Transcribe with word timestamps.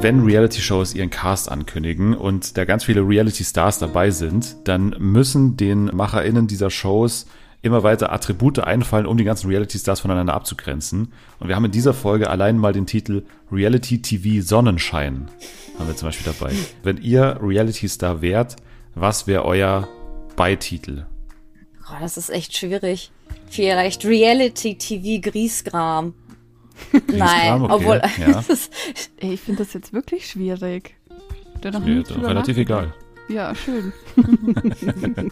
wenn 0.00 0.24
Reality-Shows 0.24 0.94
ihren 0.94 1.10
Cast 1.10 1.50
ankündigen 1.50 2.14
und 2.14 2.56
da 2.56 2.64
ganz 2.64 2.84
viele 2.84 3.06
Reality-Stars 3.06 3.78
dabei 3.78 4.10
sind, 4.10 4.56
dann 4.64 4.96
müssen 4.98 5.58
den 5.58 5.84
MacherInnen 5.94 6.46
dieser 6.46 6.70
Shows 6.70 7.26
immer 7.60 7.82
weiter 7.82 8.10
Attribute 8.10 8.60
einfallen, 8.60 9.04
um 9.04 9.18
die 9.18 9.24
ganzen 9.24 9.48
Reality-Stars 9.48 10.00
voneinander 10.00 10.32
abzugrenzen. 10.32 11.12
Und 11.38 11.48
wir 11.48 11.56
haben 11.56 11.66
in 11.66 11.70
dieser 11.70 11.92
Folge 11.92 12.30
allein 12.30 12.56
mal 12.56 12.72
den 12.72 12.86
Titel 12.86 13.24
Reality 13.52 14.00
TV 14.00 14.42
Sonnenschein 14.42 15.28
haben 15.78 15.88
wir 15.88 15.96
zum 15.96 16.08
Beispiel 16.08 16.32
dabei. 16.32 16.54
Wenn 16.82 16.98
ihr 16.98 17.38
Reality-Star 17.42 18.22
wärt, 18.22 18.56
was 18.94 19.26
wäre 19.26 19.44
euer 19.44 19.88
Beititel? 20.36 21.06
Oh, 21.88 21.96
das 22.00 22.16
ist 22.16 22.30
echt 22.30 22.56
schwierig. 22.56 23.10
Vielleicht 23.48 24.04
Reality 24.04 24.76
TV 24.76 25.20
Griesgram. 25.20 26.14
Nein, 27.12 27.62
okay, 27.62 27.72
obwohl. 27.72 28.02
ja. 28.18 28.42
Ey, 29.18 29.34
ich 29.34 29.40
finde 29.40 29.64
das 29.64 29.72
jetzt 29.72 29.92
wirklich 29.92 30.28
schwierig. 30.28 30.94
Da 31.60 31.70
noch 31.70 31.84
Mir 31.84 32.04
relativ 32.22 32.56
egal. 32.56 32.94
Ja, 33.28 33.54
schön. 33.54 33.92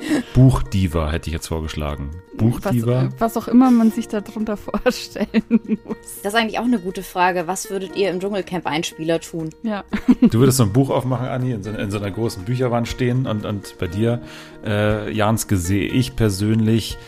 Buchdiva 0.34 1.10
hätte 1.10 1.28
ich 1.28 1.34
jetzt 1.34 1.48
vorgeschlagen. 1.48 2.10
Buchdiva? 2.36 3.08
Was, 3.18 3.36
was 3.36 3.36
auch 3.36 3.48
immer 3.48 3.70
man 3.70 3.90
sich 3.90 4.08
darunter 4.08 4.56
vorstellen 4.56 5.42
muss. 5.84 6.20
Das 6.22 6.34
ist 6.34 6.38
eigentlich 6.38 6.58
auch 6.58 6.64
eine 6.64 6.78
gute 6.78 7.02
Frage. 7.02 7.46
Was 7.46 7.70
würdet 7.70 7.96
ihr 7.96 8.10
im 8.10 8.20
Dschungelcamp-Einspieler 8.20 9.20
tun? 9.20 9.50
Ja. 9.62 9.84
Du 10.20 10.38
würdest 10.38 10.58
so 10.58 10.64
ein 10.64 10.72
Buch 10.72 10.90
aufmachen, 10.90 11.28
Anni, 11.28 11.52
in 11.52 11.62
so, 11.62 11.70
in 11.70 11.90
so 11.90 11.98
einer 11.98 12.10
großen 12.10 12.44
Bücherwand 12.44 12.88
stehen 12.88 13.26
und, 13.26 13.44
und 13.46 13.76
bei 13.78 13.86
dir, 13.86 14.20
äh, 14.64 15.10
Janske, 15.10 15.56
sehe 15.56 15.88
ich 15.88 16.16
persönlich 16.16 16.98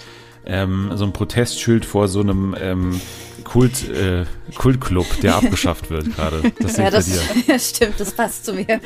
ähm, 0.46 0.90
so 0.94 1.04
ein 1.04 1.12
Protestschild 1.12 1.84
vor 1.84 2.08
so 2.08 2.20
einem 2.20 2.56
ähm, 2.58 3.00
Kult, 3.52 3.90
äh, 3.90 4.24
Kultclub, 4.56 5.06
der 5.20 5.36
abgeschafft 5.36 5.90
wird 5.90 6.16
gerade. 6.16 6.52
Das 6.58 6.78
Ja, 6.78 6.90
das 6.90 7.04
dir. 7.04 7.58
stimmt, 7.58 8.00
das 8.00 8.10
passt 8.12 8.46
zu 8.46 8.54
mir. 8.54 8.66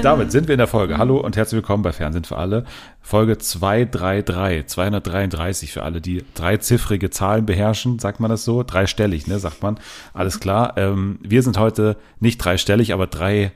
Und 0.00 0.04
damit 0.04 0.32
sind 0.32 0.48
wir 0.48 0.54
in 0.54 0.58
der 0.60 0.66
Folge. 0.66 0.96
Hallo 0.96 1.18
und 1.18 1.36
herzlich 1.36 1.56
willkommen 1.56 1.82
bei 1.82 1.92
Fernsehen 1.92 2.24
für 2.24 2.38
alle. 2.38 2.64
Folge 3.02 3.36
233, 3.36 4.66
233 4.66 5.72
für 5.74 5.82
alle, 5.82 6.00
die 6.00 6.24
dreiziffrige 6.34 7.10
Zahlen 7.10 7.44
beherrschen, 7.44 7.98
sagt 7.98 8.18
man 8.18 8.30
das 8.30 8.42
so? 8.42 8.62
Dreistellig, 8.62 9.26
ne, 9.26 9.38
sagt 9.38 9.62
man. 9.62 9.78
Alles 10.14 10.40
klar. 10.40 10.78
Ähm, 10.78 11.18
wir 11.22 11.42
sind 11.42 11.58
heute 11.58 11.98
nicht 12.18 12.38
dreistellig, 12.38 12.94
aber 12.94 13.08
drei 13.08 13.52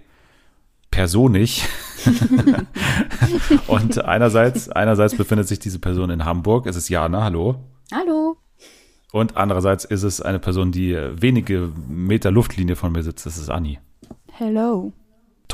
personig. 0.90 1.64
und 3.66 4.04
einerseits, 4.04 4.68
einerseits 4.68 5.16
befindet 5.16 5.48
sich 5.48 5.60
diese 5.60 5.78
Person 5.78 6.10
in 6.10 6.26
Hamburg. 6.26 6.66
Es 6.66 6.76
ist 6.76 6.90
Jana, 6.90 7.24
hallo. 7.24 7.54
Hallo. 7.90 8.36
Und 9.12 9.38
andererseits 9.38 9.86
ist 9.86 10.02
es 10.02 10.20
eine 10.20 10.40
Person, 10.40 10.72
die 10.72 10.94
wenige 10.94 11.72
Meter 11.88 12.30
Luftlinie 12.30 12.76
von 12.76 12.92
mir 12.92 13.02
sitzt. 13.02 13.24
Das 13.24 13.38
ist 13.38 13.48
Anni. 13.48 13.78
Hello. 14.30 14.92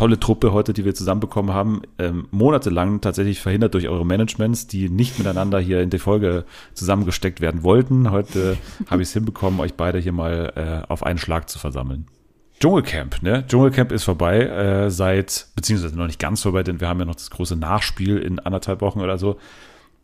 Tolle 0.01 0.19
Truppe 0.19 0.55
heute, 0.55 0.73
die 0.73 0.87
wir 0.87 0.95
zusammenbekommen 0.95 1.55
haben. 1.55 1.83
Ähm, 1.99 2.27
monatelang 2.31 3.03
tatsächlich 3.03 3.39
verhindert 3.39 3.75
durch 3.75 3.87
eure 3.87 4.07
Managements, 4.07 4.67
die 4.67 4.89
nicht 4.89 5.19
miteinander 5.19 5.61
hier 5.61 5.83
in 5.83 5.91
die 5.91 5.99
Folge 5.99 6.47
zusammengesteckt 6.73 7.43
werden 7.43 7.63
wollten. 7.63 8.11
Heute 8.11 8.57
habe 8.91 9.03
ich 9.03 9.09
es 9.09 9.13
hinbekommen, 9.13 9.61
euch 9.61 9.75
beide 9.75 9.99
hier 9.99 10.13
mal 10.13 10.55
äh, 10.57 10.91
auf 10.91 11.03
einen 11.03 11.19
Schlag 11.19 11.51
zu 11.51 11.59
versammeln. 11.59 12.07
Dschungelcamp, 12.61 13.23
ne? 13.23 13.45
Dschungelcamp 13.47 13.93
ist 13.93 14.05
vorbei 14.05 14.41
äh, 14.47 14.91
seit, 14.91 15.49
beziehungsweise 15.55 15.99
noch 15.99 16.07
nicht 16.07 16.19
ganz 16.19 16.41
vorbei, 16.41 16.63
denn 16.63 16.81
wir 16.81 16.89
haben 16.89 17.01
ja 17.01 17.05
noch 17.05 17.17
das 17.17 17.29
große 17.29 17.57
Nachspiel 17.57 18.17
in 18.17 18.39
anderthalb 18.39 18.81
Wochen 18.81 19.03
oder 19.03 19.19
so. 19.19 19.37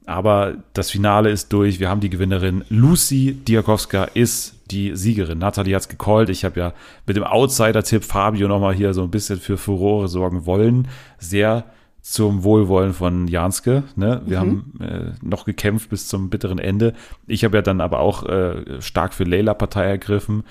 Aber 0.07 0.55
das 0.73 0.91
Finale 0.91 1.31
ist 1.31 1.53
durch. 1.53 1.81
Wir 1.81 1.91
haben 1.91 2.01
die 2.01 2.11
Gewinnerin. 2.11 2.65
Lucy 2.69 3.35
Diakowska 3.35 4.05
ist 4.05 4.55
die 4.71 4.97
Siegerin. 4.97 5.39
Nathalie 5.39 5.75
hat's 5.75 5.89
gecallt. 5.89 6.29
Ich 6.29 6.45
habe 6.45 6.59
ja 6.61 6.73
mit 7.07 7.17
dem 7.17 7.25
Outsider-Tipp 7.25 8.05
Fabio 8.05 8.47
nochmal 8.47 8.75
hier 8.75 8.95
so 8.95 9.03
ein 9.03 9.11
bisschen 9.11 9.41
für 9.41 9.57
Furore 9.57 10.09
sorgen 10.09 10.47
wollen. 10.47 10.87
Sehr 11.19 11.65
zum 12.03 12.45
Wohlwollen 12.45 12.93
von 12.93 13.27
Janske. 13.27 13.83
Ne? 13.97 14.23
Wir 14.27 14.39
haben 14.39 14.75
äh, 14.79 15.13
noch 15.23 15.45
gekämpft 15.45 15.91
bis 15.91 16.07
zum 16.07 16.31
bitteren 16.31 16.61
Ende. 16.61 16.95
Ich 17.27 17.43
habe 17.43 17.57
ja 17.57 17.63
dann 17.63 17.81
aber 17.81 17.99
auch 17.99 18.25
äh, 18.25 18.81
stark 18.81 19.13
für 19.13 19.25
Leila 19.25 19.55
Partei 19.55 19.87
ergriffen. 19.87 20.45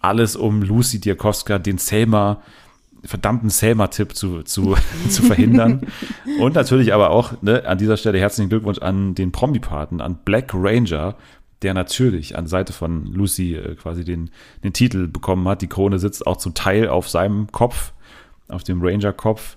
Alles 0.00 0.36
um 0.36 0.60
Lucy 0.62 1.00
Diakowska, 1.00 1.58
den 1.58 1.78
Selma 1.78 2.42
verdammten 3.04 3.50
Selma-Tipp 3.50 4.14
zu, 4.14 4.42
zu, 4.42 4.76
zu 5.08 5.22
verhindern. 5.22 5.86
Und 6.40 6.54
natürlich 6.54 6.92
aber 6.92 7.10
auch 7.10 7.40
ne, 7.42 7.64
an 7.66 7.78
dieser 7.78 7.96
Stelle 7.96 8.18
herzlichen 8.18 8.48
Glückwunsch 8.48 8.78
an 8.78 9.14
den 9.14 9.32
Promi-Paten, 9.32 10.00
an 10.00 10.18
Black 10.24 10.52
Ranger, 10.54 11.16
der 11.62 11.74
natürlich 11.74 12.36
an 12.36 12.46
Seite 12.46 12.72
von 12.72 13.06
Lucy 13.06 13.54
äh, 13.54 13.74
quasi 13.74 14.04
den, 14.04 14.30
den 14.62 14.72
Titel 14.72 15.08
bekommen 15.08 15.46
hat. 15.48 15.62
Die 15.62 15.66
Krone 15.68 15.98
sitzt 15.98 16.26
auch 16.26 16.36
zum 16.36 16.54
Teil 16.54 16.88
auf 16.88 17.08
seinem 17.08 17.50
Kopf, 17.50 17.92
auf 18.48 18.64
dem 18.64 18.80
Ranger-Kopf. 18.82 19.56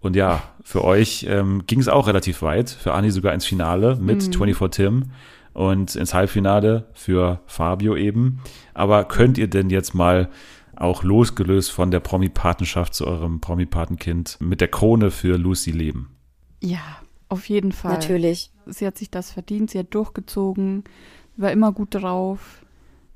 Und 0.00 0.16
ja, 0.16 0.42
für 0.62 0.84
euch 0.84 1.26
ähm, 1.28 1.64
ging 1.66 1.80
es 1.80 1.88
auch 1.88 2.06
relativ 2.06 2.42
weit. 2.42 2.70
Für 2.70 2.92
Anni 2.92 3.10
sogar 3.10 3.32
ins 3.32 3.46
Finale 3.46 3.96
mit 3.96 4.22
24 4.22 4.70
Tim 4.70 5.04
und 5.52 5.96
ins 5.96 6.12
Halbfinale 6.12 6.84
für 6.92 7.40
Fabio 7.46 7.96
eben. 7.96 8.40
Aber 8.74 9.04
könnt 9.04 9.38
ihr 9.38 9.48
denn 9.48 9.70
jetzt 9.70 9.94
mal 9.94 10.28
auch 10.76 11.02
losgelöst 11.02 11.70
von 11.70 11.90
der 11.90 12.00
Promi-Patenschaft 12.00 12.94
zu 12.94 13.06
eurem 13.06 13.40
Promi-Patenkind 13.40 14.38
mit 14.40 14.60
der 14.60 14.68
Krone 14.68 15.10
für 15.10 15.36
Lucy 15.36 15.70
leben? 15.70 16.16
Ja, 16.62 16.80
auf 17.28 17.48
jeden 17.48 17.72
Fall. 17.72 17.92
Natürlich. 17.92 18.50
Sie 18.66 18.86
hat 18.86 18.98
sich 18.98 19.10
das 19.10 19.32
verdient, 19.32 19.70
sie 19.70 19.78
hat 19.78 19.94
durchgezogen, 19.94 20.84
war 21.36 21.52
immer 21.52 21.72
gut 21.72 21.94
drauf. 21.94 22.64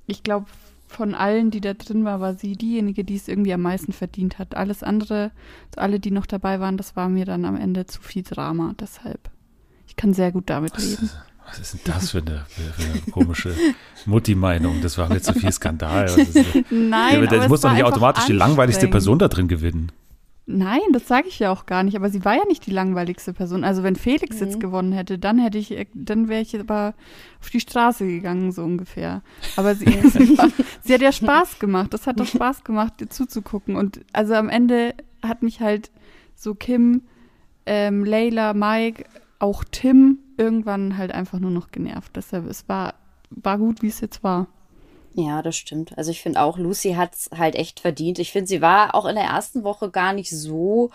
Ich 0.06 0.22
glaube, 0.22 0.46
von 0.86 1.14
allen, 1.14 1.50
die 1.50 1.60
da 1.60 1.74
drin 1.74 2.04
war, 2.04 2.20
war 2.20 2.34
sie 2.34 2.56
diejenige, 2.56 3.04
die 3.04 3.14
es 3.14 3.28
irgendwie 3.28 3.54
am 3.54 3.62
meisten 3.62 3.92
verdient 3.92 4.38
hat. 4.38 4.56
Alles 4.56 4.82
andere, 4.82 5.30
alle, 5.76 6.00
die 6.00 6.10
noch 6.10 6.26
dabei 6.26 6.58
waren, 6.58 6.76
das 6.76 6.96
war 6.96 7.08
mir 7.08 7.24
dann 7.24 7.44
am 7.44 7.56
Ende 7.56 7.86
zu 7.86 8.02
viel 8.02 8.24
Drama. 8.24 8.74
Deshalb, 8.78 9.30
ich 9.86 9.96
kann 9.96 10.14
sehr 10.14 10.32
gut 10.32 10.50
damit 10.50 10.76
leben. 10.78 11.10
Was 11.50 11.58
ist 11.58 11.74
denn 11.74 11.80
das 11.84 12.10
für 12.10 12.18
eine, 12.18 12.46
für 12.48 12.84
eine 12.84 13.00
komische 13.10 13.54
Mutti-Meinung? 14.06 14.80
Das 14.82 14.96
war 14.98 15.08
mir 15.08 15.20
zu 15.20 15.32
viel 15.34 15.50
Skandal. 15.50 16.04
Was 16.04 16.16
ist? 16.16 16.36
Nein, 16.70 17.24
ja, 17.24 17.30
aber 17.30 17.48
muss 17.48 17.62
doch 17.62 17.72
nicht 17.72 17.84
automatisch 17.84 18.26
die 18.26 18.32
langweiligste. 18.32 18.88
Person 18.88 19.18
da 19.18 19.28
drin 19.28 19.48
gewinnen. 19.48 19.90
Nein, 20.46 20.80
das 20.92 21.06
sage 21.06 21.28
ich 21.28 21.38
ja 21.38 21.52
auch 21.52 21.66
gar 21.66 21.82
nicht. 21.82 21.96
Aber 21.96 22.08
sie 22.08 22.24
war 22.24 22.34
ja 22.34 22.44
nicht 22.46 22.66
die 22.66 22.70
langweiligste 22.70 23.32
Person. 23.32 23.64
Also 23.64 23.82
wenn 23.82 23.96
Felix 23.96 24.40
jetzt 24.40 24.58
gewonnen 24.60 24.92
hätte, 24.92 25.18
dann 25.18 25.38
hätte 25.38 25.58
ich, 25.58 25.86
dann 25.94 26.28
wäre 26.28 26.42
ich 26.42 26.58
aber 26.58 26.94
auf 27.40 27.50
die 27.50 27.60
Straße 27.60 28.06
gegangen, 28.06 28.52
so 28.52 28.62
ungefähr. 28.62 29.22
Aber 29.56 29.74
sie, 29.74 29.86
sie, 30.10 30.38
war, 30.38 30.48
sie 30.82 30.94
hat 30.94 31.02
ja 31.02 31.12
Spaß 31.12 31.58
gemacht. 31.58 31.92
Das 31.92 32.06
hat 32.06 32.20
doch 32.20 32.26
Spaß 32.26 32.64
gemacht, 32.64 32.94
ihr 33.00 33.10
zuzugucken. 33.10 33.76
Und 33.76 34.00
also 34.12 34.34
am 34.34 34.48
Ende 34.48 34.94
hat 35.22 35.42
mich 35.42 35.60
halt 35.60 35.90
so 36.34 36.54
Kim, 36.54 37.02
ähm, 37.66 38.04
Layla, 38.04 38.54
Mike, 38.54 39.04
auch 39.40 39.64
Tim 39.64 40.18
irgendwann 40.36 40.96
halt 40.96 41.12
einfach 41.12 41.40
nur 41.40 41.50
noch 41.50 41.72
genervt. 41.72 42.12
Deshalb, 42.14 42.46
es 42.48 42.68
war, 42.68 42.94
war 43.30 43.58
gut, 43.58 43.82
wie 43.82 43.88
es 43.88 44.00
jetzt 44.00 44.22
war. 44.22 44.46
Ja, 45.14 45.42
das 45.42 45.56
stimmt. 45.56 45.98
Also 45.98 46.12
ich 46.12 46.22
finde 46.22 46.40
auch, 46.40 46.56
Lucy 46.56 46.92
hat 46.92 47.14
es 47.14 47.30
halt 47.36 47.56
echt 47.56 47.80
verdient. 47.80 48.18
Ich 48.20 48.30
finde, 48.30 48.46
sie 48.46 48.62
war 48.62 48.94
auch 48.94 49.06
in 49.06 49.16
der 49.16 49.24
ersten 49.24 49.64
Woche 49.64 49.90
gar 49.90 50.12
nicht 50.12 50.30
so 50.30 50.90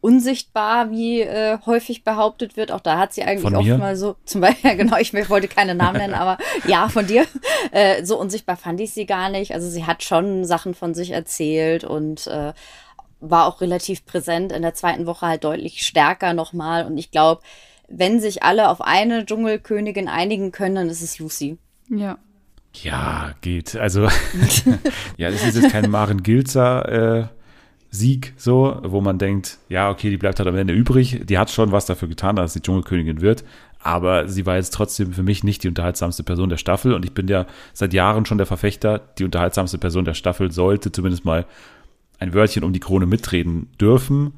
unsichtbar, 0.00 0.90
wie 0.92 1.22
äh, 1.22 1.58
häufig 1.66 2.04
behauptet 2.04 2.56
wird. 2.56 2.70
Auch 2.70 2.80
da 2.80 2.98
hat 2.98 3.12
sie 3.12 3.24
eigentlich 3.24 3.42
Von 3.42 3.56
oft 3.56 3.66
mir? 3.66 3.78
mal 3.78 3.96
so, 3.96 4.14
zum 4.24 4.40
Beispiel, 4.40 4.76
genau, 4.76 4.98
ich 4.98 5.12
wollte 5.28 5.48
keine 5.48 5.74
Namen 5.74 5.98
nennen, 5.98 6.14
aber 6.14 6.38
ja, 6.66 6.88
von 6.88 7.06
dir. 7.06 7.26
Äh, 7.72 8.04
so 8.04 8.18
unsichtbar 8.20 8.56
fand 8.56 8.80
ich 8.80 8.92
sie 8.92 9.06
gar 9.06 9.30
nicht. 9.30 9.52
Also 9.52 9.68
sie 9.68 9.84
hat 9.84 10.04
schon 10.04 10.44
Sachen 10.44 10.74
von 10.74 10.94
sich 10.94 11.10
erzählt 11.10 11.82
und 11.82 12.28
äh, 12.28 12.52
war 13.20 13.46
auch 13.46 13.60
relativ 13.60 14.06
präsent 14.06 14.52
in 14.52 14.62
der 14.62 14.74
zweiten 14.74 15.06
Woche 15.06 15.26
halt 15.26 15.42
deutlich 15.42 15.84
stärker 15.84 16.34
nochmal. 16.34 16.86
Und 16.86 16.98
ich 16.98 17.10
glaube, 17.10 17.42
wenn 17.88 18.20
sich 18.20 18.42
alle 18.42 18.68
auf 18.68 18.80
eine 18.80 19.24
Dschungelkönigin 19.24 20.08
einigen 20.08 20.52
können, 20.52 20.74
dann 20.74 20.88
ist 20.88 21.02
es 21.02 21.18
Lucy. 21.18 21.58
Ja. 21.88 22.18
Ja, 22.82 23.34
geht. 23.40 23.74
Also, 23.76 24.02
ja, 25.16 25.30
das 25.30 25.44
ist 25.44 25.56
jetzt 25.56 25.72
kein 25.72 25.90
Maren 25.90 26.22
Gilzer 26.22 27.20
äh, 27.20 27.26
Sieg, 27.90 28.34
so, 28.36 28.78
wo 28.82 29.00
man 29.00 29.18
denkt, 29.18 29.58
ja, 29.68 29.90
okay, 29.90 30.10
die 30.10 30.18
bleibt 30.18 30.38
halt 30.38 30.48
am 30.48 30.56
Ende 30.56 30.74
übrig. 30.74 31.22
Die 31.24 31.38
hat 31.38 31.50
schon 31.50 31.72
was 31.72 31.86
dafür 31.86 32.08
getan, 32.08 32.36
dass 32.36 32.52
sie 32.52 32.60
Dschungelkönigin 32.60 33.22
wird. 33.22 33.44
Aber 33.80 34.28
sie 34.28 34.44
war 34.46 34.56
jetzt 34.56 34.74
trotzdem 34.74 35.12
für 35.12 35.22
mich 35.22 35.44
nicht 35.44 35.62
die 35.62 35.68
unterhaltsamste 35.68 36.22
Person 36.22 36.48
der 36.48 36.56
Staffel. 36.56 36.92
Und 36.92 37.04
ich 37.04 37.12
bin 37.12 37.28
ja 37.28 37.46
seit 37.72 37.94
Jahren 37.94 38.26
schon 38.26 38.38
der 38.38 38.46
Verfechter, 38.46 38.98
die 38.98 39.24
unterhaltsamste 39.24 39.78
Person 39.78 40.04
der 40.04 40.14
Staffel 40.14 40.50
sollte 40.50 40.92
zumindest 40.92 41.24
mal 41.24 41.46
ein 42.18 42.34
Wörtchen 42.34 42.64
um 42.64 42.72
die 42.72 42.80
Krone 42.80 43.06
mitreden 43.06 43.68
dürfen. 43.80 44.34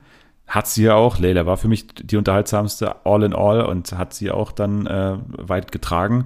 Hat 0.49 0.67
sie 0.67 0.85
ja 0.85 0.95
auch. 0.95 1.19
Leila 1.19 1.45
war 1.45 1.59
für 1.59 1.69
mich 1.69 1.87
die 1.89 2.17
unterhaltsamste 2.17 3.05
all 3.05 3.23
in 3.23 3.35
all 3.35 3.61
und 3.61 3.93
hat 3.93 4.15
sie 4.15 4.31
auch 4.31 4.50
dann 4.50 4.87
äh, 4.87 5.19
weit 5.29 5.73
getragen. 5.73 6.25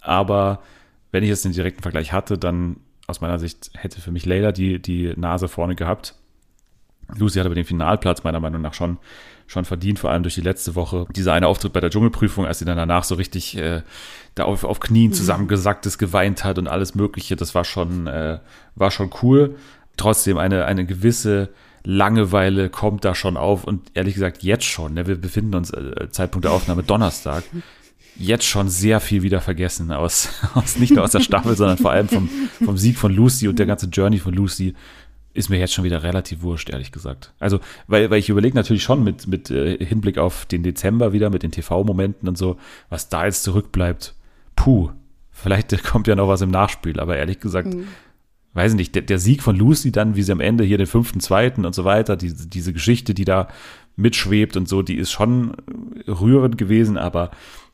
Aber 0.00 0.60
wenn 1.10 1.24
ich 1.24 1.28
jetzt 1.28 1.44
den 1.44 1.52
direkten 1.52 1.82
Vergleich 1.82 2.12
hatte, 2.12 2.38
dann 2.38 2.76
aus 3.08 3.20
meiner 3.20 3.40
Sicht 3.40 3.70
hätte 3.74 4.00
für 4.00 4.12
mich 4.12 4.24
Leila 4.24 4.52
die, 4.52 4.80
die 4.80 5.12
Nase 5.16 5.48
vorne 5.48 5.74
gehabt. 5.74 6.14
Lucy 7.14 7.38
hat 7.38 7.46
aber 7.46 7.54
den 7.54 7.64
Finalplatz 7.64 8.24
meiner 8.24 8.40
Meinung 8.40 8.62
nach 8.62 8.74
schon, 8.74 8.98
schon 9.46 9.64
verdient, 9.64 9.98
vor 9.98 10.10
allem 10.10 10.22
durch 10.22 10.34
die 10.34 10.40
letzte 10.40 10.74
Woche. 10.74 11.06
Dieser 11.14 11.32
eine 11.32 11.46
Auftritt 11.48 11.72
bei 11.72 11.80
der 11.80 11.90
Dschungelprüfung, 11.90 12.46
als 12.46 12.58
sie 12.60 12.64
dann 12.64 12.76
danach 12.76 13.04
so 13.04 13.16
richtig 13.16 13.56
äh, 13.56 13.82
da 14.34 14.44
auf, 14.44 14.64
auf 14.64 14.80
Knien 14.80 15.12
zusammengesackt 15.12 15.86
ist, 15.86 15.98
geweint 15.98 16.44
hat 16.44 16.58
und 16.58 16.68
alles 16.68 16.94
Mögliche, 16.94 17.36
das 17.36 17.54
war 17.54 17.64
schon, 17.64 18.06
äh, 18.06 18.38
war 18.74 18.90
schon 18.90 19.10
cool. 19.22 19.56
Trotzdem 19.96 20.38
eine, 20.38 20.66
eine 20.66 20.84
gewisse 20.84 21.50
Langeweile 21.88 22.68
kommt 22.68 23.04
da 23.04 23.14
schon 23.14 23.36
auf 23.36 23.62
und 23.62 23.92
ehrlich 23.94 24.14
gesagt 24.14 24.42
jetzt 24.42 24.64
schon, 24.64 24.94
ne, 24.94 25.06
wir 25.06 25.14
befinden 25.14 25.54
uns 25.54 25.70
äh, 25.70 26.08
Zeitpunkt 26.10 26.44
der 26.44 26.50
Aufnahme 26.52 26.82
Donnerstag, 26.82 27.44
jetzt 28.16 28.44
schon 28.44 28.68
sehr 28.68 28.98
viel 28.98 29.22
wieder 29.22 29.40
vergessen 29.40 29.92
aus, 29.92 30.30
aus 30.54 30.78
nicht 30.78 30.92
nur 30.92 31.04
aus 31.04 31.12
der 31.12 31.20
Staffel, 31.20 31.54
sondern 31.54 31.78
vor 31.78 31.92
allem 31.92 32.08
vom, 32.08 32.28
vom 32.64 32.76
Sieg 32.76 32.98
von 32.98 33.14
Lucy 33.14 33.46
und 33.46 33.60
der 33.60 33.66
ganze 33.66 33.86
Journey 33.86 34.18
von 34.18 34.34
Lucy 34.34 34.74
ist 35.32 35.48
mir 35.48 35.58
jetzt 35.60 35.74
schon 35.74 35.84
wieder 35.84 36.02
relativ 36.02 36.42
wurscht, 36.42 36.70
ehrlich 36.70 36.90
gesagt. 36.90 37.32
Also, 37.38 37.60
weil, 37.86 38.10
weil 38.10 38.18
ich 38.18 38.30
überlege 38.30 38.56
natürlich 38.56 38.82
schon 38.82 39.04
mit, 39.04 39.28
mit 39.28 39.52
äh, 39.52 39.76
Hinblick 39.84 40.18
auf 40.18 40.44
den 40.46 40.64
Dezember 40.64 41.12
wieder, 41.12 41.30
mit 41.30 41.44
den 41.44 41.52
TV-Momenten 41.52 42.28
und 42.28 42.36
so, 42.36 42.56
was 42.88 43.10
da 43.10 43.26
jetzt 43.26 43.44
zurückbleibt. 43.44 44.14
Puh, 44.56 44.90
vielleicht 45.30 45.84
kommt 45.84 46.08
ja 46.08 46.16
noch 46.16 46.26
was 46.26 46.40
im 46.40 46.50
Nachspiel, 46.50 46.98
aber 46.98 47.16
ehrlich 47.16 47.38
gesagt, 47.38 47.74
Mhm. 47.74 47.86
Weiß 48.56 48.72
ich 48.72 48.76
nicht, 48.76 48.94
der, 48.94 49.02
der 49.02 49.18
Sieg 49.18 49.42
von 49.42 49.54
Lucy 49.54 49.92
dann, 49.92 50.16
wie 50.16 50.22
sie 50.22 50.32
am 50.32 50.40
Ende 50.40 50.64
hier 50.64 50.78
den 50.78 50.86
fünften, 50.86 51.20
zweiten 51.20 51.64
und 51.64 51.74
so 51.74 51.84
weiter, 51.84 52.16
diese, 52.16 52.48
diese 52.48 52.72
Geschichte, 52.72 53.12
die 53.14 53.26
da 53.26 53.48
mitschwebt 53.96 54.56
und 54.56 54.68
so, 54.68 54.82
die 54.82 54.96
ist 54.96 55.10
schon 55.10 55.54
rührend 56.08 56.58
gewesen, 56.58 56.96
aber 56.96 57.30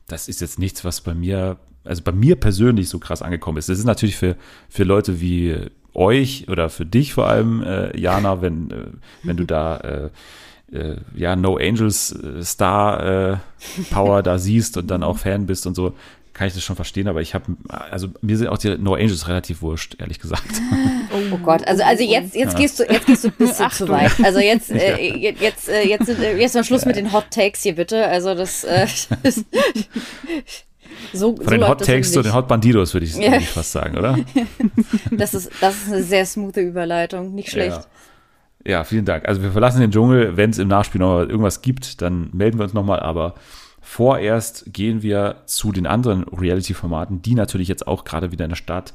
das 0.08 0.29
ist 0.29 0.40
jetzt 0.40 0.58
nichts, 0.58 0.84
was 0.84 1.00
bei 1.00 1.14
mir, 1.14 1.56
also 1.84 2.02
bei 2.02 2.12
mir 2.12 2.37
persönlich 2.37 2.88
so 2.88 2.99
krass 2.99 3.23
angekommen 3.23 3.58
ist. 3.58 3.69
Das 3.69 3.79
ist 3.79 3.84
natürlich 3.84 4.17
für, 4.17 4.37
für 4.69 4.84
Leute 4.84 5.20
wie 5.20 5.56
euch 5.94 6.49
oder 6.49 6.69
für 6.69 6.87
dich 6.87 7.12
vor 7.12 7.29
allem, 7.29 7.62
äh, 7.62 7.99
Jana, 7.99 8.43
wenn, 8.43 8.70
äh, 8.70 8.87
wenn 9.23 9.37
du 9.37 9.44
da 9.44 9.76
äh, 9.76 10.11
äh, 10.73 10.96
ja 11.14 11.37
No 11.37 11.58
Angels 11.58 12.12
äh, 12.12 12.43
Star 12.43 13.32
äh, 13.32 13.37
Power 13.90 14.23
da 14.23 14.38
siehst 14.38 14.76
und 14.76 14.90
dann 14.90 15.02
auch 15.02 15.19
Fan 15.19 15.46
bist 15.46 15.67
und 15.67 15.75
so, 15.75 15.94
kann 16.32 16.46
ich 16.49 16.55
das 16.55 16.62
schon 16.62 16.76
verstehen, 16.76 17.08
aber 17.08 17.20
ich 17.20 17.34
habe, 17.34 17.44
also 17.69 18.08
mir 18.23 18.37
sind 18.38 18.49
auch 18.49 18.58
die 18.58 18.76
No 18.79 18.94
Angels 18.94 19.29
relativ 19.29 19.62
wurscht, 19.62 19.96
ehrlich 20.00 20.19
gesagt. 20.19 20.43
Oh 21.14 21.37
Gott, 21.38 21.67
also, 21.67 21.82
also 21.82 22.02
jetzt, 22.02 22.34
jetzt 22.34 22.56
gehst 22.56 22.81
du, 22.81 22.84
jetzt 22.84 23.06
gehst 23.06 23.25
du 23.25 23.29
ein 23.29 23.34
bisschen 23.37 23.70
zu 23.70 23.88
weit. 23.88 24.12
Also 24.23 24.38
jetzt, 24.38 24.70
äh, 24.70 25.05
jetzt, 25.05 25.69
äh, 25.69 25.87
jetzt, 25.87 26.08
äh, 26.08 26.38
jetzt 26.38 26.55
mal 26.55 26.64
Schluss 26.64 26.87
mit 26.87 26.96
den 26.96 27.12
Hot 27.12 27.31
Takes 27.31 27.62
hier 27.62 27.75
bitte. 27.75 28.06
Also 28.06 28.34
das, 28.34 28.64
äh, 28.64 28.87
das 29.23 29.44
so, 31.12 31.37
Von 31.37 31.46
den 31.46 31.69
Hot 31.69 31.84
Takes 31.84 32.12
zu 32.12 32.23
den 32.23 32.32
Hot 32.32 32.49
Bandidos 32.49 32.94
würde 32.94 33.05
ich, 33.06 33.14
Ja. 33.17 33.32
würd 33.32 33.43
ich 33.43 33.49
fast 33.50 33.73
sagen, 33.73 33.99
oder? 33.99 34.19
Das 35.11 35.34
ist, 35.34 35.50
das 35.61 35.82
ist 35.82 35.93
eine 35.93 36.02
sehr 36.02 36.25
smoothe 36.25 36.61
Überleitung, 36.61 37.34
nicht 37.34 37.50
schlecht. 37.50 37.88
Ja. 38.64 38.70
ja, 38.73 38.84
vielen 38.84 39.05
Dank. 39.05 39.29
Also 39.29 39.43
wir 39.43 39.52
verlassen 39.52 39.81
den 39.81 39.90
Dschungel. 39.90 40.37
Wenn 40.37 40.50
es 40.50 40.58
im 40.58 40.69
Nachspiel 40.69 41.00
noch 41.00 41.20
irgendwas 41.20 41.61
gibt, 41.61 42.00
dann 42.00 42.31
melden 42.32 42.58
wir 42.58 42.64
uns 42.64 42.73
nochmal. 42.73 43.00
Aber 43.00 43.34
vorerst 43.82 44.73
gehen 44.73 45.02
wir 45.02 45.43
zu 45.46 45.73
den 45.73 45.87
anderen 45.87 46.25
Reality-Formaten, 46.25 47.20
die 47.20 47.34
natürlich 47.34 47.69
jetzt 47.69 47.87
auch 47.87 48.05
gerade 48.05 48.32
wieder 48.32 48.44
in 48.44 48.50
der 48.50 48.56
Start, 48.56 48.94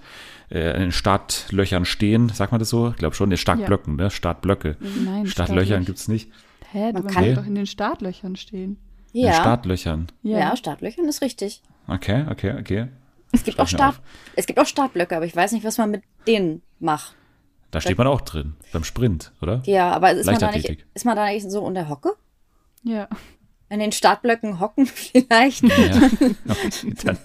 äh, 0.50 0.74
in 0.76 0.82
den 0.82 0.92
Startlöchern 0.92 1.86
stehen. 1.86 2.30
Sagt 2.30 2.52
man 2.52 2.60
das 2.60 2.70
so? 2.70 2.90
Ich 2.90 2.96
glaube 2.96 3.16
schon, 3.16 3.30
in 3.30 3.38
Startblöcken, 3.38 3.96
ne? 3.98 4.10
Startblöcke. 4.10 4.78
Nein, 4.80 5.28
Startlöchern 5.28 5.84
Startlöch- 5.84 5.86
gibt 5.86 5.98
es 6.00 6.08
nicht. 6.08 6.32
Hä, 6.72 6.92
Man 6.94 7.06
kann- 7.08 7.14
kann 7.26 7.36
doch 7.36 7.46
in 7.46 7.56
den 7.56 7.68
Startlöchern 7.68 8.36
stehen. 8.36 8.78
In 9.14 9.22
den 9.22 9.26
Ja, 9.28 9.34
Startlöchern. 9.34 10.08
ja, 10.24 10.56
Startlöchern 10.56 11.08
ist 11.08 11.22
richtig. 11.22 11.62
Okay, 11.88 12.26
okay, 12.30 12.56
okay. 12.60 12.88
Es 13.32 13.44
gibt 13.44 13.60
auch 13.60 13.68
Schreib 13.68 13.94
Start, 13.94 14.02
es 14.36 14.46
gibt 14.46 14.60
auch 14.60 14.66
Startblöcke, 14.66 15.16
aber 15.16 15.26
ich 15.26 15.36
weiß 15.36 15.52
nicht, 15.52 15.66
was 15.66 15.78
man 15.78 15.92
mit 15.92 16.04
denen 16.28 16.62
macht. 16.80 17.14
Da 17.72 17.82
steht 17.82 17.98
man 17.98 18.08
auch 18.08 18.22
drin, 18.22 18.54
beim 18.72 18.86
Sprint, 18.86 19.34
oder? 19.42 19.62
Ja, 19.66 19.92
aber 19.92 20.12
ist 20.14 20.26
man, 20.26 20.40
da 20.40 20.52
nicht, 20.52 20.86
ist 20.94 21.06
man 21.06 21.16
da 21.18 21.28
nicht 21.28 21.50
so 21.52 21.62
unter 21.62 21.90
Hocke? 21.90 22.14
Ja. 22.84 23.08
In 23.70 23.80
den 23.80 23.92
Startblöcken 23.92 24.60
hocken 24.62 24.86
vielleicht? 24.94 25.64
Ja. 25.64 25.74
Dann, 27.04 27.18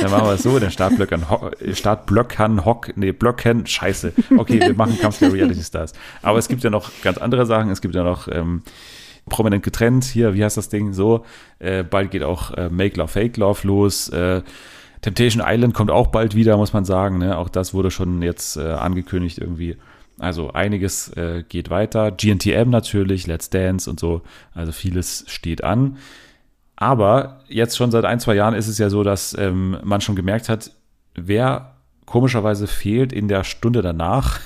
dann 0.00 0.10
machen 0.10 0.26
wir 0.26 0.32
es 0.32 0.42
so, 0.42 0.58
den 0.58 0.70
Startblöckern, 0.70 1.30
ho 1.30 1.50
Startblöckern, 1.72 2.64
Hock, 2.64 2.92
nee, 2.96 3.12
Blöcken, 3.12 3.66
scheiße. 3.66 4.12
Okay, 4.36 4.60
wir 4.60 4.74
machen 4.74 4.98
Kampf 4.98 5.20
der 5.20 5.32
Reality 5.32 5.62
Stars. 5.62 5.92
Aber 6.22 6.38
es 6.38 6.48
gibt 6.48 6.64
ja 6.64 6.70
noch 6.70 6.90
ganz 7.02 7.18
andere 7.18 7.46
Sachen. 7.46 7.70
Es 7.70 7.80
gibt 7.80 7.94
ja 7.94 8.02
noch 8.02 8.26
ähm, 8.28 8.62
prominent 9.28 9.62
getrennt, 9.62 10.04
hier, 10.04 10.34
wie 10.34 10.44
heißt 10.44 10.56
das 10.56 10.68
Ding, 10.68 10.92
so. 10.92 11.24
Äh, 11.58 11.84
bald 11.84 12.10
geht 12.10 12.22
auch 12.22 12.52
äh, 12.52 12.68
Make 12.68 12.96
Love, 12.96 13.08
Fake 13.08 13.36
Love 13.36 13.66
los. 13.66 14.08
Äh, 14.08 14.42
Temptation 15.02 15.42
Island 15.46 15.74
kommt 15.74 15.90
auch 15.90 16.08
bald 16.08 16.34
wieder, 16.34 16.56
muss 16.56 16.72
man 16.72 16.84
sagen. 16.84 17.18
Ne? 17.18 17.38
Auch 17.38 17.48
das 17.48 17.74
wurde 17.74 17.90
schon 17.90 18.22
jetzt 18.22 18.56
äh, 18.56 18.62
angekündigt 18.72 19.38
irgendwie. 19.38 19.76
Also 20.18 20.52
einiges 20.52 21.08
äh, 21.16 21.44
geht 21.46 21.70
weiter. 21.70 22.10
GNTM 22.10 22.70
natürlich, 22.70 23.26
Let's 23.26 23.50
Dance 23.50 23.88
und 23.88 24.00
so. 24.00 24.22
Also 24.54 24.72
vieles 24.72 25.24
steht 25.28 25.62
an. 25.62 25.98
Aber 26.76 27.40
jetzt 27.48 27.76
schon 27.76 27.90
seit 27.90 28.04
ein, 28.04 28.20
zwei 28.20 28.34
Jahren 28.34 28.54
ist 28.54 28.68
es 28.68 28.78
ja 28.78 28.90
so, 28.90 29.02
dass 29.02 29.36
ähm, 29.38 29.78
man 29.82 30.00
schon 30.00 30.16
gemerkt 30.16 30.48
hat, 30.48 30.70
wer 31.14 31.76
komischerweise 32.04 32.66
fehlt 32.66 33.12
in 33.12 33.28
der 33.28 33.44
Stunde 33.44 33.82
danach, 33.82 34.40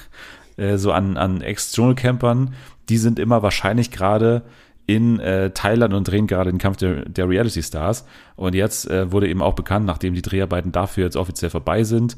äh, 0.56 0.76
so 0.76 0.92
an, 0.92 1.16
an 1.16 1.40
Ex-Dschungelcampern, 1.40 2.54
die 2.88 2.98
sind 2.98 3.18
immer 3.18 3.42
wahrscheinlich 3.42 3.90
gerade 3.90 4.42
in 4.86 5.20
äh, 5.20 5.50
Thailand 5.50 5.94
und 5.94 6.08
drehen 6.08 6.26
gerade 6.26 6.50
den 6.50 6.58
Kampf 6.58 6.78
der, 6.78 7.04
der 7.04 7.28
Reality 7.28 7.62
Stars. 7.62 8.04
Und 8.34 8.54
jetzt 8.54 8.90
äh, 8.90 9.12
wurde 9.12 9.28
eben 9.28 9.42
auch 9.42 9.54
bekannt, 9.54 9.86
nachdem 9.86 10.14
die 10.14 10.22
Dreharbeiten 10.22 10.72
dafür 10.72 11.04
jetzt 11.04 11.16
offiziell 11.16 11.50
vorbei 11.50 11.84
sind, 11.84 12.16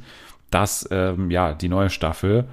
dass 0.51 0.89
ähm, 0.91 1.31
ja 1.31 1.53
die 1.53 1.69
neue 1.69 1.91
Staffel 1.91 2.47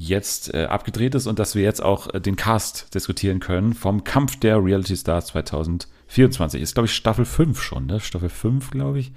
jetzt 0.00 0.54
äh, 0.54 0.66
abgedreht 0.66 1.16
ist 1.16 1.26
und 1.26 1.40
dass 1.40 1.56
wir 1.56 1.62
jetzt 1.62 1.82
auch 1.82 2.14
äh, 2.14 2.20
den 2.20 2.36
Cast 2.36 2.94
diskutieren 2.94 3.40
können 3.40 3.74
vom 3.74 4.04
Kampf 4.04 4.38
der 4.38 4.64
Reality 4.64 4.96
Stars 4.96 5.26
2024. 5.26 6.62
Ist, 6.62 6.74
glaube 6.74 6.86
ich, 6.86 6.94
Staffel 6.94 7.24
5 7.24 7.60
schon, 7.60 7.86
ne? 7.86 7.98
Staffel 7.98 8.28
5, 8.28 8.70
glaube 8.70 9.00
ich, 9.00 9.12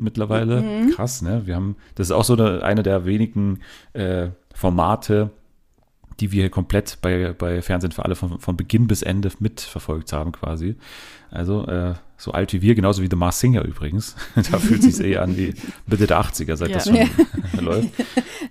mittlerweile. 0.00 0.88
Krass, 0.94 1.22
ne? 1.22 1.42
Wir 1.46 1.54
haben, 1.54 1.76
das 1.94 2.08
ist 2.08 2.10
auch 2.10 2.24
so 2.24 2.32
eine, 2.32 2.64
eine 2.64 2.82
der 2.82 3.06
wenigen 3.06 3.60
äh, 3.92 4.30
Formate, 4.52 5.30
die 6.20 6.32
wir 6.32 6.42
hier 6.42 6.50
komplett 6.50 6.98
bei, 7.02 7.32
bei 7.32 7.60
Fernsehen 7.62 7.92
für 7.92 8.04
alle 8.04 8.14
von, 8.16 8.38
von 8.40 8.56
Beginn 8.56 8.86
bis 8.86 9.02
Ende 9.02 9.30
mitverfolgt 9.38 10.12
haben, 10.12 10.32
quasi. 10.32 10.76
Also 11.30 11.66
äh, 11.66 11.94
so 12.16 12.32
alt 12.32 12.52
wie 12.52 12.62
wir, 12.62 12.74
genauso 12.74 13.02
wie 13.02 13.08
The 13.10 13.16
Mars 13.16 13.40
Singer 13.40 13.62
übrigens. 13.64 14.16
da 14.34 14.58
fühlt 14.58 14.82
sich 14.82 14.98
eher 15.00 15.22
an 15.22 15.36
wie 15.36 15.54
Mitte 15.86 16.06
der 16.06 16.20
80er, 16.20 16.56
seit 16.56 16.70
Ja. 16.70 16.74
das 16.76 16.84
schon 16.88 17.64
läuft. 17.64 17.88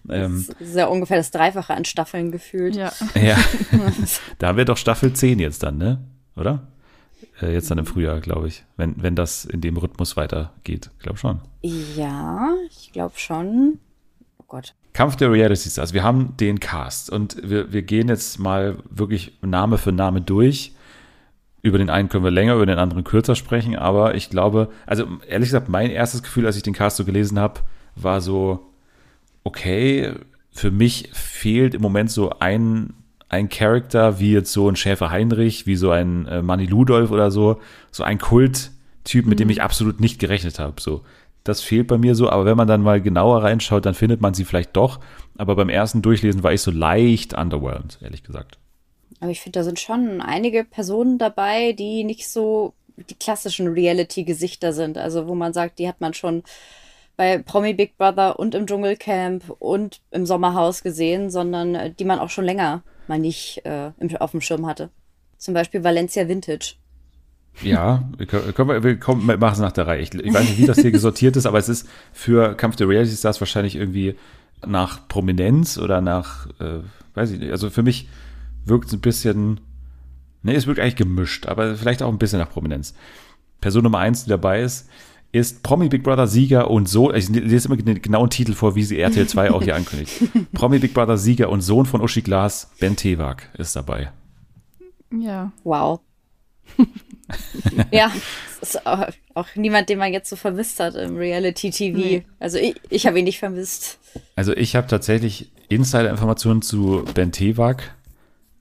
Ähm, 0.10 0.46
Das 0.60 0.68
ist 0.70 0.76
ja 0.76 0.86
ungefähr 0.88 1.18
das 1.18 1.32
Dreifache 1.32 1.74
an 1.74 1.86
Staffeln 1.86 2.32
gefühlt. 2.32 2.76
Ja. 2.76 2.92
ja, 3.16 3.38
da 4.38 4.48
haben 4.48 4.58
wir 4.58 4.66
doch 4.66 4.78
Staffel 4.78 5.14
10 5.14 5.40
jetzt 5.40 5.64
dann, 5.64 5.78
ne? 5.78 6.00
Oder? 6.36 6.68
Äh, 7.42 7.54
jetzt 7.54 7.72
dann 7.72 7.78
im 7.80 7.86
Frühjahr, 7.86 8.20
glaube 8.20 8.48
ich. 8.48 8.64
Wenn, 8.78 9.02
wenn 9.02 9.16
das 9.16 9.46
in 9.46 9.62
dem 9.62 9.78
Rhythmus 9.78 10.16
weitergeht. 10.16 10.92
Ich 10.98 11.04
glaube 11.04 11.18
schon. 11.18 11.42
Ja, 11.64 12.54
ich 12.70 12.92
glaube 12.92 13.16
schon. 13.18 13.80
Oh 14.46 14.58
Gott. 14.58 14.76
Kampf 14.94 15.16
der 15.16 15.32
Reality 15.32 15.70
Stars. 15.70 15.94
Wir 15.94 16.04
haben 16.04 16.38
den 16.38 16.60
Cast 16.60 17.10
und 17.10 17.38
wir, 17.42 17.74
wir 17.74 17.82
gehen 17.82 18.10
jetzt 18.10 18.38
mal 18.38 18.78
wirklich 18.92 19.34
Name 19.42 19.80
für 19.80 19.92
Name 19.92 20.22
durch. 20.22 20.74
Über 21.64 21.80
den 21.80 21.90
einen 21.90 22.10
können 22.10 22.24
wir 22.24 22.30
länger, 22.30 22.54
über 22.54 22.68
den 22.68 22.78
anderen 22.78 23.04
kürzer 23.04 23.34
sprechen, 23.34 23.76
aber 23.76 24.14
ich 24.14 24.30
glaube, 24.30 24.70
also 24.86 25.08
ehrlich 25.28 25.50
gesagt, 25.50 25.68
mein 25.68 25.90
erstes 25.90 26.22
Gefühl, 26.22 26.46
als 26.46 26.58
ich 26.58 26.62
den 26.62 26.76
Cast 26.76 26.98
so 26.98 27.06
gelesen 27.06 27.40
habe, 27.40 27.62
war 27.96 28.22
so, 28.22 28.60
okay, 29.44 30.14
für 30.52 30.70
mich 30.70 31.10
fehlt 31.12 31.74
im 31.74 31.82
Moment 31.82 32.12
so 32.12 32.38
ein, 32.38 32.94
ein 33.30 33.50
Charakter, 33.50 34.20
wie 34.20 34.32
jetzt 34.32 34.54
so 34.54 34.70
ein 34.70 34.76
Schäfer 34.76 35.10
Heinrich, 35.10 35.66
wie 35.66 35.76
so 35.76 35.90
ein 35.90 36.28
äh, 36.28 36.44
Manny 36.44 36.68
Ludolf 36.68 37.10
oder 37.10 37.32
so, 37.32 37.60
so 37.90 38.04
ein 38.04 38.20
Kulttyp, 38.20 39.26
mit 39.26 39.40
dem 39.40 39.50
ich 39.50 39.64
absolut 39.64 40.00
nicht 40.00 40.20
gerechnet 40.20 40.60
habe. 40.60 40.80
So, 40.80 41.02
das 41.46 41.62
fehlt 41.62 41.88
bei 41.88 41.98
mir 41.98 42.16
so, 42.16 42.30
aber 42.30 42.44
wenn 42.44 42.58
man 42.58 42.68
dann 42.68 42.82
mal 42.82 43.00
genauer 43.00 43.44
reinschaut, 43.44 43.86
dann 43.86 43.94
findet 43.94 44.20
man 44.20 44.34
sie 44.34 44.46
vielleicht 44.46 44.76
doch. 44.76 45.00
Aber 45.38 45.56
beim 45.56 45.70
ersten 45.70 46.02
Durchlesen 46.02 46.44
war 46.44 46.52
ich 46.52 46.62
so 46.62 46.72
leicht 46.72 47.34
underwhelmed, 47.34 48.00
ehrlich 48.02 48.24
gesagt. 48.24 48.58
Aber 49.20 49.30
ich 49.30 49.40
finde, 49.40 49.60
da 49.60 49.64
sind 49.64 49.80
schon 49.80 50.22
einige 50.22 50.64
Personen 50.64 51.20
dabei, 51.20 51.72
die 51.74 52.04
nicht 52.04 52.28
so 52.28 52.74
die 52.98 53.16
klassischen 53.16 53.68
Reality-Gesichter 53.68 54.74
sind. 54.74 54.98
Also 54.98 55.28
wo 55.28 55.36
man 55.36 55.54
sagt, 55.54 55.78
die 55.78 55.88
hat 55.88 56.02
man 56.02 56.16
schon 56.16 56.44
bei 57.16 57.38
Promi 57.38 57.74
Big 57.74 57.96
Brother 57.98 58.40
und 58.40 58.56
im 58.56 58.66
Dschungelcamp 58.66 59.56
und 59.60 60.02
im 60.10 60.26
Sommerhaus 60.26 60.82
gesehen, 60.82 61.30
sondern 61.30 61.76
äh, 61.76 61.94
die 61.94 62.06
man 62.06 62.20
auch 62.20 62.30
schon 62.30 62.46
länger 62.46 62.84
mal 63.08 63.20
nicht 63.20 63.62
äh, 63.66 63.92
auf 64.20 64.32
dem 64.32 64.42
Schirm 64.42 64.66
hatte. 64.66 64.90
Zum 65.38 65.54
Beispiel 65.54 65.84
Valencia 65.84 66.28
Vintage. 66.28 66.76
Ja, 67.62 68.04
wir 68.18 68.26
können, 68.26 68.68
wir, 68.68 68.84
wir 68.84 69.00
kommen, 69.00 69.28
wir 69.28 69.38
machen 69.38 69.54
es 69.54 69.60
nach 69.60 69.72
der 69.72 69.88
Reihe. 69.88 70.02
Ich, 70.02 70.14
ich 70.14 70.34
weiß 70.34 70.50
nicht, 70.50 70.58
wie 70.58 70.66
das 70.66 70.80
hier 70.80 70.92
gesortiert 70.92 71.36
ist, 71.36 71.46
aber 71.46 71.58
es 71.58 71.70
ist 71.70 71.88
für 72.12 72.56
Kampf 72.56 72.76
der 72.76 72.90
Reality 72.90 73.16
Stars 73.16 73.40
wahrscheinlich 73.40 73.76
irgendwie 73.76 74.16
nach 74.66 75.08
Prominenz 75.08 75.78
oder 75.78 76.02
nach, 76.02 76.48
äh, 76.60 76.80
weiß 77.14 77.32
ich 77.32 77.40
nicht, 77.40 77.52
also 77.52 77.70
für 77.70 77.84
mich 77.84 78.10
wirkt 78.66 78.88
es 78.88 78.94
ein 78.94 79.02
bisschen, 79.02 79.62
ne, 80.44 80.56
es 80.56 80.68
wirkt 80.68 80.80
eigentlich 80.80 80.96
gemischt, 80.96 81.48
aber 81.48 81.76
vielleicht 81.76 82.02
auch 82.02 82.10
ein 82.10 82.18
bisschen 82.18 82.40
nach 82.40 82.50
Prominenz. 82.50 82.94
Person 83.62 83.84
Nummer 83.84 84.00
eins, 84.00 84.26
die 84.26 84.30
dabei 84.30 84.62
ist, 84.62 84.90
ist 85.32 85.64
Promi 85.64 85.90
Big 85.90 86.04
Brother 86.04 86.28
Sieger 86.28 86.70
und 86.72 86.88
Sohn, 86.88 87.14
ich 87.16 87.28
lese 87.30 87.68
immer 87.68 87.78
den 87.78 88.02
genauen 88.02 88.30
Titel 88.30 88.54
vor, 88.54 88.76
wie 88.76 88.84
sie 88.84 89.00
RTL 89.00 89.28
2 89.28 89.52
auch 89.52 89.62
hier 89.62 89.76
ankündigt. 89.76 90.22
Promi 90.54 90.80
Big 90.80 90.94
Brother 90.94 91.18
Sieger 91.18 91.50
und 91.50 91.62
Sohn 91.62 91.86
von 91.86 92.02
Uschi 92.02 92.22
Glas, 92.22 92.72
Ben 92.80 92.96
Tewak 92.96 93.50
ist 93.58 93.76
dabei. 93.76 94.12
Ja. 95.12 95.52
Wow. 95.64 96.00
ja, 97.92 98.12
es 98.62 98.76
ist 98.76 98.86
auch, 98.86 99.08
auch 99.34 99.48
niemand, 99.56 99.90
den 99.90 100.00
man 100.00 100.14
jetzt 100.14 100.30
so 100.30 100.36
vermisst 100.36 100.80
hat 100.80 100.96
im 100.96 101.18
Reality-TV. 101.18 101.98
Nee. 101.98 102.26
Also 102.40 102.58
ich, 102.58 102.76
ich 102.90 103.08
habe 103.08 103.20
ihn 103.20 103.26
nicht 103.26 103.40
vermisst. 103.40 104.00
Also 104.36 104.56
ich 104.56 104.76
habe 104.76 104.88
tatsächlich 104.88 105.52
Insider-Informationen 105.70 106.62
zu 106.62 107.06
Ben 107.14 107.32
Tewak, 107.32 107.96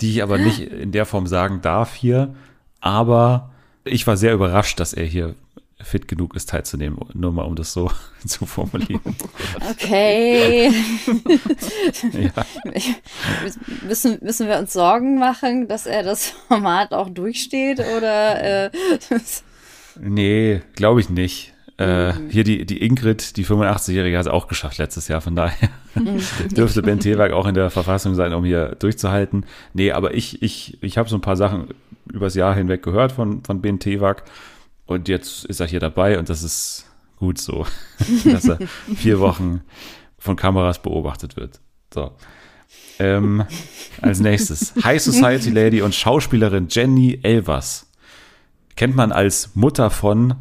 die 0.01 0.11
ich 0.11 0.23
aber 0.23 0.39
nicht 0.39 0.61
in 0.61 0.93
der 0.93 1.07
Form 1.07 1.27
sagen 1.27 1.61
darf 1.61 1.95
hier. 1.95 2.35
Aber 2.81 3.53
ich 3.85 4.07
war 4.07 4.17
sehr 4.17 4.35
überrascht, 4.35 4.81
dass 4.81 4.93
er 4.93 5.05
hier 5.05 5.35
fit 5.85 6.09
genug 6.09 6.35
ist, 6.35 6.49
teilzunehmen. 6.51 6.99
Nur 7.15 7.33
mal, 7.33 7.43
um 7.45 7.55
das 7.57 7.73
so 7.73 7.91
zu 8.27 8.47
formulieren. 8.47 9.01
Okay. 9.71 10.71
ja. 12.13 12.47
müssen, 13.87 14.19
müssen 14.23 14.49
wir 14.49 14.59
uns 14.59 14.73
Sorgen 14.73 15.19
machen, 15.19 15.69
dass 15.69 15.87
er 15.87 16.03
das 16.03 16.31
Format 16.49 16.93
auch 16.93 17.09
durchsteht? 17.11 17.81
Oder 17.97 18.65
äh, 18.67 18.71
Nee, 20.01 20.63
glaube 20.75 21.01
ich 21.01 21.11
nicht. 21.11 21.53
Äh, 21.79 22.13
Mhm. 22.13 22.31
hier 22.31 22.45
die, 22.45 22.65
die 22.67 22.83
Ingrid, 22.85 23.37
die 23.37 23.45
85-Jährige, 23.45 24.17
hat 24.17 24.27
es 24.27 24.33
auch 24.33 24.47
geschafft 24.47 24.79
letztes 24.79 25.09
Jahr. 25.09 25.21
Von 25.21 25.35
daher 25.35 25.69
Mhm. 25.97 26.21
dürfte 26.55 26.83
Ben 26.83 27.01
Tewak 27.01 27.33
auch 27.33 27.47
in 27.47 27.55
der 27.55 27.71
Verfassung 27.71 28.15
sein, 28.15 28.33
um 28.33 28.45
hier 28.45 28.77
durchzuhalten. 28.79 29.45
Nee, 29.73 29.91
aber 29.93 30.15
ich, 30.15 30.41
ich, 30.43 30.79
ich 30.83 30.99
habe 30.99 31.09
so 31.09 31.17
ein 31.17 31.21
paar 31.21 31.37
Sachen 31.37 31.69
übers 32.13 32.35
Jahr 32.37 32.55
hinweg 32.55 32.83
gehört 32.83 33.11
von, 33.13 33.43
von 33.45 33.61
Ben 33.61 33.79
Tewak. 33.81 34.23
Und 34.87 35.09
jetzt 35.09 35.45
ist 35.47 35.61
er 35.61 35.67
hier 35.67 35.81
dabei 35.81 36.19
und 36.19 36.29
das 36.29 36.43
ist 36.43 36.87
gut 37.17 37.39
so, 37.39 37.67
dass 38.25 38.45
er 38.45 38.59
vier 38.97 39.21
Wochen 39.21 39.63
von 40.19 40.37
Kameras 40.37 40.83
beobachtet 40.83 41.37
wird. 41.37 41.61
So. 41.93 42.13
Ähm, 42.99 43.45
als 44.01 44.21
nächstes 44.21 44.75
High 44.83 45.03
Society 45.03 45.51
Lady 45.51 45.83
und 45.83 45.95
Schauspielerin 45.95 46.69
Jenny 46.71 47.21
Elvers. 47.23 47.91
Kennt 48.77 48.97
man 48.97 49.13
als 49.13 49.55
Mutter 49.55 49.91
von, 49.91 50.35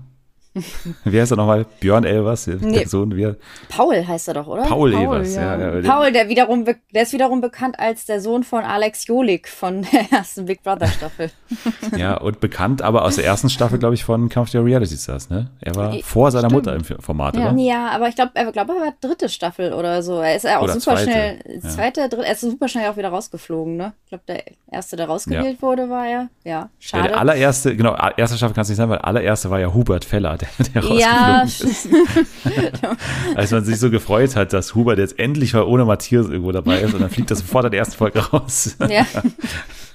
wie 1.06 1.20
heißt 1.20 1.32
er 1.32 1.38
nochmal? 1.38 1.66
Björn 1.80 2.04
Elvers, 2.04 2.46
der 2.46 2.56
Nee. 2.58 2.86
Sohn, 2.86 3.16
wie, 3.16 3.34
Paul 3.70 4.06
heißt 4.08 4.28
er 4.28 4.36
doch, 4.36 4.48
oder? 4.48 4.64
Paul, 4.64 4.92
Paul, 4.92 5.02
Elvers. 5.16 5.36
Ja. 5.36 5.58
ja. 5.58 5.80
Ja, 5.80 5.92
Paul, 5.96 6.12
der 6.12 6.30
wiederum, 6.30 6.64
der 6.66 7.02
ist 7.04 7.12
wiederum 7.14 7.42
bekannt 7.42 7.80
als 7.80 8.06
der 8.06 8.22
Sohn 8.22 8.44
von 8.44 8.64
Alex 8.64 9.08
Jolik 9.08 9.48
von 9.50 9.82
der 9.92 10.12
ersten 10.12 10.46
Big 10.46 10.62
Brother 10.64 10.88
Staffel. 10.88 11.32
ja, 11.98 12.18
und 12.18 12.40
bekannt 12.40 12.82
aber 12.82 13.04
aus 13.04 13.16
der 13.16 13.26
ersten 13.26 13.50
Staffel, 13.50 13.80
glaube 13.80 13.96
ich, 13.96 14.04
von 14.04 14.30
Kampf 14.30 14.52
der 14.52 14.64
Reality 14.64 14.96
Stars, 14.96 15.30
ne? 15.30 15.50
Er 15.62 15.76
war 15.76 15.94
I- 15.94 16.04
vor 16.04 16.30
seiner 16.32 16.50
stimmt. 16.50 16.66
Mutter 16.66 16.76
im 16.76 16.84
Format, 17.02 17.36
Ja. 17.36 17.52
oder? 17.52 17.60
Ja, 17.60 17.90
aber 17.90 18.08
ich 18.10 18.16
glaube, 18.16 18.32
er, 18.36 18.52
glaub, 18.52 18.70
er 18.70 18.76
war 18.76 18.94
dritte 19.02 19.30
Staffel 19.30 19.74
oder 19.74 20.04
so. 20.04 20.20
Er 20.20 20.36
ist 20.36 20.44
ja 20.46 20.60
auch 20.60 20.64
Oder 20.64 20.74
super 20.80 20.98
zweite, 20.98 21.12
schnell, 21.12 21.40
ja. 21.64 21.70
zweite, 21.70 22.10
dritte, 22.10 22.26
er 22.26 22.32
ist 22.34 22.42
super 22.42 22.68
schnell 22.68 22.90
auch 22.90 22.98
wieder 22.98 23.10
rausgeflogen, 23.10 23.76
ne? 23.76 23.94
Ich 24.06 24.10
glaube, 24.10 24.24
der 24.28 24.44
erste, 24.72 24.96
der 24.98 25.08
rausgewählt 25.08 25.62
wurde, 25.62 25.90
war 25.90 26.06
er. 26.06 26.30
Ja, 26.44 26.52
Ja, 26.52 26.70
schade. 26.80 27.08
der 27.10 27.20
allererste, 27.20 27.76
genau, 27.76 27.96
erste 28.18 28.38
Staffel 28.38 28.54
kann 28.54 28.62
es 28.64 28.70
nicht 28.70 28.78
sein, 28.78 28.90
weil 28.90 28.98
der 28.98 29.08
allererste 29.08 29.50
war 29.50 29.60
ja 29.60 29.74
Hubert 29.74 30.06
Feller, 30.06 30.38
der, 30.74 30.82
der 30.82 30.94
ja, 30.96 31.42
ist. 31.44 31.66
Als 33.36 33.52
man 33.52 33.64
sich 33.66 33.80
so 33.80 33.90
gefreut 33.90 34.36
hat, 34.36 34.54
dass 34.54 34.76
Hubert 34.76 35.00
jetzt 35.00 35.20
endlich 35.20 35.54
mal 35.54 35.64
ohne 35.64 35.86
Matthias 35.86 36.28
irgendwo 36.30 36.52
dabei 36.52 36.82
ist 36.82 36.94
und 36.94 37.02
dann 37.02 37.10
fliegt 37.10 37.30
er 37.32 37.38
sofort 37.38 37.66
in 37.66 37.72
der 37.72 37.80
ersten 37.80 37.96
Folge 37.98 38.20
raus. 38.20 38.76
ja. 38.90 39.06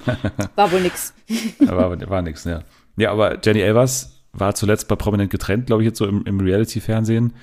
War 0.55 0.73
wohl 0.73 0.81
nix. 0.81 1.13
war, 1.59 2.09
war 2.09 2.23
nix, 2.23 2.45
ja. 2.45 2.63
Ja, 2.97 3.13
aber 3.13 3.39
Jenny 3.45 3.61
Elvers 3.61 4.23
war 4.33 4.55
zuletzt 4.55 4.89
bei 4.89 4.97
Prominent 4.97 5.31
getrennt, 5.31 5.67
glaube 5.67 5.83
ich, 5.83 5.87
jetzt 5.87 5.99
so 5.99 6.07
im, 6.07 6.25
im 6.25 6.41
Reality-Fernsehen. 6.41 7.35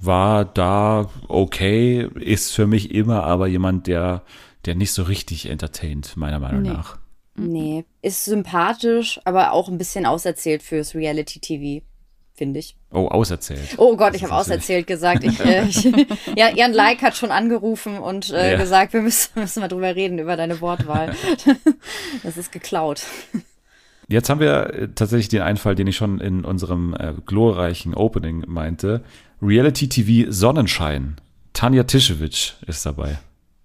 War 0.00 0.44
da 0.44 1.08
okay, 1.28 2.08
ist 2.18 2.54
für 2.54 2.66
mich 2.66 2.92
immer 2.94 3.24
aber 3.24 3.46
jemand, 3.46 3.86
der, 3.86 4.22
der 4.64 4.74
nicht 4.74 4.92
so 4.92 5.02
richtig 5.04 5.48
entertaint, 5.48 6.16
meiner 6.16 6.38
Meinung 6.38 6.62
Nee. 6.62 6.68
nach. 6.70 6.98
Nee, 7.36 7.84
ist 8.02 8.24
sympathisch, 8.24 9.20
aber 9.24 9.52
auch 9.52 9.68
ein 9.68 9.78
bisschen 9.78 10.06
auserzählt 10.06 10.62
fürs 10.62 10.94
Reality-TV, 10.94 11.84
finde 12.38 12.60
ich. 12.60 12.76
Oh, 12.92 13.08
auserzählt. 13.08 13.74
Oh 13.76 13.96
Gott, 13.96 14.14
ich 14.14 14.22
habe 14.24 14.32
auserzählt 14.34 14.86
gesagt. 14.86 15.24
Ich, 15.24 15.38
äh, 15.40 15.64
ich, 15.66 15.84
ja, 16.36 16.48
Jan 16.54 16.72
Like 16.72 17.02
hat 17.02 17.16
schon 17.16 17.30
angerufen 17.30 17.98
und 17.98 18.30
äh, 18.30 18.52
Ja. 18.52 18.58
gesagt, 18.58 18.92
wir 18.94 19.02
müssen, 19.02 19.28
müssen 19.40 19.60
mal 19.60 19.68
drüber 19.68 19.94
reden, 19.94 20.18
über 20.18 20.36
deine 20.36 20.60
Wortwahl. 20.62 21.14
das 22.22 22.36
ist 22.38 22.52
geklaut. 22.52 23.02
Jetzt 24.08 24.30
haben 24.30 24.40
wir 24.40 24.72
äh, 24.72 24.88
tatsächlich 24.94 25.28
den 25.28 25.42
Einfall, 25.42 25.74
den 25.74 25.86
ich 25.86 25.96
schon 25.96 26.20
in 26.20 26.44
unserem 26.44 26.94
äh, 26.94 27.12
glorreichen 27.26 27.94
Opening 27.94 28.44
meinte. 28.46 29.02
Reality 29.42 29.88
TV 29.88 30.30
Sonnenschein. 30.30 31.16
Tanja 31.52 31.82
Tischewitsch 31.82 32.54
ist 32.66 32.86
dabei. 32.86 33.18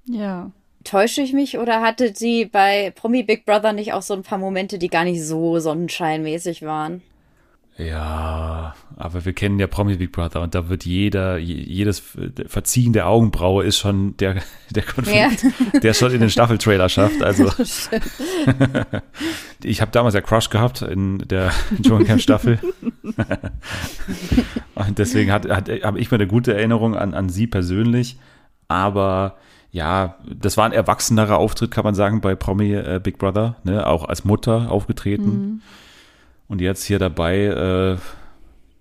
Ja. 0.05 0.51
Täusche 0.83 1.21
ich 1.21 1.31
mich 1.31 1.57
oder 1.57 1.81
hatte 1.81 2.11
sie 2.13 2.43
bei 2.43 2.91
Promi 2.93 3.23
Big 3.23 3.45
Brother 3.45 3.71
nicht 3.71 3.93
auch 3.93 4.01
so 4.01 4.13
ein 4.13 4.23
paar 4.23 4.37
Momente, 4.37 4.77
die 4.77 4.89
gar 4.89 5.05
nicht 5.05 5.23
so 5.23 5.57
sonnenscheinmäßig 5.59 6.63
waren? 6.63 7.01
Ja, 7.75 8.75
aber 8.97 9.25
wir 9.25 9.33
kennen 9.33 9.59
ja 9.59 9.65
Promi 9.65 9.95
Big 9.95 10.11
Brother 10.11 10.41
und 10.41 10.53
da 10.53 10.69
wird 10.69 10.85
jeder, 10.85 11.37
je- 11.39 11.55
jedes 11.63 12.03
Verziehen 12.45 12.93
der 12.93 13.07
Augenbraue 13.07 13.63
ist 13.63 13.79
schon 13.79 14.15
der, 14.17 14.35
der 14.69 14.83
Konflikt, 14.83 15.45
der 15.83 15.93
schon 15.95 16.11
in 16.11 16.19
den 16.21 16.29
Staffeltrailer 16.29 16.87
schafft. 16.87 17.23
Also 17.23 17.45
ich 19.63 19.81
habe 19.81 19.91
damals 19.91 20.13
ja 20.13 20.21
Crush 20.21 20.49
gehabt 20.51 20.83
in 20.83 21.19
der 21.27 21.51
Dschungelcamp 21.81 22.21
Staffel. 22.21 22.59
und 24.75 24.97
deswegen 24.99 25.31
hat, 25.31 25.49
hat, 25.49 25.69
habe 25.83 25.99
ich 25.99 26.11
mir 26.11 26.17
eine 26.17 26.27
gute 26.27 26.53
Erinnerung 26.53 26.95
an, 26.95 27.13
an 27.13 27.29
sie 27.29 27.47
persönlich. 27.47 28.17
Aber 28.67 29.37
ja, 29.71 30.17
das 30.25 30.57
war 30.57 30.65
ein 30.65 30.71
erwachsenerer 30.73 31.37
Auftritt, 31.37 31.71
kann 31.71 31.83
man 31.83 31.95
sagen, 31.95 32.21
bei 32.21 32.35
Promi 32.35 32.73
äh, 32.73 32.99
Big 33.03 33.17
Brother, 33.17 33.55
ne? 33.63 33.87
auch 33.87 34.05
als 34.05 34.23
Mutter 34.25 34.69
aufgetreten. 34.71 35.61
Und 36.47 36.61
jetzt 36.61 36.83
hier 36.83 36.99
dabei 36.99 37.45
äh, 37.45 37.97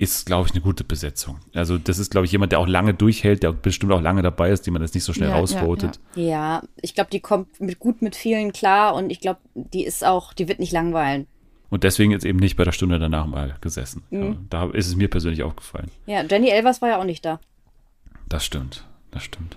ist, 0.02 0.26
glaube 0.26 0.48
ich, 0.48 0.52
eine 0.52 0.62
gute 0.62 0.82
Besetzung. 0.82 1.38
Also 1.54 1.78
das 1.78 1.98
ist, 1.98 2.10
glaube 2.10 2.26
ich, 2.26 2.32
jemand, 2.32 2.52
der 2.52 2.58
auch 2.58 2.66
lange 2.66 2.92
durchhält, 2.92 3.42
der 3.44 3.52
bestimmt 3.52 3.92
auch 3.92 4.00
lange 4.00 4.22
dabei 4.22 4.50
ist, 4.50 4.66
die 4.66 4.70
man 4.72 4.82
jetzt 4.82 4.94
nicht 4.94 5.04
so 5.04 5.12
schnell 5.12 5.28
Ja, 5.28 5.36
ja, 5.36 5.40
rausvotet. 5.40 6.00
Ja, 6.16 6.62
ich 6.80 6.94
glaube, 6.94 7.10
die 7.10 7.20
kommt 7.20 7.60
mit, 7.60 7.78
gut 7.78 8.02
mit 8.02 8.16
vielen 8.16 8.52
klar 8.52 8.94
und 8.94 9.10
ich 9.10 9.20
glaube, 9.20 9.40
die 9.54 9.84
ist 9.84 10.04
auch, 10.04 10.32
die 10.32 10.48
wird 10.48 10.58
nicht 10.58 10.72
langweilen. 10.72 11.26
Und 11.70 11.84
deswegen 11.84 12.10
jetzt 12.10 12.24
eben 12.24 12.38
nicht 12.38 12.56
bei 12.56 12.64
der 12.64 12.72
Stunde 12.72 12.98
danach 12.98 13.26
mal 13.26 13.54
gesessen. 13.60 14.02
Ja, 14.10 14.34
da 14.50 14.70
ist 14.70 14.88
es 14.88 14.96
mir 14.96 15.08
persönlich 15.08 15.42
aufgefallen. 15.42 15.90
Ja, 16.04 16.22
Jenny 16.22 16.50
Elvers 16.50 16.82
war 16.82 16.90
ja 16.90 16.98
auch 16.98 17.04
nicht 17.04 17.24
da. 17.24 17.40
Das 18.28 18.44
stimmt, 18.44 18.84
das 19.10 19.22
stimmt. 19.22 19.56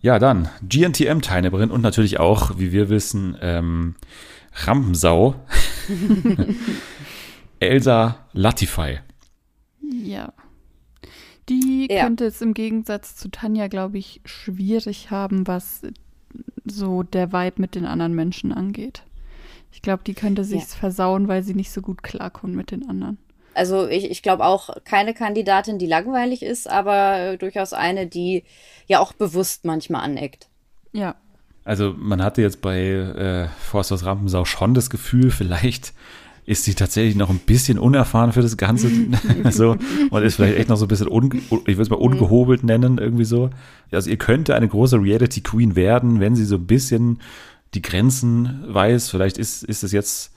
Ja, 0.00 0.18
dann 0.18 0.48
GNTM-Teilnehmerin 0.66 1.70
und 1.70 1.82
natürlich 1.82 2.18
auch, 2.18 2.58
wie 2.58 2.72
wir 2.72 2.88
wissen, 2.88 3.36
ähm, 3.40 3.96
Rampensau. 4.54 5.34
Elsa 7.60 8.26
Latify. 8.32 8.98
Ja. 9.82 10.32
Die 11.48 11.88
Ja. 11.90 12.04
könnte 12.04 12.26
es 12.26 12.40
im 12.40 12.54
Gegensatz 12.54 13.16
zu 13.16 13.28
Tanja, 13.30 13.66
glaube 13.68 13.98
ich, 13.98 14.20
schwierig 14.24 15.10
haben, 15.10 15.46
was 15.46 15.82
so 16.64 17.02
der 17.02 17.32
Vibe 17.32 17.60
mit 17.60 17.74
den 17.74 17.86
anderen 17.86 18.14
Menschen 18.14 18.52
angeht. 18.52 19.02
Ich 19.72 19.82
glaube, 19.82 20.02
die 20.04 20.14
könnte 20.14 20.44
sich's 20.44 20.74
versauen, 20.74 21.28
weil 21.28 21.42
sie 21.42 21.54
nicht 21.54 21.70
so 21.70 21.80
gut 21.80 22.02
klarkommt 22.02 22.54
mit 22.54 22.70
den 22.70 22.88
anderen. 22.88 23.18
Also 23.54 23.88
ich, 23.88 24.10
ich 24.10 24.22
glaube 24.22 24.44
auch 24.44 24.70
keine 24.84 25.12
Kandidatin, 25.12 25.78
die 25.78 25.86
langweilig 25.86 26.42
ist, 26.42 26.68
aber 26.68 27.18
äh, 27.18 27.36
durchaus 27.38 27.72
eine, 27.72 28.06
die 28.06 28.44
ja 28.86 29.00
auch 29.00 29.12
bewusst 29.12 29.64
manchmal 29.64 30.02
aneckt. 30.02 30.48
Ja. 30.92 31.16
Also 31.70 31.94
man 31.96 32.20
hatte 32.20 32.42
jetzt 32.42 32.62
bei 32.62 32.80
äh, 32.80 33.46
Forsters 33.60 34.04
Rampensau 34.04 34.44
schon 34.44 34.74
das 34.74 34.90
Gefühl, 34.90 35.30
vielleicht 35.30 35.92
ist 36.44 36.64
sie 36.64 36.74
tatsächlich 36.74 37.14
noch 37.14 37.30
ein 37.30 37.38
bisschen 37.38 37.78
unerfahren 37.78 38.32
für 38.32 38.42
das 38.42 38.56
Ganze. 38.56 38.90
so, 39.50 39.76
und 40.10 40.22
ist 40.24 40.34
vielleicht 40.34 40.58
echt 40.58 40.68
noch 40.68 40.74
so 40.74 40.86
ein 40.86 40.88
bisschen, 40.88 41.06
unge 41.06 41.36
ich 41.36 41.48
würde 41.48 41.82
es 41.82 41.88
mal 41.88 41.94
ungehobelt 41.94 42.64
nennen, 42.64 42.98
irgendwie 42.98 43.24
so. 43.24 43.50
Also 43.92 44.10
ihr 44.10 44.16
könnte 44.16 44.56
eine 44.56 44.66
große 44.66 45.00
Reality 45.00 45.42
Queen 45.42 45.76
werden, 45.76 46.18
wenn 46.18 46.34
sie 46.34 46.44
so 46.44 46.56
ein 46.56 46.66
bisschen 46.66 47.20
die 47.74 47.82
Grenzen 47.82 48.64
weiß. 48.66 49.08
Vielleicht 49.08 49.38
ist, 49.38 49.62
ist 49.62 49.84
es 49.84 49.92
jetzt, 49.92 50.32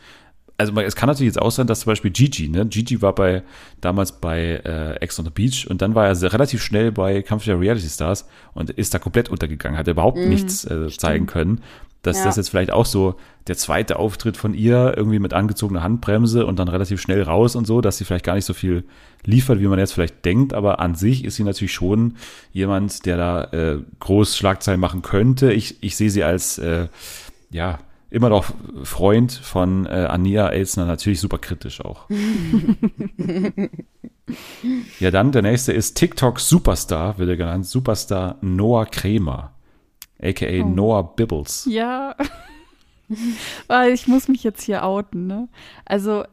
also 0.69 0.79
es 0.81 0.95
kann 0.95 1.07
natürlich 1.07 1.33
jetzt 1.33 1.41
auch 1.41 1.51
sein, 1.51 1.67
dass 1.67 1.81
zum 1.81 1.91
Beispiel 1.91 2.11
Gigi, 2.11 2.49
ne? 2.49 2.65
Gigi 2.65 3.01
war 3.01 3.13
bei 3.13 3.43
damals 3.81 4.11
bei 4.13 4.61
äh, 4.65 4.95
Ex 5.01 5.19
on 5.19 5.25
the 5.25 5.31
Beach 5.31 5.67
und 5.69 5.81
dann 5.81 5.95
war 5.95 6.07
er 6.07 6.15
sehr, 6.15 6.33
relativ 6.33 6.61
schnell 6.61 6.91
bei 6.91 7.21
Kampf 7.21 7.45
der 7.45 7.59
Reality 7.59 7.87
Stars 7.89 8.27
und 8.53 8.69
ist 8.69 8.93
da 8.93 8.99
komplett 8.99 9.29
untergegangen, 9.29 9.77
hat 9.77 9.87
überhaupt 9.87 10.17
nichts 10.17 10.65
äh, 10.65 10.87
zeigen 10.89 11.25
können. 11.25 11.61
Dass 12.01 12.17
Ja. 12.19 12.25
das 12.25 12.35
jetzt 12.35 12.49
vielleicht 12.49 12.71
auch 12.71 12.85
so 12.85 13.15
der 13.47 13.55
zweite 13.55 13.97
Auftritt 13.97 14.35
von 14.35 14.53
ihr 14.53 14.93
irgendwie 14.97 15.19
mit 15.19 15.33
angezogener 15.33 15.83
Handbremse 15.83 16.45
und 16.45 16.59
dann 16.59 16.67
relativ 16.67 16.99
schnell 16.99 17.21
raus 17.23 17.55
und 17.55 17.65
so, 17.65 17.79
dass 17.79 17.97
sie 17.97 18.03
vielleicht 18.03 18.25
gar 18.25 18.35
nicht 18.35 18.43
so 18.43 18.53
viel 18.53 18.83
liefert, 19.23 19.61
wie 19.61 19.67
man 19.67 19.79
jetzt 19.79 19.93
vielleicht 19.93 20.25
denkt, 20.25 20.53
aber 20.53 20.79
an 20.81 20.95
sich 20.95 21.23
ist 21.23 21.35
sie 21.37 21.45
natürlich 21.45 21.71
schon 21.73 22.15
jemand, 22.51 23.05
der 23.05 23.15
da 23.15 23.43
äh, 23.53 23.79
groß 24.01 24.35
Schlagzeilen 24.35 24.81
machen 24.81 25.01
könnte. 25.01 25.53
Ich, 25.53 25.81
ich 25.81 25.95
sehe 25.95 26.09
sie 26.09 26.25
als 26.25 26.57
äh, 26.57 26.87
ja, 27.51 27.79
immer 28.13 28.29
noch 28.29 28.45
Freund 28.83 29.31
von 29.31 29.87
äh, 29.87 30.07
Ania 30.07 30.49
Elsner, 30.49 30.85
natürlich 30.85 31.19
super 31.19 31.39
kritisch 31.39 31.81
auch. 31.83 32.07
ja, 34.99 35.09
dann 35.09 35.31
der 35.31 35.41
nächste 35.41 35.73
ist 35.73 35.95
TikTok 35.95 36.39
Superstar, 36.39 37.17
wird 37.17 37.29
er 37.29 37.37
genannt, 37.37 37.65
Superstar 37.65 38.37
Noah 38.41 38.85
Kremer, 38.85 39.55
aka 40.21 40.45
Oh. 40.45 40.67
Noah 40.67 41.15
Bibbles. 41.15 41.67
Ja. 41.67 42.15
Weil 43.67 43.93
ich 43.93 44.07
muss 44.07 44.27
mich 44.27 44.43
jetzt 44.43 44.61
hier 44.61 44.83
outen, 44.83 45.25
ne? 45.25 45.49
Also, 45.83 46.23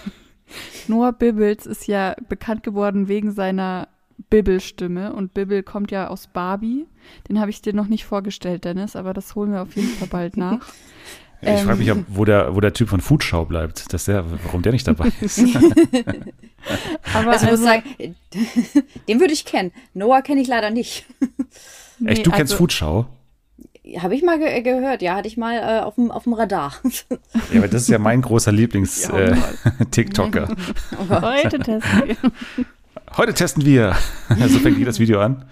Noah 0.88 1.12
Bibbles 1.12 1.64
ist 1.64 1.86
ja 1.86 2.16
bekannt 2.28 2.62
geworden 2.62 3.08
wegen 3.08 3.32
seiner 3.32 3.88
Bibble-Stimme 4.30 5.12
und 5.12 5.34
Bibble 5.34 5.62
kommt 5.62 5.90
ja 5.90 6.08
aus 6.08 6.26
Barbie. 6.26 6.86
Den 7.28 7.40
habe 7.40 7.50
ich 7.50 7.62
dir 7.62 7.72
noch 7.74 7.86
nicht 7.88 8.04
vorgestellt, 8.04 8.64
Dennis, 8.64 8.96
aber 8.96 9.12
das 9.14 9.34
holen 9.34 9.52
wir 9.52 9.62
auf 9.62 9.76
jeden 9.76 9.88
Fall 9.88 10.08
bald 10.08 10.36
nach. 10.36 10.66
Ich 11.40 11.50
Ähm. 11.50 11.66
frage 11.66 11.78
mich, 11.78 11.90
ob, 11.92 11.98
wo, 12.08 12.24
der, 12.24 12.54
wo 12.56 12.60
der 12.60 12.72
Typ 12.72 12.88
von 12.88 13.02
Foodschau 13.02 13.44
bleibt, 13.44 13.92
dass 13.92 14.06
der, 14.06 14.24
warum 14.44 14.62
der 14.62 14.72
nicht 14.72 14.88
dabei 14.88 15.12
ist. 15.20 15.38
Aber 17.12 17.32
Also 17.32 17.44
ich 17.46 17.50
muss 17.50 17.60
also, 17.60 17.64
sagen, 17.64 17.82
den 19.08 19.20
würde 19.20 19.34
ich 19.34 19.44
kennen. 19.44 19.70
Noah 19.92 20.22
kenne 20.22 20.40
ich 20.40 20.48
leider 20.48 20.70
nicht. 20.70 21.04
nee, 21.98 22.12
Echt, 22.12 22.24
du 22.26 22.30
kennst 22.30 22.52
also, 22.54 22.56
Foodschau? 22.56 23.06
Habe 23.98 24.14
ich 24.14 24.22
mal 24.22 24.38
ge 24.38 24.62
gehört, 24.62 25.02
ja, 25.02 25.16
hatte 25.16 25.28
ich 25.28 25.36
mal 25.36 25.56
äh, 25.58 25.80
auf 25.82 25.96
dem 25.96 26.32
Radar. 26.32 26.72
Ja, 27.52 27.58
aber 27.58 27.68
das 27.68 27.82
ist 27.82 27.88
ja 27.88 27.98
mein 27.98 28.22
großer 28.22 28.50
Ja, 28.50 28.56
Lieblings-TikToker. 28.56 30.48
Heute 31.10 31.58
testen 31.58 32.02
wir. 32.06 32.16
Heute 33.16 33.32
testen 33.32 33.64
wir. 33.64 33.94
so 34.48 34.58
fängt 34.58 34.78
jedes 34.78 34.98
Video 34.98 35.20
an. 35.20 35.44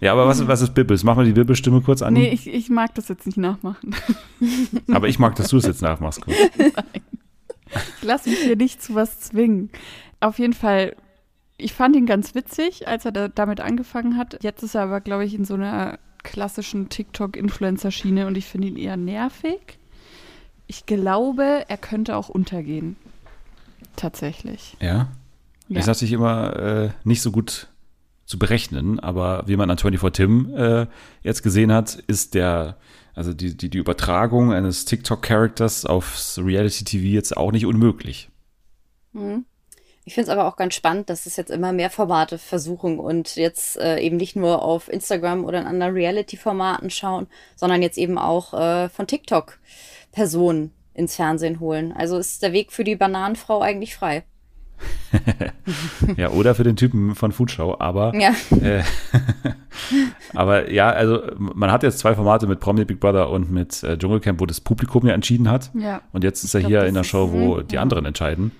Ja, 0.00 0.12
aber 0.12 0.26
was, 0.26 0.46
was 0.46 0.62
ist 0.62 0.74
Bibbles? 0.74 1.04
Mach 1.04 1.16
mal 1.16 1.24
die 1.24 1.32
Bibbles-Stimme 1.32 1.82
kurz 1.82 2.00
an. 2.00 2.14
Nee, 2.14 2.30
ich, 2.30 2.46
ich 2.46 2.70
mag 2.70 2.94
das 2.94 3.08
jetzt 3.08 3.26
nicht 3.26 3.36
nachmachen. 3.36 3.94
Aber 4.92 5.08
ich 5.08 5.18
mag, 5.18 5.34
dass 5.36 5.48
du 5.48 5.58
es 5.58 5.66
jetzt 5.66 5.82
nachmachst. 5.82 6.22
Kurz. 6.22 6.36
Ich 7.98 8.02
lasse 8.02 8.30
mich 8.30 8.38
hier 8.38 8.56
nicht 8.56 8.82
zu 8.82 8.94
was 8.94 9.20
zwingen. 9.20 9.70
Auf 10.20 10.38
jeden 10.38 10.54
Fall, 10.54 10.96
ich 11.58 11.74
fand 11.74 11.94
ihn 11.94 12.06
ganz 12.06 12.34
witzig, 12.34 12.88
als 12.88 13.04
er 13.04 13.12
da, 13.12 13.28
damit 13.28 13.60
angefangen 13.60 14.16
hat. 14.16 14.42
Jetzt 14.42 14.62
ist 14.62 14.74
er 14.74 14.82
aber, 14.82 15.00
glaube 15.00 15.24
ich, 15.24 15.34
in 15.34 15.44
so 15.44 15.54
einer 15.54 15.98
klassischen 16.22 16.88
TikTok-Influencer-Schiene 16.88 18.26
und 18.26 18.36
ich 18.36 18.46
finde 18.46 18.68
ihn 18.68 18.76
eher 18.76 18.96
nervig. 18.96 19.78
Ich 20.66 20.86
glaube, 20.86 21.64
er 21.68 21.76
könnte 21.76 22.16
auch 22.16 22.28
untergehen. 22.28 22.96
Tatsächlich. 23.96 24.76
Ja. 24.80 25.08
Ja. 25.70 25.78
Ist 25.78 25.86
natürlich 25.86 26.12
immer 26.12 26.56
äh, 26.56 26.90
nicht 27.04 27.22
so 27.22 27.30
gut 27.30 27.68
zu 28.26 28.38
berechnen, 28.38 28.98
aber 28.98 29.44
wie 29.46 29.56
man 29.56 29.70
an 29.70 29.78
24 29.78 30.12
Tim 30.12 30.54
äh, 30.54 30.86
jetzt 31.22 31.42
gesehen 31.42 31.72
hat, 31.72 31.94
ist 31.94 32.34
der, 32.34 32.76
also 33.14 33.32
die, 33.32 33.56
die, 33.56 33.70
die 33.70 33.78
Übertragung 33.78 34.52
eines 34.52 34.84
TikTok-Charakters 34.84 35.86
aufs 35.86 36.38
Reality-TV 36.38 37.04
jetzt 37.04 37.36
auch 37.36 37.52
nicht 37.52 37.66
unmöglich. 37.66 38.30
Mhm. 39.12 39.46
Ich 40.04 40.14
finde 40.14 40.32
es 40.32 40.36
aber 40.36 40.48
auch 40.48 40.56
ganz 40.56 40.74
spannend, 40.74 41.08
dass 41.08 41.26
es 41.26 41.36
jetzt 41.36 41.52
immer 41.52 41.72
mehr 41.72 41.90
Formate 41.90 42.38
versuchen 42.38 42.98
und 42.98 43.36
jetzt 43.36 43.76
äh, 43.78 44.00
eben 44.00 44.16
nicht 44.16 44.34
nur 44.34 44.62
auf 44.62 44.88
Instagram 44.88 45.44
oder 45.44 45.60
in 45.60 45.66
anderen 45.66 45.94
Reality-Formaten 45.94 46.90
schauen, 46.90 47.28
sondern 47.54 47.80
jetzt 47.80 47.96
eben 47.96 48.18
auch 48.18 48.52
äh, 48.54 48.88
von 48.88 49.06
TikTok 49.06 49.60
Personen 50.10 50.72
ins 50.94 51.14
Fernsehen 51.14 51.60
holen. 51.60 51.92
Also 51.92 52.18
ist 52.18 52.42
der 52.42 52.52
Weg 52.52 52.72
für 52.72 52.82
die 52.82 52.96
Bananenfrau 52.96 53.60
eigentlich 53.60 53.94
frei. 53.94 54.24
Ja, 56.16 56.30
oder 56.30 56.54
für 56.54 56.64
den 56.64 56.76
Typen 56.76 57.14
von 57.14 57.32
Foodschau, 57.32 57.76
aber 57.78 58.14
Ja. 58.14 58.30
Äh, 58.62 58.82
aber 60.34 60.70
ja, 60.70 60.90
also 60.90 61.20
man 61.38 61.70
hat 61.70 61.82
jetzt 61.82 61.98
zwei 61.98 62.14
Formate 62.14 62.46
mit 62.46 62.60
Promi 62.60 62.84
Big 62.84 63.00
Brother 63.00 63.30
und 63.30 63.50
mit 63.50 63.82
äh, 63.82 63.96
Dschungelcamp, 63.98 64.40
wo 64.40 64.46
das 64.46 64.60
Publikum 64.60 65.06
ja 65.06 65.14
entschieden 65.14 65.48
hat. 65.50 65.70
Ja. 65.74 66.02
Und 66.12 66.24
jetzt 66.24 66.44
ist 66.44 66.54
er 66.54 66.60
glaub, 66.60 66.70
hier 66.70 66.84
in 66.86 66.94
der 66.94 67.04
Show, 67.04 67.30
wo 67.32 67.56
mhm, 67.56 67.68
die 67.68 67.78
anderen 67.78 68.04
entscheiden. 68.04 68.52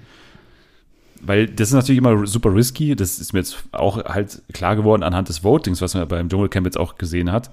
Weil 1.22 1.46
das 1.46 1.68
ist 1.68 1.74
natürlich 1.74 1.98
immer 1.98 2.26
super 2.26 2.54
risky. 2.54 2.96
Das 2.96 3.18
ist 3.18 3.32
mir 3.32 3.40
jetzt 3.40 3.62
auch 3.72 4.04
halt 4.04 4.42
klar 4.52 4.74
geworden 4.76 5.02
anhand 5.02 5.28
des 5.28 5.44
Votings, 5.44 5.82
was 5.82 5.94
man 5.94 6.08
beim 6.08 6.28
Dschungelcamp 6.28 6.66
jetzt 6.66 6.78
auch 6.78 6.96
gesehen 6.96 7.30
hat. 7.30 7.50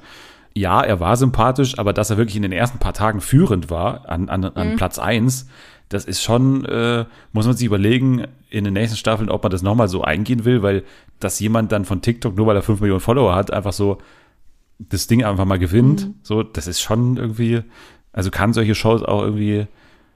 Ja, 0.54 0.82
er 0.82 1.00
war 1.00 1.18
sympathisch, 1.18 1.78
aber 1.78 1.94
dass 1.94 2.10
er 2.10 2.18
wirklich 2.18 2.36
in 2.38 2.42
den 2.42 2.52
ersten 2.54 2.80
paar 2.80 2.94
Tagen 2.94 3.22
führend 3.22 3.70
war, 3.70 4.10
an, 4.10 4.30
an, 4.30 4.44
an 4.46 4.72
Mhm. 4.72 4.76
Platz 4.78 4.98
eins, 4.98 5.48
das 5.90 6.06
ist 6.06 6.22
schon, 6.22 6.66
äh, 6.66 7.06
muss 7.32 7.46
man 7.46 7.56
sich 7.56 7.66
überlegen, 7.66 8.26
in 8.50 8.64
den 8.64 8.74
nächsten 8.74 8.98
Staffeln, 8.98 9.30
ob 9.30 9.44
man 9.44 9.52
das 9.52 9.62
nochmal 9.62 9.88
so 9.88 10.02
eingehen 10.04 10.46
will, 10.46 10.62
weil 10.62 10.84
dass 11.20 11.40
jemand 11.40 11.72
dann 11.72 11.86
von 11.86 12.02
TikTok, 12.02 12.36
nur 12.36 12.48
weil 12.48 12.56
er 12.56 12.62
5 12.62 12.80
Millionen 12.82 13.00
Follower 13.02 13.36
hat, 13.36 13.52
einfach 13.52 13.74
so 13.74 13.98
das 14.80 15.08
Ding 15.08 15.24
einfach 15.24 15.46
mal 15.46 15.58
gewinnt, 15.60 16.12
so, 16.22 16.44
das 16.44 16.68
ist 16.68 16.82
schon 16.82 17.18
irgendwie, 17.18 17.62
also 18.14 18.30
kann 18.30 18.54
solche 18.54 18.76
Shows 18.76 19.02
auch 19.02 19.24
irgendwie 19.24 19.66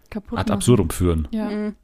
Kaputt 0.09 0.37
ad 0.37 0.49
machen. 0.49 0.57
absurdum 0.57 0.89
führen. 0.91 1.27
Ja. 1.31 1.49
Mhm. 1.49 1.75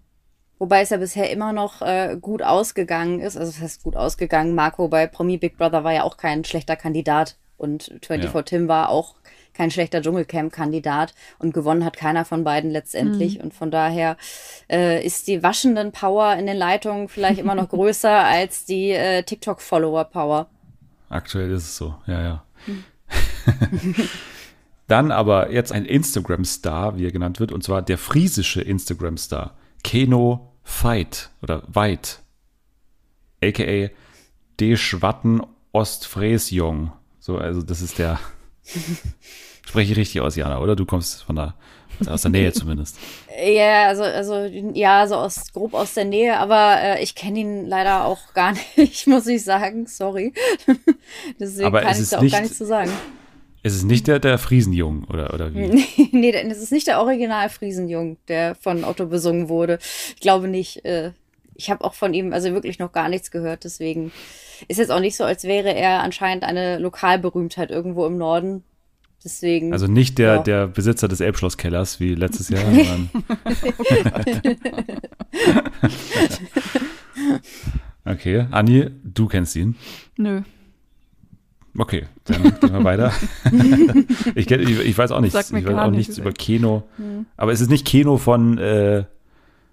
Wobei 0.59 0.81
es 0.81 0.89
ja 0.89 0.97
bisher 0.97 1.31
immer 1.31 1.53
noch 1.53 1.81
äh, 1.81 2.17
gut 2.19 2.41
ausgegangen 2.41 3.19
ist. 3.19 3.37
Also 3.37 3.51
es 3.51 3.61
heißt 3.61 3.83
gut 3.83 3.95
ausgegangen. 3.95 4.55
Marco 4.55 4.87
bei 4.87 5.05
Promi 5.05 5.37
Big 5.37 5.55
Brother 5.57 5.83
war 5.83 5.93
ja 5.93 6.03
auch 6.03 6.17
kein 6.17 6.43
schlechter 6.43 6.75
Kandidat. 6.75 7.37
Und 7.57 7.91
24 8.01 8.33
Ja. 8.33 8.41
Tim 8.41 8.67
war 8.67 8.89
auch 8.89 9.16
kein 9.57 9.71
schlechter 9.71 10.01
Dschungelcamp-Kandidat. 10.01 11.13
Und 11.39 11.53
gewonnen 11.53 11.83
hat 11.83 11.97
keiner 11.97 12.23
von 12.23 12.43
beiden 12.43 12.71
letztendlich. 12.71 13.41
Und 13.41 13.53
von 13.53 13.71
daher 13.71 14.15
äh, 14.69 15.05
ist 15.05 15.27
die 15.27 15.43
waschenden 15.43 15.91
Power 15.91 16.35
in 16.35 16.45
den 16.45 16.57
Leitungen 16.57 17.09
vielleicht 17.09 17.39
immer 17.39 17.55
noch 17.55 17.69
größer 17.77 18.23
als 18.23 18.65
die 18.65 18.91
äh, 18.91 19.23
TikTok-Follower-Power. 19.23 20.47
Aktuell 21.09 21.51
ist 21.51 21.63
es 21.63 21.77
so, 21.77 21.95
ja, 22.05 22.21
ja. 22.21 22.43
Dann 24.87 25.11
aber 25.11 25.51
jetzt 25.51 25.71
ein 25.71 25.85
Instagram-Star, 25.85 26.97
wie 26.97 27.05
er 27.05 27.11
genannt 27.11 27.39
wird, 27.39 27.51
und 27.51 27.63
zwar 27.63 27.81
der 27.81 27.97
friesische 27.97 28.61
Instagram-Star, 28.61 29.55
Keno 29.83 30.53
Veit 30.63 31.29
oder 31.41 31.63
Veit, 31.67 32.21
aka 33.43 33.89
De 34.59 34.75
Schwatten 34.75 35.41
Ostfriesjong. 35.71 36.91
So, 37.19 37.37
also 37.37 37.61
das 37.61 37.81
ist 37.81 37.99
der, 37.99 38.19
spreche 39.67 39.91
ich 39.93 39.97
richtig 39.97 40.21
aus, 40.21 40.35
Jana, 40.35 40.59
oder? 40.59 40.75
Du 40.75 40.85
kommst 40.85 41.23
von 41.23 41.35
der, 41.35 41.53
aus 42.07 42.21
der 42.21 42.31
Nähe 42.31 42.51
zumindest. 42.53 42.97
Ja, 43.45 43.87
also, 43.87 44.03
also, 44.03 44.45
ja, 44.73 45.05
so 45.07 45.15
aus, 45.15 45.51
grob 45.53 45.73
aus 45.73 45.93
der 45.93 46.05
Nähe, 46.05 46.37
aber 46.39 46.77
äh, 46.81 47.03
ich 47.03 47.13
kenne 47.15 47.39
ihn 47.39 47.65
leider 47.67 48.05
auch 48.05 48.33
gar 48.33 48.53
nicht, 48.77 49.07
muss 49.07 49.27
ich 49.27 49.43
sagen. 49.43 49.85
Sorry. 49.87 50.33
Deswegen 51.39 51.67
Aber 51.67 51.81
kann 51.81 51.91
es 51.91 51.99
ich 52.01 52.09
da 52.09 52.17
auch 52.17 52.21
gar 52.21 52.25
nicht- 52.27 52.41
nichts 52.41 52.57
zu 52.57 52.65
sagen. 52.65 52.91
Es 53.63 53.73
ist 53.75 53.83
nicht 53.83 54.07
der, 54.07 54.19
der 54.19 54.37
Friesenjung, 54.37 55.03
oder, 55.09 55.33
oder 55.33 55.53
wie? 55.53 55.83
nee, 56.13 56.31
das 56.31 56.59
ist 56.59 56.71
nicht 56.71 56.87
der 56.87 57.01
Original 57.01 57.49
Friesenjung, 57.49 58.15
der 58.29 58.55
von 58.55 58.85
Otto 58.85 59.07
besungen 59.07 59.49
wurde. 59.49 59.79
Ich 60.15 60.21
glaube 60.21 60.47
nicht. 60.47 60.85
Äh, 60.85 61.11
ich 61.55 61.69
habe 61.71 61.83
auch 61.83 61.95
von 61.95 62.13
ihm 62.13 62.33
also 62.33 62.53
wirklich 62.53 62.77
noch 62.79 62.91
gar 62.91 63.09
nichts 63.09 63.31
gehört, 63.31 63.63
deswegen 63.63 64.11
ist 64.67 64.77
jetzt 64.77 64.91
auch 64.91 64.99
nicht 64.99 65.17
so, 65.17 65.23
als 65.23 65.43
wäre 65.43 65.73
er 65.73 66.01
anscheinend 66.03 66.43
eine 66.43 66.77
Lokalberühmtheit 66.77 67.71
irgendwo 67.71 68.05
im 68.05 68.17
Norden. 68.17 68.63
Deswegen. 69.27 69.73
Also 69.73 69.87
nicht 69.87 70.19
der, 70.19 70.35
Ja. 70.35 70.41
der 70.41 70.67
Besitzer 70.67 71.09
des 71.09 71.19
Elbschlosskellers 71.19 71.99
wie 71.99 72.15
letztes 72.15 72.47
Jahr, 72.47 72.63
sondern. 72.73 73.09
okay, 78.05 78.47
Anni, 78.51 78.89
du 79.03 79.27
kennst 79.27 79.55
ihn. 79.57 79.75
Nö. 80.15 80.43
Okay, 81.77 82.05
dann 82.23 82.41
gehen 82.43 82.71
wir 82.71 82.83
weiter. 82.85 83.11
ich, 84.35 84.49
ich, 84.49 84.79
ich 84.79 84.97
weiß 84.97 85.11
auch 85.11 85.19
nichts, 85.19 85.51
ich 85.51 85.65
weiß 85.65 85.75
auch 85.75 85.91
nichts. 85.91 86.17
über 86.17 86.31
Keno. 86.31 86.87
Aber 87.35 87.51
es 87.51 87.59
ist 87.61 87.69
nicht 87.69 87.85
Keno 87.85 88.17
von, 88.17 88.57
äh, 88.57 89.03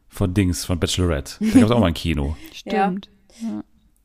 von 0.08 0.34
Dings, 0.34 0.64
von 0.64 0.80
Bachelorette. 0.80 1.36
Da 1.40 1.46
gab 1.60 1.62
es 1.64 1.70
auch 1.70 1.78
mal 1.80 1.86
ein 1.86 1.94
Keno. 1.94 2.36
Stimmt. 2.52 3.08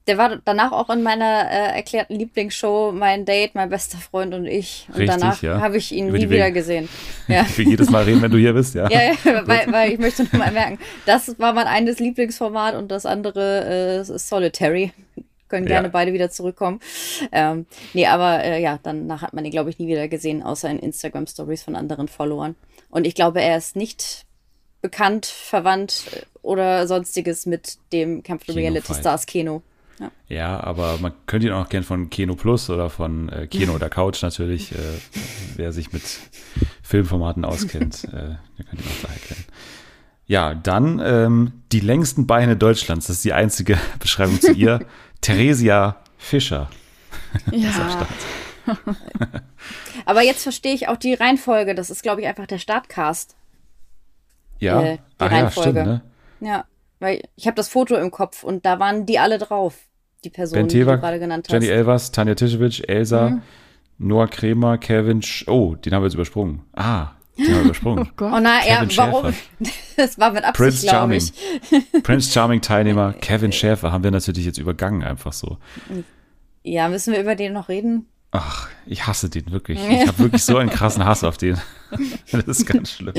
Der 0.09 0.17
war 0.17 0.37
danach 0.43 0.71
auch 0.71 0.89
in 0.89 1.03
meiner 1.03 1.49
äh, 1.51 1.75
erklärten 1.77 2.15
Lieblingsshow 2.15 2.91
Mein 2.91 3.25
Date, 3.25 3.53
mein 3.53 3.69
bester 3.69 3.99
Freund 3.99 4.33
und 4.33 4.47
ich. 4.47 4.87
Und 4.89 4.95
Richtig, 4.97 5.19
danach 5.19 5.41
ja. 5.43 5.61
habe 5.61 5.77
ich 5.77 5.91
ihn 5.91 6.07
Über 6.09 6.17
nie 6.17 6.29
wieder 6.29 6.45
Wege. 6.47 6.53
gesehen. 6.53 6.89
Ja. 7.27 7.45
Ich 7.47 7.59
will 7.59 7.67
jedes 7.67 7.91
Mal 7.91 8.05
reden, 8.05 8.23
wenn 8.23 8.31
du 8.31 8.39
hier 8.39 8.53
bist, 8.53 8.73
ja. 8.73 8.89
Ja, 8.91 9.01
ja 9.03 9.47
weil, 9.47 9.71
weil 9.71 9.93
ich 9.93 9.99
möchte 9.99 10.23
nur 10.23 10.39
mal 10.39 10.51
merken, 10.51 10.79
das 11.05 11.37
war 11.37 11.53
mein 11.53 11.67
eines 11.67 11.99
Lieblingsformat 11.99 12.73
und 12.73 12.89
das 12.89 13.05
andere 13.05 13.65
äh, 13.67 14.01
ist 14.01 14.27
Solitary. 14.27 14.91
Können 15.47 15.67
gerne 15.67 15.89
beide 15.89 16.11
wieder 16.11 16.31
zurückkommen. 16.31 16.79
Ähm, 17.31 17.67
nee, 17.93 18.07
aber 18.07 18.43
äh, 18.43 18.61
ja, 18.61 18.79
danach 18.81 19.21
hat 19.21 19.33
man 19.33 19.45
ihn, 19.45 19.51
glaube 19.51 19.69
ich, 19.69 19.77
nie 19.77 19.87
wieder 19.87 20.07
gesehen, 20.07 20.41
außer 20.41 20.69
in 20.71 20.79
Instagram-Stories 20.79 21.61
von 21.61 21.75
anderen 21.75 22.07
Followern. 22.07 22.55
Und 22.89 23.05
ich 23.05 23.13
glaube, 23.13 23.41
er 23.41 23.57
ist 23.57 23.75
nicht 23.75 24.25
bekannt, 24.81 25.27
verwandt 25.27 26.05
äh, 26.13 26.21
oder 26.41 26.87
sonstiges 26.87 27.45
mit 27.45 27.77
dem 27.93 28.23
Kampf 28.23 28.45
der 28.45 28.55
Reality. 28.55 28.93
Stars 28.95 29.27
Keno. 29.27 29.61
Ja, 30.27 30.59
aber 30.63 30.97
man 30.99 31.11
könnte 31.25 31.47
ihn 31.47 31.53
auch 31.53 31.67
kennen 31.69 31.83
von 31.83 32.09
Keno 32.09 32.35
Plus 32.35 32.69
oder 32.69 32.89
von 32.89 33.29
äh, 33.29 33.47
Keno 33.47 33.73
oder 33.73 33.89
Couch 33.89 34.21
natürlich. 34.21 34.71
Äh, 34.71 34.77
wer 35.55 35.71
sich 35.73 35.91
mit 35.91 36.03
Filmformaten 36.83 37.43
auskennt, 37.45 38.03
äh, 38.05 38.09
der 38.11 38.65
könnte 38.69 38.83
ihn 38.83 38.89
auch 38.89 39.01
daher 39.03 39.19
kennen. 39.19 39.45
Ja, 40.27 40.53
dann 40.53 41.01
ähm, 41.03 41.53
die 41.71 41.79
längsten 41.79 42.27
Beine 42.27 42.55
Deutschlands. 42.55 43.07
Das 43.07 43.17
ist 43.17 43.25
die 43.25 43.33
einzige 43.33 43.77
Beschreibung 43.99 44.39
zu 44.39 44.51
ihr. 44.53 44.85
Theresia 45.21 45.97
Fischer. 46.17 46.69
Ja. 47.51 48.07
Aber 50.05 50.21
jetzt 50.21 50.43
verstehe 50.43 50.73
ich 50.73 50.87
auch 50.87 50.97
die 50.97 51.13
Reihenfolge. 51.13 51.75
Das 51.75 51.89
ist, 51.89 52.03
glaube 52.03 52.21
ich, 52.21 52.27
einfach 52.27 52.47
der 52.47 52.59
Startcast. 52.59 53.35
Ja, 54.59 54.81
Äh, 54.81 54.97
die 55.19 55.23
ja 55.23 55.27
Reihenfolge. 55.27 55.69
stimmt, 55.81 55.85
ne? 55.87 56.01
Ja, 56.41 56.65
weil 56.99 57.23
ich 57.35 57.47
habe 57.47 57.55
das 57.55 57.69
Foto 57.69 57.95
im 57.95 58.11
Kopf 58.11 58.43
und 58.43 58.65
da 58.65 58.79
waren 58.79 59.05
die 59.05 59.19
alle 59.19 59.37
drauf. 59.37 59.75
Die 60.23 60.29
Personen, 60.29 60.63
Ben 60.63 60.67
die 60.67 60.79
du 60.79 60.85
gerade 60.85 61.19
genannt 61.19 61.47
hast. 61.47 61.53
Jenny 61.53 61.67
Elvers, 61.67 62.11
Tanja 62.11 62.35
Tischewitsch, 62.35 62.81
Elsa, 62.87 63.29
Mhm. 63.31 63.41
Noah 63.99 64.27
Kremer, 64.27 64.77
Kevin, 64.77 65.21
Sch 65.21 65.45
oh, 65.47 65.75
den 65.75 65.93
haben 65.93 66.01
wir 66.01 66.07
jetzt 66.07 66.15
übersprungen. 66.15 66.61
Ah, 66.73 67.11
Ja, 67.37 67.61
übersprungen. 67.61 68.07
Oh 68.09 68.13
Gott. 68.17 68.33
Oh 68.33 68.39
na, 68.41 68.65
ja, 68.67 68.79
Kevin 68.85 68.97
warum? 68.97 69.33
Das 69.97 70.17
war 70.19 70.31
mit 70.31 70.43
Absicht, 70.43 70.57
Prince 70.57 70.87
Charming. 70.87 71.21
ich. 71.21 72.03
Prince 72.03 72.31
Charming 72.31 72.61
Teilnehmer 72.61 73.13
Kevin 73.21 73.51
Schäfer 73.51 73.91
haben 73.91 74.03
wir 74.03 74.11
natürlich 74.11 74.45
jetzt 74.45 74.57
übergangen, 74.57 75.03
einfach 75.03 75.33
so. 75.33 75.57
Ja, 76.63 76.87
müssen 76.89 77.13
wir 77.13 77.21
über 77.21 77.35
den 77.35 77.53
noch 77.53 77.67
reden? 77.69 78.05
Ach, 78.31 78.69
ich 78.85 79.07
hasse 79.07 79.29
den 79.29 79.51
wirklich. 79.51 79.79
Ich 79.89 80.07
habe 80.07 80.19
wirklich 80.19 80.43
so 80.43 80.57
einen 80.57 80.69
krassen 80.69 81.03
Hass 81.03 81.23
auf 81.23 81.37
den. 81.37 81.57
Das 82.31 82.43
ist 82.45 82.65
ganz 82.67 82.91
schlimm. 82.91 83.13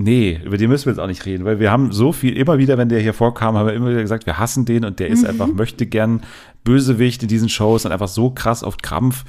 Nee, 0.00 0.40
über 0.44 0.56
den 0.56 0.70
müssen 0.70 0.86
wir 0.86 0.92
jetzt 0.92 1.00
auch 1.00 1.08
nicht 1.08 1.26
reden, 1.26 1.44
weil 1.44 1.58
wir 1.58 1.72
haben 1.72 1.90
so 1.90 2.12
viel, 2.12 2.36
immer 2.36 2.56
wieder, 2.58 2.78
wenn 2.78 2.88
der 2.88 3.00
hier 3.00 3.12
vorkam, 3.14 3.56
haben 3.56 3.66
wir 3.66 3.74
immer 3.74 3.90
wieder 3.90 4.00
gesagt, 4.02 4.26
wir 4.26 4.38
hassen 4.38 4.64
den 4.64 4.84
und 4.84 5.00
der 5.00 5.08
ist 5.08 5.24
einfach, 5.26 5.48
möchte 5.48 5.86
gern 5.86 6.22
Bösewicht 6.62 7.22
in 7.24 7.28
diesen 7.28 7.48
Shows 7.48 7.84
und 7.84 7.90
einfach 7.90 8.06
so 8.06 8.30
krass 8.30 8.62
auf 8.62 8.76
Krampf. 8.78 9.24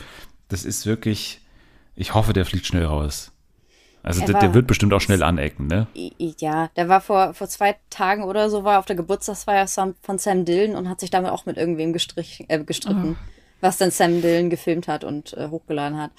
Das 0.47 0.65
ist 0.65 0.85
wirklich, 0.85 1.41
ich 1.95 2.13
hoffe, 2.13 2.33
der 2.33 2.45
fliegt 2.45 2.67
schnell 2.67 2.85
raus. 2.85 3.31
Also 4.03 4.21
Er 4.21 4.27
der, 4.27 4.33
war- 4.35 4.41
der 4.41 4.53
wird 4.53 4.67
bestimmt 4.67 4.93
auch 4.93 5.01
schnell 5.01 5.23
anecken, 5.23 5.65
ne? 5.65 5.87
Ja, 6.39 6.69
der 6.75 6.87
war 6.87 7.01
vor, 7.01 7.33
vor 7.33 7.47
zwei 7.49 7.75
Tagen 7.89 8.23
oder 8.23 8.51
so, 8.51 8.63
war 8.63 8.77
auf 8.77 8.85
der 8.85 8.95
Geburtstagsfeier 8.95 9.67
von 9.67 10.17
Sam 10.19 10.45
Dillon 10.45 10.75
und 10.75 10.87
hat 10.87 10.99
sich 10.99 11.09
damit 11.09 11.31
auch 11.31 11.47
mit 11.47 11.57
irgendwem 11.57 11.93
gestrich, 11.93 12.45
äh, 12.47 12.63
gestritten, 12.63 13.17
was 13.59 13.77
dann 13.77 13.89
Sam 13.89 14.21
Dillon 14.21 14.51
gefilmt 14.51 14.87
hat 14.87 15.03
und 15.03 15.33
äh, 15.33 15.47
hochgeladen 15.49 15.97
hat. 15.97 16.11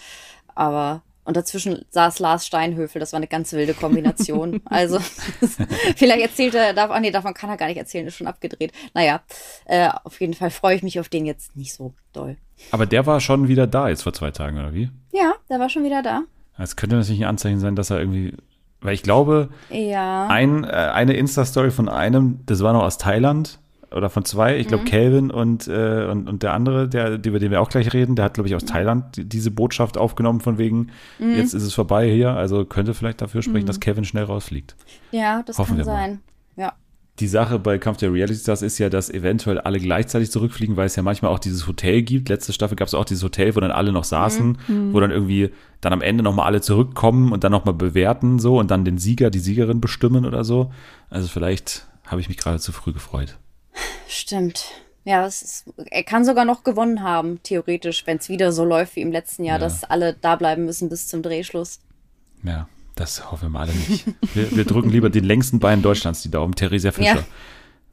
Aber, 0.57 1.03
und 1.31 1.37
dazwischen 1.37 1.85
saß 1.91 2.19
Lars 2.19 2.45
Steinhöfel, 2.45 2.99
das 2.99 3.13
war 3.13 3.19
eine 3.19 3.29
ganz 3.29 3.53
wilde 3.53 3.73
Kombination. 3.73 4.61
also, 4.65 4.99
vielleicht 5.97 6.23
erzählt 6.23 6.57
er, 6.57 6.75
darf, 6.75 6.91
ah 6.91 6.99
nee, 6.99 7.13
davon 7.13 7.35
kann 7.35 7.49
er 7.51 7.57
gar 7.57 7.69
nicht 7.69 7.77
erzählen, 7.77 8.05
ist 8.05 8.17
schon 8.17 8.27
abgedreht. 8.27 8.73
Naja, 8.95 9.21
äh, 9.67 9.89
auf 10.03 10.21
jeden 10.21 10.35
Fall 10.35 10.51
freue 10.51 10.75
ich 10.75 10.83
mich 10.83 10.99
auf 10.99 11.09
den 11.09 11.27
jetzt 11.27 11.55
nicht 11.55 11.73
so 11.73 11.95
doll. 12.13 12.37
Aber 12.73 12.85
der 12.85 13.07
war 13.07 13.21
schon 13.21 13.47
wieder 13.47 13.69
da 13.69 13.89
jetzt 13.89 14.03
vor 14.03 14.13
zwei 14.13 14.33
Tagen, 14.33 14.59
oder 14.59 14.75
wie? 14.75 14.91
Ja, 15.13 15.35
der 15.49 15.61
war 15.61 15.69
schon 15.69 15.85
wieder 15.85 16.03
da. 16.03 16.23
Es 16.59 16.75
könnte 16.75 16.97
natürlich 16.97 17.21
ein 17.23 17.29
Anzeichen 17.29 17.61
sein, 17.61 17.77
dass 17.77 17.91
er 17.91 18.01
irgendwie, 18.01 18.35
weil 18.81 18.95
ich 18.95 19.05
glaube, 19.05 19.51
Ja. 19.71 20.27
ein, 20.27 20.65
äh, 20.65 20.67
eine 20.67 21.13
Insta-Story 21.13 21.71
von 21.71 21.89
einem, 21.89 22.41
das 22.47 22.61
war 22.61 22.73
noch 22.73 22.83
aus 22.83 22.99
Thailand 22.99 23.60
oder 23.95 24.09
von 24.11 24.25
zwei, 24.25 24.57
ich 24.59 24.67
Mhm. 24.67 24.69
glaube 24.69 24.85
Calvin 24.85 25.31
und, 25.31 25.67
äh, 25.69 26.07
und, 26.11 26.29
und 26.29 26.43
der 26.43 26.53
andere, 26.55 26.89
der, 26.89 27.25
über 27.25 27.39
den 27.39 27.51
wir 27.51 27.61
auch 27.61 27.69
gleich 27.69 27.93
reden, 27.93 28.17
der 28.17 28.25
hat, 28.27 28.35
glaube 28.35 28.49
ich, 28.49 28.53
Mhm. 28.53 28.57
aus 28.57 28.65
Thailand 28.65 29.17
die- 29.17 29.25
diese 29.29 29.51
Botschaft 29.51 29.99
aufgenommen 29.99 30.41
von 30.41 30.59
wegen, 30.59 30.89
jetzt 31.19 31.55
ist 31.55 31.63
es 31.65 31.75
vorbei 31.75 32.11
hier, 32.11 32.31
also 32.31 32.65
könnte 32.65 32.95
vielleicht 32.95 33.21
dafür 33.21 33.43
sprechen, 33.43 33.65
Mhm. 33.65 33.67
dass 33.69 33.81
Kevin 33.81 34.05
schnell 34.05 34.25
rausfliegt. 34.25 34.77
ja, 35.11 35.43
das 35.45 35.59
Hoffen 35.59 35.77
kann 35.77 35.87
mal. 35.87 35.93
sein. 35.93 36.21
Ja. 36.57 36.73
Die 37.19 37.27
Sache 37.27 37.59
bei 37.59 37.77
Kampf 37.77 37.99
der 37.99 38.13
Reality 38.13 38.39
Stars 38.39 38.63
ist 38.63 38.79
ja, 38.79 38.89
dass 38.89 39.11
eventuell 39.11 39.59
alle 39.61 39.79
gleichzeitig 39.79 40.31
zurückfliegen, 40.31 40.77
weil 40.79 40.87
es 40.87 40.97
ja 40.97 41.03
manchmal 41.03 41.31
auch 41.31 41.39
dieses 41.39 41.67
Hotel 41.67 42.01
gibt. 42.01 42.31
Letzte 42.31 42.55
Staffel 42.55 42.77
gab 42.77 42.89
es 42.89 42.95
auch 42.95 43.05
dieses 43.05 43.23
Hotel, 43.23 43.55
wo 43.55 43.61
dann 43.61 43.73
alle 43.73 43.93
noch 43.93 44.05
saßen, 44.05 44.57
wo 44.93 45.01
dann 45.01 45.11
irgendwie 45.11 45.51
dann 45.83 45.93
am 45.93 46.01
Ende 46.01 46.23
nochmal 46.25 46.47
alle 46.47 46.63
zurückkommen 46.63 47.31
und 47.33 47.45
dann 47.45 47.53
nochmal 47.53 47.75
bewerten 47.75 48.39
so 48.39 48.59
und 48.59 48.71
dann 48.71 48.87
den 48.87 48.97
Sieger, 48.97 49.29
die 49.31 49.39
Siegerin 49.41 49.83
bestimmen 49.83 50.25
oder 50.25 50.45
so. 50.45 50.71
Also 51.11 51.29
vielleicht 51.29 51.87
habe 52.07 52.23
ich 52.23 52.29
mich 52.29 52.39
gerade 52.39 52.59
zu 52.59 52.73
früh 52.73 52.93
gefreut. 52.95 53.37
Stimmt. 54.09 54.65
Ja, 55.05 55.25
es 55.27 55.43
ist, 55.43 55.65
er 55.91 56.03
kann 56.03 56.25
sogar 56.25 56.45
noch 56.45 56.63
gewonnen 56.63 57.03
haben, 57.03 57.41
theoretisch, 57.43 58.07
wenn 58.07 58.19
es 58.19 58.29
wieder 58.29 58.53
so 58.53 58.65
läuft 58.65 58.97
wie 58.97 59.01
im 59.01 59.13
letzten 59.13 59.45
Jahr, 59.45 59.57
Ja. 59.59 59.65
dass 59.65 59.85
alle 59.85 60.15
da 60.21 60.37
bleiben 60.37 60.67
müssen 60.67 60.89
bis 60.89 61.09
zum 61.09 61.23
Drehschluss. 61.23 61.81
Ja, 62.43 62.69
das 62.97 63.31
hoffen 63.31 63.45
wir 63.45 63.49
mal 63.51 63.61
alle 63.63 63.73
nicht. 63.75 64.05
Wir, 64.35 64.51
wir 64.55 64.65
drücken 64.65 64.91
lieber 64.91 65.09
den 65.09 65.25
längsten 65.25 65.59
Bein 65.59 65.81
Deutschlands 65.83 66.23
die 66.23 66.31
Daumen, 66.31 66.55
Theresia 66.55 66.93
Fischer. 66.93 67.15
Ja. 67.17 67.25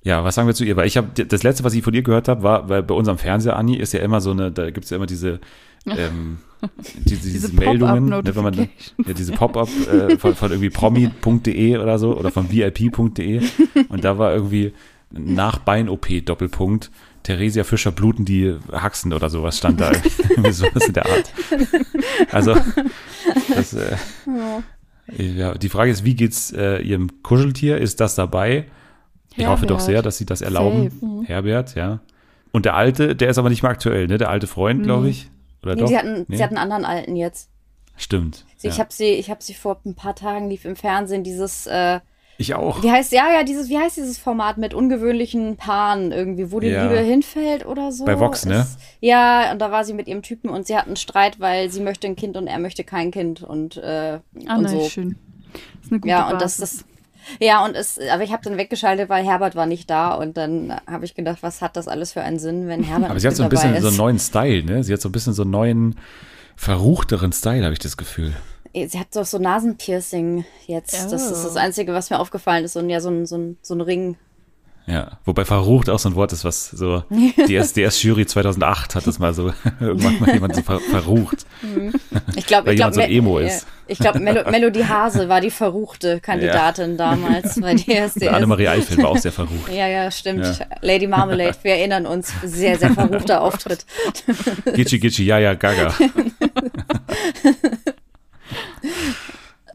Ja. 0.04 0.24
was 0.24 0.36
sagen 0.36 0.48
wir 0.48 0.56
zu 0.56 0.66
ihr? 0.66 0.76
Weil 0.76 0.88
ich 0.88 0.98
habe 0.98 1.26
das 1.26 1.44
letzte, 1.44 1.64
was 1.64 1.74
ich 1.74 1.84
von 1.84 1.94
ihr 1.94 2.02
gehört 2.04 2.28
habe, 2.28 2.44
war, 2.44 2.68
weil 2.70 2.84
bei 2.84 2.94
unserem 2.94 3.18
Fernseher, 3.18 3.56
Anni, 3.56 3.78
ist 3.78 3.94
ja 3.94 4.02
immer 4.02 4.20
so 4.22 4.32
eine, 4.32 4.52
da 4.52 4.70
gibt 4.70 4.84
es 4.86 4.90
ja 4.90 4.98
immer 4.98 5.06
diese, 5.06 5.40
ähm, 5.86 6.40
diese, 7.06 7.22
diese, 7.22 7.30
Diese 7.50 7.54
Meldungen, 7.54 8.06
ne, 8.10 8.22
wenn 8.24 8.44
man 8.44 8.54
ja, 8.54 9.14
diese 9.14 9.32
Pop-up 9.32 9.70
äh, 9.92 10.18
von, 10.18 10.36
von 10.36 10.52
irgendwie 10.52 10.70
promi.de 10.70 11.78
oder 11.78 11.98
so 12.00 12.18
oder 12.18 12.32
von 12.32 12.52
vip.de 12.52 13.42
und 13.90 14.04
da 14.04 14.18
war 14.18 14.34
irgendwie 14.34 14.74
nach 15.12 15.60
Bein-OP 15.60 16.26
Doppelpunkt 16.26 16.92
Theresia 17.24 17.64
Fischer 17.66 17.92
bluten 17.92 18.24
die 18.24 18.56
Haxen 18.72 19.12
oder 19.12 19.30
sowas 19.30 19.58
stand 19.58 19.82
da 19.82 19.92
irgendwie 20.30 20.52
sowas 20.54 20.86
in 20.88 20.94
der 20.94 21.06
Art. 21.06 21.34
Also 22.32 22.56
das, 23.54 23.74
äh, 23.74 23.98
ja, 25.18 25.54
die 25.56 25.68
Frage 25.70 25.92
ist, 25.92 26.06
wie 26.06 26.16
geht's 26.16 26.54
äh, 26.54 26.78
ihrem 26.82 27.22
Kuscheltier? 27.24 27.80
Ist 27.80 28.00
das 28.00 28.16
dabei? 28.16 28.66
Ich 29.36 29.46
hoffe 29.46 29.66
doch 29.66 29.80
sehr, 29.82 30.02
dass 30.02 30.18
sie 30.18 30.26
das 30.26 30.42
erlauben. 30.42 30.90
Safe. 30.90 31.24
Herbert, 31.26 31.76
ja. 31.76 32.00
Und 32.54 32.66
der 32.66 32.76
alte, 32.76 33.16
der 33.16 33.30
ist 33.30 33.38
aber 33.38 33.50
nicht 33.50 33.62
mehr 33.62 33.72
aktuell, 33.72 34.08
ne? 34.08 34.18
Der 34.18 34.30
alte 34.30 34.48
Freund, 34.48 34.84
glaube 34.84 35.10
ich. 35.10 35.30
Oder 35.62 35.76
Nee, 35.76 35.82
doch? 35.82 35.88
sie, 35.90 35.98
hatten, 35.98 36.26
Nee? 36.28 36.38
sie 36.38 36.44
hatten 36.44 36.58
einen 36.58 36.72
anderen 36.72 36.86
Alten 36.86 37.16
jetzt. 37.16 37.50
Stimmt. 37.98 38.46
Sie, 38.56 38.68
Ich 38.70 38.78
ja. 38.78 38.84
habe 38.84 38.94
sie, 38.94 39.10
ich 39.12 39.30
habe 39.30 39.44
sie 39.44 39.54
vor 39.54 39.80
ein 39.86 39.96
paar 39.96 40.16
Tagen 40.16 40.50
lief 40.50 40.66
im 40.66 40.76
Fernsehen 40.76 41.24
dieses, 41.24 41.68
äh, 41.68 42.00
ich 42.38 42.54
auch. 42.56 42.84
wie 42.84 42.92
heißt, 42.92 43.12
ja, 43.12 43.32
ja, 43.34 43.44
dieses, 43.44 43.70
wie 43.70 43.78
heißt 43.78 43.98
dieses 43.98 44.18
Format 44.18 44.58
mit 44.58 44.74
ungewöhnlichen 44.74 45.58
Paaren 45.58 46.12
irgendwie, 46.12 46.52
wo 46.52 46.60
die 46.60 46.68
Ja. 46.68 46.84
Liebe 46.84 47.00
hinfällt 47.00 47.66
oder 47.66 47.92
so? 47.92 48.06
Bei 48.06 48.20
Vox, 48.20 48.46
ne? 48.46 48.60
Ist- 48.62 48.78
Ja, 49.02 49.52
und 49.52 49.60
da 49.60 49.72
war 49.72 49.84
sie 49.84 49.94
mit 49.94 50.08
ihrem 50.08 50.22
Typen 50.22 50.50
und 50.50 50.68
sie 50.68 50.76
hatten 50.78 50.90
einen 50.90 50.96
Streit, 50.98 51.40
weil 51.40 51.70
sie 51.72 51.82
möchte 51.82 52.08
ein 52.08 52.16
Kind 52.16 52.38
und 52.38 52.48
er 52.48 52.60
möchte 52.60 52.84
kein 52.84 53.12
Kind 53.12 53.42
und, 53.44 53.78
äh, 53.78 54.20
Ah, 54.48 54.56
und 54.56 54.64
nein, 54.64 54.80
so. 54.80 54.90
schön. 54.90 55.16
Das 55.54 55.86
ist 55.86 55.92
eine 55.92 56.00
gute 56.02 56.10
Ja, 56.10 56.30
und 56.30 56.42
das, 56.42 56.58
Basis. 56.58 56.78
das, 56.80 56.86
ja, 57.40 57.66
und 57.66 57.76
es, 57.76 58.00
aber 58.12 58.24
ich 58.24 58.32
habe 58.32 58.44
dann 58.44 58.58
weggeschaltet, 58.58 59.10
weil 59.10 59.26
Herbert 59.26 59.56
war 59.56 59.66
nicht 59.66 59.90
da 59.90 60.14
und 60.14 60.38
dann 60.38 60.74
habe 60.90 61.06
ich 61.06 61.16
gedacht, 61.16 61.40
was 61.42 61.62
hat 61.62 61.76
das 61.76 61.88
alles 61.88 62.14
für 62.14 62.22
einen 62.22 62.40
Sinn, 62.40 62.68
wenn 62.68 62.84
Herbert 62.84 63.06
Aber 63.06 63.14
nicht 63.16 63.22
sie 63.24 63.28
hat 63.30 63.36
so 63.36 63.44
ein 63.44 63.50
bisschen 63.50 63.72
so 63.82 63.88
einen 63.88 63.94
ist. 63.94 63.98
neuen 63.98 64.20
Style, 64.20 64.64
ne? 64.64 64.84
Sie 64.84 64.94
hat 64.94 65.02
so 65.02 65.10
ein 65.10 65.12
bisschen 65.12 65.34
so 65.34 65.42
einen 65.42 65.52
neuen, 65.52 65.96
verruchteren 66.56 67.32
Style, 67.32 67.64
habe 67.64 67.74
ich 67.74 67.80
das 67.80 67.98
Gefühl. 67.98 68.34
Sie 68.88 69.00
hat 69.00 69.08
doch 69.16 69.26
so 69.26 69.40
Nasenpiercing 69.40 70.46
jetzt. 70.68 71.12
Das 71.12 71.24
ist 71.32 71.44
das 71.44 71.56
Oh. 71.56 71.60
Einzige, 71.60 71.94
was 71.94 72.10
mir 72.10 72.20
aufgefallen 72.20 72.64
ist. 72.66 72.76
Und 72.76 72.90
ja, 72.90 73.00
so 73.02 73.10
ein, 73.10 73.26
so 73.26 73.38
ein, 73.38 73.58
so 73.62 73.74
ein 73.74 73.82
Ring. 73.82 74.18
Ja, 74.90 75.20
wobei 75.26 75.44
verrucht 75.44 75.90
auch 75.90 76.00
so 76.00 76.08
ein 76.08 76.16
Wort 76.16 76.32
ist, 76.32 76.46
was 76.46 76.70
so 76.70 77.04
die 77.10 77.56
SDS-Jury 77.58 78.26
2008 78.26 78.96
hat 78.96 79.06
das 79.06 79.20
mal 79.20 79.34
so 79.34 79.52
irgendwann 79.82 80.18
mal 80.22 80.34
jemand 80.34 80.56
so 80.56 80.62
ver 80.62 80.80
verrucht. 80.80 81.46
Ich 82.38 82.46
glaube, 82.46 82.68
Weil 82.68 82.74
ich 82.76 82.80
glaube, 82.80 82.94
so 82.94 83.02
Emo 83.02 83.40
ist. 83.40 83.66
Ich 83.88 84.00
glaube, 84.00 84.20
Melo 84.20 84.50
Melodie 84.52 84.86
Hase 84.86 85.28
war 85.28 85.42
die 85.42 85.50
verruchte 85.50 86.20
Kandidatin 86.22 86.96
damals 86.96 87.60
bei 87.60 87.74
DSDS. 87.76 88.16
Und 88.22 88.28
Annemarie 88.30 88.68
Eifel 88.70 89.00
war 89.00 89.10
auch 89.10 89.18
sehr 89.18 89.32
verrucht. 89.34 89.70
Ja, 89.74 89.88
ja, 89.88 90.10
stimmt. 90.12 90.46
Ja. 90.46 90.66
Lady 90.82 91.08
Marmalade, 91.08 91.58
wir 91.64 91.74
erinnern 91.74 92.06
uns. 92.06 92.32
Sehr, 92.44 92.78
sehr 92.78 92.92
verruchter 92.92 93.42
Auftritt. 93.42 93.86
Gitschi 94.74 95.00
Gitschi, 95.00 95.26
ja, 95.26 95.40
ja, 95.40 95.56
gaga. 95.56 95.94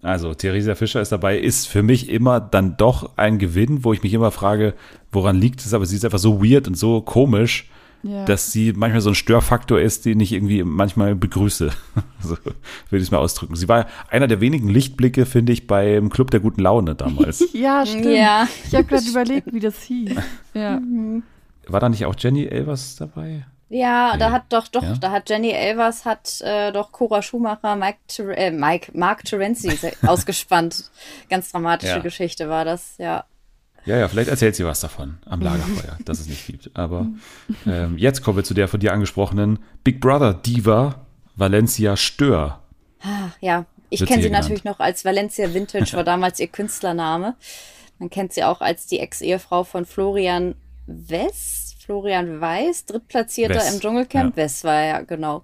Also, 0.03 0.35
Theresa 0.35 0.75
Fischer 0.75 1.01
ist 1.01 1.13
dabei, 1.13 1.39
ist 1.39 1.69
für 1.69 1.83
mich 1.85 2.09
immer 2.09 2.41
dann 2.41 2.77
doch 2.77 3.17
ein 3.17 3.39
Gewinn, 3.39 3.85
wo 3.85 3.93
ich 3.93 4.03
mich 4.03 4.13
immer 4.15 4.33
frage, 4.33 4.75
woran 5.13 5.37
liegt 5.37 5.61
es, 5.61 5.75
aber 5.75 5.87
sie 5.87 5.95
ist 5.95 6.05
einfach 6.05 6.19
so 6.19 6.43
weird 6.45 6.67
und 6.67 6.77
so 6.77 7.01
komisch, 7.03 7.69
Ja. 8.03 8.25
dass 8.25 8.51
sie 8.51 8.73
manchmal 8.73 9.01
so 9.01 9.11
ein 9.11 9.15
Störfaktor 9.15 9.81
ist, 9.81 10.05
den 10.05 10.19
ich 10.19 10.33
irgendwie 10.33 10.65
manchmal 10.65 11.15
begrüße. 11.15 11.71
So 12.21 12.31
würde 12.37 12.57
ich 12.91 13.03
es 13.03 13.11
mal 13.13 13.19
ausdrücken. 13.19 13.55
Sie 13.57 13.69
war 13.69 13.87
einer 14.09 14.27
der 14.29 14.41
wenigen 14.41 14.69
Lichtblicke, 14.69 15.25
finde 15.27 15.53
ich, 15.53 15.67
beim 15.69 16.09
Club 16.11 16.31
der 16.33 16.39
guten 16.41 16.63
Laune 16.63 16.95
damals. 16.97 17.45
ja, 17.53 17.85
stimmt. 17.87 18.07
Ja. 18.07 18.47
Ich 18.67 18.75
habe 18.75 18.85
gerade 18.85 19.09
überlegt, 19.09 19.53
wie 19.53 19.61
das 19.61 19.83
hieß. 19.83 20.17
Ja. 20.55 20.81
War 21.69 21.79
da 21.81 21.89
nicht 21.89 22.05
auch 22.07 22.15
Jenny 22.19 22.45
Elvers 22.45 22.97
dabei? 22.97 23.47
Ja, 23.75 24.17
da 24.19 24.29
Nee. 24.29 24.35
hat 24.35 24.43
doch, 24.51 24.69
doch, 24.69 24.83
Ja? 24.83 24.95
da 25.01 25.11
hat 25.13 25.31
Jenny 25.31 25.51
Elvers, 25.51 26.05
hat 26.05 26.41
äh, 26.43 26.73
doch 26.73 26.93
Cora 26.93 27.23
Schumacher, 27.23 27.75
Mike, 27.75 27.99
äh, 28.37 28.51
Mike 28.51 28.93
Mark 28.95 29.25
Terenzi 29.25 29.79
ausgespannt. 30.07 30.91
Ganz 31.31 31.51
dramatische 31.53 31.93
Ja. 31.95 31.99
Geschichte 32.01 32.49
war 32.51 32.65
das, 32.67 32.95
ja. 32.99 33.25
Ja, 33.87 33.97
ja, 33.97 34.09
vielleicht 34.09 34.29
erzählt 34.29 34.55
sie 34.57 34.65
was 34.67 34.81
davon 34.81 35.19
am 35.27 35.41
Lagerfeuer, 35.41 35.97
dass 36.05 36.21
es 36.21 36.27
nicht 36.29 36.47
gibt. 36.47 36.71
Aber 36.75 37.07
ähm, 37.67 37.97
jetzt 37.99 38.23
kommen 38.23 38.37
wir 38.37 38.45
zu 38.45 38.55
der 38.55 38.69
von 38.69 38.79
dir 38.79 38.93
angesprochenen 38.93 39.59
Big 39.85 40.01
Brother 40.01 40.35
Diva 40.35 41.07
Valencia 41.35 41.97
Stör. 41.97 42.61
Ah, 43.03 43.31
Ja, 43.41 43.65
ich 43.91 44.05
kenne 44.05 44.23
sie 44.23 44.29
genannt. 44.29 44.45
natürlich 44.45 44.65
noch 44.65 44.81
als 44.81 45.05
Valencia 45.05 45.53
Vintage, 45.55 45.93
war 45.95 46.05
damals 46.05 46.39
ihr 46.41 46.47
Künstlername. 46.49 47.35
Man 47.99 48.11
kennt 48.11 48.33
sie 48.35 48.45
auch 48.45 48.61
als 48.61 48.87
die 48.87 48.99
Ex-Ehefrau 49.01 49.65
von 49.65 49.85
Florian 49.87 50.55
Wess, 50.87 51.62
Florian 51.93 52.41
Weiß, 52.41 52.87
Drittplatzierter 52.87 53.57
Wess, 53.57 53.75
im 53.75 53.81
Dschungelcamp. 53.81 54.35
ja. 54.37 54.43
Wess 54.45 54.65
war 54.65 54.83
ja, 54.83 55.01
genau. 55.03 55.43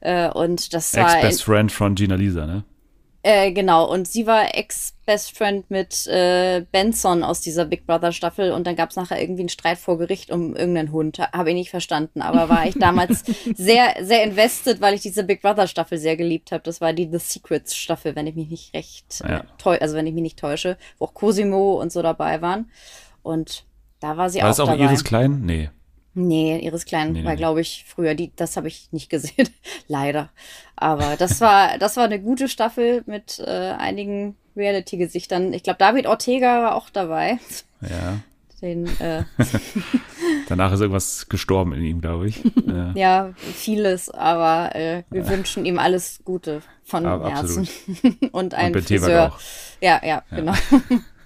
Äh, 0.00 0.28
und 0.28 0.74
das 0.74 0.94
war 0.94 1.14
Ex-Best 1.16 1.44
Friend 1.44 1.72
von 1.72 1.94
Gina 1.94 2.16
Lisa, 2.16 2.44
ne? 2.46 2.64
äh, 3.22 3.50
genau, 3.52 3.90
und 3.90 4.06
sie 4.06 4.26
war 4.26 4.54
Ex-Best 4.54 5.36
Friend 5.36 5.70
mit 5.70 6.06
äh, 6.06 6.64
Benson 6.70 7.22
aus 7.24 7.40
dieser 7.40 7.64
Big 7.64 7.86
Brother 7.86 8.12
Staffel 8.12 8.52
und 8.52 8.66
dann 8.66 8.76
gab 8.76 8.90
es 8.90 8.96
nachher 8.96 9.20
irgendwie 9.22 9.40
einen 9.40 9.48
Streit 9.48 9.78
vor 9.78 9.96
Gericht 9.96 10.30
um 10.30 10.54
irgendeinen 10.54 10.92
Hund. 10.92 11.18
Habe 11.18 11.48
ich 11.50 11.54
nicht 11.54 11.70
verstanden, 11.70 12.20
aber 12.20 12.50
war 12.50 12.66
ich 12.66 12.74
damals 12.78 13.24
sehr, 13.54 13.94
sehr 14.02 14.22
invested, 14.24 14.82
weil 14.82 14.92
ich 14.94 15.00
diese 15.00 15.24
Big 15.24 15.40
Brother 15.40 15.66
Staffel 15.66 15.96
sehr 15.96 16.16
geliebt 16.18 16.52
habe. 16.52 16.62
Das 16.62 16.82
war 16.82 16.92
die 16.92 17.08
The 17.10 17.18
Secrets 17.18 17.74
Staffel, 17.74 18.16
wenn 18.16 18.26
ich 18.26 18.36
mich 18.36 18.48
nicht 18.50 18.74
recht 18.74 19.22
Ja. 19.26 19.38
äh, 19.38 19.42
täu 19.56 19.78
also 19.80 19.96
wenn 19.96 20.06
ich 20.06 20.12
mich 20.12 20.22
nicht 20.22 20.38
täusche, 20.38 20.76
wo 20.98 21.06
auch 21.06 21.14
Cosimo 21.14 21.80
und 21.80 21.90
so 21.90 22.02
dabei 22.02 22.42
waren. 22.42 22.70
Und 23.22 23.64
da 24.00 24.16
war 24.16 24.30
sie 24.30 24.38
War 24.38 24.46
auch, 24.46 24.48
das 24.50 24.60
auch 24.60 24.66
dabei. 24.68 24.84
Iris 24.84 25.04
Klein? 25.04 25.42
Nee. 25.44 25.70
Nee, 26.14 26.58
Iris 26.58 26.86
Klein 26.86 27.12
Nee, 27.12 27.24
war, 27.24 27.32
nee. 27.32 27.36
glaube 27.36 27.60
ich, 27.60 27.84
früher. 27.86 28.14
Die, 28.14 28.32
das 28.34 28.56
habe 28.56 28.66
ich 28.68 28.88
nicht 28.90 29.10
gesehen, 29.10 29.48
leider. 29.88 30.30
Aber 30.76 31.16
das 31.16 31.40
war, 31.40 31.78
das 31.78 31.96
war 31.96 32.04
eine 32.04 32.20
gute 32.20 32.48
Staffel 32.48 33.02
mit 33.06 33.38
äh, 33.38 33.72
einigen 33.78 34.36
Reality-Gesichtern. 34.56 35.52
Ich 35.52 35.62
glaube, 35.62 35.78
David 35.78 36.06
Ortega 36.06 36.62
war 36.62 36.74
auch 36.74 36.90
dabei. 36.90 37.38
Ja. 37.82 38.18
Den, 38.60 38.86
äh, 39.00 39.24
Danach 40.48 40.72
ist 40.72 40.80
irgendwas 40.80 41.28
gestorben 41.28 41.72
in 41.72 41.82
ihm, 41.82 42.00
glaube 42.00 42.28
ich. 42.28 42.42
Ja. 42.66 42.92
ja, 42.94 43.30
vieles, 43.54 44.10
aber 44.10 44.74
äh, 44.76 45.02
wir 45.10 45.28
wünschen 45.28 45.64
ihm 45.64 45.78
alles 45.78 46.20
Gute 46.24 46.60
von 46.84 47.04
Herzen. 47.04 47.68
Und 48.32 48.54
ein 48.54 48.72
Tewak 48.72 48.86
Friseur. 48.86 49.32
auch. 49.32 49.40
Ja, 49.80 50.00
ja, 50.04 50.22
genau. 50.30 50.52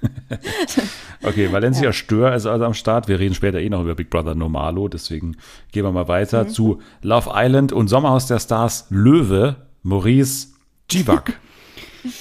Okay, 1.22 1.50
Valencia 1.50 1.92
Stör 1.92 2.34
ist 2.34 2.44
also 2.44 2.64
am 2.66 2.74
Start. 2.74 3.08
Wir 3.08 3.18
reden 3.18 3.34
später 3.34 3.58
eh 3.58 3.70
noch 3.70 3.82
über 3.82 3.94
Big 3.94 4.10
Brother 4.10 4.34
Normalo, 4.34 4.88
deswegen 4.88 5.36
gehen 5.72 5.84
wir 5.84 5.92
mal 5.92 6.06
weiter 6.06 6.48
zu 6.48 6.82
Love 7.00 7.30
Island 7.32 7.72
und 7.72 7.88
Sommerhaus 7.88 8.26
der 8.26 8.38
Stars 8.38 8.86
Löwe, 8.90 9.56
Maurice 9.82 10.48
Givak. 10.88 11.38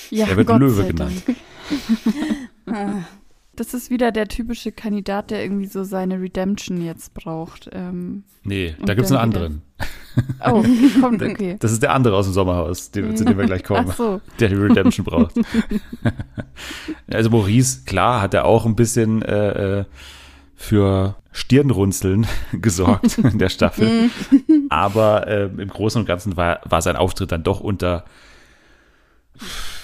Ja, 0.09 0.27
Er 0.27 0.37
wird 0.37 0.47
Gott 0.47 0.61
Löwe 0.61 0.85
genannt. 0.85 1.23
Das 3.55 3.73
ist 3.73 3.89
wieder 3.89 4.11
der 4.11 4.27
typische 4.27 4.71
Kandidat, 4.71 5.29
der 5.29 5.43
irgendwie 5.43 5.67
so 5.67 5.83
seine 5.83 6.19
Redemption 6.19 6.81
jetzt 6.83 7.13
braucht. 7.13 7.69
Ähm, 7.71 8.23
Nee, 8.45 8.75
da 8.83 8.93
gibt 8.93 9.05
es 9.05 9.11
einen 9.11 9.21
anderen. 9.21 9.61
oh, 10.45 10.63
kommt, 11.01 11.21
okay. 11.21 11.55
Das 11.59 11.71
ist 11.71 11.81
der 11.81 11.93
andere 11.93 12.17
aus 12.17 12.25
dem 12.25 12.33
Sommerhaus, 12.33 12.91
zu 12.91 13.01
dem 13.01 13.37
wir 13.37 13.45
gleich 13.45 13.63
kommen, 13.63 13.87
Ach 13.89 13.95
so. 13.95 14.21
der 14.39 14.49
die 14.49 14.55
Redemption 14.55 15.05
braucht. 15.05 15.35
also 17.11 17.29
Maurice, 17.29 17.83
klar, 17.85 18.21
hat 18.21 18.33
er 18.33 18.45
auch 18.45 18.65
ein 18.65 18.75
bisschen 18.75 19.21
äh, 19.21 19.79
äh, 19.79 19.85
für 20.55 21.15
Stirnrunzeln 21.31 22.27
gesorgt 22.51 23.17
in 23.17 23.39
der 23.39 23.49
Staffel. 23.49 24.09
Aber 24.69 25.27
äh, 25.27 25.45
im 25.45 25.69
Großen 25.69 26.01
und 26.01 26.05
Ganzen 26.05 26.35
war, 26.35 26.59
war 26.65 26.81
sein 26.81 26.97
Auftritt 26.97 27.31
dann 27.31 27.43
doch 27.43 27.61
unter 27.61 28.03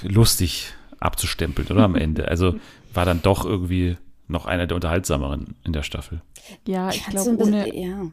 lustig 0.03 0.73
abzustempeln, 0.99 1.69
oder 1.69 1.83
am 1.83 1.95
Ende. 1.95 2.27
Also 2.27 2.55
war 2.93 3.05
dann 3.05 3.21
doch 3.21 3.45
irgendwie 3.45 3.97
noch 4.27 4.45
einer 4.45 4.67
der 4.67 4.75
unterhaltsameren 4.75 5.55
in 5.63 5.73
der 5.73 5.83
Staffel. 5.83 6.21
Ja, 6.67 6.89
ich 6.89 7.05
glaube, 7.05 7.37
ohne, 7.37 7.75
ja. 7.75 8.11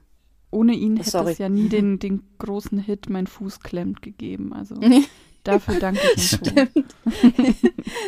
ohne 0.50 0.72
ihn 0.74 0.96
hätte 0.96 1.10
Sorry. 1.10 1.32
es 1.32 1.38
ja 1.38 1.48
nie 1.48 1.68
den, 1.68 1.98
den 2.00 2.22
großen 2.38 2.78
Hit 2.78 3.08
Mein 3.10 3.26
Fuß 3.26 3.60
klemmt 3.60 4.02
gegeben. 4.02 4.52
Also 4.54 4.76
dafür 5.44 5.78
danke 5.78 6.00
ich 6.16 6.32
ihm 6.32 6.38
schon. 6.44 7.54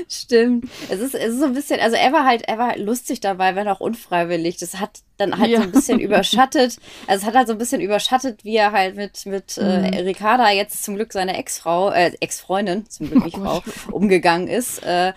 Stimmt. 0.09 0.69
Es 0.89 1.01
ist, 1.01 1.15
es 1.15 1.35
ist 1.35 1.39
so 1.41 1.45
ein 1.47 1.55
bisschen, 1.55 1.81
also 1.81 1.97
er 1.97 2.13
war 2.13 2.25
halt, 2.25 2.43
er 2.49 2.59
war 2.59 2.69
halt 2.69 2.81
lustig 2.81 3.21
dabei, 3.21 3.55
wenn 3.55 3.69
auch 3.69 3.81
unfreiwillig. 3.81 4.57
Das 4.57 4.81
hat 4.81 5.01
dann 5.19 5.39
halt 5.39 5.51
Ja. 5.51 5.59
so 5.59 5.65
ein 5.65 5.73
bisschen 5.73 6.01
überschattet. 6.01 6.79
Also 7.07 7.23
es 7.23 7.25
hat 7.27 7.35
halt 7.35 7.47
so 7.49 7.53
ein 7.53 7.59
bisschen 7.59 7.81
überschattet, 7.81 8.45
wie 8.45 8.57
er 8.57 8.73
halt 8.73 8.97
mit, 8.97 9.25
mit 9.27 9.57
äh, 9.59 10.01
Ricarda 10.03 10.51
jetzt 10.51 10.83
zum 10.85 10.97
Glück 10.97 11.13
seine 11.13 11.37
Ex-Frau, 11.37 11.91
äh, 11.91 12.13
Ex-Freundin, 12.21 12.89
zum 12.89 13.11
Glück 13.11 13.25
nicht 13.25 13.39
Oh 13.39 13.43
Frau, 13.45 13.61
Gott. 13.61 13.93
umgegangen 13.93 14.49
ist. 14.49 14.83
Äh, 14.85 15.13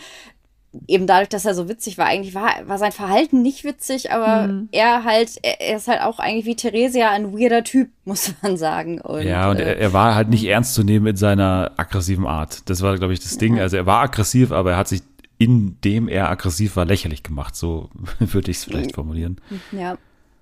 eben 0.88 1.06
dadurch, 1.08 1.28
dass 1.30 1.46
er 1.46 1.54
so 1.54 1.68
witzig 1.68 1.98
war. 1.98 2.06
Eigentlich 2.06 2.34
war, 2.34 2.50
war 2.66 2.78
sein 2.78 2.92
Verhalten 2.94 3.42
nicht 3.42 3.64
witzig, 3.66 4.12
aber 4.12 4.48
Mhm. 4.48 4.70
er 4.72 5.04
halt, 5.04 5.32
er, 5.42 5.60
er 5.62 5.78
ist 5.78 5.88
halt 5.88 6.02
auch 6.02 6.20
eigentlich 6.20 6.46
wie 6.46 6.56
Theresia 6.56 7.10
ein 7.12 7.34
weirder 7.38 7.64
Typ, 7.64 7.90
muss 8.06 8.34
man 8.42 8.56
sagen. 8.58 9.02
Und, 9.02 9.24
ja, 9.24 9.50
und 9.52 9.60
äh, 9.60 9.64
er, 9.64 9.78
er 9.80 9.94
war 9.94 10.16
halt 10.16 10.30
nicht 10.30 10.46
ernst 10.46 10.74
zu 10.74 10.84
nehmen 10.84 11.08
in 11.08 11.16
seiner 11.18 11.72
aggressiven 11.78 12.26
Art. 12.26 12.70
Das 12.70 12.82
war, 12.82 12.96
glaube 12.98 13.14
ich, 13.14 13.20
das 13.20 13.38
Ding. 13.38 13.60
Also 13.60 13.78
er 13.78 13.86
war 13.86 14.02
aggressiv, 14.04 14.52
aber 14.52 14.72
er 14.72 14.78
hat 14.78 14.88
sich, 14.88 15.02
indem 15.38 16.08
er 16.08 16.30
aggressiv 16.30 16.76
war, 16.76 16.86
lächerlich 16.86 17.24
gemacht. 17.24 17.56
So 17.56 17.90
würde 18.20 18.52
ich 18.52 18.58
es 18.58 18.64
vielleicht 18.64 18.96
formulieren. 18.96 19.40
ja. 19.72 19.98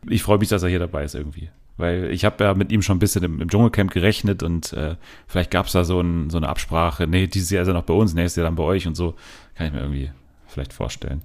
Ich 0.07 0.23
freue 0.23 0.37
mich, 0.37 0.47
dass 0.47 0.63
er 0.63 0.69
hier 0.69 0.79
dabei 0.79 1.03
ist 1.03 1.15
irgendwie. 1.15 1.49
Weil 1.75 2.11
ich 2.11 2.23
habe 2.25 2.43
ja 2.43 2.53
mit 2.53 2.71
ihm 2.73 2.81
schon 2.81 2.97
ein 2.97 2.99
bisschen 2.99 3.23
im, 3.23 3.41
im 3.41 3.49
Dschungelcamp 3.49 3.91
gerechnet 3.91 4.43
und 4.43 4.73
äh, 4.73 4.95
vielleicht 5.27 5.49
gab 5.51 5.65
es 5.65 5.71
da 5.71 5.85
so, 5.85 5.99
ein, 6.01 6.29
so 6.29 6.37
eine 6.37 6.49
Absprache, 6.49 7.07
nee, 7.07 7.27
dieses 7.27 7.49
Jahr 7.49 7.61
ist 7.63 7.69
er 7.69 7.73
noch 7.73 7.83
bei 7.83 7.93
uns, 7.93 8.13
nächstes 8.13 8.35
Jahr 8.37 8.45
dann 8.45 8.55
bei 8.55 8.63
euch 8.63 8.85
und 8.85 8.95
so. 8.95 9.15
Kann 9.59 9.67
ich 9.67 9.73
mir 9.73 9.81
irgendwie 9.81 10.09
vielleicht 10.47 10.71
vorstellen. 10.71 11.21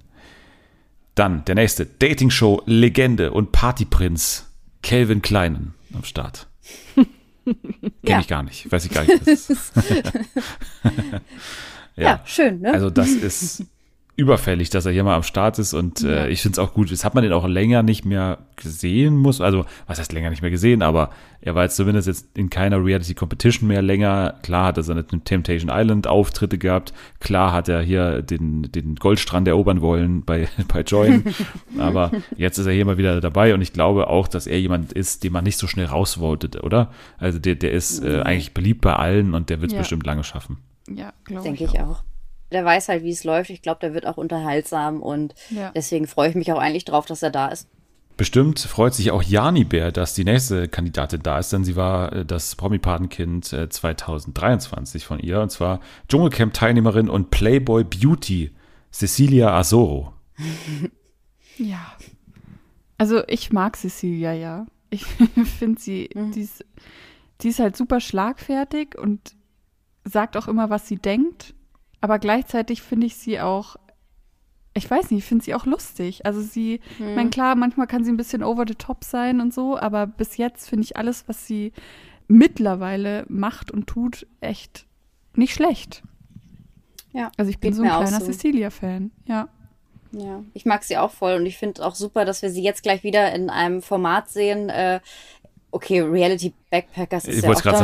Dann 1.15 1.45
der 1.45 1.55
nächste, 1.55 1.85
Dating-Show-Legende 1.85 3.31
und 3.31 3.53
Partyprinz, 3.53 4.47
Calvin 4.83 5.21
Kleinen 5.21 5.73
am 5.93 6.03
Start. 6.03 6.45
Kenn 7.45 7.55
Ja. 8.03 8.19
ich 8.19 8.27
gar 8.27 8.43
nicht, 8.43 8.69
weiß 8.69 8.83
ich 8.83 8.91
gar 8.91 9.05
nicht. 9.05 9.21
Ist. 9.25 9.71
Ja, 11.95 12.21
schön, 12.25 12.59
ne? 12.59 12.73
Also 12.73 12.89
das 12.89 13.07
ist 13.09 13.63
überfällig, 14.17 14.69
dass 14.69 14.85
er 14.85 14.93
hier 14.93 15.03
mal 15.03 15.15
am 15.15 15.23
Start 15.23 15.59
ist 15.59 15.73
und 15.73 16.01
äh, 16.03 16.15
Ja. 16.23 16.27
ich 16.27 16.41
finde 16.41 16.53
es 16.53 16.59
auch 16.59 16.73
gut. 16.73 16.91
Das 16.91 17.03
hat 17.03 17.15
man 17.15 17.23
den 17.23 17.33
auch 17.33 17.45
länger 17.47 17.83
nicht 17.83 18.05
mehr 18.05 18.37
gesehen 18.55 19.17
muss. 19.17 19.41
Also 19.41 19.65
was 19.87 19.99
heißt 19.99 20.13
länger 20.13 20.29
nicht 20.29 20.41
mehr 20.41 20.51
gesehen, 20.51 20.81
aber 20.81 21.09
er 21.41 21.53
war 21.53 21.63
jetzt 21.63 21.75
zumindest 21.75 22.07
jetzt 22.07 22.37
in 22.37 22.49
keiner 22.49 22.83
Reality 22.83 23.13
Competition 23.13 23.67
mehr 23.67 23.81
länger. 23.81 24.35
Klar 24.41 24.67
hat 24.67 24.77
er 24.77 24.83
seine 24.83 25.05
Temptation 25.05 25.69
Island 25.73 26.07
Auftritte 26.07 26.57
gehabt. 26.57 26.93
Klar 27.19 27.51
hat 27.51 27.67
er 27.67 27.81
hier 27.81 28.21
den, 28.21 28.71
den 28.71 28.95
Goldstrand 28.95 29.47
erobern 29.47 29.81
wollen 29.81 30.23
bei, 30.23 30.47
bei 30.69 30.81
Join. 30.81 31.23
aber 31.77 32.11
jetzt 32.37 32.57
ist 32.57 32.67
er 32.67 32.73
hier 32.73 32.85
mal 32.85 32.97
wieder 32.97 33.19
dabei 33.19 33.53
und 33.53 33.61
ich 33.61 33.73
glaube 33.73 34.07
auch, 34.07 34.27
dass 34.29 34.47
er 34.47 34.59
jemand 34.59 34.93
ist, 34.93 35.23
den 35.25 35.33
man 35.33 35.43
nicht 35.43 35.57
so 35.57 35.67
schnell 35.67 35.87
rausvotet, 35.87 36.63
oder? 36.63 36.91
Also 37.17 37.37
der, 37.39 37.55
der 37.55 37.71
ist 37.73 38.01
äh, 38.03 38.21
eigentlich 38.21 38.53
beliebt 38.53 38.79
bei 38.81 38.93
allen 38.95 39.33
und 39.33 39.49
der 39.49 39.59
wird 39.59 39.71
es 39.71 39.73
Ja. 39.75 39.79
bestimmt 39.79 40.05
lange 40.05 40.23
schaffen. 40.23 40.59
Ja, 40.89 41.11
glaube 41.25 41.43
Denke 41.43 41.65
ich. 41.65 41.73
ich 41.73 41.79
auch. 41.81 42.03
Der 42.55 42.65
weiß 42.65 42.87
halt, 42.89 43.03
wie 43.03 43.11
es 43.11 43.23
läuft. 43.23 43.49
Ich 43.51 43.61
glaube, 43.61 43.79
der 43.81 43.93
wird 43.93 44.07
auch 44.07 44.17
unterhaltsam 44.17 45.03
und 45.03 45.35
Ja. 45.51 45.71
deswegen 45.75 46.07
freue 46.07 46.29
ich 46.29 46.35
mich 46.35 46.51
auch 46.51 46.57
eigentlich 46.57 46.85
drauf, 46.85 47.05
dass 47.05 47.21
er 47.21 47.29
da 47.29 47.49
ist. 47.49 47.67
Bestimmt 48.17 48.59
freut 48.61 48.93
sich 48.93 49.11
auch 49.11 49.21
Jani 49.21 49.65
Bär, 49.65 49.91
dass 49.91 50.13
die 50.13 50.23
nächste 50.23 50.69
Kandidatin 50.69 51.21
da 51.21 51.37
ist, 51.37 51.51
denn 51.51 51.65
sie 51.65 51.75
war 51.75 52.13
äh, 52.13 52.25
das 52.25 52.55
Promi-Patenkind 52.55 53.51
äh, 53.51 53.67
2023 53.67 55.05
von 55.05 55.19
ihr, 55.19 55.41
und 55.41 55.51
zwar 55.51 55.81
Dschungelcamp-Teilnehmerin 56.07 57.09
und 57.09 57.29
Playboy 57.29 57.83
Beauty, 57.83 58.51
Cecilia 58.91 59.51
Azoro. 59.57 60.13
Ja. 61.57 61.79
Also 62.97 63.23
ich 63.27 63.51
mag 63.51 63.75
Cecilia 63.77 64.33
ja. 64.33 64.65
Ich 64.89 65.05
finde 65.57 65.81
sie, 65.81 66.09
die, 66.13 66.41
ist, 66.41 66.63
die 67.41 67.49
ist 67.49 67.59
halt 67.59 67.75
super 67.75 67.99
schlagfertig 67.99 68.97
und 68.97 69.35
sagt 70.03 70.37
auch 70.37 70.47
immer, 70.47 70.69
was 70.69 70.87
sie 70.87 70.97
denkt. 70.97 71.54
Aber 72.05 72.19
gleichzeitig 72.19 72.83
finde 72.83 73.07
ich 73.07 73.15
sie 73.15 73.41
auch, 73.41 73.77
ich 74.75 74.87
weiß 74.87 75.09
nicht, 75.09 75.21
ich 75.21 75.25
finde 75.25 75.43
sie 75.43 75.55
auch 75.55 75.65
lustig. 75.65 76.23
Also 76.23 76.39
sie, 76.39 76.75
ich 76.99 77.15
meine, 77.15 77.31
klar, 77.31 77.55
manchmal 77.55 77.87
kann 77.87 78.03
sie 78.03 78.11
ein 78.11 78.17
bisschen 78.17 78.43
over 78.43 78.65
the 78.67 78.75
top 78.75 79.03
sein 79.03 79.41
und 79.41 79.51
so, 79.51 79.75
aber 79.75 80.05
bis 80.05 80.37
jetzt 80.37 80.69
finde 80.69 80.83
ich 80.83 80.97
alles, 80.97 81.27
was 81.27 81.47
sie 81.47 81.73
mittlerweile 82.27 83.25
macht 83.27 83.71
und 83.71 83.87
tut, 83.87 84.27
echt 84.39 84.85
nicht 85.33 85.55
schlecht. 85.55 86.03
Ja, 87.11 87.31
Also 87.37 87.49
ich 87.49 87.57
bin 87.57 87.73
so 87.73 87.81
ein 87.81 87.89
kleiner 87.89 88.19
so. 88.19 88.31
Cecilia-Fan, 88.31 89.09
ja. 89.25 89.49
Ja, 90.11 90.43
ich 90.53 90.65
mag 90.67 90.83
sie 90.83 90.99
auch 90.99 91.09
voll 91.09 91.33
und 91.33 91.47
ich 91.47 91.57
finde 91.57 91.83
auch 91.83 91.95
super, 91.95 92.23
dass 92.23 92.43
wir 92.43 92.51
sie 92.51 92.61
jetzt 92.61 92.83
gleich 92.83 93.01
wieder 93.01 93.33
in 93.33 93.49
einem 93.49 93.81
Format 93.81 94.29
sehen. 94.29 94.69
Äh, 94.69 94.99
okay, 95.75 95.99
Reality 96.01 96.53
Backpackers 96.71 97.25
ist 97.25 97.37
Ich 97.39 97.43
ja 97.43 97.49
auch 97.51 97.61
dabei. 97.61 97.79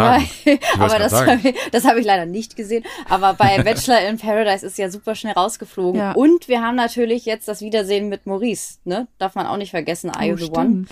sagen. 0.45 0.59
Aber 0.79 0.97
das 0.97 1.13
habe 1.13 1.49
ich, 1.49 1.55
das 1.71 1.85
hab 1.85 1.97
ich 1.97 2.05
leider 2.05 2.25
nicht 2.25 2.55
gesehen. 2.55 2.83
Aber 3.09 3.33
bei 3.33 3.57
Bachelor 3.63 4.01
in 4.07 4.17
Paradise 4.17 4.65
ist 4.65 4.77
ja 4.77 4.89
super 4.89 5.13
schnell 5.15 5.33
rausgeflogen. 5.33 5.99
Ja. 5.99 6.13
Und 6.13 6.47
wir 6.47 6.61
haben 6.61 6.75
natürlich 6.75 7.25
jetzt 7.25 7.47
das 7.47 7.61
Wiedersehen 7.61 8.09
mit 8.09 8.25
Maurice. 8.25 8.75
Ne? 8.85 9.07
Darf 9.17 9.35
man 9.35 9.45
auch 9.45 9.57
nicht 9.57 9.71
vergessen. 9.71 10.09
Are 10.09 10.25
you 10.25 10.33
Oh, 10.33 10.37
the 10.37 10.49
one? 10.51 10.85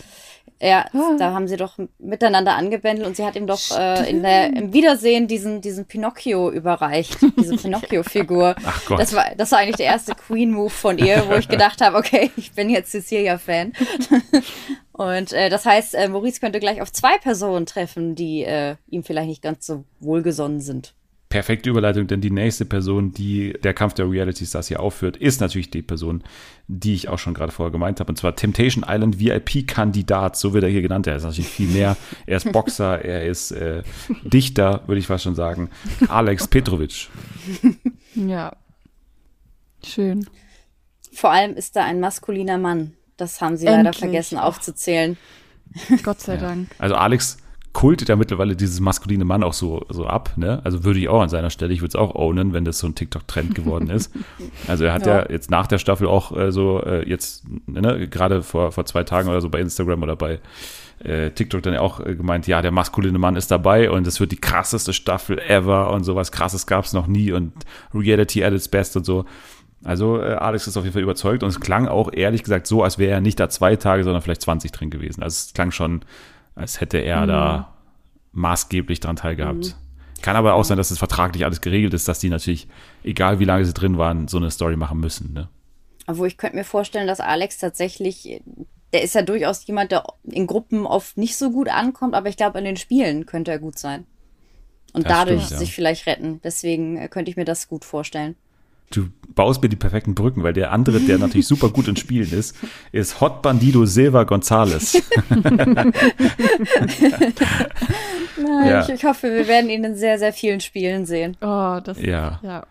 Ja, 0.61 0.85
Ah. 0.93 1.15
da 1.17 1.31
haben 1.33 1.47
sie 1.47 1.55
doch 1.55 1.77
miteinander 1.99 2.55
angebändelt 2.55 3.07
und 3.07 3.15
sie 3.15 3.23
hat 3.25 3.37
ihm 3.37 3.47
doch 3.47 3.61
äh, 3.77 4.09
in 4.09 4.23
der, 4.23 4.47
im 4.53 4.73
Wiedersehen 4.73 5.27
diesen, 5.27 5.61
diesen 5.61 5.85
Pinocchio 5.85 6.51
überreicht, 6.51 7.17
diese 7.39 7.55
Pinocchio-Figur. 7.55 8.55
Ach 8.65 8.85
Gott. 8.85 8.99
Das 8.99 9.13
war, 9.15 9.25
das 9.37 9.51
war 9.53 9.59
eigentlich 9.59 9.77
der 9.77 9.85
erste 9.85 10.15
Queen-Move 10.15 10.69
von 10.69 10.97
ihr, 10.97 11.23
wo 11.29 11.35
ich 11.35 11.47
gedacht 11.47 11.79
habe, 11.79 11.95
okay, 11.97 12.29
ich 12.35 12.51
bin 12.51 12.69
jetzt 12.69 12.91
Cecilia-Fan. 12.91 13.71
Und 14.91 15.31
äh, 15.31 15.49
das 15.49 15.65
heißt, 15.65 15.95
äh, 15.95 16.09
Maurice 16.09 16.41
könnte 16.41 16.59
gleich 16.59 16.81
auf 16.81 16.91
zwei 16.91 17.17
Personen 17.17 17.65
treffen, 17.65 18.15
die 18.15 18.43
äh, 18.43 18.75
ihm 18.89 19.03
vielleicht 19.05 19.29
nicht 19.29 19.41
ganz 19.41 19.65
so 19.65 19.85
wohlgesonnen 20.01 20.59
sind. 20.59 20.93
Perfekte 21.29 21.69
Überleitung, 21.69 22.07
denn 22.07 22.21
die 22.21 22.31
nächste 22.31 22.65
Person, 22.65 23.11
die 23.11 23.53
der 23.63 23.75
Kampf 23.75 23.93
der 23.93 24.09
Reality 24.09 24.47
Stars 24.47 24.67
hier 24.67 24.79
aufführt, 24.79 25.15
ist 25.15 25.41
natürlich 25.41 25.69
die 25.69 25.83
Person, 25.83 26.23
die 26.67 26.95
ich 26.95 27.07
auch 27.07 27.19
schon 27.19 27.35
gerade 27.35 27.51
vorher 27.51 27.71
gemeint 27.71 27.99
habe, 27.99 28.11
und 28.11 28.15
zwar 28.15 28.35
Temptation 28.35 28.83
Island 28.87 29.19
VIP-Kandidat, 29.19 30.35
so 30.37 30.53
wird 30.53 30.63
er 30.63 30.71
hier 30.71 30.81
genannt. 30.81 31.05
Er 31.05 31.15
ist 31.17 31.23
natürlich 31.23 31.49
viel 31.49 31.67
mehr. 31.69 31.95
Er 32.25 32.37
ist 32.37 32.51
Boxer, 32.51 32.99
er 33.05 33.27
ist 33.27 33.51
äh, 33.51 33.83
Dichter, 34.23 34.81
würde 34.87 34.97
ich 34.99 35.05
fast 35.05 35.23
schon 35.23 35.35
sagen. 35.35 35.69
Alex 36.07 36.47
Petrovic. 36.47 37.09
Ja. 38.15 38.55
Schön. 39.85 40.27
Vor 41.13 41.31
allem 41.31 41.55
ist 41.55 41.75
da 41.75 41.83
ein 41.85 41.99
maskuliner 41.99 42.57
Mann. 42.57 42.93
Das 43.17 43.39
haben 43.39 43.55
sie 43.55 43.65
leider 43.65 43.79
Endlich. 43.79 43.97
vergessen 43.99 44.37
Ach. 44.39 44.45
aufzuzählen. 44.45 45.15
Gott 46.03 46.21
sei 46.21 46.35
Ja. 46.35 46.41
Dank. 46.41 46.69
Also 46.79 46.95
Alex 46.95 47.37
kultet 47.73 48.09
ja 48.09 48.15
mittlerweile 48.15 48.55
dieses 48.55 48.79
maskuline 48.79 49.25
Mann 49.25 49.43
auch 49.43 49.53
so, 49.53 49.85
so 49.89 50.05
ab, 50.07 50.33
ne? 50.37 50.61
Also 50.63 50.83
würde 50.83 50.99
ich 50.99 51.07
auch 51.07 51.21
an 51.21 51.29
seiner 51.29 51.49
Stelle, 51.49 51.73
ich 51.73 51.81
würde 51.81 51.89
es 51.89 51.95
auch 51.95 52.15
ownen, 52.15 52.53
wenn 52.53 52.65
das 52.65 52.79
so 52.79 52.87
ein 52.87 52.95
TikTok-Trend 52.95 53.53
geworden 53.55 53.89
ist. 53.89 54.11
Also 54.67 54.85
er 54.85 54.93
hat 54.93 55.05
ja. 55.05 55.19
Ja. 55.19 55.29
jetzt 55.29 55.51
nach 55.51 55.67
der 55.67 55.77
Staffel 55.77 56.07
auch 56.07 56.35
äh, 56.35 56.51
so 56.51 56.81
äh, 56.81 57.07
jetzt, 57.07 57.43
ne, 57.67 58.07
gerade 58.07 58.41
vor, 58.41 58.71
vor 58.71 58.85
zwei 58.85 59.03
Tagen 59.03 59.29
oder 59.29 59.41
so 59.41 59.49
bei 59.49 59.59
Instagram 59.59 60.01
oder 60.03 60.15
bei 60.15 60.39
äh, 61.03 61.31
TikTok 61.31 61.61
dann 61.61 61.77
auch 61.77 61.99
äh, 61.99 62.15
gemeint, 62.15 62.47
ja, 62.47 62.61
der 62.61 62.71
maskuline 62.71 63.17
Mann 63.19 63.35
ist 63.35 63.51
dabei 63.51 63.89
und 63.89 64.05
es 64.07 64.19
wird 64.19 64.31
die 64.31 64.41
krasseste 64.41 64.93
Staffel 64.93 65.39
ever 65.39 65.91
und 65.91 66.03
sowas 66.03 66.31
krasses 66.31 66.67
gab 66.67 66.85
es 66.85 66.93
noch 66.93 67.07
nie 67.07 67.31
und 67.31 67.53
Reality 67.93 68.43
at 68.43 68.53
its 68.53 68.67
best 68.67 68.97
und 68.97 69.05
so. 69.05 69.25
Also 69.83 70.21
äh, 70.21 70.33
Alex 70.33 70.67
ist 70.67 70.75
auf 70.75 70.83
jeden 70.83 70.93
Fall 70.93 71.03
überzeugt 71.03 71.43
und 71.43 71.49
es 71.49 71.59
klang 71.59 71.87
auch 71.87 72.11
ehrlich 72.11 72.43
gesagt 72.43 72.67
so, 72.67 72.83
als 72.83 72.97
wäre 72.97 73.11
er 73.11 73.21
nicht 73.21 73.39
da 73.39 73.49
zwei 73.49 73.75
Tage, 73.77 74.03
sondern 74.03 74.21
vielleicht 74.21 74.41
20 74.41 74.71
drin 74.71 74.89
gewesen. 74.89 75.23
Also 75.23 75.35
es 75.35 75.53
klang 75.53 75.71
schon, 75.71 76.01
als 76.59 76.81
hätte 76.81 76.97
er 76.99 77.25
da 77.25 77.73
maßgeblich 78.31 78.99
dran 78.99 79.15
teilgehabt. 79.15 79.75
Kann 80.21 80.35
aber 80.35 80.53
auch 80.53 80.63
sein, 80.63 80.77
dass 80.77 80.91
es 80.91 80.99
vertraglich 80.99 81.45
alles 81.45 81.61
geregelt 81.61 81.93
ist, 81.93 82.07
dass 82.07 82.19
die 82.19 82.29
natürlich, 82.29 82.67
egal 83.03 83.39
wie 83.39 83.45
lange 83.45 83.65
sie 83.65 83.73
drin 83.73 83.97
waren, 83.97 84.27
so 84.27 84.37
eine 84.37 84.51
Story 84.51 84.75
machen 84.75 84.99
müssen. 84.99 85.33
Ne? 85.33 85.47
Obwohl 86.07 86.27
ich 86.27 86.37
könnte 86.37 86.57
mir 86.57 86.65
vorstellen, 86.65 87.07
dass 87.07 87.21
Alex 87.21 87.57
tatsächlich, 87.57 88.41
der 88.91 89.03
ist 89.03 89.15
ja 89.15 89.21
durchaus 89.21 89.65
jemand, 89.65 89.91
der 89.91 90.03
in 90.23 90.47
Gruppen 90.47 90.85
oft 90.85 91.17
nicht 91.17 91.37
so 91.37 91.51
gut 91.51 91.69
ankommt, 91.69 92.15
aber 92.15 92.27
ich 92.27 92.37
glaube, 92.37 92.59
in 92.59 92.65
den 92.65 92.77
Spielen 92.77 93.25
könnte 93.25 93.51
er 93.51 93.59
gut 93.59 93.79
sein. 93.79 94.05
Und 94.91 95.05
Das 95.05 95.13
dadurch 95.13 95.45
stimmt, 95.45 95.51
ja. 95.51 95.57
sich 95.59 95.73
vielleicht 95.73 96.07
retten. 96.07 96.41
Deswegen 96.43 97.09
könnte 97.09 97.31
ich 97.31 97.37
mir 97.37 97.45
das 97.45 97.67
gut 97.67 97.85
vorstellen. 97.85 98.35
Du 98.91 99.07
baust 99.35 99.61
mir 99.61 99.69
die 99.69 99.75
perfekten 99.75 100.15
Brücken, 100.15 100.43
weil 100.43 100.53
der 100.53 100.71
andere, 100.71 100.99
der 100.99 101.17
natürlich 101.19 101.47
super 101.47 101.69
gut 101.69 101.87
in 101.87 101.95
Spielen 101.95 102.31
ist, 102.31 102.55
ist 102.91 103.21
Hot 103.21 103.41
Bandido 103.41 103.85
Silva 103.85 104.23
Gonzalez. 104.23 105.01
Na, 108.41 108.69
Ja. 108.69 108.81
ich, 108.83 108.89
ich 108.89 109.03
hoffe, 109.05 109.31
wir 109.31 109.47
werden 109.47 109.69
ihn 109.69 109.83
in 109.83 109.95
sehr, 109.95 110.17
sehr 110.19 110.33
vielen 110.33 110.59
Spielen 110.59 111.05
sehen. 111.05 111.37
Oh, 111.41 111.79
das 111.83 112.01
Ja. 112.01 112.39
ja. 112.43 112.65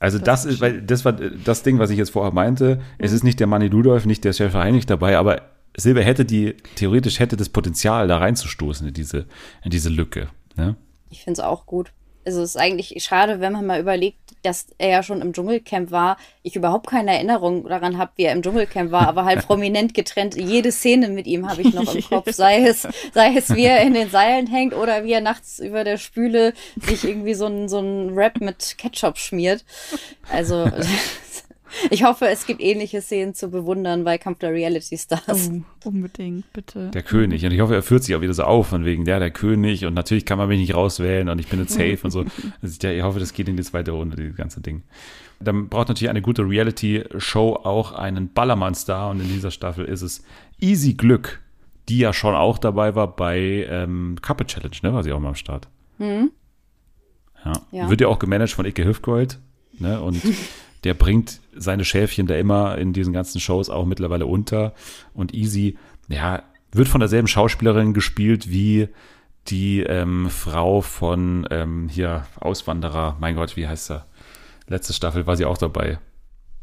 Also 0.00 0.18
Das 0.18 0.42
das, 0.42 0.54
ist 0.54 0.60
weil 0.60 0.82
das 0.82 1.04
war 1.06 1.12
das 1.12 1.62
Ding, 1.62 1.78
was 1.78 1.88
ich 1.90 1.96
jetzt 1.96 2.10
vorher 2.10 2.32
meinte. 2.32 2.80
Es 2.98 3.12
ist 3.12 3.24
nicht 3.24 3.40
der 3.40 3.46
Manni 3.46 3.68
Ludolf, 3.68 4.04
nicht 4.04 4.22
der 4.24 4.34
Chef 4.34 4.52
Heinrich 4.52 4.84
dabei, 4.86 5.16
aber 5.16 5.42
Silber 5.76 6.02
hätte 6.02 6.24
die, 6.26 6.54
theoretisch 6.76 7.20
hätte 7.20 7.36
das 7.36 7.48
Potenzial, 7.48 8.06
da 8.06 8.18
reinzustoßen 8.18 8.86
in 8.88 8.94
diese, 8.94 9.24
in 9.62 9.70
diese 9.70 9.88
Lücke. 9.88 10.28
Ne? 10.56 10.76
Ich 11.10 11.24
finde 11.24 11.40
es 11.40 11.46
auch 11.46 11.64
gut. 11.64 11.92
Also 12.24 12.42
es 12.42 12.50
ist 12.50 12.56
eigentlich 12.56 12.94
schade, 13.02 13.40
wenn 13.40 13.52
man 13.52 13.66
mal 13.66 13.80
überlegt, 13.80 14.18
dass 14.42 14.66
er 14.78 14.88
ja 14.88 15.02
schon 15.02 15.22
im 15.22 15.32
Dschungelcamp 15.32 15.90
war. 15.90 16.16
Ich 16.42 16.56
überhaupt 16.56 16.88
keine 16.88 17.14
Erinnerung 17.14 17.66
daran 17.68 17.98
habe, 17.98 18.12
wie 18.16 18.24
er 18.24 18.32
im 18.32 18.42
Dschungelcamp 18.42 18.90
war, 18.90 19.08
aber 19.08 19.24
halt 19.24 19.42
prominent 19.46 19.94
getrennt. 19.94 20.36
Jede 20.36 20.72
Szene 20.72 21.08
mit 21.08 21.26
ihm 21.26 21.48
habe 21.48 21.62
ich 21.62 21.72
noch 21.72 21.94
im 21.94 22.02
Kopf. 22.02 22.30
Sei 22.32 22.66
es, 22.66 22.86
sei 23.12 23.34
es, 23.36 23.54
wie 23.54 23.64
er 23.64 23.80
in 23.82 23.94
den 23.94 24.10
Seilen 24.10 24.46
hängt 24.46 24.74
oder 24.74 25.04
wie 25.04 25.12
er 25.12 25.20
nachts 25.20 25.58
über 25.58 25.84
der 25.84 25.98
Spüle 25.98 26.52
sich 26.80 27.04
irgendwie 27.04 27.34
so 27.34 27.46
ein, 27.46 27.68
so 27.68 27.78
ein 27.78 28.14
Wrap 28.14 28.40
mit 28.40 28.76
Ketchup 28.78 29.18
schmiert. 29.18 29.64
Also 30.30 30.70
ich 31.90 32.04
hoffe, 32.04 32.26
es 32.28 32.46
gibt 32.46 32.60
ähnliche 32.60 33.00
Szenen 33.00 33.34
zu 33.34 33.48
bewundern 33.48 34.04
bei 34.04 34.18
Kampf 34.18 34.38
der 34.38 34.52
Reality 34.52 34.96
Stars. 34.96 35.50
Oh, 35.50 35.88
unbedingt, 35.88 36.52
bitte. 36.52 36.90
Der 36.90 37.02
König. 37.02 37.44
Und 37.44 37.52
ich 37.52 37.60
hoffe, 37.60 37.74
er 37.74 37.82
führt 37.82 38.04
sich 38.04 38.14
auch 38.14 38.20
wieder 38.20 38.34
so 38.34 38.44
auf, 38.44 38.68
von 38.68 38.84
wegen, 38.84 39.04
der, 39.04 39.18
der 39.18 39.30
König. 39.30 39.84
Und 39.84 39.94
natürlich 39.94 40.24
kann 40.24 40.38
man 40.38 40.48
mich 40.48 40.60
nicht 40.60 40.74
rauswählen 40.74 41.28
und 41.28 41.38
ich 41.38 41.48
bin 41.48 41.60
jetzt 41.60 41.72
safe 41.74 41.98
und 42.02 42.10
so. 42.10 42.24
Also 42.62 42.78
ich, 42.78 42.84
ich 42.84 43.02
hoffe, 43.02 43.20
das 43.20 43.32
geht 43.32 43.48
in 43.48 43.56
die 43.56 43.62
zweite 43.62 43.92
Runde, 43.92 44.16
dieses 44.16 44.36
ganze 44.36 44.60
Ding. 44.60 44.82
Dann 45.40 45.68
braucht 45.68 45.88
natürlich 45.88 46.10
eine 46.10 46.22
gute 46.22 46.42
Reality-Show 46.48 47.60
auch 47.64 47.92
einen 47.92 48.32
Ballermann-Star. 48.32 49.10
Und 49.10 49.20
in 49.20 49.28
dieser 49.28 49.50
Staffel 49.50 49.84
ist 49.84 50.02
es 50.02 50.24
Easy 50.60 50.94
Glück, 50.94 51.40
die 51.88 51.98
ja 51.98 52.12
schon 52.12 52.34
auch 52.34 52.58
dabei 52.58 52.94
war 52.94 53.14
bei 53.14 53.66
ähm, 53.68 54.16
Couple 54.22 54.46
Challenge, 54.46 54.76
ne? 54.82 54.94
War 54.94 55.02
sie 55.02 55.12
auch 55.12 55.20
mal 55.20 55.28
am 55.28 55.34
Start. 55.34 55.68
Ja. 57.44 57.52
Ja. 57.70 57.90
Wird 57.90 58.00
ja 58.00 58.08
auch 58.08 58.18
gemanagt 58.18 58.52
von 58.52 58.64
Icke 58.64 58.84
Hüfgold. 58.84 59.38
Ne? 59.78 60.00
Und 60.00 60.20
der 60.84 60.94
bringt 60.94 61.40
seine 61.56 61.84
Schäfchen 61.84 62.26
da 62.26 62.36
immer 62.36 62.78
in 62.78 62.92
diesen 62.92 63.12
ganzen 63.12 63.40
Shows 63.40 63.70
auch 63.70 63.86
mittlerweile 63.86 64.26
unter. 64.26 64.74
Und 65.14 65.34
Easy, 65.34 65.78
ja, 66.08 66.42
wird 66.72 66.88
von 66.88 67.00
derselben 67.00 67.28
Schauspielerin 67.28 67.94
gespielt 67.94 68.50
wie 68.50 68.88
die 69.48 69.80
ähm, 69.80 70.30
Frau 70.30 70.80
von 70.80 71.46
ähm, 71.50 71.88
hier 71.88 72.26
Auswanderer. 72.40 73.16
Mein 73.20 73.36
Gott, 73.36 73.56
wie 73.56 73.66
heißt 73.66 73.90
er? 73.90 74.06
Letzte 74.66 74.92
Staffel 74.92 75.26
war 75.26 75.36
sie 75.36 75.44
auch 75.44 75.58
dabei. 75.58 75.98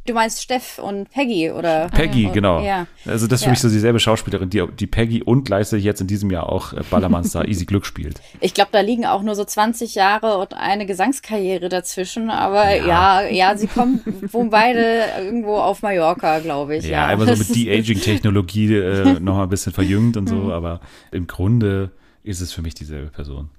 Du 0.07 0.13
meinst 0.15 0.41
Steff 0.41 0.79
und 0.79 1.11
Peggy 1.11 1.51
oder? 1.51 1.87
Peggy, 1.89 2.25
Oh, 2.27 2.31
genau. 2.33 2.61
Ja. 2.63 2.87
Also 3.05 3.27
das 3.27 3.41
ist 3.41 3.43
für 3.43 3.49
Ja. 3.49 3.51
mich 3.51 3.59
so 3.59 3.69
dieselbe 3.69 3.99
Schauspielerin, 3.99 4.49
die, 4.49 4.65
die 4.79 4.87
Peggy 4.87 5.21
und 5.21 5.43
gleichzeitig 5.43 5.85
jetzt 5.85 6.01
in 6.01 6.07
diesem 6.07 6.31
Jahr 6.31 6.49
auch 6.49 6.73
äh, 6.73 6.81
Ballermann-Star 6.89 7.47
Easy 7.47 7.65
Glück 7.65 7.85
spielt. 7.85 8.19
Ich 8.39 8.55
glaube, 8.55 8.69
da 8.71 8.79
liegen 8.79 9.05
auch 9.05 9.21
nur 9.21 9.35
so 9.35 9.45
20 9.45 9.93
Jahre 9.93 10.39
und 10.39 10.55
eine 10.55 10.87
Gesangskarriere 10.87 11.69
dazwischen. 11.69 12.31
Aber 12.31 12.73
ja, 12.75 13.21
ja, 13.27 13.55
sie 13.55 13.67
kommen 13.67 14.01
wohnen 14.31 14.49
beide 14.49 15.05
irgendwo 15.19 15.57
auf 15.57 15.83
Mallorca, 15.83 16.39
glaube 16.39 16.77
ich. 16.77 16.85
Ja, 16.85 16.91
Ja, 16.91 17.05
einmal 17.07 17.27
so 17.27 17.35
mit 17.35 17.55
De-Aging-Technologie 17.55 18.75
äh, 18.75 19.19
nochmal 19.19 19.43
ein 19.43 19.49
bisschen 19.49 19.71
verjüngt 19.71 20.17
und 20.17 20.27
so, 20.27 20.51
aber 20.51 20.81
im 21.11 21.27
Grunde 21.27 21.91
ist 22.23 22.41
es 22.41 22.51
für 22.53 22.63
mich 22.63 22.73
dieselbe 22.73 23.11
Person. 23.11 23.49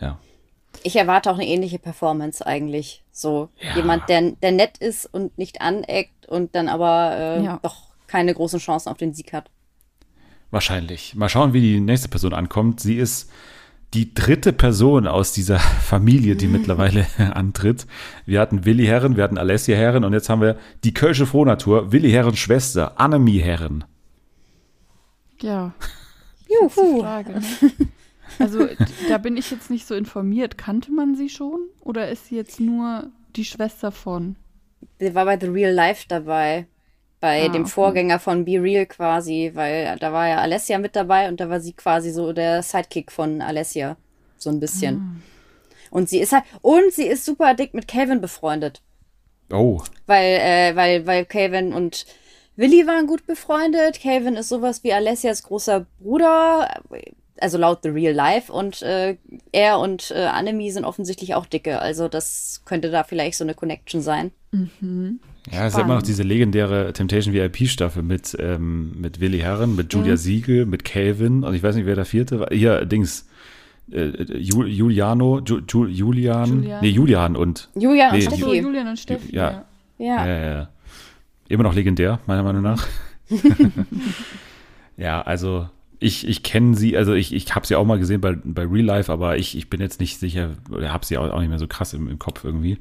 Ja. 0.00 0.18
Ich 0.84 0.94
erwarte 0.96 1.30
auch 1.30 1.34
eine 1.38 1.46
ähnliche 1.46 1.78
Performance 1.80 2.46
eigentlich. 2.46 3.02
So 3.10 3.48
Ja. 3.60 3.74
jemand, 3.76 4.08
der, 4.08 4.32
der 4.42 4.52
nett 4.52 4.78
ist 4.78 5.06
und 5.12 5.36
nicht 5.38 5.60
aneckt 5.60 6.26
und 6.26 6.54
dann 6.54 6.68
aber 6.68 7.16
äh, 7.16 7.44
Ja. 7.44 7.58
doch 7.62 7.76
keine 8.06 8.32
großen 8.34 8.60
Chancen 8.60 8.90
auf 8.90 8.98
den 8.98 9.12
Sieg 9.14 9.32
hat. 9.32 9.50
Wahrscheinlich. 10.50 11.14
Mal 11.16 11.28
schauen, 11.28 11.52
wie 11.52 11.60
die 11.60 11.80
nächste 11.80 12.08
Person 12.08 12.32
ankommt. 12.34 12.78
Sie 12.80 12.96
ist 12.96 13.30
die 13.94 14.12
dritte 14.14 14.52
Person 14.52 15.06
aus 15.06 15.32
dieser 15.32 15.58
Familie, 15.82 16.36
die 16.36 16.46
mittlerweile 16.58 17.06
antritt. 17.18 17.86
Wir 18.26 18.40
hatten 18.40 18.64
Willi 18.64 18.84
Herren, 18.86 19.16
wir 19.16 19.24
hatten 19.24 19.38
Alessia 19.38 19.76
Herren 19.76 20.04
und 20.04 20.12
jetzt 20.12 20.28
haben 20.28 20.42
wir 20.42 20.58
die 20.84 20.92
Kölsche 20.94 21.26
Frohnatur, 21.26 21.92
Willi 21.92 22.10
Herrens 22.10 22.38
Schwester, 22.38 23.00
Annemie 23.00 23.40
Herren. 23.40 23.84
Ja. 25.40 25.72
Das 25.80 25.88
ist 25.88 26.76
die 26.76 26.80
Juhu. 26.82 27.00
Frage. 27.00 27.32
ne? 27.32 27.42
Also, 28.38 28.66
da 29.08 29.18
bin 29.18 29.36
ich 29.36 29.50
jetzt 29.50 29.70
nicht 29.70 29.86
so 29.86 29.94
informiert. 29.94 30.58
Kannte 30.58 30.90
man 30.92 31.14
sie 31.14 31.28
schon? 31.28 31.60
Oder 31.80 32.08
ist 32.08 32.26
sie 32.26 32.36
jetzt 32.36 32.60
nur 32.60 33.10
die 33.36 33.44
Schwester 33.44 33.92
von? 33.92 34.36
Sie 34.98 35.14
war 35.14 35.24
bei 35.24 35.38
The 35.38 35.46
Real 35.46 35.72
Life 35.72 36.06
dabei. 36.08 36.66
Bei 37.20 37.44
Ah, 37.46 37.48
dem 37.48 37.62
okay. 37.62 37.70
Vorgänger 37.70 38.18
von 38.18 38.44
Be 38.44 38.60
Real 38.62 38.86
quasi, 38.86 39.50
weil 39.54 39.96
da 39.98 40.12
war 40.12 40.28
ja 40.28 40.38
Alessia 40.38 40.78
mit 40.78 40.94
dabei 40.94 41.28
und 41.28 41.40
da 41.40 41.48
war 41.48 41.60
sie 41.60 41.72
quasi 41.72 42.10
so 42.10 42.32
der 42.32 42.62
Sidekick 42.62 43.10
von 43.10 43.40
Alessia. 43.40 43.96
So 44.36 44.50
ein 44.50 44.60
bisschen. 44.60 44.96
Ah. 44.96 45.96
Und 45.96 46.08
sie 46.08 46.18
ist 46.18 46.32
halt, 46.32 46.44
und 46.60 46.92
sie 46.92 47.06
ist 47.06 47.24
super 47.24 47.54
dick 47.54 47.72
mit 47.72 47.88
Calvin 47.88 48.20
befreundet. 48.20 48.82
Oh, 49.52 49.80
Weil, 50.06 50.38
äh, 50.40 50.76
weil, 50.76 51.06
weil 51.06 51.24
Calvin 51.24 51.72
und 51.72 52.04
Willi 52.56 52.86
waren 52.86 53.06
gut 53.06 53.26
befreundet. 53.26 54.00
Calvin 54.02 54.34
ist 54.36 54.48
sowas 54.48 54.82
wie 54.84 54.92
Alessias 54.92 55.42
großer 55.44 55.86
Bruder, 56.00 56.82
also 57.40 57.58
laut 57.58 57.80
The 57.82 57.88
Real 57.88 58.14
Life. 58.14 58.52
Und 58.52 58.82
äh, 58.82 59.16
er 59.52 59.78
und 59.78 60.10
äh, 60.10 60.24
Annemie 60.24 60.70
sind 60.70 60.84
offensichtlich 60.84 61.34
auch 61.34 61.46
dicke. 61.46 61.80
Also 61.80 62.08
das 62.08 62.62
könnte 62.64 62.90
da 62.90 63.04
vielleicht 63.04 63.38
so 63.38 63.44
eine 63.44 63.54
Connection 63.54 64.00
sein. 64.00 64.30
Ja, 65.50 65.66
es 65.66 65.74
ist 65.74 65.80
immer 65.80 65.96
noch 65.96 66.02
diese 66.02 66.22
legendäre 66.22 66.92
Temptation 66.92 67.34
VIP-Staffel 67.34 68.02
mit, 68.02 68.36
ähm, 68.38 69.00
mit 69.00 69.20
Willi 69.20 69.40
Herren, 69.40 69.74
mit 69.74 69.92
Julia 69.92 70.16
Siegel, 70.16 70.64
mit 70.64 70.84
Calvin 70.84 71.44
und 71.44 71.54
ich 71.54 71.62
weiß 71.62 71.74
nicht, 71.74 71.86
wer 71.86 71.96
der 71.96 72.04
vierte 72.04 72.40
war. 72.40 72.48
Hier, 72.50 72.84
Dings, 72.86 73.28
äh, 73.90 74.10
Ju, 74.38 74.64
Juliano, 74.64 75.40
Ju, 75.40 75.60
Ju, 75.68 75.86
Julian, 75.86 76.62
Julian. 76.62 76.80
nee, 76.80 76.88
Julian 76.88 77.36
und, 77.36 77.68
Julian 77.74 78.12
Nee, 78.12 78.26
und 78.26 78.34
Steffi. 78.34 78.58
Julian 78.58 78.88
und 78.88 78.98
Steffi. 78.98 79.34
Ja. 79.34 79.64
Ja. 79.98 80.26
ja, 80.26 80.26
ja, 80.26 80.50
ja. 80.54 80.68
Immer 81.48 81.64
noch 81.64 81.74
legendär, 81.74 82.20
meiner 82.26 82.42
Meinung 82.42 82.62
nach. 82.62 82.86
ja, 84.96 85.20
also 85.22 85.68
ich, 86.00 86.26
ich 86.26 86.42
kenne 86.42 86.76
sie, 86.76 86.96
also 86.96 87.14
ich, 87.14 87.32
ich 87.32 87.54
habe 87.54 87.66
sie 87.66 87.76
auch 87.76 87.84
mal 87.84 87.98
gesehen 87.98 88.20
bei, 88.20 88.32
bei 88.32 88.64
Real 88.64 88.84
Life, 88.84 89.12
aber 89.12 89.36
ich, 89.36 89.56
ich 89.56 89.70
bin 89.70 89.80
jetzt 89.80 90.00
nicht 90.00 90.18
sicher, 90.18 90.50
oder 90.70 90.92
habe 90.92 91.06
sie 91.06 91.18
auch, 91.18 91.40
nicht 91.40 91.48
mehr 91.48 91.58
so 91.58 91.66
krass 91.66 91.94
im, 91.94 92.08
im 92.08 92.18
Kopf 92.18 92.44
irgendwie. 92.44 92.78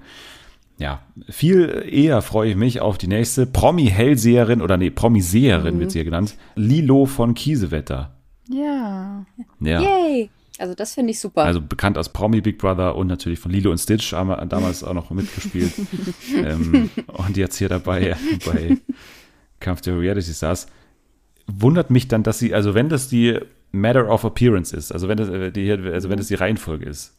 Ja, 0.78 1.04
viel 1.30 1.86
eher 1.90 2.22
freue 2.22 2.50
ich 2.50 2.56
mich 2.56 2.82
auf 2.82 2.98
die 2.98 3.08
nächste 3.08 3.46
Promi-Hellseherin 3.46 4.62
oder 4.62 4.78
nee, 4.78 4.90
Promi-Seherin 4.90 5.80
wird 5.80 5.92
sie 5.92 6.00
ja 6.00 6.04
genannt. 6.04 6.36
Lilo 6.56 7.06
von 7.06 7.36
Kiesewetter. 7.36 8.16
Ja. 8.50 9.26
Ja. 9.60 9.82
Yay! 9.82 10.30
Also 10.60 10.76
das 10.76 10.94
finde 10.94 11.12
ich 11.12 11.20
super. 11.20 11.44
Also 11.44 11.62
bekannt 11.62 11.98
als 11.98 12.10
Promi 12.10 12.42
Big 12.42 12.58
Brother 12.58 12.96
und 12.96 13.08
natürlich 13.08 13.40
von 13.40 13.52
Lilo 13.52 13.72
und 13.72 13.78
Stitch 13.78 14.14
haben 14.14 14.50
damals 14.50 14.84
auch 14.84 14.94
noch 14.94 15.10
mitgespielt. 15.12 15.74
ähm, 16.36 16.90
und 17.08 17.38
jetzt 17.38 17.58
hier 17.58 17.70
dabei 17.70 18.16
bei 18.46 18.78
Kampf 19.60 19.82
der 19.82 20.00
Reality 20.00 20.34
Stars. 20.34 20.68
Wundert 21.48 21.90
mich 21.90 22.08
dann, 22.08 22.24
dass 22.24 22.40
sie, 22.40 22.54
also 22.54 22.74
wenn 22.74 22.90
das 22.90 23.10
die 23.10 23.40
Matter 23.72 24.10
of 24.10 24.24
Appearance 24.24 24.76
ist, 24.76 24.92
also 24.92 25.08
wenn 25.08 25.18
das 25.18 25.30
äh, 25.30 25.52
die, 25.52 25.72
also 25.72 26.10
wenn 26.10 26.18
das 26.18 26.28
die 26.28 26.36
Reihenfolge 26.36 26.86
ist, 26.86 27.18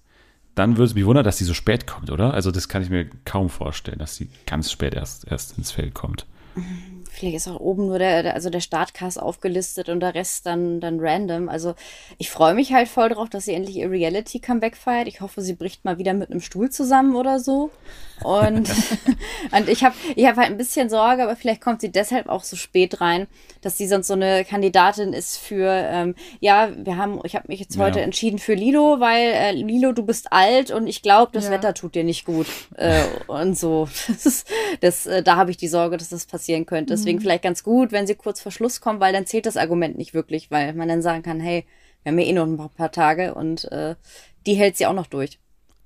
dann 0.54 0.76
würde 0.76 0.84
es 0.84 0.94
mich 0.94 1.04
wundern, 1.04 1.24
dass 1.24 1.38
sie 1.38 1.44
so 1.44 1.54
spät 1.54 1.86
kommt, 1.86 2.10
oder? 2.10 2.32
Also 2.32 2.50
das 2.50 2.68
kann 2.68 2.82
ich 2.82 2.90
mir 2.90 3.06
kaum 3.24 3.50
vorstellen, 3.50 3.98
dass 3.98 4.14
sie 4.16 4.28
ganz 4.46 4.70
spät 4.70 4.94
erst, 4.94 5.26
erst 5.30 5.58
ins 5.58 5.72
Feld 5.72 5.94
kommt. 5.94 6.26
Vielleicht 7.14 7.36
ist 7.36 7.48
auch 7.48 7.60
oben 7.60 7.86
nur 7.86 7.98
der, 7.98 8.34
also 8.34 8.50
der 8.50 8.60
Startcast 8.60 9.20
aufgelistet 9.20 9.88
und 9.88 10.00
der 10.00 10.14
Rest 10.14 10.46
dann, 10.46 10.80
dann 10.80 10.98
random. 11.00 11.48
Also 11.48 11.74
ich 12.18 12.30
freue 12.30 12.54
mich 12.54 12.72
halt 12.72 12.88
voll 12.88 13.08
drauf, 13.08 13.28
dass 13.30 13.44
sie 13.44 13.54
endlich 13.54 13.76
ihr 13.76 13.90
Reality-Comeback 13.90 14.76
feiert. 14.76 15.08
Ich 15.08 15.20
hoffe, 15.20 15.40
sie 15.42 15.54
bricht 15.54 15.84
mal 15.84 15.98
wieder 15.98 16.12
mit 16.12 16.30
einem 16.30 16.40
Stuhl 16.40 16.70
zusammen 16.70 17.14
oder 17.16 17.38
so. 17.40 17.70
Und, 18.22 18.68
und 19.52 19.68
ich 19.68 19.84
habe 19.84 19.94
ich 20.16 20.24
hab 20.26 20.36
halt 20.36 20.48
ein 20.48 20.56
bisschen 20.56 20.88
Sorge, 20.88 21.22
aber 21.24 21.36
vielleicht 21.36 21.60
kommt 21.60 21.80
sie 21.80 21.90
deshalb 21.92 22.28
auch 22.28 22.42
so 22.44 22.56
spät 22.56 23.00
rein, 23.00 23.26
dass 23.60 23.76
sie 23.78 23.86
sonst 23.86 24.06
so 24.06 24.14
eine 24.14 24.44
Kandidatin 24.44 25.12
ist 25.12 25.36
für, 25.38 25.68
ähm, 25.70 26.14
ja, 26.40 26.70
wir 26.76 26.96
haben, 26.96 27.20
ich 27.24 27.34
habe 27.36 27.48
mich 27.48 27.60
jetzt 27.60 27.78
heute 27.78 27.98
Ja. 27.98 28.04
entschieden 28.04 28.38
für 28.38 28.54
Lilo, 28.54 29.00
weil 29.00 29.32
äh, 29.32 29.52
Lilo, 29.52 29.92
du 29.92 30.04
bist 30.04 30.32
alt 30.32 30.70
und 30.70 30.86
ich 30.86 31.02
glaube, 31.02 31.32
das 31.32 31.44
Ja. 31.46 31.50
Wetter 31.52 31.74
tut 31.74 31.94
dir 31.94 32.04
nicht 32.04 32.24
gut. 32.24 32.46
Äh, 32.76 33.02
und 33.26 33.56
so. 33.58 33.88
Das 34.14 34.26
ist, 34.26 34.48
das, 34.80 35.06
äh, 35.06 35.22
da 35.22 35.36
habe 35.36 35.50
ich 35.50 35.56
die 35.56 35.66
Sorge, 35.68 35.96
dass 35.96 36.08
das 36.10 36.26
passieren 36.26 36.66
könnte. 36.66 36.94
Deswegen 37.04 37.20
vielleicht 37.20 37.42
ganz 37.44 37.62
gut, 37.62 37.92
wenn 37.92 38.06
sie 38.06 38.14
kurz 38.14 38.40
vor 38.40 38.52
Schluss 38.52 38.80
kommt, 38.80 39.00
weil 39.00 39.12
dann 39.12 39.26
zählt 39.26 39.46
das 39.46 39.56
Argument 39.56 39.98
nicht 39.98 40.14
wirklich, 40.14 40.50
weil 40.50 40.74
man 40.74 40.88
dann 40.88 41.02
sagen 41.02 41.22
kann, 41.22 41.40
hey, 41.40 41.66
wir 42.02 42.12
haben 42.12 42.18
ja 42.18 42.26
eh 42.26 42.32
noch 42.32 42.46
ein 42.46 42.56
paar 42.56 42.92
Tage 42.92 43.34
und 43.34 43.70
äh, 43.72 43.94
die 44.46 44.54
hält 44.54 44.76
sie 44.76 44.86
auch 44.86 44.92
noch 44.92 45.06
durch. 45.06 45.38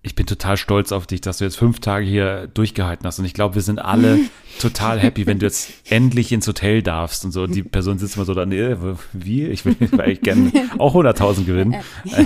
Ich 0.09 0.15
bin 0.15 0.25
total 0.25 0.57
stolz 0.57 0.91
auf 0.91 1.07
dich, 1.07 1.21
dass 1.21 1.37
du 1.39 1.45
jetzt 1.45 1.57
fünf 1.59 1.81
Tage 1.81 2.07
hier 2.07 2.49
durchgehalten 2.55 3.07
hast. 3.07 3.19
Und 3.19 3.27
ich 3.27 3.35
glaube, 3.35 3.55
wir 3.57 3.63
sind 3.63 3.79
alle 3.79 4.19
total 4.61 4.99
happy, 4.99 5.27
wenn 5.27 5.39
du 5.39 5.45
jetzt 5.47 5.71
endlich 5.91 6.33
ins 6.33 6.49
Hotel 6.49 6.83
darfst 6.83 7.25
und 7.27 7.31
so. 7.33 7.43
Und 7.43 7.55
die 7.55 7.63
Person 7.63 7.99
sitzt 7.99 8.17
mal 8.17 8.25
so 8.25 8.33
da, 8.33 8.47
nee, 8.47 8.75
wie? 9.13 9.45
Ich 9.47 9.65
will 9.67 9.77
eigentlich 9.99 10.23
gerne 10.23 10.51
auch 10.79 10.95
100.000 10.95 11.45
gewinnen. 11.45 11.77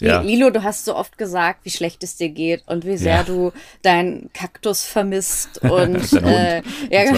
Ja. 0.00 0.20
Li- 0.20 0.34
Lilo, 0.36 0.50
du 0.50 0.62
hast 0.62 0.84
so 0.86 0.96
oft 0.96 1.18
gesagt, 1.18 1.60
wie 1.64 1.70
schlecht 1.70 2.02
es 2.02 2.16
dir 2.16 2.30
geht 2.30 2.62
und 2.66 2.86
wie 2.86 2.96
sehr 2.96 3.16
Ja. 3.16 3.22
du 3.22 3.52
deinen 3.82 4.30
Kaktus 4.32 4.84
vermisst 4.84 5.62
und, 5.62 6.12
äh, 6.14 6.62
ja, 6.90 7.12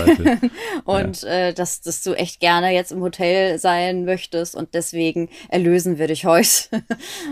und 0.84 1.22
äh, 1.24 1.52
dass, 1.52 1.80
dass 1.82 2.02
du 2.02 2.14
echt 2.14 2.40
gerne 2.40 2.72
jetzt 2.74 2.90
im 2.90 3.00
Hotel 3.00 3.58
sein 3.58 4.04
möchtest 4.04 4.56
und 4.56 4.74
deswegen 4.74 5.28
erlösen 5.48 5.98
wir 5.98 6.08
dich 6.08 6.24
heute. 6.24 6.48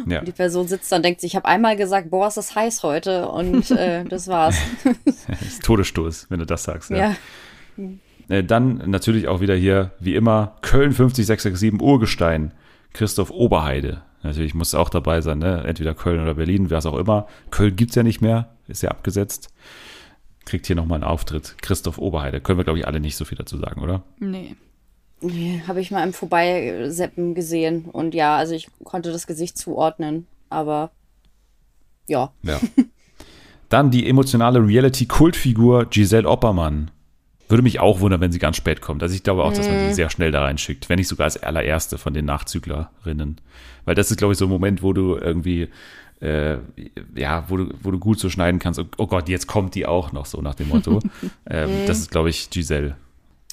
Ja. 0.07 0.21
Und 0.21 0.29
die 0.29 0.33
Person 0.33 0.69
sitzt 0.69 0.91
da 0.93 0.97
und 0.97 1.05
denkt 1.05 1.21
sich, 1.21 1.33
ich 1.33 1.37
habe 1.37 1.47
einmal 1.47 1.77
gesagt, 1.77 1.90
boah, 2.11 2.29
ist 2.29 2.37
das 2.37 2.55
heiß 2.55 2.83
heute 2.83 3.29
und 3.29 3.71
äh, 3.71 4.05
das 4.09 4.29
war's. 4.29 4.57
Das 5.05 5.43
ist 5.43 5.65
Todesstoß, 5.65 6.27
wenn 6.29 6.41
du 6.41 6.47
das 6.47 6.65
sagst. 6.65 6.91
Ja. 6.91 7.15
ja. 7.77 7.87
Äh, 8.29 8.45
Dann 8.45 8.91
natürlich 8.91 9.29
auch 9.29 9.41
wieder 9.41 9.55
hier, 9.55 9.93
wie 10.01 10.15
immer, 10.15 10.57
Köln 10.63 10.93
50667 10.93 11.81
Urgestein, 11.81 12.53
Christoph 12.93 13.31
Oberheide. 13.31 14.03
Natürlich 14.23 14.55
muss 14.55 14.75
auch 14.75 14.91
dabei 14.91 15.21
sein, 15.21 15.39
ne? 15.39 15.65
entweder 15.67 15.95
Köln 15.95 16.21
oder 16.21 16.35
Berlin, 16.35 16.71
wer 16.71 16.79
es 16.79 16.87
auch 16.87 16.99
immer. 16.99 17.27
Köln 17.51 17.77
gibt's 17.77 17.95
ja 17.95 18.03
nicht 18.03 18.21
mehr, 18.21 18.51
ist 18.69 18.83
ja 18.83 18.91
abgesetzt. 18.91 19.49
Kriegt 20.45 20.67
hier 20.67 20.77
nochmal 20.77 20.97
einen 20.97 21.05
Auftritt. 21.05 21.57
Christoph 21.63 21.99
Oberheide. 21.99 22.41
Können 22.41 22.59
wir, 22.59 22.65
glaube 22.65 22.79
ich, 22.79 22.87
alle 22.87 23.01
nicht 23.01 23.17
so 23.17 23.25
viel 23.25 23.39
dazu 23.39 23.57
sagen, 23.57 23.81
oder? 23.83 24.03
Nee. 24.19 24.57
Nee, 25.23 25.63
habe 25.67 25.81
ich 25.81 25.91
mal 25.91 26.03
im 26.03 26.13
Vorbeiseppen 26.13 27.35
gesehen. 27.35 27.85
Und 27.85 28.15
ja, 28.15 28.37
also 28.37 28.55
ich 28.55 28.69
konnte 28.85 29.13
das 29.13 29.27
Gesicht 29.27 29.59
zuordnen, 29.59 30.27
aber 30.49 30.91
ja. 32.07 32.33
Ja. 32.43 32.61
Dann 33.69 33.91
die 33.91 34.09
emotionale 34.09 34.67
Reality-Kultfigur 34.67 35.87
Giselle 35.87 36.29
Oppermann. 36.29 36.91
Würde 37.49 37.63
mich 37.63 37.81
auch 37.81 38.01
wundern, 38.01 38.21
wenn 38.21 38.33
sie 38.33 38.39
ganz 38.39 38.57
spät 38.57 38.81
kommt. 38.81 39.03
Also 39.03 39.15
ich 39.15 39.23
glaube 39.23 39.43
auch, 39.45 39.53
dass 39.53 39.69
man 39.69 39.89
sie 39.89 39.95
sehr 39.95 40.11
schnell 40.11 40.31
da 40.31 40.43
reinschickt. 40.43 40.89
Wenn 40.89 40.99
nicht 40.99 41.09
sogar 41.09 41.25
als 41.25 41.43
allererste 41.43 41.99
von 41.99 42.15
den 42.15 42.25
Nachzüglerinnen. 42.25 43.41
Weil 43.85 43.95
das 43.95 44.11
ist, 44.11 44.19
glaube 44.19 44.33
ich, 44.33 44.39
so 44.39 44.47
ein 44.47 44.51
Moment, 44.51 44.83
wo 44.83 44.93
du 44.93 45.17
irgendwie, 45.17 45.69
äh, 46.21 46.59
ja, 47.15 47.45
wo 47.49 47.57
du, 47.57 47.75
wo 47.83 47.91
du 47.91 47.99
gut 47.99 48.21
so 48.21 48.29
schneiden 48.29 48.61
kannst. 48.61 48.79
Oh, 48.79 48.87
oh 48.99 49.07
Gott, 49.07 49.29
jetzt 49.29 49.47
kommt 49.47 49.75
die 49.75 49.87
auch 49.87 50.13
noch, 50.13 50.27
so 50.27 50.41
nach 50.41 50.55
dem 50.55 50.69
Motto. 50.69 51.01
ähm, 51.51 51.71
das 51.87 51.99
ist, 51.99 52.11
glaube 52.11 52.31
ich, 52.31 52.51
Giselle. 52.51 52.97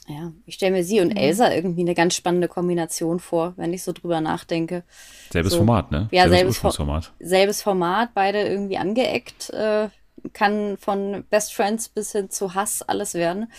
Ja, 0.10 0.32
ich 0.45 0.55
stelle 0.55 0.72
mir 0.72 0.84
sie 0.84 1.01
und 1.01 1.12
Elsa 1.12 1.53
irgendwie 1.53 1.82
eine 1.82 1.93
ganz 1.93 2.16
spannende 2.16 2.47
Kombination 2.47 3.20
vor, 3.20 3.53
wenn 3.58 3.74
ich 3.74 3.84
so 3.84 3.91
drüber 3.91 4.22
nachdenke. 4.22 4.84
Selbes 5.32 5.51
So. 5.51 5.58
Format, 5.58 5.91
ne? 5.91 6.08
Ja, 6.12 6.24
Selbes 6.24 6.38
selbes 6.38 6.55
Ursprungsformat. 6.55 7.12
Selbes 7.20 7.62
Format, 7.62 8.14
beide 8.14 8.41
irgendwie 8.47 8.78
angeeckt, 8.78 9.49
äh, 9.49 9.89
kann 10.32 10.78
von 10.78 11.26
Best 11.30 11.53
Friends 11.53 11.89
bis 11.89 12.14
hin 12.14 12.30
zu 12.30 12.53
Hass 12.53 12.82
alles 12.82 13.14
werden. 13.16 13.51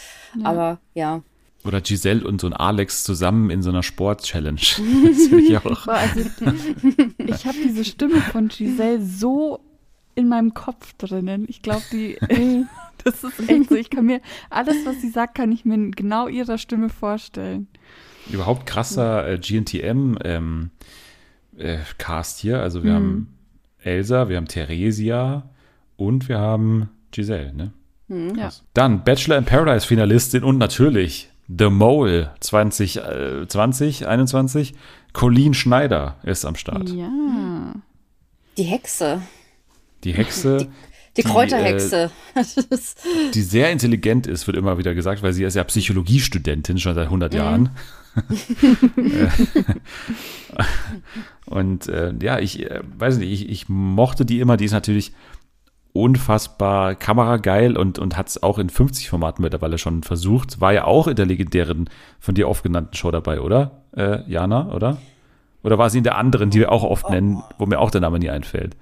Aber 0.43 0.79
ja, 0.95 1.23
Oder 1.65 1.81
Giselle 1.83 2.27
und 2.27 2.41
so 2.41 2.47
ein 2.47 2.53
Alex 2.55 3.05
zusammen 3.05 3.51
in 3.51 3.63
so 3.63 3.69
einer 3.69 3.83
Sport-Challenge. 3.83 4.57
das 4.61 4.77
finde 4.79 5.41
ich 5.41 5.57
auch. 5.59 5.87
Also, 5.87 6.21
ich 7.19 7.47
habe 7.47 7.59
diese 7.63 7.85
Stimme 7.85 8.21
von 8.23 8.49
Giselle 8.49 9.05
so 9.05 9.61
in 10.15 10.29
meinem 10.29 10.55
Kopf 10.55 10.95
drinnen. 10.95 11.45
Ich 11.49 11.63
glaube, 11.63 11.83
die, 11.93 12.17
das 13.05 13.25
ist 13.25 13.49
echt 13.49 13.69
so. 13.69 13.75
Ich 13.75 13.91
kann 13.91 14.07
mir 14.07 14.21
alles, 14.51 14.77
was 14.85 15.01
sie 15.01 15.11
sagt, 15.11 15.35
kann 15.35 15.53
ich 15.53 15.65
mir 15.65 15.75
in 15.75 15.93
genau 15.93 16.29
ihrer 16.29 16.59
Stimme 16.59 16.89
vorstellen. 16.89 17.69
überhaupt 18.31 18.67
krasser 18.67 19.29
äh, 19.29 19.39
GNTM 19.39 20.17
ähm, 20.25 20.71
äh, 21.57 21.79
Cast 21.99 22.39
hier. 22.41 22.61
Also 22.61 22.85
wir 22.85 22.95
haben 22.95 23.35
Elsa, 23.83 24.29
wir 24.29 24.37
haben 24.37 24.49
Theresia 24.49 25.49
und 25.97 26.29
wir 26.29 26.39
haben 26.39 26.91
Giselle, 27.11 27.53
ne? 27.55 27.73
Ja. 28.09 28.51
Dann 28.73 29.05
Bachelor 29.05 29.37
in 29.37 29.45
Paradise 29.45 29.87
Finalistin 29.87 30.43
und 30.43 30.57
natürlich 30.57 31.29
The 31.49 31.69
Mole 31.69 32.33
2020, 32.41 34.07
21. 34.07 34.75
Colleen 35.13 35.55
Schneider 35.55 36.17
ist 36.23 36.45
am 36.45 36.55
Start. 36.57 36.89
Ja. 36.91 37.75
die 38.57 38.63
Hexe, 38.63 39.23
Die 40.05 40.13
Hexe, 40.13 40.69
die, 41.19 41.23
Die, 41.23 41.29
äh, 41.29 41.33
Kräuterhexe. 41.33 42.11
Ist- 42.71 43.05
die 43.35 43.43
sehr 43.43 43.71
intelligent 43.71 44.27
ist, 44.27 44.47
wird 44.47 44.57
immer 44.57 44.79
wieder 44.79 44.95
gesagt, 44.95 45.23
weil 45.23 45.33
sie 45.33 45.45
ist 45.45 45.55
ja 45.55 45.65
Psychologiestudentin 45.65 46.79
schon 46.79 46.95
seit 46.95 47.05
100 47.07 47.35
Jahren. 47.35 47.71
Äh, 48.97 49.29
Und 51.47 51.89
äh, 51.89 52.13
ja, 52.21 52.39
ich 52.39 52.69
äh, 52.69 52.81
weiß 52.99 53.19
nicht, 53.19 53.31
ich, 53.31 53.49
ich 53.49 53.69
mochte 53.69 54.25
die 54.25 54.41
immer. 54.41 54.57
Die 54.57 54.65
ist 54.65 54.73
natürlich 54.73 55.13
unfassbar 55.93 56.95
kamerageil 56.95 57.77
und, 57.77 57.99
und 57.99 58.17
hat 58.17 58.29
es 58.29 58.43
auch 58.43 58.59
in 58.59 58.71
50 58.71 59.09
Formaten 59.09 59.43
mittlerweile 59.43 59.79
schon 59.79 60.03
versucht. 60.03 60.61
War 60.61 60.73
ja 60.73 60.85
auch 60.85 61.07
in 61.07 61.17
der 61.17 61.27
legendären 61.27 61.89
von 62.21 62.35
dir 62.35 62.49
oft 62.49 62.63
genannten 62.63 62.95
Show 62.95 63.11
dabei, 63.11 63.41
oder? 63.41 63.83
Äh, 63.97 64.21
Jana, 64.31 64.69
oder? 64.73 64.99
Oder 65.63 65.79
war 65.79 65.91
sie 65.91 65.99
in 65.99 66.05
der 66.05 66.17
anderen, 66.19 66.51
die 66.51 66.61
wir 66.61 66.71
auch 66.71 66.85
oft 66.85 67.09
nennen, 67.11 67.43
wo 67.59 67.67
mir 67.67 67.81
auch 67.81 67.91
der 67.91 68.01
Name 68.01 68.19
nie 68.19 68.31
einfällt? 68.31 68.77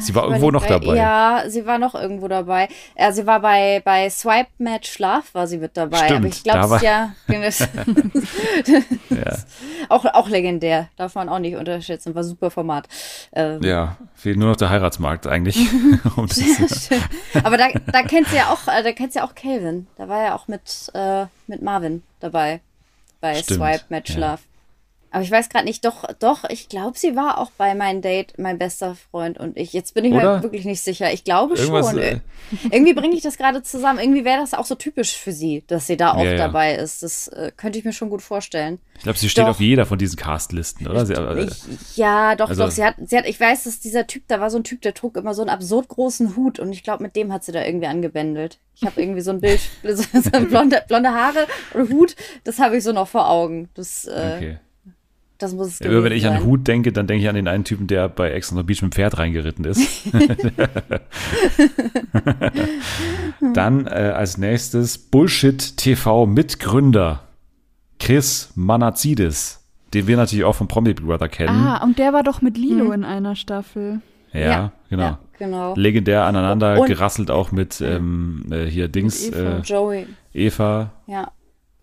Sie 0.00 0.14
war 0.14 0.24
irgendwo 0.24 0.50
noch 0.50 0.66
dabei. 0.66 0.96
Ja, 0.96 1.44
sie 1.46 1.66
war 1.66 1.78
noch 1.78 1.94
irgendwo 1.94 2.28
dabei. 2.28 2.68
Ja, 2.98 3.12
sie 3.12 3.26
war 3.26 3.40
bei, 3.40 3.80
bei 3.84 4.08
Swipe 4.10 4.50
Match 4.58 4.98
Love 4.98 5.24
war 5.32 5.46
sie 5.46 5.58
mit 5.58 5.76
dabei. 5.76 5.98
Stimmt, 6.04 6.18
aber 6.18 6.26
ich 6.28 6.42
glaube 6.42 6.78
ja. 6.82 7.12
Ja. 9.10 9.36
auch, 9.88 10.04
auch 10.04 10.28
legendär. 10.28 10.88
Darf 10.96 11.14
man 11.14 11.28
auch 11.28 11.38
nicht 11.38 11.56
unterschätzen. 11.56 12.14
War 12.14 12.24
super 12.24 12.50
Format. 12.50 12.88
Ähm, 13.32 13.62
Ja, 13.62 13.96
fehlt 14.14 14.38
nur 14.38 14.48
noch 14.48 14.56
der 14.56 14.70
Heiratsmarkt 14.70 15.26
eigentlich. 15.26 15.56
um 16.16 16.28
Aber 17.42 17.56
da, 17.56 17.68
da 17.92 18.02
kennt 18.02 18.28
sie 18.28 18.36
ja 18.36 18.50
auch, 18.50 18.66
äh, 18.68 18.82
da 18.82 18.92
kennt 18.92 19.12
sie 19.12 19.18
ja 19.18 19.24
auch 19.24 19.34
Calvin. 19.34 19.86
Da 19.96 20.08
war 20.08 20.22
ja 20.22 20.34
auch 20.34 20.48
mit, 20.48 20.90
äh, 20.94 21.26
mit 21.46 21.62
Marvin 21.62 22.02
dabei. 22.20 22.60
Bei 23.20 23.34
Stimmt, 23.34 23.60
Swipe 23.60 23.84
Match 23.88 24.10
ja. 24.16 24.32
Love. 24.32 24.42
Aber 25.14 25.22
ich 25.22 25.30
weiß 25.30 25.48
gerade 25.48 25.64
nicht, 25.64 25.84
doch, 25.84 26.04
doch, 26.18 26.42
ich 26.50 26.68
glaube, 26.68 26.98
sie 26.98 27.14
war 27.14 27.38
auch 27.38 27.52
bei 27.56 27.76
meinem 27.76 28.02
Date, 28.02 28.34
mein 28.36 28.58
bester 28.58 28.96
Freund 28.96 29.38
und 29.38 29.56
ich. 29.56 29.72
Jetzt 29.72 29.94
bin 29.94 30.04
ich 30.04 30.12
Oder? 30.12 30.38
mir 30.38 30.42
wirklich 30.42 30.64
nicht 30.64 30.80
sicher. 30.82 31.12
Ich 31.12 31.22
glaube 31.22 31.54
Irgendwas, 31.54 31.90
schon. 31.90 31.98
äh, 32.00 32.18
Irgendwie 32.72 32.94
bringe 32.94 33.14
ich 33.14 33.22
das 33.22 33.36
gerade 33.36 33.62
zusammen. 33.62 34.00
Irgendwie 34.00 34.24
wäre 34.24 34.40
das 34.40 34.54
auch 34.54 34.66
so 34.66 34.74
typisch 34.74 35.16
für 35.16 35.30
sie, 35.30 35.62
dass 35.68 35.86
sie 35.86 35.96
da 35.96 36.14
auch 36.14 36.24
Ja, 36.24 36.32
ja. 36.32 36.36
dabei 36.36 36.74
ist. 36.74 37.04
Das 37.04 37.28
äh, 37.28 37.52
könnte 37.56 37.78
ich 37.78 37.84
mir 37.84 37.92
schon 37.92 38.10
gut 38.10 38.22
vorstellen. 38.22 38.80
ich 38.96 39.04
glaube, 39.04 39.16
sie 39.16 39.28
steht 39.28 39.44
Doch. 39.44 39.50
auf 39.50 39.60
jeder 39.60 39.86
von 39.86 39.98
diesen 39.98 40.16
Castlisten, 40.16 40.88
oder? 40.88 41.06
Sie, 41.06 41.12
äh, 41.14 41.44
Ich, 41.44 41.96
ja, 41.96 42.34
doch, 42.34 42.48
also- 42.48 42.64
doch. 42.64 42.70
Sie 42.72 42.82
hat, 42.84 42.96
sie 43.06 43.16
hat, 43.16 43.26
ich 43.26 43.38
weiß, 43.38 43.62
dass 43.64 43.78
dieser 43.78 44.08
Typ, 44.08 44.24
da 44.26 44.40
war 44.40 44.50
so 44.50 44.58
ein 44.58 44.64
Typ, 44.64 44.82
der 44.82 44.94
trug 44.94 45.16
immer 45.16 45.32
so 45.32 45.42
einen 45.42 45.50
absurd 45.50 45.86
großen 45.86 46.34
Hut 46.34 46.58
und 46.58 46.72
ich 46.72 46.82
glaube, 46.82 47.04
mit 47.04 47.14
dem 47.14 47.32
hat 47.32 47.44
sie 47.44 47.52
da 47.52 47.64
irgendwie 47.64 47.86
angebändelt. 47.86 48.58
Ich 48.74 48.82
habe 48.82 49.00
irgendwie 49.00 49.20
so 49.20 49.30
ein 49.30 49.40
Bild, 49.40 49.60
so, 49.84 50.02
so 50.12 50.30
blonde, 50.46 50.82
blonde 50.88 51.10
Haare 51.10 51.46
und 51.74 51.92
Hut, 51.92 52.16
das 52.42 52.58
habe 52.58 52.76
ich 52.78 52.82
so 52.82 52.90
noch 52.90 53.06
vor 53.06 53.30
Augen. 53.30 53.68
Das, 53.74 54.06
äh, 54.06 54.32
okay. 54.36 54.58
Das 55.38 55.52
muss 55.54 55.66
es 55.68 55.78
Ja, 55.80 55.86
gewesen 55.88 56.04
wenn 56.04 56.12
ich 56.12 56.22
sein. 56.22 56.36
an 56.38 56.44
Hut 56.44 56.66
denke, 56.66 56.92
dann 56.92 57.06
denke 57.06 57.22
ich 57.24 57.28
an 57.28 57.34
den 57.34 57.48
einen 57.48 57.64
Typen, 57.64 57.86
der 57.86 58.08
bei 58.08 58.30
Ex 58.32 58.50
on 58.52 58.58
the 58.58 58.62
Beach 58.64 58.82
mit 58.82 58.92
dem 58.92 58.94
Pferd 58.94 59.18
reingeritten 59.18 59.64
ist. 59.64 60.02
dann 63.54 63.86
äh, 63.86 63.90
als 64.14 64.38
nächstes 64.38 64.98
Bullshit 64.98 65.76
TV 65.76 66.26
Mitgründer 66.26 67.20
Chris 67.98 68.50
Manazidis, 68.54 69.60
den 69.92 70.06
wir 70.06 70.16
natürlich 70.16 70.44
auch 70.44 70.54
vom 70.54 70.68
Promi 70.68 70.92
Big 70.94 71.04
Brother 71.06 71.28
kennen. 71.28 71.50
Ah, 71.66 71.82
und 71.82 71.98
der 71.98 72.12
war 72.12 72.22
doch 72.22 72.42
mit 72.42 72.56
Lilo 72.58 72.92
in 72.92 73.04
einer 73.04 73.36
Staffel. 73.36 74.00
ja, 74.32 74.72
genau. 74.90 75.02
Ja, 75.02 75.18
genau. 75.38 75.74
Legendär 75.76 76.24
aneinander 76.24 76.80
Und- 76.80 76.86
gerasselt 76.88 77.30
auch 77.30 77.52
mit 77.52 77.80
ähm, 77.80 78.44
äh, 78.50 78.64
hier 78.66 78.88
Dings, 78.88 79.26
Mit 79.26 79.36
Eva. 79.36 79.56
äh, 79.58 79.60
Joey, 79.60 80.06
Eva 80.32 80.90
ja. 81.06 81.30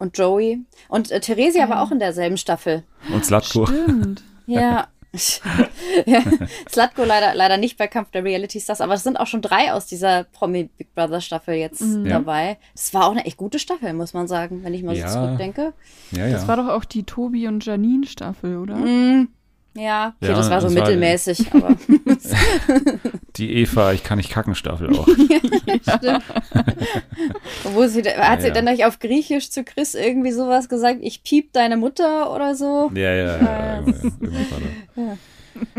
Und 0.02 0.18
Joey. 0.18 0.60
Und 0.89 1.12
äh, 1.12 1.20
Theresia 1.20 1.70
war 1.70 1.84
auch 1.84 1.91
in 1.91 1.99
derselben 1.99 2.38
Staffel. 2.38 2.84
und 3.14 3.24
Slatko. 3.24 3.68
Stimmt. 3.68 4.24
Ja. 4.47 4.88
ja, 6.06 6.22
Slatko 6.70 7.04
leider, 7.04 7.36
leider 7.36 7.58
nicht 7.58 7.78
bei 7.78 7.88
Kampf 7.88 8.12
der 8.12 8.24
Reality 8.24 8.60
Stars, 8.60 8.82
aber 8.82 8.93
es 8.95 9.04
sind 9.04 9.18
auch 9.20 9.28
schon 9.28 9.41
drei 9.41 9.74
aus 9.74 9.86
dieser 9.86 10.24
Promi 10.24 10.70
Big 10.78 10.93
Brother 10.95 11.22
Staffel 11.22 11.56
jetzt 11.56 11.82
Mhm. 11.82 12.06
Ja. 12.06 12.14
dabei. 12.14 12.58
Das 12.74 12.93
war 12.93 13.06
auch 13.06 13.12
eine 13.12 13.26
echt 13.26 13.38
gute 13.38 13.60
Staffel, 13.60 13.93
muss 13.93 14.14
man 14.14 14.28
sagen, 14.28 14.64
wenn 14.64 14.74
ich 14.74 14.84
mal 14.84 14.95
Ja. 14.95 15.10
so 15.10 15.20
zurückdenke. 15.20 15.74
Ja, 16.12 16.30
Das 16.30 16.43
ja. 16.43 16.47
war 16.47 16.58
doch 16.58 16.68
auch 16.70 16.86
die 16.86 17.04
Tobi 17.04 17.47
und 17.47 17.66
Janine 17.66 18.08
Staffel, 18.08 18.58
oder? 18.58 18.76
Mm, 18.76 19.28
ja, 19.76 20.13
okay, 20.22 20.32
Ja, 20.32 20.38
das 20.38 20.49
war 20.49 20.61
so 20.61 20.67
das 20.67 20.76
war- 20.76 20.84
mittelmäßig, 20.84 21.45
aber 21.53 21.76
Die 23.38 23.53
Eva, 23.55 23.93
ich 23.93 24.03
kann 24.03 24.17
nicht 24.17 24.30
kacken 24.30 24.55
Staffel 24.55 24.93
auch. 24.97 25.07
wo 27.63 27.88
sie, 27.88 28.01
hat 28.03 28.41
sie 28.41 28.47
ja. 28.49 28.53
dann 28.53 28.65
nicht 28.65 28.86
auf 28.86 28.99
Griechisch 28.99 29.49
zu 29.49 29.63
Chris 29.63 29.95
irgendwie 29.95 30.32
sowas 30.32 30.69
gesagt, 30.69 30.99
ich 31.01 31.24
piep 31.24 31.53
deine 31.53 31.78
Mutter 31.78 32.34
oder 32.34 32.55
so? 32.55 32.91
Ja, 32.93 33.13
ja, 33.13 33.38
ja. 33.38 33.76
irgendwas- 33.80 34.03
irgendwas 34.03 34.51
war 34.51 34.59
da. 34.95 35.17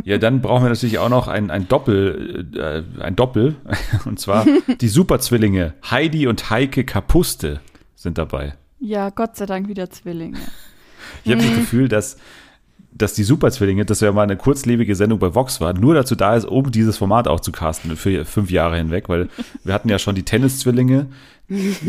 Ja, 0.05 0.19
dann 0.19 0.43
brauchen 0.43 0.65
wir 0.65 0.69
natürlich 0.69 0.99
auch 0.99 1.09
noch 1.09 1.29
ein, 1.29 1.51
ein 1.51 1.67
Doppel, 1.67 2.47
äh, 2.55 2.83
ein 3.03 3.17
Doppel. 3.17 3.57
Und 4.05 4.21
zwar 4.21 4.47
die 4.81 4.89
Superzwillinge 4.89 5.75
Heidi 5.91 6.27
und 6.27 6.51
Heike 6.51 6.85
Kapuste 6.85 7.61
sind 7.95 8.19
dabei. 8.19 8.55
Ja, 8.81 9.11
Gott 9.11 9.37
sei 9.37 9.47
Dank 9.47 9.69
wieder 9.69 9.89
Zwillinge. 9.91 10.39
Ich 11.25 11.33
habe 11.33 11.43
das 11.43 11.55
Gefühl, 11.55 11.89
dass, 11.89 12.17
dass 12.95 13.15
die 13.15 13.25
Superzwillinge, 13.25 13.85
das 13.85 14.01
ja 14.01 14.13
mal 14.13 14.23
eine 14.23 14.37
kurzlebige 14.37 14.95
Sendung 14.95 15.19
bei 15.19 15.35
Vox 15.35 15.61
war, 15.61 15.73
nur 15.73 15.95
dazu 15.95 16.15
da 16.15 16.37
ist, 16.37 16.45
um 16.45 16.71
dieses 16.71 16.99
Format 16.99 17.27
auch 17.29 17.41
zu 17.41 17.51
casten 17.53 17.97
für 17.97 18.25
fünf 18.25 18.51
Jahre 18.51 18.77
hinweg, 18.77 19.09
weil 19.09 19.29
wir 19.65 19.73
hatten 19.75 19.89
ja 19.89 19.99
schon 19.99 20.15
die 20.15 20.23
Tenniszwillinge, 20.25 21.07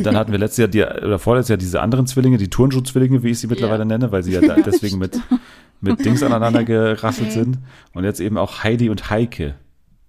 dann 0.03 0.15
hatten 0.17 0.31
wir 0.31 0.39
letztes 0.39 0.57
Jahr 0.57 0.67
die, 0.67 0.83
oder 0.83 1.19
vorletztes 1.19 1.49
Jahr 1.49 1.57
diese 1.57 1.81
anderen 1.81 2.07
Zwillinge, 2.07 2.37
die 2.37 2.49
Turnschuhzwillinge, 2.49 3.23
wie 3.23 3.29
ich 3.31 3.39
sie 3.39 3.47
mittlerweile 3.47 3.79
Ja. 3.79 3.85
nenne, 3.85 4.11
weil 4.11 4.23
sie 4.23 4.31
ja 4.33 4.41
deswegen 4.41 4.97
mit, 4.97 5.19
mit 5.81 6.03
Dings 6.03 6.23
aneinander 6.23 6.63
gerasselt 6.63 7.31
sind. 7.33 7.59
Und 7.93 8.03
jetzt 8.03 8.19
eben 8.19 8.37
auch 8.37 8.63
Heidi 8.63 8.89
und 8.89 9.09
Heike. 9.09 9.55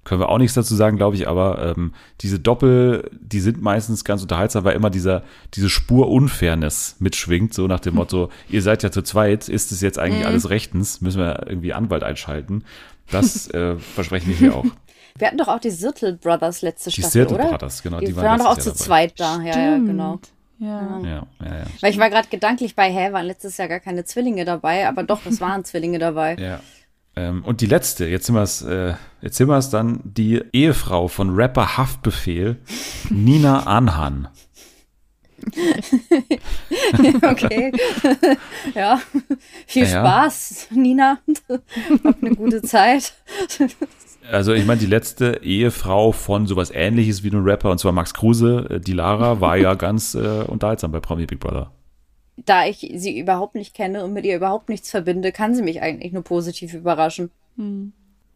Können 0.05 0.21
wir 0.21 0.29
auch 0.29 0.39
nichts 0.39 0.55
dazu 0.55 0.75
sagen, 0.75 0.97
glaube 0.97 1.17
ich, 1.17 1.27
aber 1.27 1.75
ähm, 1.77 1.95
diese 2.21 2.39
Doppel, 2.39 3.11
die 3.19 3.41
sind 3.41 3.63
meistens 3.63 4.05
ganz 4.05 4.23
unterhaltsam, 4.23 4.65
weil 4.65 4.77
immer 4.77 4.91
dieser, 4.91 5.23
diese 5.55 5.71
Spur 5.71 6.11
Unfairness 6.11 6.97
mitschwingt, 6.99 7.55
so 7.55 7.67
nach 7.67 7.81
dem 7.81 7.95
Motto, 7.95 8.29
ihr 8.49 8.63
seid 8.63 8.83
ja 8.83 8.91
zu 8.91 9.03
zweit, 9.03 9.49
ist 9.49 9.73
es 9.73 9.81
jetzt 9.81 9.99
eigentlich 9.99 10.27
alles 10.27 10.51
rechtens, 10.51 11.01
müssen 11.01 11.21
wir 11.21 11.47
irgendwie 11.49 11.73
Anwalt 11.73 12.03
einschalten. 12.03 12.65
Das 13.11 13.49
äh, 13.51 13.77
versprechen 13.77 14.29
wir 14.29 14.37
hier 14.37 14.55
auch. 14.57 14.65
Wir 15.17 15.29
hatten 15.29 15.39
doch 15.39 15.47
auch 15.47 15.61
die 15.61 15.71
Sirtel 15.71 16.15
Brothers 16.17 16.63
letzte 16.63 16.91
Die 16.91 17.01
Staffel, 17.01 17.11
Sirtel 17.13 17.35
oder? 17.37 17.51
Brothers, 17.51 17.85
genau, 17.85 18.01
Die, 18.01 18.07
die 18.07 18.17
waren, 18.17 18.25
waren 18.25 18.39
doch 18.41 18.47
auch 18.47 18.59
zu 18.59 18.71
dabei. 18.71 18.79
zweit 18.85 19.21
da, 19.21 19.41
ja, 19.43 19.57
ja, 19.57 19.77
genau. 19.77 20.19
Ja. 20.59 20.99
Ja, 21.05 21.09
ja, 21.09 21.59
ja. 21.59 21.65
Weil 21.81 21.93
ich 21.93 21.99
war 21.99 22.11
gerade 22.11 22.27
gedanklich 22.29 22.75
bei, 22.75 22.91
hä, 22.91 23.13
waren 23.13 23.27
letztes 23.27 23.57
Jahr 23.57 23.69
gar 23.69 23.79
keine 23.79 24.05
Zwillinge 24.05 24.45
dabei, 24.45 24.89
aber 24.89 25.05
doch, 25.05 25.25
es 25.27 25.41
waren 25.41 25.65
Zwillinge 25.65 26.01
dabei. 26.01 26.35
Ja. 26.35 26.59
Ähm, 27.17 27.45
und 27.45 27.61
die 27.61 27.67
letzte, 27.67 28.07
jetzt 28.07 28.27
sind 28.27 28.35
wir 28.35 28.43
es, 28.43 28.63
äh, 28.63 28.95
jetzt 29.23 29.37
sind 29.37 29.49
wir 29.49 29.57
es 29.57 29.71
dann, 29.71 30.01
die 30.05 30.43
Ehefrau 30.53 31.09
von 31.09 31.35
Rapper 31.35 31.77
Haftbefehl, 31.77 32.57
Nina 33.11 33.65
Anhan. 33.65 34.29
Okay. 37.23 37.73
ja. 38.75 39.01
Viel 39.67 39.83
Ja. 39.85 39.89
Spaß, 39.89 40.69
Nina. 40.71 41.19
Hab 42.05 42.23
eine 42.23 42.35
gute 42.35 42.63
Zeit. 42.63 43.15
Also 44.31 44.55
ich 44.55 44.65
meine, 44.65 44.81
die 44.81 44.87
letzte 44.87 45.41
Ehefrau 45.43 46.13
von 46.13 46.47
sowas 46.47 46.71
ähnliches 46.73 47.23
wie 47.25 47.31
einem 47.31 47.45
Rapper, 47.45 47.71
und 47.71 47.79
zwar 47.79 47.93
Max 47.93 48.15
Kruse, 48.15 48.67
äh, 48.71 48.81
die 48.81 48.93
Lara, 48.95 49.41
war 49.41 49.57
ja 49.57 49.75
ganz 49.75 50.15
äh, 50.15 50.45
unterhaltsam 50.47 50.93
bei 50.93 51.01
Promi 51.01 51.27
Big 51.27 51.41
Brother. 51.41 51.73
Da 52.37 52.67
ich 52.67 52.93
sie 52.97 53.19
überhaupt 53.19 53.55
nicht 53.55 53.75
kenne 53.75 54.05
und 54.05 54.13
mit 54.13 54.25
ihr 54.25 54.37
überhaupt 54.37 54.69
nichts 54.69 54.91
verbinde, 54.91 55.33
kann 55.33 55.55
sie 55.55 55.63
mich 55.63 55.83
eigentlich 55.83 56.13
nur 56.13 56.25
positiv 56.25 56.75
überraschen. 56.75 57.31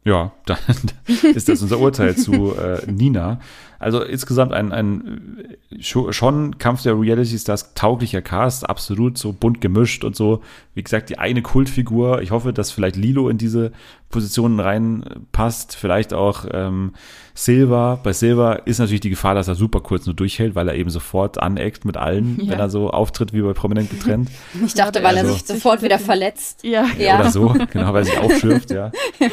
Ja, 0.05 0.33
dann 0.47 0.59
ist 1.35 1.49
das 1.49 1.61
unser 1.63 1.79
Urteil 1.81 2.17
zu 2.17 2.55
äh, 2.57 2.91
Nina. 2.91 3.41
Also 3.81 4.03
insgesamt 4.03 4.53
ein, 4.55 4.73
ein 4.73 5.55
scho- 5.81 6.13
schon 6.13 6.59
Kampf 6.59 6.83
der 6.83 6.99
Reality 6.99 7.39
Stars 7.39 7.75
tauglicher 7.75 8.23
Cast, 8.23 8.69
absolut 8.69 9.19
so 9.19 9.33
bunt 9.33 9.61
gemischt 9.61 10.03
und 10.03 10.17
so. 10.17 10.43
Wie 10.75 10.83
gesagt, 10.83 11.11
die 11.11 11.19
eine 11.19 11.43
Kultfigur. 11.43 12.21
Ich 12.23 12.33
hoffe, 12.33 12.53
dass 12.53 12.73
vielleicht 12.73 12.97
Lilo 12.97 13.29
in 13.29 13.39
diese 13.39 13.71
Positionen 14.09 14.59
reinpasst. 14.59 15.77
Vielleicht 15.77 16.13
auch 16.13 16.45
ähm, 16.51 16.95
Silva. 17.35 18.01
Bei 18.03 18.13
Silva 18.13 18.55
ist 18.55 18.79
natürlich 18.81 19.01
die 19.03 19.11
Gefahr, 19.11 19.37
dass 19.37 19.47
er 19.47 19.55
super 19.55 19.81
kurz 19.81 20.07
nur 20.07 20.15
durchhält, 20.17 20.57
weil 20.57 20.67
er 20.67 20.75
eben 20.75 20.91
sofort 20.91 21.41
aneckt 21.41 21.85
mit 21.85 21.97
allen, 21.97 22.41
Ja. 22.41 22.53
wenn 22.53 22.59
er 22.59 22.71
so 22.71 22.91
auftritt 22.91 23.33
wie 23.33 23.43
bei 23.43 23.53
Prominent 23.53 23.91
getrennt. 23.91 24.29
Ich 24.67 24.75
dachte, 24.75 25.05
weil 25.05 25.17
er 25.17 25.23
Also- 25.23 25.35
sich 25.35 25.45
sofort 25.45 25.83
wieder 25.83 26.01
verletzt. 26.01 26.65
Ja. 26.65 26.85
Ja. 26.99 27.21
oder 27.21 27.31
so, 27.31 27.55
genau, 27.71 27.93
weil 27.93 28.03
er 28.03 28.05
sich 28.07 28.19
aufschürft, 28.19 28.71
ja. 28.73 28.91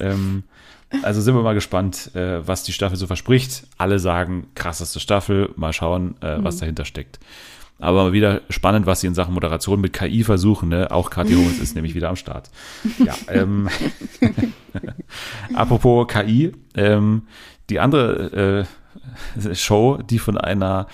ähm, 0.00 0.44
also 1.02 1.20
sind 1.20 1.34
wir 1.34 1.42
mal 1.42 1.54
gespannt, 1.54 2.14
äh, 2.14 2.46
was 2.46 2.64
die 2.64 2.72
Staffel 2.72 2.96
so 2.96 3.06
verspricht. 3.06 3.64
Alle 3.78 3.98
sagen, 3.98 4.48
krasseste 4.54 4.98
Staffel, 5.00 5.50
mal 5.56 5.72
schauen, 5.72 6.20
äh, 6.20 6.42
was 6.42 6.56
dahinter 6.56 6.84
steckt. 6.84 7.20
Aber 7.78 8.04
mal 8.04 8.12
wieder 8.12 8.42
spannend, 8.50 8.86
was 8.86 9.00
sie 9.00 9.06
in 9.06 9.14
Sachen 9.14 9.32
Moderation 9.32 9.80
mit 9.80 9.92
KI 9.94 10.22
versuchen. 10.22 10.68
Ne? 10.68 10.90
Auch 10.90 11.08
Kathi 11.08 11.32
Hummels 11.32 11.58
ist 11.60 11.74
nämlich 11.74 11.94
wieder 11.94 12.10
am 12.10 12.16
Start. 12.16 12.50
Ja, 12.98 13.14
ähm, 13.28 13.68
apropos 15.54 16.06
KI, 16.08 16.52
ähm, 16.74 17.22
die 17.70 17.80
andere 17.80 18.66
äh, 19.38 19.54
Show, 19.54 19.98
die 20.02 20.18
von 20.18 20.36
einer 20.36 20.88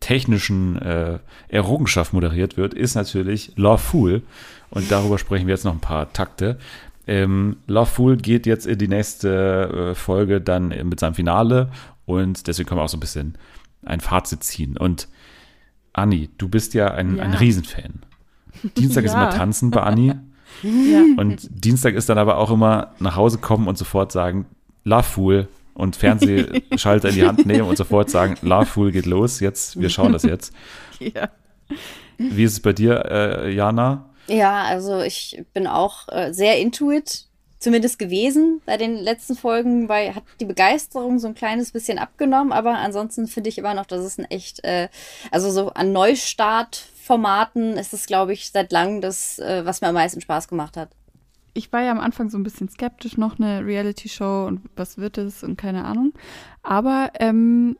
technischen 0.00 0.80
äh, 0.80 1.18
Errungenschaft 1.48 2.12
moderiert 2.12 2.56
wird, 2.56 2.72
ist 2.72 2.94
natürlich 2.94 3.52
Love 3.56 3.78
Fool. 3.78 4.22
Und 4.70 4.90
darüber 4.92 5.18
sprechen 5.18 5.46
wir 5.46 5.54
jetzt 5.54 5.64
noch 5.64 5.72
ein 5.72 5.80
paar 5.80 6.12
Takte. 6.12 6.58
Ähm, 7.08 7.56
Love 7.66 7.86
Fool 7.86 8.16
geht 8.18 8.46
jetzt 8.46 8.66
in 8.66 8.78
die 8.78 8.86
nächste 8.86 9.90
äh, 9.90 9.94
Folge 9.94 10.40
dann 10.40 10.68
mit 10.88 11.00
seinem 11.00 11.14
Finale 11.14 11.70
und 12.04 12.46
deswegen 12.46 12.68
können 12.68 12.78
wir 12.80 12.84
auch 12.84 12.88
so 12.88 12.98
ein 12.98 13.00
bisschen 13.00 13.36
ein 13.84 14.00
Fazit 14.00 14.44
ziehen. 14.44 14.76
Und 14.76 15.08
Anni, 15.94 16.28
du 16.38 16.48
bist 16.48 16.74
ja 16.74 16.92
ein, 16.92 17.16
Ja. 17.16 17.22
ein 17.24 17.32
Riesenfan. 17.34 18.02
Dienstag 18.76 19.04
ist 19.04 19.12
Ja. 19.14 19.22
immer 19.24 19.30
Tanzen 19.30 19.70
bei 19.70 19.82
Anni 19.82 20.08
ja. 20.62 21.02
und 21.16 21.48
Dienstag 21.50 21.94
ist 21.94 22.08
dann 22.10 22.18
aber 22.18 22.36
auch 22.36 22.50
immer 22.50 22.92
nach 23.00 23.16
Hause 23.16 23.38
kommen 23.38 23.68
und 23.68 23.78
sofort 23.78 24.12
sagen, 24.12 24.44
Love 24.84 25.02
Fool 25.04 25.48
und 25.74 25.96
Fernsehschalter 25.96 27.08
in 27.08 27.14
die 27.14 27.26
Hand 27.26 27.46
nehmen 27.46 27.68
und 27.68 27.76
sofort 27.78 28.10
sagen, 28.10 28.36
Love 28.42 28.66
Fool 28.66 28.90
geht 28.92 29.06
los, 29.06 29.40
jetzt, 29.40 29.80
wir 29.80 29.88
schauen 29.90 30.12
das 30.12 30.24
jetzt. 30.24 30.52
ja. 30.98 31.30
Wie 32.18 32.42
ist 32.44 32.52
es 32.52 32.60
bei 32.60 32.72
dir, 32.72 33.04
äh, 33.10 33.54
Jana? 33.54 34.07
Ja, 34.28 34.64
also 34.64 35.00
ich 35.00 35.42
bin 35.54 35.66
auch 35.66 36.08
äh, 36.08 36.32
sehr 36.32 36.58
intuit, 36.58 37.26
zumindest 37.58 37.98
gewesen 37.98 38.60
bei 38.66 38.76
den 38.76 38.94
letzten 38.96 39.34
Folgen, 39.34 39.88
weil 39.88 40.14
hat 40.14 40.22
die 40.38 40.44
Begeisterung 40.44 41.18
so 41.18 41.28
ein 41.28 41.34
kleines 41.34 41.72
bisschen 41.72 41.98
abgenommen, 41.98 42.52
aber 42.52 42.74
ansonsten 42.78 43.26
finde 43.26 43.48
ich 43.48 43.58
immer 43.58 43.74
noch, 43.74 43.86
dass 43.86 44.00
es 44.04 44.18
ein 44.18 44.26
echt, 44.26 44.62
äh, 44.64 44.88
also 45.30 45.50
so 45.50 45.70
an 45.70 45.92
Neustartformaten 45.92 47.76
ist 47.76 47.94
es, 47.94 48.06
glaube 48.06 48.32
ich, 48.32 48.50
seit 48.50 48.70
langem 48.70 49.00
das, 49.00 49.38
äh, 49.38 49.64
was 49.64 49.80
mir 49.80 49.88
am 49.88 49.94
meisten 49.94 50.20
Spaß 50.20 50.46
gemacht 50.48 50.76
hat. 50.76 50.90
ich 51.54 51.72
war 51.72 51.82
ja 51.82 51.90
am 51.90 52.00
Anfang 52.00 52.30
so 52.30 52.38
ein 52.38 52.44
bisschen 52.44 52.68
skeptisch, 52.68 53.16
noch 53.16 53.38
eine 53.38 53.64
Reality-Show 53.64 54.46
und 54.46 54.60
was 54.76 54.98
wird 54.98 55.18
es 55.18 55.42
und 55.42 55.56
keine 55.56 55.84
Ahnung. 55.84 56.12
Aber 56.62 57.10
ähm, 57.18 57.76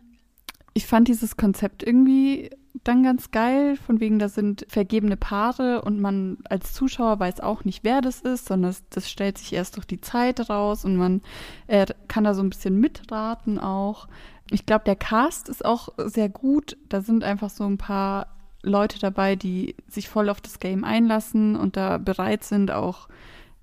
ich 0.74 0.86
fand 0.86 1.09
dieses 1.09 1.36
Konzept 1.36 1.82
irgendwie 1.84 2.51
dann 2.85 3.03
ganz 3.03 3.31
geil, 3.31 3.77
von 3.77 4.01
wegen, 4.01 4.19
da 4.19 4.29
sind 4.29 4.66
vergebene 4.69 5.16
Paare 5.16 5.83
und 5.83 6.01
man 6.01 6.39
als 6.49 6.73
Zuschauer 6.73 7.19
weiß 7.19 7.41
auch 7.41 7.64
nicht, 7.64 7.85
wer 7.85 8.01
das 8.01 8.21
ist, 8.21 8.47
sondern 8.47 8.71
das, 8.71 8.89
das 8.91 9.11
stellt 9.11 9.39
sich 9.39 9.53
erst 9.53 9.77
durch 9.77 9.87
die 9.87 10.01
Zeit 10.01 10.49
raus 10.49 10.85
und 10.85 10.97
man 10.97 11.23
äh, 11.66 11.87
kann 12.09 12.25
da 12.25 12.35
so 12.35 12.43
ein 12.43 12.51
bisschen 12.51 12.79
mitraten 12.79 13.59
auch. 13.59 14.09
Ich 14.51 14.64
glaube, 14.64 14.85
der 14.85 14.97
Cast 14.97 15.49
ist 15.49 15.64
auch 15.64 15.91
sehr 15.99 16.29
gut. 16.29 16.77
Da 16.89 17.01
sind 17.03 17.25
einfach 17.25 17.51
so 17.51 17.64
ein 17.64 17.79
paar 17.79 18.29
Leute 18.62 18.99
dabei, 18.99 19.37
die 19.37 19.77
sich 19.89 20.09
voll 20.09 20.29
auf 20.29 20.41
das 20.41 20.59
Game 20.59 20.85
einlassen 20.85 21.57
und 21.57 21.77
da 21.77 21.99
bereit 21.99 22.45
sind, 22.45 22.71
auch 22.71 23.09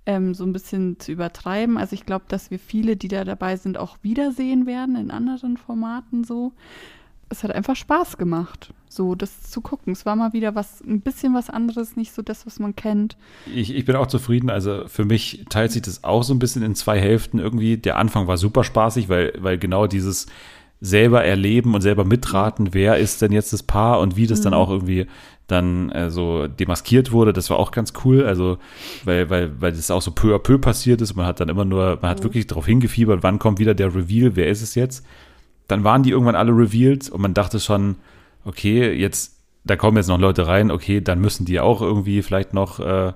ähm, 0.06 0.34
so 0.34 0.43
ein 0.45 0.53
bisschen 0.53 0.99
zu 0.99 1.12
übertreiben. 1.12 1.78
Also 1.78 1.93
ich 1.93 2.06
glaube, 2.06 2.26
dass 2.28 2.51
wir 2.51 2.60
viele, 2.60 2.95
die 2.95 3.08
da 3.08 3.24
dabei 3.24 3.58
sind, 3.58 3.78
auch 3.78 3.97
wiedersehen 4.01 4.66
werden 4.66 4.95
in 4.95 5.12
anderen 5.12 5.58
Formaten 5.58 6.24
so. 6.24 6.53
Es 7.30 7.43
hat 7.43 7.51
einfach 7.51 7.76
Spaß 7.76 8.17
gemacht, 8.17 8.73
so 8.88 9.15
das 9.15 9.43
zu 9.43 9.61
gucken. 9.61 9.93
Es 9.93 10.05
war 10.05 10.15
mal 10.15 10.34
wieder 10.34 10.55
was, 10.55 10.82
ein 10.82 11.01
bisschen 11.01 11.34
was 11.34 11.49
anderes, 11.49 11.95
nicht 11.95 12.13
so 12.13 12.21
das, 12.21 12.45
was 12.45 12.59
man 12.59 12.76
kennt. 12.76 13.17
Ich, 13.53 13.73
ich 13.73 13.86
bin 13.86 13.95
auch 13.95 14.07
zufrieden. 14.07 14.49
Also 14.49 14.84
für 14.88 15.05
mich 15.05 15.45
teilt 15.49 15.71
sich 15.71 15.82
das 15.82 16.03
auch 16.03 16.23
so 16.23 16.34
ein 16.34 16.39
bisschen 16.39 16.61
in 16.61 16.76
zwei 16.76 16.99
Hälften 16.99 17.39
irgendwie. 17.39 17.78
Der 17.78 17.97
Anfang 17.97 18.28
war 18.28 18.38
super 18.38 18.63
spaßig, 18.63 19.09
weil, 19.09 19.34
weil 19.39 19.57
genau 19.57 19.88
dieses 19.88 20.28
selber 20.82 21.23
erleben 21.23 21.73
und 21.73 21.82
selber 21.82 22.05
mitraten, 22.05 22.73
wer 22.73 22.97
ist 22.97 23.21
denn 23.21 23.32
jetzt 23.32 23.53
das 23.53 23.63
Paar 23.63 23.99
und 23.99 24.17
wie 24.17 24.28
das 24.28 24.41
dann 24.41 24.53
auch 24.53 24.69
irgendwie 24.69 25.07
dann 25.47 25.91
äh, 25.91 26.09
so 26.09 26.47
demaskiert 26.47 27.11
wurde, 27.11 27.32
das 27.32 27.49
war 27.49 27.57
auch 27.57 27.71
ganz 27.71 27.93
cool. 28.03 28.26
Also, 28.26 28.57
weil, 29.03 29.30
weil, 29.30 29.61
weil 29.61 29.71
das 29.71 29.91
auch 29.91 30.01
so 30.01 30.11
peu 30.11 30.36
à 30.36 30.39
peu 30.39 30.57
passiert 30.57 31.01
ist. 31.01 31.15
Man 31.15 31.26
hat 31.26 31.39
dann 31.39 31.49
immer 31.49 31.65
nur, 31.65 31.99
man 32.01 32.11
hat 32.11 32.23
wirklich 32.23 32.47
darauf 32.47 32.65
hingefiebert, 32.65 33.23
wann 33.23 33.39
kommt 33.39 33.59
wieder 33.59 33.73
der 33.73 33.93
Reveal, 33.93 34.36
wer 34.36 34.49
ist 34.49 34.61
es 34.61 34.76
jetzt? 34.76 35.05
Dann 35.68 35.84
waren 35.84 36.03
die 36.03 36.11
irgendwann 36.11 36.36
alle 36.36 36.51
revealed 36.51 37.09
und 37.09 37.22
man 37.22 37.34
dachte 37.34 37.59
schon, 37.59 37.95
okay, 38.43 38.93
jetzt, 38.93 39.39
da 39.63 39.76
kommen 39.76 39.97
jetzt 39.97 40.07
noch 40.07 40.20
Leute 40.20 40.47
rein, 40.47 40.72
okay, 40.72 41.01
dann 41.01 41.20
müssen 41.20 41.45
die 41.45 41.59
auch 41.59 41.82
irgendwie 41.82 42.22
vielleicht 42.22 42.53
noch 42.53 42.80
äh, 42.80 43.13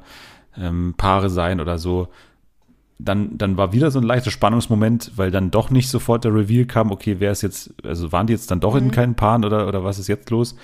ähm, 0.57 0.95
Paare 0.97 1.29
sein 1.29 1.59
oder 1.59 1.77
so. 1.77 2.07
dann, 2.99 3.37
dann 3.37 3.55
war 3.55 3.71
wieder 3.71 3.91
so 3.91 3.99
ein 3.99 4.05
leichter 4.05 4.29
Spannungsmoment, 4.29 5.13
weil 5.15 5.31
dann 5.31 5.51
doch 5.51 5.69
nicht 5.69 5.89
sofort 5.89 6.25
der 6.25 6.35
Reveal 6.35 6.65
kam, 6.65 6.91
okay, 6.91 7.15
wer 7.19 7.31
ist 7.31 7.41
jetzt, 7.41 7.73
also 7.85 8.11
waren 8.11 8.27
die 8.27 8.33
jetzt 8.33 8.51
dann 8.51 8.59
doch 8.59 8.75
in 8.75 8.91
keinen 8.91 9.15
Paaren 9.15 9.45
oder, 9.45 9.67
oder 9.67 9.83
was 9.85 9.99
ist 9.99 10.07
jetzt 10.07 10.29
los? 10.29 10.55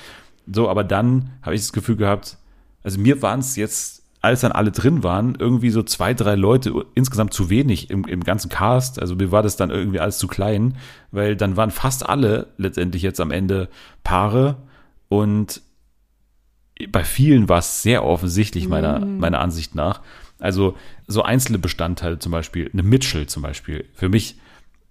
So, 0.45 0.69
aber 0.69 0.83
dann 0.83 1.31
habe 1.41 1.55
ich 1.55 1.61
das 1.61 1.71
Gefühl 1.71 1.95
gehabt, 1.95 2.37
also 2.83 2.99
mir 2.99 3.21
waren 3.21 3.39
es 3.39 3.55
jetzt, 3.55 4.03
als 4.25 4.41
dann 4.41 4.51
alle 4.51 4.71
drin 4.71 5.03
waren, 5.03 5.35
irgendwie 5.39 5.69
so 5.69 5.83
zwei, 5.83 6.13
drei 6.13 6.35
Leute 6.35 6.85
insgesamt 6.95 7.33
zu 7.33 7.49
wenig 7.49 7.89
im, 7.89 8.05
im 8.05 8.23
ganzen 8.23 8.49
Cast. 8.49 8.99
Also 8.99 9.15
mir 9.15 9.31
war 9.31 9.43
das 9.43 9.55
dann 9.55 9.69
irgendwie 9.69 9.99
alles 9.99 10.17
zu 10.17 10.27
klein, 10.27 10.77
weil 11.11 11.35
dann 11.35 11.57
waren 11.57 11.71
fast 11.71 12.07
alle 12.07 12.47
letztendlich 12.57 13.03
jetzt 13.03 13.21
am 13.21 13.31
Ende 13.31 13.69
Paare 14.03 14.57
und 15.07 15.61
bei 16.89 17.03
vielen 17.03 17.47
war 17.47 17.59
es 17.59 17.83
sehr 17.83 18.03
offensichtlich, 18.03 18.67
meiner, 18.67 18.99
meiner 18.99 19.39
Ansicht 19.39 19.75
nach. 19.75 20.01
Also 20.39 20.75
so 21.07 21.21
einzelne 21.21 21.59
Bestandteile 21.59 22.19
zum 22.19 22.31
Beispiel, 22.31 22.69
eine 22.73 22.83
Mitchell 22.83 23.27
zum 23.27 23.43
Beispiel, 23.43 23.85
für 23.93 24.09
mich, 24.09 24.35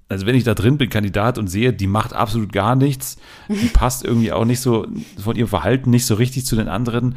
also 0.09 0.24
wenn 0.24 0.35
ich 0.35 0.45
da 0.45 0.55
drin 0.55 0.78
bin, 0.78 0.89
Kandidat 0.89 1.37
und 1.37 1.49
sehe, 1.49 1.74
die 1.74 1.87
macht 1.87 2.14
absolut 2.14 2.53
gar 2.53 2.74
nichts, 2.74 3.18
die 3.49 3.66
passt 3.72 4.05
irgendwie 4.05 4.32
auch 4.32 4.47
nicht 4.47 4.61
so 4.61 4.87
von 5.18 5.37
ihrem 5.37 5.49
Verhalten 5.49 5.91
nicht 5.91 6.07
so 6.07 6.14
richtig 6.14 6.47
zu 6.47 6.57
den 6.57 6.68
anderen, 6.68 7.16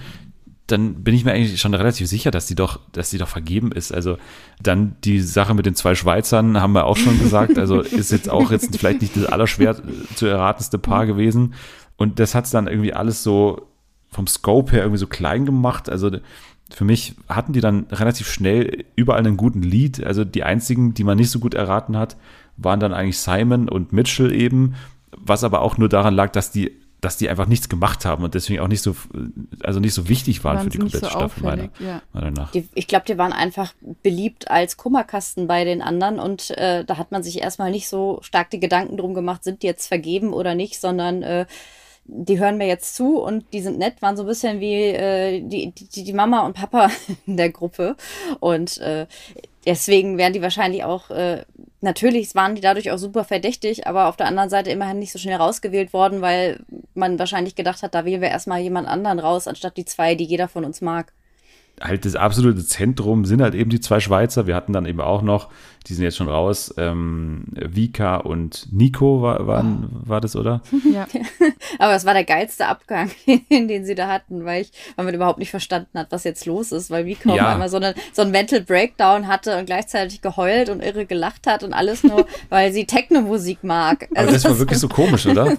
dann 0.68 1.04
bin 1.04 1.16
ich 1.16 1.24
mir 1.24 1.32
eigentlich 1.32 1.62
schon 1.62 1.74
relativ 1.74 2.08
sicher, 2.08 2.30
dass 2.30 2.46
die 2.46 2.56
doch, 2.56 2.82
dass 2.92 3.10
die 3.10 3.18
doch 3.18 3.30
vergeben 3.30 3.72
ist. 3.72 3.94
Also 3.94 4.18
dann 4.62 4.98
die 5.06 5.22
Sache 5.22 5.54
mit 5.54 5.66
den 5.66 5.76
zwei 5.76 5.96
Schweizern 5.96 6.62
haben 6.62 6.74
wir 6.74 6.86
auch 6.86 6.98
schon 6.98 7.18
gesagt. 7.20 7.58
Also 7.58 7.80
ist 7.80 8.12
jetzt 8.12 8.30
auch 8.30 8.52
jetzt 8.52 8.78
vielleicht 8.78 9.02
nicht 9.02 9.16
das 9.16 9.26
allerschwer 9.26 9.78
zu 10.16 10.26
erratenste 10.26 10.78
Paar 10.78 11.06
gewesen. 11.06 11.54
Und 11.96 12.20
das 12.20 12.36
hat 12.36 12.46
es 12.46 12.52
dann 12.52 12.68
irgendwie 12.68 12.94
alles 12.94 13.24
so 13.24 13.70
vom 14.10 14.28
Scope 14.28 14.74
her 14.74 14.82
irgendwie 14.82 15.00
so 15.00 15.08
klein 15.08 15.46
gemacht. 15.46 15.90
Also 15.90 16.12
für 16.70 16.84
mich 16.84 17.16
hatten 17.30 17.54
die 17.54 17.62
dann 17.62 17.88
relativ 17.90 18.30
schnell 18.30 18.84
überall 18.98 19.20
einen 19.20 19.38
guten 19.38 19.62
Lead. 19.62 20.04
Also 20.04 20.26
die 20.26 20.44
einzigen, 20.44 20.94
die 20.94 21.06
man 21.06 21.18
nicht 21.18 21.32
so 21.32 21.40
gut 21.40 21.54
erraten 21.54 21.96
hat, 21.96 22.18
waren 22.58 22.82
dann 22.82 22.94
eigentlich 22.94 23.20
Simon 23.20 23.70
und 23.70 23.94
Mitchell 23.94 24.34
eben. 24.34 24.76
Was 25.16 25.46
aber 25.46 25.62
auch 25.62 25.78
nur 25.78 25.88
daran 25.88 26.14
lag, 26.14 26.32
dass 26.32 26.52
die 26.52 26.72
dass 27.02 27.18
die 27.18 27.30
einfach 27.30 27.46
nichts 27.46 27.70
gemacht 27.70 28.06
haben 28.06 28.24
und 28.24 28.34
deswegen 28.34 28.60
auch 28.60 28.68
nicht 28.68 28.82
so, 28.82 28.96
also 29.64 29.80
nicht 29.80 29.94
so 29.94 30.10
wichtig 30.10 30.44
waren 30.44 30.58
Waren 30.58 30.64
für 30.66 30.70
die 30.72 30.78
komplette 30.80 31.06
so 31.06 31.12
Staffel, 31.12 31.44
meiner, 31.44 31.70
ja. 31.80 32.02
meiner 32.12 32.32
nach. 32.32 32.52
Die, 32.52 32.68
ich 32.74 32.88
glaube, 32.88 33.06
die 33.08 33.18
waren 33.18 33.34
einfach 33.34 33.74
beliebt 34.02 34.50
als 34.50 34.78
Kummerkasten 34.78 35.48
bei 35.48 35.64
den 35.64 35.82
anderen 35.82 36.20
und 36.20 36.52
äh, 36.52 36.84
da 36.86 36.98
hat 36.98 37.12
man 37.12 37.22
sich 37.22 37.42
erstmal 37.42 37.72
nicht 37.72 37.88
so 37.88 38.20
stark 38.22 38.50
die 38.50 38.60
Gedanken 38.60 38.98
drum 38.98 39.14
gemacht, 39.14 39.44
sind 39.44 39.62
die 39.62 39.68
jetzt 39.68 39.88
vergeben 39.88 40.34
oder 40.34 40.56
nicht, 40.56 40.82
sondern 40.82 41.22
äh, 41.22 41.46
die 42.06 42.40
hören 42.40 42.58
mir 42.58 42.68
jetzt 42.68 42.96
zu 42.96 43.20
und 43.20 43.46
die 43.54 43.62
sind 43.62 43.78
nett, 43.78 44.02
waren 44.02 44.18
so 44.18 44.24
ein 44.24 44.28
bisschen 44.28 44.60
wie 44.60 44.74
äh, 44.74 45.42
die, 45.42 45.72
die, 45.72 46.04
die 46.04 46.14
Mama 46.14 46.46
und 46.46 46.56
Papa 46.56 46.90
in 47.28 47.38
der 47.38 47.52
Gruppe 47.52 47.96
und 48.40 48.80
äh, 48.80 49.06
deswegen 49.68 50.18
wären 50.18 50.34
die 50.34 50.42
wahrscheinlich 50.42 50.84
auch, 50.84 51.12
äh, 51.12 51.44
natürlich 51.82 52.34
waren 52.36 52.56
die 52.56 52.62
dadurch 52.62 52.92
auch 52.92 52.98
super 52.98 53.24
verdächtig, 53.24 53.88
aber 53.88 54.08
auf 54.08 54.18
der 54.18 54.28
anderen 54.28 54.50
Seite 54.50 54.72
immerhin 54.72 55.00
nicht 55.00 55.12
so 55.12 55.20
schnell 55.20 55.38
rausgewählt 55.38 55.94
worden, 55.94 56.22
weil 56.22 56.64
man 56.94 57.20
wahrscheinlich 57.20 57.56
gedacht 57.56 57.84
hat, 57.84 57.96
da 57.96 58.06
wählen 58.06 58.22
wir 58.22 58.30
erstmal 58.30 58.60
jemand 58.60 58.88
anderen 58.88 59.20
raus, 59.20 59.48
anstatt 59.48 59.78
die 59.78 59.86
zwei, 59.86 60.16
die 60.16 60.26
jeder 60.26 60.48
von 60.48 60.66
uns 60.66 60.82
mag. 60.82 61.14
Halt 61.82 62.06
das 62.06 62.16
absolute 62.16 62.66
Zentrum 62.66 63.26
sind 63.26 63.42
halt 63.42 63.54
eben 63.56 63.70
die 63.70 63.80
zwei 63.80 64.00
Schweizer. 64.00 64.48
Wir 64.48 64.56
hatten 64.56 64.74
dann 64.74 64.86
eben 64.86 65.02
auch 65.02 65.22
noch, 65.22 65.50
die 65.88 65.94
sind 65.94 66.04
jetzt 66.04 66.18
schon 66.18 66.28
raus, 66.28 66.74
ähm, 66.78 67.46
Vika 67.54 68.18
und 68.18 68.68
Nico 68.74 69.22
war, 69.22 69.48
waren, 69.48 69.88
war 69.92 70.20
das, 70.20 70.36
oder? 70.36 70.62
Ja. 70.92 71.08
Aber 71.80 71.94
es 71.96 72.06
war 72.06 72.14
der 72.14 72.24
geilste 72.24 72.66
Abgang, 72.68 73.10
den 73.50 73.86
sie 73.86 73.96
da 73.96 74.08
hatten, 74.08 74.44
weil 74.46 74.64
ich, 74.64 74.72
weil 74.96 75.06
man 75.06 75.14
überhaupt 75.14 75.40
nicht 75.40 75.52
verstanden 75.52 75.98
hat, 76.00 76.08
was 76.12 76.24
jetzt 76.24 76.46
los 76.46 76.72
ist, 76.72 76.90
weil 76.90 77.06
Vika 77.06 77.34
Ja. 77.34 77.44
auf 77.44 77.54
einmal 77.54 77.70
so, 77.70 77.78
eine, 77.78 77.94
so 78.14 78.22
ein 78.24 78.32
Mental 78.32 78.62
Breakdown 78.62 79.28
hatte 79.28 79.58
und 79.60 79.66
gleichzeitig 79.66 80.22
geheult 80.22 80.70
und 80.70 80.82
irre 80.82 81.06
gelacht 81.06 81.46
hat 81.48 81.64
und 81.64 81.74
alles 81.74 82.04
nur, 82.04 82.26
weil 82.50 82.74
sie 82.74 82.86
Techno-Musik 82.86 83.64
mag. 83.64 84.10
Aber 84.16 84.32
das 84.32 84.44
war 84.46 84.58
wirklich 84.60 84.80
so 84.80 84.88
komisch, 84.90 85.26
oder? 85.28 85.58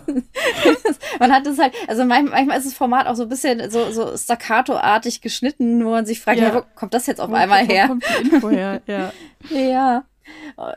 Man 1.20 1.32
hat 1.32 1.46
es 1.46 1.58
halt, 1.58 1.72
also 1.86 2.04
manchmal, 2.04 2.38
manchmal 2.40 2.58
ist 2.58 2.66
das 2.66 2.74
Format 2.74 3.06
auch 3.06 3.14
so 3.14 3.22
ein 3.24 3.28
bisschen 3.28 3.70
so, 3.70 3.90
so 3.92 4.16
staccato-artig 4.16 5.20
geschnitten, 5.20 5.84
wo 5.84 5.90
man 5.90 6.06
sich 6.08 6.20
fragt, 6.20 6.38
Ja. 6.40 6.48
ja. 6.48 6.54
wo 6.56 6.62
kommt 6.74 6.92
das 6.94 7.06
jetzt 7.06 7.20
auf 7.20 7.30
Wo- 7.30 7.34
einmal 7.34 7.68
wo 7.68 7.72
her? 7.72 7.86
kommt 7.86 8.04
die 8.04 8.28
Info 8.28 8.50
her? 8.50 8.82
Ja. 8.86 9.12
Ja. 9.50 10.04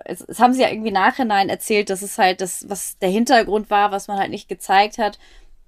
Es, 0.05 0.21
es 0.21 0.39
haben 0.39 0.53
sie 0.53 0.61
ja 0.61 0.69
irgendwie 0.69 0.91
nachhinein 0.91 1.49
erzählt, 1.49 1.89
dass 1.89 2.01
es 2.03 2.17
halt 2.17 2.39
das, 2.39 2.69
was 2.69 2.97
der 2.99 3.09
Hintergrund 3.09 3.69
war, 3.69 3.91
was 3.91 4.07
man 4.07 4.17
halt 4.17 4.29
nicht 4.29 4.47
gezeigt 4.47 4.97
hat, 4.97 5.19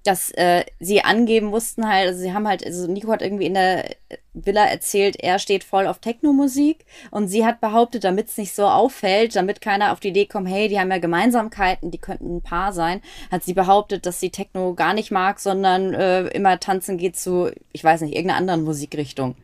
dass 0.04 0.30
äh, 0.32 0.64
sie 0.80 1.02
angeben 1.02 1.46
mussten 1.46 1.86
halt, 1.88 2.08
also 2.08 2.20
sie 2.20 2.32
haben 2.34 2.46
halt, 2.48 2.64
also 2.64 2.86
Nico 2.90 3.10
hat 3.10 3.20
irgendwie 3.22 3.46
in 3.46 3.54
der 3.54 3.84
Villa 4.34 4.64
erzählt, 4.66 5.16
er 5.18 5.38
steht 5.38 5.64
voll 5.64 5.86
auf 5.86 5.98
Techno-Musik 5.98 6.84
und 7.10 7.28
sie 7.28 7.44
hat 7.46 7.60
behauptet, 7.62 8.04
damit 8.04 8.28
es 8.28 8.36
nicht 8.36 8.54
so 8.54 8.66
auffällt, 8.66 9.34
damit 9.36 9.60
keiner 9.62 9.92
auf 9.92 10.00
die 10.00 10.08
Idee 10.08 10.26
kommt, 10.26 10.48
hey, 10.48 10.68
die 10.68 10.78
haben 10.78 10.90
ja 10.90 10.98
Gemeinsamkeiten, 10.98 11.90
die 11.90 11.98
könnten 11.98 12.36
ein 12.36 12.42
Paar 12.42 12.72
sein, 12.74 13.00
hat 13.30 13.44
sie 13.44 13.54
behauptet, 13.54 14.04
dass 14.06 14.20
sie 14.20 14.30
Techno 14.30 14.74
gar 14.74 14.92
nicht 14.94 15.10
mag, 15.10 15.40
sondern 15.40 15.94
äh, 15.94 16.26
immer 16.28 16.60
tanzen 16.60 16.96
geht 16.98 17.16
zu, 17.16 17.50
ich 17.72 17.82
weiß 17.84 18.02
nicht, 18.02 18.14
irgendeiner 18.14 18.38
anderen 18.40 18.64
Musikrichtung. 18.64 19.36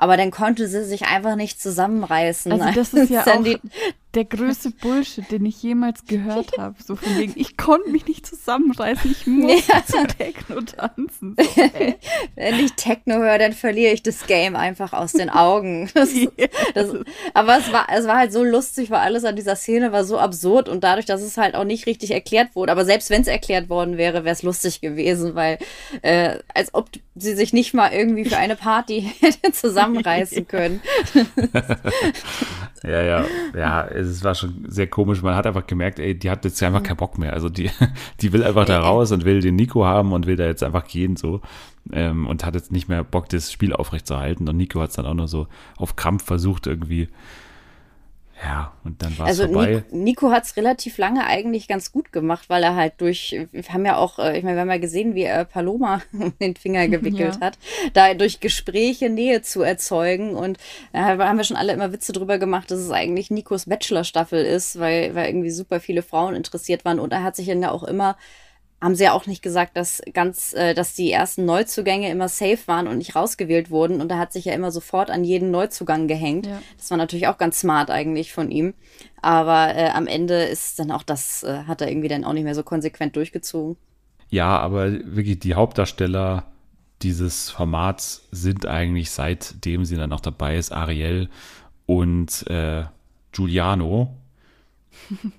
Aber 0.00 0.16
dann 0.16 0.30
konnte 0.30 0.66
sie 0.66 0.82
sich 0.84 1.04
einfach 1.04 1.36
nicht 1.36 1.60
zusammenreißen. 1.60 2.50
Also 2.52 2.64
das 2.74 2.94
ist 2.94 3.10
ja 3.10 3.20
auch 3.20 3.24
Sandy- 3.26 3.58
der 4.14 4.24
größte 4.24 4.70
Bullshit, 4.82 5.30
den 5.30 5.44
ich 5.44 5.62
jemals 5.62 6.04
gehört 6.04 6.52
habe. 6.58 6.76
So 6.84 6.96
von 6.96 7.16
wegen, 7.18 7.32
ich 7.36 7.56
konnte 7.56 7.90
mich 7.90 8.06
nicht 8.06 8.26
zusammenreißen, 8.26 9.10
ich 9.10 9.26
musste 9.26 9.72
zu 9.86 10.06
Techno 10.06 10.60
tanzen. 10.60 11.36
So. 11.38 11.62
Wenn 12.34 12.58
ich 12.58 12.72
Techno 12.74 13.16
höre, 13.16 13.38
dann 13.38 13.52
verliere 13.52 13.92
ich 13.92 14.02
das 14.02 14.26
Game 14.26 14.56
einfach 14.56 14.92
aus 14.92 15.12
den 15.12 15.30
Augen. 15.30 15.88
Das, 15.94 16.10
das, 16.74 16.94
aber 17.34 17.58
es 17.58 17.72
war, 17.72 17.86
es 17.92 18.06
war 18.06 18.16
halt 18.16 18.32
so 18.32 18.42
lustig, 18.42 18.90
weil 18.90 19.00
alles 19.00 19.24
an 19.24 19.36
dieser 19.36 19.56
Szene 19.56 19.92
war 19.92 20.04
so 20.04 20.18
absurd 20.18 20.68
und 20.68 20.82
dadurch, 20.82 21.06
dass 21.06 21.22
es 21.22 21.36
halt 21.36 21.54
auch 21.54 21.64
nicht 21.64 21.86
richtig 21.86 22.10
erklärt 22.10 22.54
wurde. 22.54 22.72
Aber 22.72 22.84
selbst 22.84 23.10
wenn 23.10 23.22
es 23.22 23.28
erklärt 23.28 23.68
worden 23.68 23.96
wäre, 23.96 24.24
wäre 24.24 24.32
es 24.32 24.42
lustig 24.42 24.80
gewesen, 24.80 25.34
weil 25.34 25.58
äh, 26.02 26.38
als 26.54 26.74
ob 26.74 26.88
sie 27.14 27.34
sich 27.34 27.52
nicht 27.52 27.74
mal 27.74 27.92
irgendwie 27.92 28.24
für 28.24 28.38
eine 28.38 28.56
Party 28.56 29.12
hätte 29.20 29.52
zusammenreißen 29.52 30.46
können. 30.48 30.80
Ja, 32.82 33.02
ja, 33.02 33.24
ja, 33.54 33.88
es 34.08 34.24
war 34.24 34.34
schon 34.34 34.64
sehr 34.68 34.86
komisch. 34.86 35.22
Man 35.22 35.34
hat 35.34 35.46
einfach 35.46 35.66
gemerkt, 35.66 35.98
ey, 35.98 36.18
die 36.18 36.30
hat 36.30 36.44
jetzt 36.44 36.62
einfach 36.62 36.82
keinen 36.82 36.96
Bock 36.96 37.18
mehr. 37.18 37.32
Also 37.32 37.48
die, 37.48 37.70
die 38.20 38.32
will 38.32 38.44
einfach 38.44 38.64
da 38.64 38.80
raus 38.80 39.12
und 39.12 39.24
will 39.24 39.40
den 39.40 39.56
Nico 39.56 39.84
haben 39.84 40.12
und 40.12 40.26
will 40.26 40.36
da 40.36 40.46
jetzt 40.46 40.62
einfach 40.62 40.86
gehen 40.86 41.16
so. 41.16 41.40
Ähm, 41.92 42.26
und 42.26 42.44
hat 42.44 42.54
jetzt 42.54 42.72
nicht 42.72 42.88
mehr 42.88 43.04
Bock, 43.04 43.28
das 43.28 43.52
Spiel 43.52 43.72
aufrechtzuerhalten. 43.72 44.48
Und 44.48 44.56
Nico 44.56 44.80
hat 44.80 44.90
es 44.90 44.96
dann 44.96 45.06
auch 45.06 45.14
nur 45.14 45.28
so 45.28 45.46
auf 45.76 45.96
Krampf 45.96 46.24
versucht 46.24 46.66
irgendwie. 46.66 47.08
Ja, 48.42 48.72
und 48.84 49.02
dann 49.02 49.18
war 49.18 49.26
es 49.28 49.38
Also 49.38 49.52
vorbei. 49.52 49.84
Nico, 49.90 49.96
Nico 49.96 50.30
hat 50.30 50.44
es 50.44 50.56
relativ 50.56 50.96
lange 50.96 51.26
eigentlich 51.26 51.68
ganz 51.68 51.92
gut 51.92 52.10
gemacht, 52.10 52.48
weil 52.48 52.62
er 52.62 52.74
halt 52.74 52.94
durch, 52.98 53.38
wir 53.52 53.62
haben 53.68 53.84
ja 53.84 53.96
auch, 53.96 54.18
äh, 54.18 54.38
ich 54.38 54.44
meine, 54.44 54.56
wir 54.56 54.62
haben 54.62 54.70
ja 54.70 54.78
gesehen, 54.78 55.14
wie 55.14 55.24
er 55.24 55.44
Paloma 55.44 56.00
den 56.40 56.56
Finger 56.56 56.88
gewickelt 56.88 57.34
Ja. 57.34 57.40
hat, 57.40 57.58
da 57.92 58.14
durch 58.14 58.40
Gespräche 58.40 59.10
Nähe 59.10 59.42
zu 59.42 59.60
erzeugen 59.62 60.34
und 60.34 60.58
da 60.92 61.18
haben 61.18 61.36
wir 61.36 61.44
schon 61.44 61.58
alle 61.58 61.74
immer 61.74 61.92
Witze 61.92 62.12
drüber 62.12 62.38
gemacht, 62.38 62.70
dass 62.70 62.78
es 62.78 62.90
eigentlich 62.90 63.30
Nikos 63.30 63.66
Bachelor-Staffel 63.66 64.42
ist, 64.44 64.78
weil, 64.78 65.14
weil 65.14 65.26
irgendwie 65.28 65.50
super 65.50 65.78
viele 65.80 66.02
Frauen 66.02 66.34
interessiert 66.34 66.84
waren 66.86 66.98
und 66.98 67.12
er 67.12 67.22
hat 67.22 67.36
sich 67.36 67.46
dann 67.46 67.60
ja 67.62 67.70
auch 67.70 67.82
immer 67.82 68.16
haben 68.80 68.94
sie 68.94 69.04
ja 69.04 69.12
auch 69.12 69.26
nicht 69.26 69.42
gesagt, 69.42 69.76
dass 69.76 70.00
ganz, 70.14 70.54
äh, 70.54 70.74
dass 70.74 70.94
die 70.94 71.12
ersten 71.12 71.44
Neuzugänge 71.44 72.10
immer 72.10 72.28
safe 72.28 72.60
waren 72.66 72.88
und 72.88 72.98
nicht 72.98 73.14
rausgewählt 73.14 73.70
wurden. 73.70 74.00
Und 74.00 74.08
da 74.08 74.18
hat 74.18 74.32
sich 74.32 74.46
ja 74.46 74.54
immer 74.54 74.70
sofort 74.70 75.10
an 75.10 75.22
jeden 75.22 75.50
Neuzugang 75.50 76.08
gehängt. 76.08 76.46
Ja. 76.46 76.62
Das 76.78 76.90
war 76.90 76.96
natürlich 76.96 77.28
auch 77.28 77.38
ganz 77.38 77.60
smart 77.60 77.90
eigentlich 77.90 78.32
von 78.32 78.50
ihm. 78.50 78.74
Aber 79.20 79.74
äh, 79.74 79.90
am 79.90 80.06
Ende 80.06 80.44
ist 80.44 80.78
dann 80.78 80.90
auch 80.90 81.02
das, 81.02 81.42
äh, 81.42 81.64
hat 81.66 81.82
er 81.82 81.90
irgendwie 81.90 82.08
dann 82.08 82.24
auch 82.24 82.32
nicht 82.32 82.44
mehr 82.44 82.54
so 82.54 82.62
konsequent 82.62 83.16
durchgezogen. 83.16 83.76
Ja, 84.30 84.58
aber 84.58 84.92
wirklich 84.92 85.40
die 85.40 85.54
Hauptdarsteller 85.54 86.46
dieses 87.02 87.50
Formats 87.50 88.28
sind 88.30 88.66
eigentlich 88.66 89.10
seitdem 89.10 89.84
sie 89.84 89.96
dann 89.96 90.10
noch 90.10 90.20
dabei 90.20 90.56
ist, 90.56 90.72
Ariel 90.72 91.28
und 91.86 92.46
äh, 92.48 92.84
Giuliano. 93.32 94.16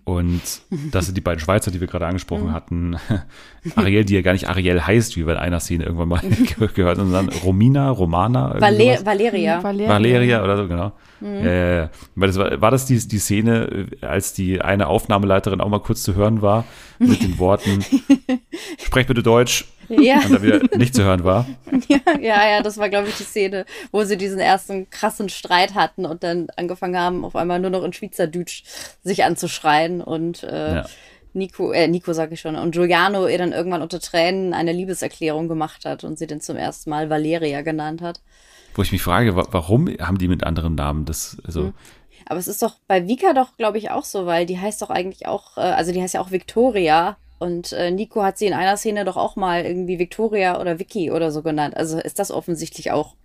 Und 0.03 0.41
das 0.91 1.05
sind 1.05 1.15
die 1.15 1.21
beiden 1.21 1.39
Schweizer, 1.39 1.71
die 1.71 1.79
wir 1.79 1.87
gerade 1.87 2.07
angesprochen 2.07 2.51
hatten. 2.53 2.97
Ariel, 3.75 4.05
die 4.05 4.15
ja 4.15 4.21
gar 4.21 4.33
nicht 4.33 4.49
Ariel 4.49 4.81
heißt, 4.81 5.15
wie 5.17 5.25
wir 5.27 5.33
in 5.33 5.39
einer 5.39 5.59
Szene 5.59 5.83
irgendwann 5.85 6.07
mal 6.09 6.19
ge- 6.57 6.69
gehört 6.73 6.97
haben, 6.97 7.11
sondern 7.11 7.29
Romina, 7.43 7.89
Romana. 7.89 8.55
Valer 8.59 8.77
sowas. 8.77 9.05
Valeria. 9.05 9.63
Valeria. 9.63 9.89
Valeria 9.89 10.43
oder 10.43 10.57
so, 10.57 10.67
genau. 10.67 10.91
Ja, 11.21 11.29
ja, 11.43 11.73
ja. 11.75 11.89
Weil 12.15 12.27
das 12.27 12.37
war, 12.39 12.61
war 12.61 12.71
das 12.71 12.87
die, 12.87 12.97
die 13.07 13.19
Szene, 13.19 13.87
äh, 14.01 14.05
als 14.05 14.33
die 14.33 14.61
eine 14.61 14.87
Aufnahmeleiterin 14.87 15.61
auch 15.61 15.69
mal 15.69 15.79
kurz 15.79 16.01
zu 16.01 16.15
hören 16.15 16.41
war, 16.41 16.65
mit 16.97 17.21
den 17.21 17.37
Worten, 17.37 17.85
sprech 18.83 19.05
bitte 19.07 19.21
Deutsch, 19.21 19.65
Ja. 19.89 20.15
und 20.25 20.33
dann 20.33 20.41
wieder 20.41 20.61
nicht 20.77 20.95
zu 20.95 21.03
hören 21.03 21.23
war. 21.23 21.45
ja, 21.87 21.99
ja, 22.19 22.49
ja, 22.49 22.61
das 22.63 22.77
war, 22.79 22.89
glaube 22.89 23.09
ich, 23.09 23.17
die 23.17 23.23
Szene, 23.23 23.65
wo 23.91 24.03
sie 24.03 24.17
diesen 24.17 24.39
ersten 24.39 24.89
krassen 24.89 25.29
Streit 25.29 25.75
hatten 25.75 26.05
und 26.07 26.23
dann 26.23 26.47
angefangen 26.55 26.97
haben, 26.97 27.23
auf 27.25 27.35
einmal 27.35 27.59
nur 27.59 27.69
noch 27.69 27.83
in 27.83 27.93
Schweizerdeutsch 27.93 28.63
sich 29.03 29.23
anzuschreien 29.23 30.01
und 30.01 30.41
äh, 30.43 30.75
Ja. 30.77 30.85
Nico, 31.33 31.71
äh, 31.71 31.87
Nico 31.87 32.13
sag 32.13 32.31
ich 32.31 32.41
schon, 32.41 32.55
und 32.55 32.71
Giuliano 32.71 33.27
ihr 33.27 33.37
dann 33.37 33.51
irgendwann 33.51 33.81
unter 33.81 33.99
Tränen 33.99 34.53
eine 34.53 34.73
Liebeserklärung 34.73 35.47
gemacht 35.47 35.85
hat 35.85 36.03
und 36.03 36.19
sie 36.19 36.27
dann 36.27 36.41
zum 36.41 36.57
ersten 36.57 36.89
Mal 36.89 37.09
Valeria 37.09 37.61
genannt 37.61 38.01
hat. 38.01 38.21
Wo 38.73 38.81
ich 38.81 38.91
mich 38.91 39.01
frage, 39.01 39.35
wa 39.35 39.47
warum 39.51 39.87
haben 39.99 40.17
die 40.17 40.27
mit 40.27 40.43
anderen 40.43 40.75
Namen 40.75 41.05
das, 41.05 41.37
also, 41.45 41.73
Aber 42.25 42.39
es 42.39 42.47
ist 42.47 42.61
doch 42.61 42.75
bei 42.87 43.07
Vika 43.07 43.33
doch, 43.33 43.57
glaube 43.57 43.77
ich, 43.77 43.91
auch 43.91 44.05
so, 44.05 44.25
weil 44.25 44.45
die 44.45 44.59
heißt 44.59 44.81
doch 44.81 44.89
eigentlich 44.89 45.27
auch, 45.27 45.57
äh, 45.57 45.61
also 45.61 45.91
die 45.91 46.01
heißt 46.01 46.13
ja 46.13 46.21
auch 46.21 46.31
Victoria. 46.31 47.17
Und 47.39 47.73
äh, 47.73 47.89
Nico 47.89 48.23
hat 48.23 48.37
sie 48.37 48.45
in 48.45 48.53
einer 48.53 48.77
Szene 48.77 49.03
doch 49.03 49.17
auch 49.17 49.35
mal 49.35 49.65
irgendwie 49.65 49.97
Victoria 49.97 50.61
oder 50.61 50.77
Vicky 50.77 51.09
oder 51.11 51.31
so 51.31 51.41
genannt. 51.41 51.75
Also 51.75 51.97
ist 51.97 52.19
das 52.19 52.29
offensichtlich 52.29 52.91
auch 52.91 53.15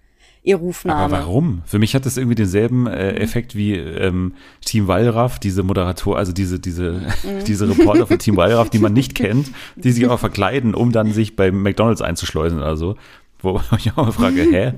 ihr 0.42 0.56
Rufname. 0.56 1.16
Aber 1.16 1.18
warum? 1.18 1.62
Für 1.66 1.78
mich 1.78 1.94
hat 1.94 2.06
das 2.06 2.16
irgendwie 2.16 2.34
denselben 2.34 2.86
äh, 2.86 3.14
Effekt 3.16 3.54
wie 3.56 3.74
ähm, 3.74 4.34
Team 4.64 4.86
Wallraff, 4.88 5.38
diese 5.38 5.62
Moderator, 5.62 6.16
also 6.16 6.32
diese, 6.32 6.60
diese, 6.60 7.02
diese 7.46 7.68
Reporter 7.68 8.06
von 8.06 8.18
Team 8.18 8.36
Wallraff, 8.36 8.70
die 8.70 8.78
man 8.78 8.92
nicht 8.92 9.14
kennt, 9.16 9.50
die 9.76 9.92
sich 9.92 10.04
aber 10.04 10.18
verkleiden, 10.18 10.74
um 10.74 10.92
dann 10.92 11.12
sich 11.12 11.36
bei 11.36 11.50
McDonalds 11.50 12.02
einzuschleusen 12.02 12.58
oder 12.58 12.76
so. 12.76 12.96
Wo 13.40 13.60
ich 13.78 13.92
auch 13.92 13.96
mal 13.96 14.12
frage, 14.12 14.42
hä? 14.42 14.72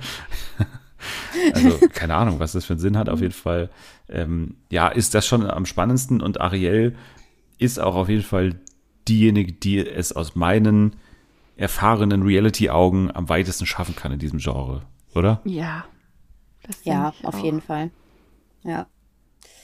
Also, 1.54 1.78
keine 1.92 2.14
Ahnung, 2.14 2.40
was 2.40 2.52
das 2.52 2.64
für 2.64 2.72
einen 2.72 2.80
Sinn 2.80 2.96
hat. 2.96 3.08
Auf 3.08 3.20
jeden 3.20 3.32
Fall, 3.32 3.70
ähm, 4.08 4.56
ja, 4.70 4.88
ist 4.88 5.14
das 5.14 5.26
schon 5.26 5.48
am 5.48 5.66
spannendsten 5.66 6.20
und 6.20 6.40
Ariel 6.40 6.96
ist 7.58 7.80
auch 7.80 7.96
auf 7.96 8.08
jeden 8.08 8.22
Fall 8.22 8.54
diejenige, 9.08 9.52
die 9.52 9.78
es 9.78 10.12
aus 10.12 10.34
meinen 10.34 10.96
erfahrenen 11.56 12.22
Reality-Augen 12.22 13.10
am 13.12 13.28
weitesten 13.28 13.66
schaffen 13.66 13.96
kann 13.96 14.12
in 14.12 14.18
diesem 14.18 14.38
Genre, 14.38 14.82
oder? 15.14 15.40
Ja. 15.44 15.84
Das 16.62 16.84
ja, 16.84 17.12
auf 17.22 17.34
auch. 17.36 17.44
jeden 17.44 17.60
Fall. 17.62 17.90
Ja, 18.64 18.86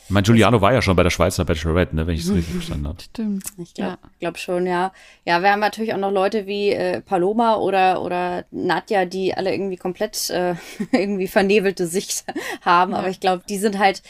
Ich 0.05 0.11
meine, 0.11 0.25
Giuliano 0.25 0.61
war 0.61 0.73
ja 0.73 0.81
schon 0.81 0.97
bei 0.97 1.03
der 1.03 1.11
Schweizer 1.11 1.45
Bachelorette, 1.45 1.95
ne, 1.97 2.07
wenn 2.07 2.15
ich 2.15 2.23
es 2.23 2.33
richtig 2.33 2.53
verstanden 2.55 2.89
habe. 2.89 3.03
Stimmt. 3.03 3.45
ich 3.59 3.75
glaube 3.75 3.99
Ja. 4.03 4.11
glaub 4.21 4.39
schon, 4.39 4.67
ja. 4.67 4.93
Ja, 5.27 5.43
wir 5.43 5.51
haben 5.51 5.61
natürlich 5.61 5.93
auch 5.93 5.99
noch 5.99 6.13
Leute 6.13 6.47
wie 6.47 6.71
äh, 6.71 7.01
Paloma 7.03 7.57
oder, 7.57 8.03
oder 8.03 8.45
Nadja, 8.51 9.05
die 9.05 9.35
alle 9.35 9.53
irgendwie 9.53 9.77
komplett 9.77 10.31
äh, 10.31 10.55
irgendwie 10.93 11.27
vernebelte 11.29 11.87
Sicht 11.87 12.25
haben. 12.63 12.95
Aber 12.95 13.09
ich 13.09 13.21
glaube, 13.21 13.43
die 13.49 13.59
sind 13.59 13.79
halt 13.79 14.03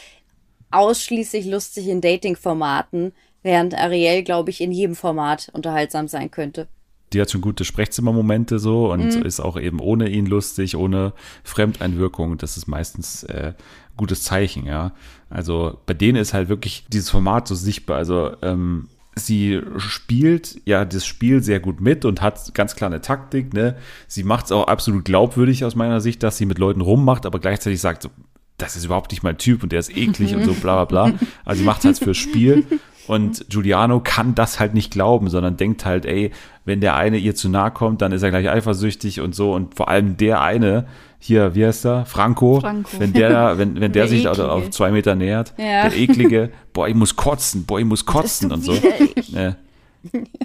ausschließlich 0.70 1.46
lustig 1.46 1.88
in 1.88 2.00
Dating-Formaten, 2.00 3.12
während 3.42 3.74
Ariel, 3.74 4.22
glaube 4.22 4.50
ich, 4.50 4.60
in 4.60 4.72
jedem 4.72 4.96
Format 4.96 5.48
unterhaltsam 5.52 6.08
sein 6.08 6.30
könnte. 6.30 6.68
Die 7.14 7.20
hat 7.20 7.30
schon 7.30 7.40
gute 7.40 7.64
Sprechzimmermomente 7.64 8.58
so 8.58 8.92
und 8.92 9.14
ist 9.24 9.40
auch 9.40 9.58
eben 9.58 9.80
ohne 9.80 10.08
ihn 10.08 10.26
lustig, 10.26 10.76
ohne 10.76 11.12
Fremdeinwirkung. 11.44 12.36
Das 12.38 12.56
ist 12.56 12.66
meistens 12.66 13.22
äh, 13.24 13.54
gutes 13.96 14.22
Zeichen, 14.22 14.66
ja. 14.66 14.92
Also 15.30 15.78
bei 15.86 15.94
denen 15.94 16.16
ist 16.16 16.34
halt 16.34 16.48
wirklich 16.48 16.86
dieses 16.92 17.10
Format 17.10 17.48
so 17.48 17.54
sichtbar. 17.54 17.96
Also 17.96 18.32
ähm, 18.42 18.88
sie 19.16 19.60
spielt 19.78 20.60
ja 20.64 20.84
das 20.84 21.06
Spiel 21.06 21.42
sehr 21.42 21.60
gut 21.60 21.80
mit 21.80 22.04
und 22.04 22.20
hat 22.20 22.54
ganz 22.54 22.76
klar 22.76 22.90
eine 22.90 23.00
Taktik. 23.00 23.54
Ne? 23.54 23.76
Sie 24.06 24.24
macht 24.24 24.46
es 24.46 24.52
auch 24.52 24.66
absolut 24.66 25.04
glaubwürdig 25.04 25.64
aus 25.64 25.74
meiner 25.74 26.00
Sicht, 26.00 26.22
dass 26.22 26.36
sie 26.36 26.46
mit 26.46 26.58
Leuten 26.58 26.80
rummacht, 26.80 27.26
aber 27.26 27.38
gleichzeitig 27.38 27.80
sagt 27.80 28.02
so, 28.02 28.10
das 28.58 28.76
ist 28.76 28.84
überhaupt 28.84 29.10
nicht 29.10 29.22
mein 29.22 29.38
Typ 29.38 29.62
und 29.62 29.72
der 29.72 29.80
ist 29.80 29.96
eklig 29.96 30.34
und 30.34 30.44
so 30.44 30.52
bla 30.54 30.84
bla 30.84 31.08
bla. 31.08 31.18
Also 31.44 31.60
sie 31.60 31.66
macht 31.66 31.80
es 31.80 31.84
halt 31.84 31.98
fürs 31.98 32.16
Spiel. 32.16 32.64
Und 33.06 33.46
Giuliano 33.50 34.00
kann 34.00 34.34
das 34.34 34.60
halt 34.60 34.74
nicht 34.74 34.90
glauben, 34.90 35.28
sondern 35.28 35.56
denkt 35.56 35.84
halt, 35.84 36.06
ey, 36.06 36.30
wenn 36.64 36.80
der 36.80 36.96
eine 36.96 37.18
ihr 37.18 37.34
zu 37.34 37.48
nahe 37.48 37.70
kommt, 37.70 38.00
dann 38.02 38.12
ist 38.12 38.22
er 38.22 38.30
gleich 38.30 38.48
eifersüchtig 38.48 39.20
und 39.20 39.34
so. 39.34 39.52
Und 39.52 39.74
vor 39.74 39.88
allem 39.88 40.16
der 40.16 40.40
eine, 40.40 40.86
hier, 41.18 41.54
wie 41.54 41.66
heißt 41.66 41.84
er? 41.86 42.06
Franco. 42.06 42.60
Franco. 42.60 42.88
Wenn 42.98 43.12
der, 43.12 43.58
wenn, 43.58 43.74
wenn 43.74 43.92
der, 43.92 44.04
Der 44.04 44.08
sich 44.08 44.28
also 44.28 44.42
Eklige. 44.44 44.54
auf 44.56 44.70
zwei 44.70 44.90
Meter 44.90 45.14
nähert, 45.14 45.52
Ja. 45.58 45.88
der 45.88 45.96
eklige, 45.96 46.50
boah, 46.72 46.88
ich 46.88 46.94
muss 46.94 47.16
kotzen, 47.16 47.64
boah, 47.66 47.78
ich 47.78 47.84
muss 47.86 48.06
kotzen 48.06 48.50
und 48.52 48.62
so. 48.64 48.72
Äh, 48.72 49.52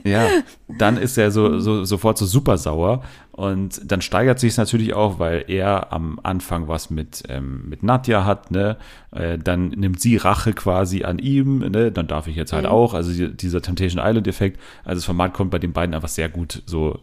ja, 0.05 0.27
dann 0.67 0.97
ist 0.97 1.17
er 1.17 1.31
so, 1.31 1.59
so 1.59 1.83
sofort 1.85 2.17
so 2.17 2.25
super 2.25 2.57
sauer 2.57 3.03
und 3.31 3.81
dann 3.91 4.01
steigert 4.01 4.39
sich 4.39 4.51
es 4.53 4.57
natürlich 4.57 4.93
auch, 4.93 5.19
weil 5.19 5.45
er 5.47 5.91
am 5.93 6.19
Anfang 6.23 6.67
was 6.67 6.89
mit 6.89 7.23
ähm, 7.29 7.67
mit 7.69 7.83
Nadja 7.83 8.25
hat, 8.25 8.51
ne? 8.51 8.77
Äh, 9.11 9.37
dann 9.37 9.69
nimmt 9.69 9.99
sie 10.01 10.17
Rache 10.17 10.53
quasi 10.53 11.03
an 11.03 11.19
ihm, 11.19 11.59
ne? 11.59 11.91
Dann 11.91 12.07
darf 12.07 12.27
ich 12.27 12.35
jetzt 12.35 12.53
halt 12.53 12.65
auch, 12.65 12.93
also 12.93 13.11
die- 13.11 13.35
dieser 13.35 13.61
Temptation 13.61 14.03
Island 14.05 14.27
Effekt. 14.27 14.59
Also 14.83 14.97
das 14.99 15.05
Format 15.05 15.33
kommt 15.33 15.51
bei 15.51 15.59
den 15.59 15.73
beiden 15.73 15.93
einfach 15.95 16.09
sehr 16.09 16.29
gut 16.29 16.63
so 16.65 16.99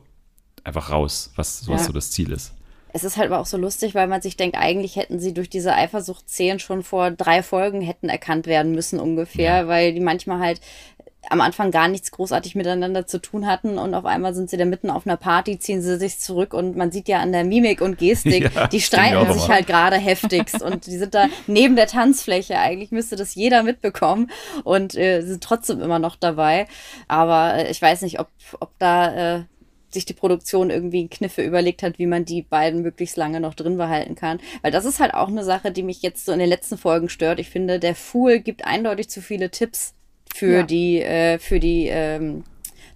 einfach 0.64 0.90
raus, 0.90 1.32
was, 1.36 1.68
was 1.68 1.80
Ja. 1.82 1.86
so 1.86 1.92
das 1.92 2.10
Ziel 2.10 2.32
ist. 2.32 2.52
Es 2.92 3.04
ist 3.04 3.18
halt 3.18 3.30
aber 3.30 3.40
auch 3.40 3.46
so 3.46 3.58
lustig, 3.58 3.94
weil 3.94 4.06
man 4.06 4.22
sich 4.22 4.38
denkt, 4.38 4.56
eigentlich 4.56 4.96
hätten 4.96 5.20
sie 5.20 5.34
durch 5.34 5.50
diese 5.50 5.74
Eifersucht-Szenen 5.74 6.58
schon 6.60 6.82
vor 6.82 7.10
drei 7.10 7.42
Folgen 7.42 7.82
hätten 7.82 8.08
erkannt 8.08 8.46
werden 8.46 8.72
müssen 8.72 8.98
ungefähr, 8.98 9.68
weil 9.68 9.92
die 9.92 10.00
manchmal 10.00 10.38
halt 10.40 10.62
am 11.30 11.40
Anfang 11.40 11.70
gar 11.70 11.88
nichts 11.88 12.10
großartig 12.10 12.54
miteinander 12.54 13.06
zu 13.06 13.20
tun 13.20 13.46
hatten 13.46 13.78
und 13.78 13.94
auf 13.94 14.04
einmal 14.04 14.34
sind 14.34 14.50
sie 14.50 14.56
da 14.56 14.64
mitten 14.64 14.90
auf 14.90 15.06
einer 15.06 15.16
Party, 15.16 15.58
ziehen 15.58 15.82
sie 15.82 15.98
sich 15.98 16.18
zurück 16.18 16.54
und 16.54 16.76
man 16.76 16.90
sieht 16.90 17.08
ja 17.08 17.18
an 17.20 17.32
der 17.32 17.44
Mimik 17.44 17.80
und 17.80 17.98
Gestik, 17.98 18.50
Ja, 18.54 18.66
die 18.68 18.80
streiten 18.80 19.32
sich 19.32 19.48
halt 19.48 19.66
gerade 19.66 19.96
heftigst 19.96 20.62
und 20.62 20.86
die 20.86 20.98
sind 20.98 21.14
da 21.14 21.26
neben 21.46 21.76
der 21.76 21.86
Tanzfläche. 21.86 22.58
Eigentlich 22.58 22.90
müsste 22.90 23.16
das 23.16 23.34
jeder 23.34 23.62
mitbekommen 23.62 24.30
und 24.64 24.94
äh, 24.94 25.22
sind 25.22 25.42
trotzdem 25.42 25.80
immer 25.80 25.98
noch 25.98 26.16
dabei. 26.16 26.66
Aber 27.08 27.54
äh, 27.54 27.70
ich 27.70 27.80
weiß 27.80 28.02
nicht, 28.02 28.20
ob, 28.20 28.28
ob 28.60 28.70
da 28.78 29.36
äh, 29.36 29.44
sich 29.90 30.04
die 30.04 30.14
Produktion 30.14 30.70
irgendwie 30.70 31.08
Kniffe 31.08 31.42
überlegt 31.42 31.82
hat, 31.82 31.98
wie 31.98 32.06
man 32.06 32.24
die 32.24 32.42
beiden 32.42 32.82
möglichst 32.82 33.16
lange 33.16 33.40
noch 33.40 33.54
drin 33.54 33.76
behalten 33.76 34.14
kann. 34.14 34.40
Weil 34.62 34.72
das 34.72 34.84
ist 34.84 35.00
halt 35.00 35.14
auch 35.14 35.28
eine 35.28 35.44
Sache, 35.44 35.70
die 35.70 35.82
mich 35.82 36.02
jetzt 36.02 36.26
so 36.26 36.32
in 36.32 36.38
den 36.38 36.48
letzten 36.48 36.78
Folgen 36.78 37.08
stört. 37.08 37.40
Ich 37.40 37.50
finde, 37.50 37.78
der 37.78 37.94
Fool 37.94 38.40
gibt 38.40 38.64
eindeutig 38.64 39.08
zu 39.08 39.22
viele 39.22 39.50
Tipps 39.50 39.94
für 40.34 40.58
Ja. 40.58 40.62
die, 40.64 41.00
äh, 41.02 41.38
für 41.38 41.60
die 41.60 41.88
ähm, 41.88 42.44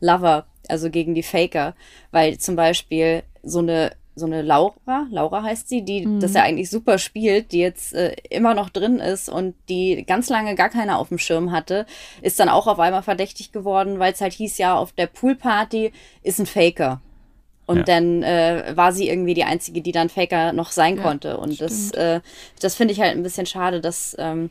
Lover, 0.00 0.46
also 0.68 0.90
gegen 0.90 1.14
die 1.14 1.22
Faker. 1.22 1.74
Weil 2.10 2.38
zum 2.38 2.56
Beispiel 2.56 3.22
so 3.42 3.60
eine 3.60 3.92
so 4.16 4.26
eine 4.26 4.42
Laura, 4.42 5.06
Laura 5.10 5.42
heißt 5.44 5.68
sie, 5.68 5.82
die 5.82 6.06
das 6.20 6.34
ja 6.34 6.42
eigentlich 6.42 6.68
super 6.68 6.98
spielt, 6.98 7.52
die 7.52 7.60
jetzt 7.60 7.94
äh, 7.94 8.14
immer 8.28 8.52
noch 8.54 8.68
drin 8.68 8.98
ist 8.98 9.30
und 9.30 9.54
die 9.70 10.04
ganz 10.06 10.28
lange 10.28 10.56
gar 10.56 10.68
keiner 10.68 10.98
auf 10.98 11.08
dem 11.08 11.16
Schirm 11.18 11.52
hatte, 11.52 11.86
ist 12.20 12.38
dann 12.38 12.50
auch 12.50 12.66
auf 12.66 12.78
einmal 12.80 13.02
verdächtig 13.02 13.50
geworden, 13.50 13.98
weil 13.98 14.12
es 14.12 14.20
halt 14.20 14.34
hieß, 14.34 14.58
ja, 14.58 14.76
auf 14.76 14.92
der 14.92 15.06
Poolparty 15.06 15.92
ist 16.22 16.38
ein 16.38 16.44
Faker. 16.46 17.00
Und 17.66 17.78
Ja. 17.78 17.84
dann 17.84 18.22
äh, 18.22 18.72
war 18.74 18.92
sie 18.92 19.08
irgendwie 19.08 19.32
die 19.32 19.44
Einzige, 19.44 19.80
die 19.80 19.92
dann 19.92 20.10
Faker 20.10 20.52
noch 20.52 20.72
sein 20.72 20.96
Ja, 20.96 21.02
konnte. 21.02 21.38
Und 21.38 21.58
das, 21.60 21.88
stimmt. 21.88 21.96
äh, 21.96 22.20
das 22.60 22.74
finde 22.74 22.92
ich 22.92 23.00
halt 23.00 23.12
ein 23.16 23.22
bisschen 23.22 23.46
schade, 23.46 23.80
dass 23.80 24.14
ähm, 24.18 24.50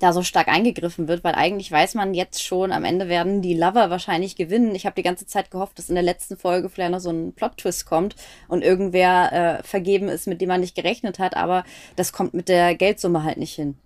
da 0.00 0.12
so 0.12 0.22
stark 0.22 0.48
eingegriffen 0.48 1.06
wird, 1.06 1.22
weil 1.22 1.34
eigentlich 1.34 1.70
weiß 1.70 1.94
man 1.94 2.14
jetzt 2.14 2.42
schon, 2.42 2.72
am 2.72 2.84
Ende 2.84 3.08
werden 3.08 3.42
die 3.42 3.54
Lover 3.54 3.90
wahrscheinlich 3.90 4.34
gewinnen. 4.34 4.74
Ich 4.74 4.86
habe 4.86 4.96
die 4.96 5.02
ganze 5.02 5.26
Zeit 5.26 5.50
gehofft, 5.50 5.78
dass 5.78 5.88
in 5.88 5.94
der 5.94 6.02
letzten 6.04 6.36
Folge 6.36 6.68
vielleicht 6.68 6.90
noch 6.90 7.00
so 7.00 7.10
ein 7.10 7.32
Plot-Twist 7.32 7.86
kommt 7.86 8.16
und 8.48 8.62
irgendwer 8.62 9.60
äh, 9.60 9.62
vergeben 9.62 10.08
ist, 10.08 10.26
mit 10.26 10.40
dem 10.40 10.48
man 10.48 10.60
nicht 10.60 10.74
gerechnet 10.74 11.18
hat, 11.18 11.36
aber 11.36 11.64
das 11.96 12.12
kommt 12.12 12.34
mit 12.34 12.48
der 12.48 12.74
Geldsumme 12.74 13.22
halt 13.22 13.36
nicht 13.36 13.54
hin. 13.54 13.76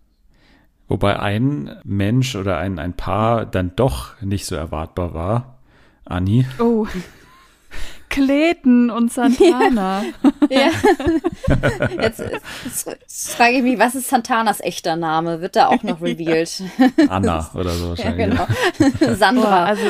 Wobei 0.88 1.18
ein 1.18 1.76
Mensch 1.84 2.36
oder 2.36 2.58
ein, 2.58 2.78
ein 2.78 2.94
Paar 2.94 3.46
dann 3.46 3.72
doch 3.74 4.20
nicht 4.20 4.46
so 4.46 4.54
erwartbar 4.54 5.14
war. 5.14 5.58
Anni. 6.04 6.46
Oh. 6.58 6.86
Kleten 8.14 8.90
und 8.90 9.12
Santana. 9.12 10.02
Ja. 10.50 10.70
Jetzt, 12.00 12.18
jetzt, 12.64 12.86
jetzt 12.86 13.34
frage 13.34 13.56
ich 13.56 13.62
mich, 13.62 13.78
was 13.78 13.94
ist 13.94 14.08
Santanas 14.08 14.60
echter 14.60 14.94
Name? 14.94 15.40
Wird 15.40 15.56
da 15.56 15.68
auch 15.68 15.82
noch 15.82 16.00
revealed? 16.02 16.62
Anna 17.08 17.50
oder 17.54 17.70
so 17.70 17.84
ja, 17.84 17.90
wahrscheinlich. 17.90 18.30
genau. 18.30 18.46
Boah, 19.00 19.14
Sandra. 19.14 19.64
also, 19.64 19.82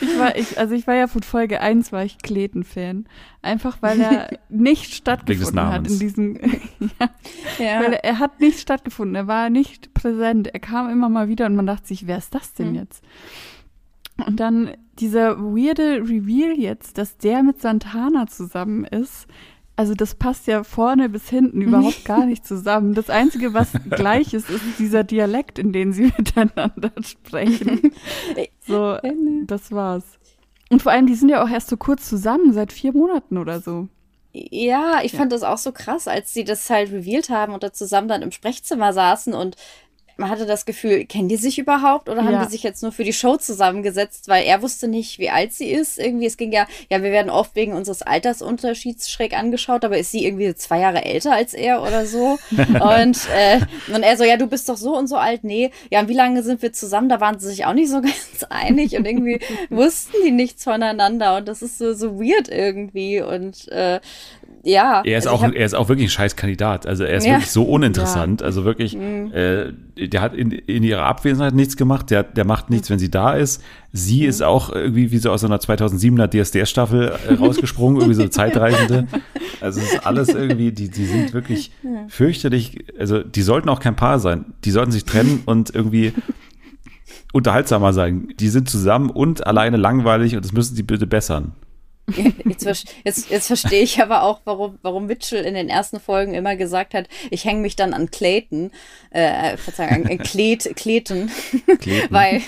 ich 0.00 0.18
war, 0.18 0.36
ich, 0.36 0.58
also 0.58 0.74
ich 0.74 0.86
war 0.86 0.94
ja 0.94 1.06
von 1.06 1.22
Folge 1.22 1.60
1 1.60 1.92
war 1.92 2.04
ich 2.04 2.18
Kleten-Fan. 2.18 3.06
Einfach 3.42 3.78
weil 3.80 4.00
er 4.00 4.30
nicht 4.48 4.94
stattgefunden 4.94 5.66
hat 5.68 5.86
in 5.86 5.98
diesem, 5.98 6.40
ja, 6.98 7.10
ja. 7.58 7.80
weil 7.82 7.92
er, 7.92 8.04
er 8.04 8.18
hat 8.18 8.40
nicht 8.40 8.58
stattgefunden, 8.58 9.14
er 9.16 9.26
war 9.26 9.50
nicht 9.50 9.92
präsent, 9.94 10.48
er 10.48 10.60
kam 10.60 10.88
immer 10.90 11.08
mal 11.10 11.28
wieder 11.28 11.46
und 11.46 11.56
man 11.56 11.66
dachte 11.66 11.88
sich, 11.88 12.06
wer 12.06 12.18
ist 12.18 12.34
das 12.34 12.54
denn 12.54 12.68
Hm. 12.68 12.74
jetzt? 12.74 13.02
Und 14.26 14.40
dann 14.40 14.72
dieser 14.98 15.38
weirde 15.38 16.02
Reveal 16.02 16.58
jetzt, 16.58 16.98
dass 16.98 17.16
der 17.16 17.42
mit 17.42 17.60
Santana 17.60 18.26
zusammen 18.26 18.84
ist, 18.84 19.26
also 19.74 19.94
das 19.94 20.14
passt 20.14 20.46
ja 20.46 20.64
vorne 20.64 21.08
bis 21.08 21.28
hinten 21.28 21.62
überhaupt 21.62 22.04
gar 22.04 22.26
nicht 22.26 22.46
zusammen. 22.46 22.94
Das 22.94 23.10
Einzige, 23.10 23.54
was 23.54 23.72
gleich 23.90 24.34
ist, 24.34 24.50
ist 24.50 24.78
dieser 24.78 25.04
Dialekt, 25.04 25.58
in 25.58 25.72
dem 25.72 25.92
sie 25.92 26.02
miteinander 26.18 26.92
sprechen. 27.00 27.92
So, 28.66 28.98
das 29.46 29.72
war's. 29.72 30.04
Und 30.70 30.82
vor 30.82 30.92
allem, 30.92 31.06
die 31.06 31.14
sind 31.14 31.28
ja 31.28 31.42
auch 31.44 31.50
erst 31.50 31.68
so 31.68 31.76
kurz 31.76 32.08
zusammen, 32.08 32.52
seit 32.52 32.72
vier 32.72 32.92
Monaten 32.92 33.36
oder 33.36 33.60
so. 33.60 33.88
Ja, 34.34 35.00
ich 35.02 35.12
fand 35.12 35.30
das 35.30 35.42
auch 35.42 35.58
so 35.58 35.72
krass, 35.72 36.08
als 36.08 36.32
sie 36.32 36.44
das 36.44 36.70
halt 36.70 36.90
revealed 36.90 37.28
haben 37.28 37.52
und 37.52 37.62
da 37.62 37.72
zusammen 37.72 38.08
dann 38.08 38.22
im 38.22 38.32
Sprechzimmer 38.32 38.94
saßen 38.94 39.34
und 39.34 39.56
man 40.16 40.30
hatte 40.30 40.46
das 40.46 40.66
Gefühl, 40.66 41.04
kennen 41.06 41.28
die 41.28 41.36
sich 41.36 41.58
überhaupt 41.58 42.08
oder 42.08 42.24
haben 42.24 42.32
Ja. 42.34 42.44
die 42.44 42.50
sich 42.50 42.62
jetzt 42.62 42.82
nur 42.82 42.92
für 42.92 43.04
die 43.04 43.12
Show 43.12 43.36
zusammengesetzt, 43.36 44.28
weil 44.28 44.44
er 44.44 44.62
wusste 44.62 44.88
nicht, 44.88 45.18
wie 45.18 45.30
alt 45.30 45.52
sie 45.52 45.70
ist. 45.70 45.98
Irgendwie, 45.98 46.26
es 46.26 46.36
ging 46.36 46.52
ja, 46.52 46.66
ja, 46.90 47.02
wir 47.02 47.10
werden 47.12 47.30
oft 47.30 47.54
wegen 47.56 47.72
unseres 47.72 48.02
Altersunterschieds 48.02 49.10
schräg 49.10 49.36
angeschaut, 49.36 49.84
aber 49.84 49.98
ist 49.98 50.10
sie 50.12 50.24
irgendwie 50.24 50.54
zwei 50.54 50.80
Jahre 50.80 51.04
älter 51.04 51.32
als 51.32 51.54
er 51.54 51.82
oder 51.82 52.06
so? 52.06 52.38
und, 52.56 53.18
äh, 53.34 53.60
und 53.94 54.02
er 54.02 54.16
so, 54.16 54.24
ja, 54.24 54.36
du 54.36 54.46
bist 54.46 54.68
doch 54.68 54.76
so 54.76 54.96
und 54.96 55.06
so 55.08 55.16
alt. 55.16 55.44
Nee, 55.44 55.70
ja, 55.90 56.00
und 56.00 56.08
wie 56.08 56.14
lange 56.14 56.42
sind 56.42 56.62
wir 56.62 56.72
zusammen? 56.72 57.08
Da 57.08 57.20
waren 57.20 57.38
sie 57.38 57.48
sich 57.48 57.64
auch 57.64 57.74
nicht 57.74 57.90
so 57.90 58.00
ganz 58.00 58.44
einig 58.50 58.96
und 58.96 59.06
irgendwie 59.06 59.40
wussten 59.70 60.16
die 60.24 60.30
nichts 60.30 60.64
voneinander 60.64 61.36
und 61.36 61.48
das 61.48 61.62
ist 61.62 61.78
so, 61.78 61.94
so 61.94 62.20
weird 62.20 62.48
irgendwie 62.48 63.20
und 63.20 63.68
äh, 63.68 64.00
ja. 64.64 65.02
Er 65.04 65.18
ist, 65.18 65.26
also 65.26 65.36
auch, 65.38 65.42
hab- 65.42 65.54
er 65.54 65.64
ist 65.66 65.74
auch 65.74 65.88
wirklich 65.88 66.06
ein 66.08 66.10
scheiß 66.10 66.36
Kandidat. 66.36 66.86
Also 66.86 67.04
er 67.04 67.16
ist 67.16 67.24
Ja. 67.24 67.32
Mhm. 67.32 67.36
wirklich 67.36 67.50
so 67.50 67.64
uninteressant. 67.64 68.42
Also 68.42 68.64
wirklich, 68.64 68.96
äh, 68.96 69.72
der 69.96 70.20
hat 70.20 70.34
in, 70.34 70.50
in 70.52 70.82
ihrer 70.82 71.04
Abwesenheit 71.04 71.54
nichts 71.54 71.76
gemacht. 71.76 72.10
Der, 72.10 72.22
der 72.22 72.44
macht 72.44 72.70
nichts, 72.70 72.88
wenn 72.90 72.98
sie 72.98 73.10
da 73.10 73.32
ist. 73.34 73.62
Sie 73.92 74.22
Mhm. 74.22 74.28
ist 74.28 74.42
auch 74.42 74.70
irgendwie 74.70 75.10
wie 75.12 75.18
so 75.18 75.30
aus 75.30 75.44
einer 75.44 75.58
2007er 75.58 76.28
DSDS-Staffel 76.28 77.12
äh, 77.28 77.34
rausgesprungen, 77.40 77.96
irgendwie 78.00 78.14
so 78.22 78.28
Zeitreisende. 78.28 79.06
Also 79.60 79.80
es 79.80 79.92
ist 79.94 80.06
alles 80.06 80.28
irgendwie, 80.34 80.72
die, 80.72 80.88
die 80.90 81.04
sind 81.06 81.32
wirklich 81.34 81.72
fürchterlich. 82.08 82.84
Also 82.98 83.22
die 83.22 83.42
sollten 83.42 83.68
auch 83.68 83.80
kein 83.80 83.96
Paar 83.96 84.18
sein. 84.18 84.46
Die 84.64 84.70
sollten 84.70 84.92
sich 84.92 85.04
trennen 85.04 85.42
und 85.46 85.74
irgendwie 85.74 86.12
unterhaltsamer 87.32 87.92
sein. 87.92 88.28
Die 88.38 88.48
sind 88.48 88.68
zusammen 88.68 89.10
und 89.10 89.46
alleine 89.46 89.76
langweilig 89.76 90.36
und 90.36 90.44
das 90.44 90.52
müssen 90.52 90.76
sie 90.76 90.82
bitte 90.82 91.06
bessern. 91.06 91.52
Jetzt, 92.44 92.64
jetzt, 93.04 93.30
jetzt 93.30 93.46
verstehe 93.46 93.82
ich 93.82 94.02
aber 94.02 94.22
auch, 94.24 94.40
warum, 94.44 94.78
warum 94.82 95.06
Mitchell 95.06 95.44
in 95.44 95.54
den 95.54 95.68
ersten 95.68 96.00
Folgen 96.00 96.34
immer 96.34 96.56
gesagt 96.56 96.94
hat, 96.94 97.08
ich 97.30 97.44
hänge 97.44 97.60
mich 97.60 97.76
dann 97.76 97.94
an 97.94 98.10
Clayton, 98.10 98.70
äh, 99.10 99.56
Verzeihung, 99.56 100.06
an 100.06 100.18
Clet, 100.18 100.74
Clayton, 100.76 101.30
weil, 102.10 102.42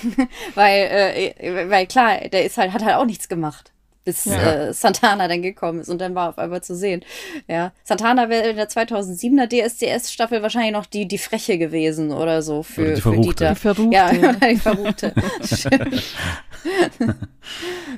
weil, 0.55 1.33
äh, 1.39 1.71
weil 1.71 1.87
klar, 1.87 2.19
der 2.29 2.45
ist 2.45 2.59
halt, 2.59 2.73
hat 2.73 2.85
halt 2.85 2.97
auch 2.97 3.07
nichts 3.07 3.29
gemacht, 3.29 3.71
bis 4.05 4.25
Ja. 4.27 4.67
äh, 4.69 4.73
Santana 4.75 5.29
dann 5.29 5.41
gekommen 5.41 5.81
ist 5.81 5.89
und 5.89 6.01
dann 6.01 6.15
war 6.17 6.31
auf 6.31 6.39
einmal 6.39 6.63
zu 6.63 6.75
sehen. 6.77 7.05
Ja, 7.49 7.73
Santana 7.85 8.29
wäre 8.29 8.49
in 8.51 8.57
der 8.57 8.69
2007er 8.69 9.47
DSDS-Staffel 9.49 10.43
wahrscheinlich 10.43 10.73
noch 10.73 10.87
die, 10.87 11.07
die 11.07 11.17
Freche 11.19 11.59
gewesen 11.59 12.13
oder 12.13 12.43
so 12.43 12.63
für, 12.65 12.83
Oder 12.83 12.95
die 12.97 13.01
für. 13.01 13.21
Dieter. 13.21 13.51
Die 13.51 13.61
Verruchte. 13.61 13.95
Ja, 13.95 14.11
die 14.51 14.57
Verruchte. 14.57 15.15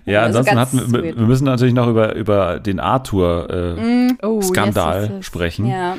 Ja, 0.04 0.22
Also 0.22 0.38
ansonsten 0.40 0.58
hatten 0.58 0.92
wir, 0.92 1.02
wir 1.16 1.26
müssen 1.26 1.44
natürlich 1.44 1.74
noch 1.74 1.88
über, 1.88 2.14
über 2.14 2.60
den 2.60 2.80
Arthur 2.80 3.48
äh, 3.78 4.14
Oh, 4.22 4.40
Skandal 4.42 5.10
yes, 5.16 5.26
sprechen, 5.26 5.66
ja. 5.66 5.96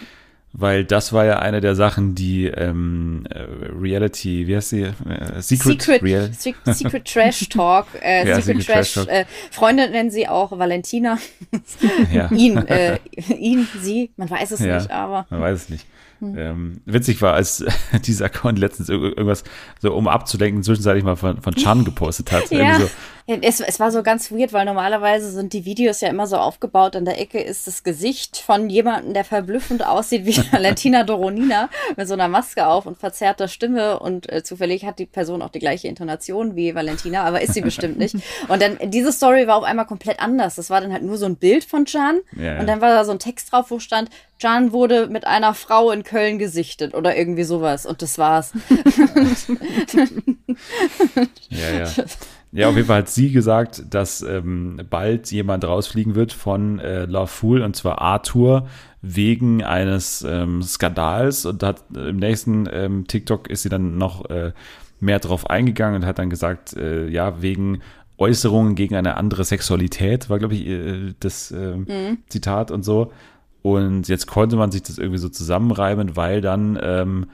weil 0.54 0.84
das 0.86 1.14
war 1.14 1.26
ja 1.26 1.40
eine 1.40 1.62
der 1.62 1.76
Sachen, 1.76 2.16
die 2.16 2.46
ähm, 2.48 3.26
äh, 3.30 3.44
Reality, 3.80 4.48
wie 4.48 4.56
heißt 4.56 4.70
sie? 4.70 4.82
Äh, 4.84 4.94
Secret, 5.42 5.82
Secret, 5.82 6.04
Real 6.04 6.30
Secret, 6.38 6.76
Secret 6.76 7.06
Trash 7.06 7.50
Talk. 7.50 7.88
Äh, 8.02 8.28
Ja, 8.28 8.36
Secret, 8.42 8.62
Secret 8.62 8.66
Trash, 8.66 8.94
Trash 8.94 9.06
Talk. 9.06 9.14
Äh, 9.14 9.26
Freunde 9.52 9.90
nennen 9.90 10.12
sie 10.12 10.28
auch 10.28 10.58
Valentina. 10.58 11.18
Ihn, 12.32 12.58
äh, 12.58 13.00
ihn, 13.38 13.68
sie, 13.82 14.12
man 14.18 14.30
weiß 14.30 14.52
es 14.52 14.60
Ja. 14.62 14.76
nicht, 14.78 14.92
aber. 14.92 15.26
man 15.30 15.42
weiß 15.42 15.64
es 15.64 15.70
nicht. 15.70 15.86
Hm. 16.20 16.36
Ähm, 16.38 16.82
witzig 16.86 17.22
war, 17.22 17.34
als 17.34 17.64
dieser 18.06 18.26
Account 18.26 18.58
letztens 18.60 18.90
ir- 18.90 18.96
irgendwas 19.18 19.44
so, 19.80 19.94
um 19.94 20.08
abzulenken, 20.08 20.64
zwischenzeitlich 20.64 21.04
mal 21.04 21.16
von, 21.16 21.42
von 21.42 21.54
Chan 21.56 21.84
gepostet 21.86 22.32
hat. 22.32 22.44
Ja, 22.52 22.80
so, 22.80 22.90
Ja, 23.30 23.36
es, 23.42 23.60
es 23.60 23.78
war 23.82 23.92
so 23.92 24.04
ganz 24.04 24.32
weird, 24.32 24.54
weil 24.54 24.64
normalerweise 24.64 25.30
sind 25.32 25.52
die 25.52 25.66
Videos 25.66 26.00
ja 26.00 26.08
immer 26.08 26.28
so 26.28 26.38
aufgebaut. 26.38 26.96
An 26.96 27.04
der 27.04 27.20
Ecke 27.20 27.42
ist 27.42 27.68
das 27.68 27.84
Gesicht 27.84 28.38
von 28.38 28.70
jemandem, 28.70 29.14
der 29.14 29.26
verblüffend 29.26 29.86
aussieht 29.86 30.26
wie 30.26 30.38
Valentina 30.52 31.04
Doronina 31.04 31.70
mit 31.98 32.08
so 32.08 32.14
einer 32.14 32.30
Maske 32.30 32.66
auf 32.66 32.86
und 32.86 32.98
verzerrter 32.98 33.50
Stimme. 33.50 34.00
Und 34.00 34.32
äh, 34.32 34.44
zufällig 34.44 34.86
hat 34.86 34.98
die 34.98 35.06
Person 35.06 35.42
auch 35.42 35.50
die 35.50 35.60
gleiche 35.60 35.90
Intonation 35.90 36.56
wie 36.56 36.74
Valentina, 36.74 37.24
aber 37.24 37.42
ist 37.42 37.54
sie 37.54 37.60
bestimmt 37.62 37.98
nicht. 37.98 38.16
Und 38.48 38.62
dann 38.62 38.78
diese 38.86 39.12
Story 39.12 39.46
war 39.46 39.58
auf 39.58 39.64
einmal 39.64 39.86
komplett 39.86 40.22
anders. 40.22 40.56
Das 40.56 40.70
war 40.70 40.80
dann 40.80 40.94
halt 40.94 41.04
nur 41.04 41.18
so 41.18 41.26
ein 41.26 41.36
Bild 41.36 41.66
von 41.66 41.84
Can 41.84 42.22
Ja, 42.36 42.60
und 42.60 42.68
dann 42.68 42.80
war 42.82 42.94
da 42.94 43.04
so 43.04 43.12
ein 43.12 43.20
Text 43.20 43.52
drauf, 43.52 43.70
wo 43.70 43.80
stand, 43.80 44.10
Can 44.40 44.72
wurde 44.72 45.08
mit 45.08 45.26
einer 45.26 45.54
Frau 45.54 45.92
in 45.92 46.04
Köln 46.04 46.38
gesichtet 46.40 46.94
oder 46.94 47.16
irgendwie 47.18 47.44
sowas. 47.44 47.86
Und 47.86 48.02
das 48.02 48.18
war's. 48.18 48.54
Ja, 51.50 51.72
ja. 51.72 51.88
Ja, 52.52 52.70
auf 52.70 52.76
jeden 52.76 52.88
Fall 52.88 53.00
hat 53.00 53.10
sie 53.10 53.32
gesagt, 53.32 53.84
dass 53.90 54.22
ähm, 54.22 54.80
bald 54.90 55.32
jemand 55.32 55.66
rausfliegen 55.66 56.16
wird 56.16 56.32
von 56.32 56.80
äh, 56.80 57.06
Love 57.06 57.28
Fool 57.28 57.62
und 57.62 57.76
zwar 57.76 58.02
Arthur 58.02 58.68
wegen 59.02 59.64
eines 59.64 60.26
ähm, 60.28 60.64
Skandals 60.64 61.46
und 61.46 61.62
hat 61.62 61.84
äh, 61.96 62.10
im 62.10 62.18
nächsten 62.18 62.68
ähm, 62.72 63.06
TikTok 63.08 63.50
ist 63.50 63.64
sie 63.64 63.70
dann 63.70 63.98
noch 63.98 64.30
äh, 64.30 64.54
mehr 65.00 65.20
drauf 65.20 65.50
eingegangen 65.50 66.02
und 66.02 66.08
hat 66.08 66.20
dann 66.20 66.30
gesagt, 66.30 66.76
äh, 66.76 67.08
ja, 67.08 67.42
wegen 67.42 67.82
Äußerungen 68.18 68.76
gegen 68.76 68.96
eine 68.96 69.16
andere 69.16 69.44
Sexualität, 69.44 70.30
war, 70.30 70.40
glaube 70.40 70.56
ich, 70.56 70.66
äh, 70.66 71.14
das 71.20 71.52
ähm, 71.52 71.86
Zitat 72.30 72.72
und 72.72 72.84
so. 72.84 73.12
Und 73.62 74.08
jetzt 74.08 74.28
konnte 74.28 74.56
man 74.56 74.72
sich 74.72 74.84
das 74.84 74.98
irgendwie 74.98 75.20
so 75.20 75.30
zusammenreimen, 75.30 76.16
weil 76.16 76.42
dann 76.42 76.80
ähm, 76.82 77.28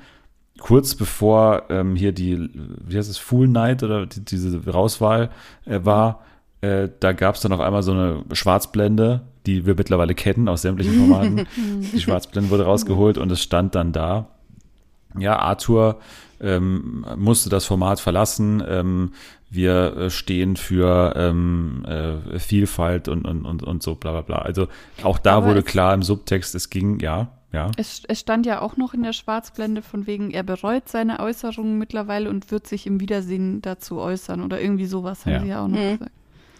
kurz 0.60 0.96
bevor 0.96 1.64
ähm, 1.70 1.96
hier 1.96 2.12
die, 2.12 2.50
wie 2.86 2.98
heißt 2.98 3.10
es, 3.10 3.18
Fool 3.18 3.48
Night 3.48 3.84
oder 3.84 4.06
die, 4.06 4.24
diese 4.24 4.66
Rauswahl 4.66 5.30
äh, 5.66 5.80
war, 5.84 6.22
äh, 6.62 6.90
da 7.00 7.12
gab 7.12 7.36
es 7.36 7.42
dann 7.42 7.52
auf 7.52 7.60
einmal 7.60 7.84
so 7.84 7.92
eine 7.92 8.24
Schwarzblende, 8.32 9.22
die 9.46 9.66
wir 9.66 9.76
mittlerweile 9.76 10.16
kennen 10.16 10.48
aus 10.48 10.62
sämtlichen 10.62 10.98
Formaten. 10.98 11.48
die 11.94 12.00
Schwarzblende 12.00 12.50
wurde 12.50 12.64
rausgeholt 12.64 13.18
und 13.18 13.32
es 13.32 13.42
stand 13.42 13.76
dann 13.76 13.92
da. 13.92 14.28
Ja, 15.18 15.38
Arthur 15.38 16.00
ähm, 16.40 17.06
musste 17.18 17.50
das 17.50 17.66
Format 17.66 18.00
verlassen. 18.00 18.64
Ähm, 18.68 19.12
wir 19.50 19.98
äh, 19.98 20.10
stehen 20.10 20.56
für 20.56 21.14
ähm, 21.16 21.86
äh, 21.86 22.40
Vielfalt 22.40 23.08
und, 23.08 23.26
und, 23.26 23.46
und, 23.46 23.64
und 23.64 23.84
so 23.84 23.96
bla 23.96 24.12
bla 24.12 24.22
bla. 24.22 24.38
Also 24.38 24.68
auch 25.04 25.20
da 25.20 25.38
Aber 25.38 25.48
wurde 25.48 25.64
klar 25.64 25.94
im 25.94 26.02
Subtext, 26.02 26.56
es 26.56 26.70
ging, 26.70 27.00
ja, 27.00 27.30
ja. 27.54 27.72
Es, 27.78 28.02
es 28.08 28.20
stand 28.20 28.46
ja 28.46 28.62
auch 28.62 28.76
noch 28.78 28.94
in 28.94 29.04
der 29.04 29.14
Schwarzblende 29.14 29.82
von 29.82 30.06
wegen, 30.08 30.32
er 30.32 30.44
bereut 30.44 30.90
seine 30.90 31.20
Äußerungen 31.20 31.78
mittlerweile 31.78 32.30
und 32.30 32.52
wird 32.52 32.68
sich 32.68 32.86
im 32.88 33.00
Wiedersehen 33.00 33.62
dazu 33.62 34.00
äußern 34.00 34.44
oder 34.44 34.60
irgendwie 34.60 34.86
sowas 34.88 35.26
haben 35.26 35.32
Ja. 35.34 35.42
sie 35.42 35.48
ja 35.50 35.64
auch 35.64 35.68
noch 35.70 35.80
Mhm. 35.80 35.92
gesagt. 36.00 36.12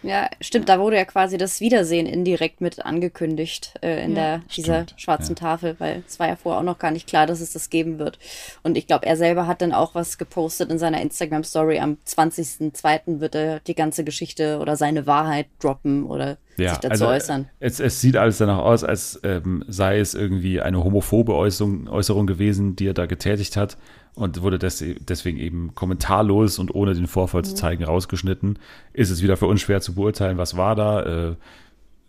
Ja, 0.06 0.28
stimmt, 0.42 0.68
da 0.68 0.78
wurde 0.78 0.96
ja 0.96 1.06
quasi 1.06 1.38
das 1.38 1.60
Wiedersehen 1.62 2.04
indirekt 2.04 2.60
mit 2.60 2.84
angekündigt 2.84 3.72
äh, 3.82 4.04
in 4.04 4.10
Ja. 4.10 4.14
der 4.16 4.38
dieser 4.54 4.82
Stimmt, 4.82 5.00
schwarzen 5.00 5.30
ja. 5.30 5.34
Tafel, 5.40 5.76
weil 5.78 6.02
es 6.06 6.18
war 6.20 6.28
ja 6.28 6.36
vorher 6.36 6.60
auch 6.60 6.64
noch 6.64 6.78
gar 6.78 6.90
nicht 6.90 7.06
klar, 7.08 7.26
dass 7.26 7.40
es 7.40 7.54
das 7.54 7.70
geben 7.70 7.98
wird. 7.98 8.18
Und 8.62 8.76
ich 8.76 8.86
glaube, 8.86 9.06
er 9.06 9.16
selber 9.16 9.46
hat 9.46 9.62
dann 9.62 9.72
auch 9.72 9.94
was 9.94 10.18
gepostet 10.18 10.70
in 10.70 10.78
seiner 10.78 11.00
Instagram 11.00 11.42
Story. 11.42 11.78
Am 11.78 11.96
20.02. 12.06 13.20
wird 13.20 13.34
er 13.34 13.60
die 13.60 13.74
ganze 13.74 14.04
Geschichte 14.04 14.58
oder 14.58 14.76
seine 14.76 15.06
Wahrheit 15.06 15.46
droppen 15.58 16.04
oder 16.04 16.36
sich 16.56 16.78
dazu 16.78 16.88
also, 16.90 17.06
äußern. 17.08 17.46
Es, 17.60 17.80
es 17.80 18.00
sieht 18.00 18.16
alles 18.16 18.38
danach 18.38 18.58
aus, 18.58 18.84
als 18.84 19.20
ähm, 19.22 19.64
sei 19.68 19.98
es 19.98 20.14
irgendwie 20.14 20.60
eine 20.60 20.82
homophobe 20.82 21.34
Äußerung, 21.34 21.88
Äußerung 21.88 22.26
gewesen, 22.26 22.76
die 22.76 22.86
er 22.88 22.94
da 22.94 23.06
getätigt 23.06 23.56
hat 23.56 23.76
und 24.14 24.42
wurde 24.42 24.58
des, 24.58 24.84
deswegen 25.00 25.38
eben 25.38 25.74
kommentarlos 25.74 26.58
und 26.58 26.74
ohne 26.74 26.94
den 26.94 27.06
Vorfall 27.06 27.40
Mhm. 27.42 27.46
zu 27.46 27.54
zeigen 27.54 27.84
rausgeschnitten. 27.84 28.58
Ist 28.92 29.10
es 29.10 29.22
wieder 29.22 29.36
für 29.36 29.46
uns 29.46 29.60
schwer 29.60 29.80
zu 29.80 29.94
beurteilen, 29.94 30.38
was 30.38 30.56
war 30.56 30.74
da. 30.76 31.30
Äh, 31.30 31.34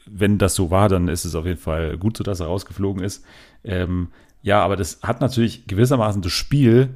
wenn 0.08 0.38
das 0.38 0.54
so 0.54 0.70
war, 0.70 0.88
dann 0.88 1.08
ist 1.08 1.26
es 1.26 1.34
auf 1.34 1.46
jeden 1.48 1.60
Fall 1.60 1.98
gut 1.98 2.16
so, 2.18 2.24
dass 2.24 2.39
er 2.39 2.46
rausgeflogen 2.46 3.04
ist. 3.04 3.26
Ähm, 3.64 4.10
ja, 4.43 4.62
aber 4.62 4.76
das 4.76 5.00
hat 5.02 5.20
natürlich 5.20 5.66
gewissermaßen 5.66 6.22
das 6.22 6.32
Spiel 6.32 6.89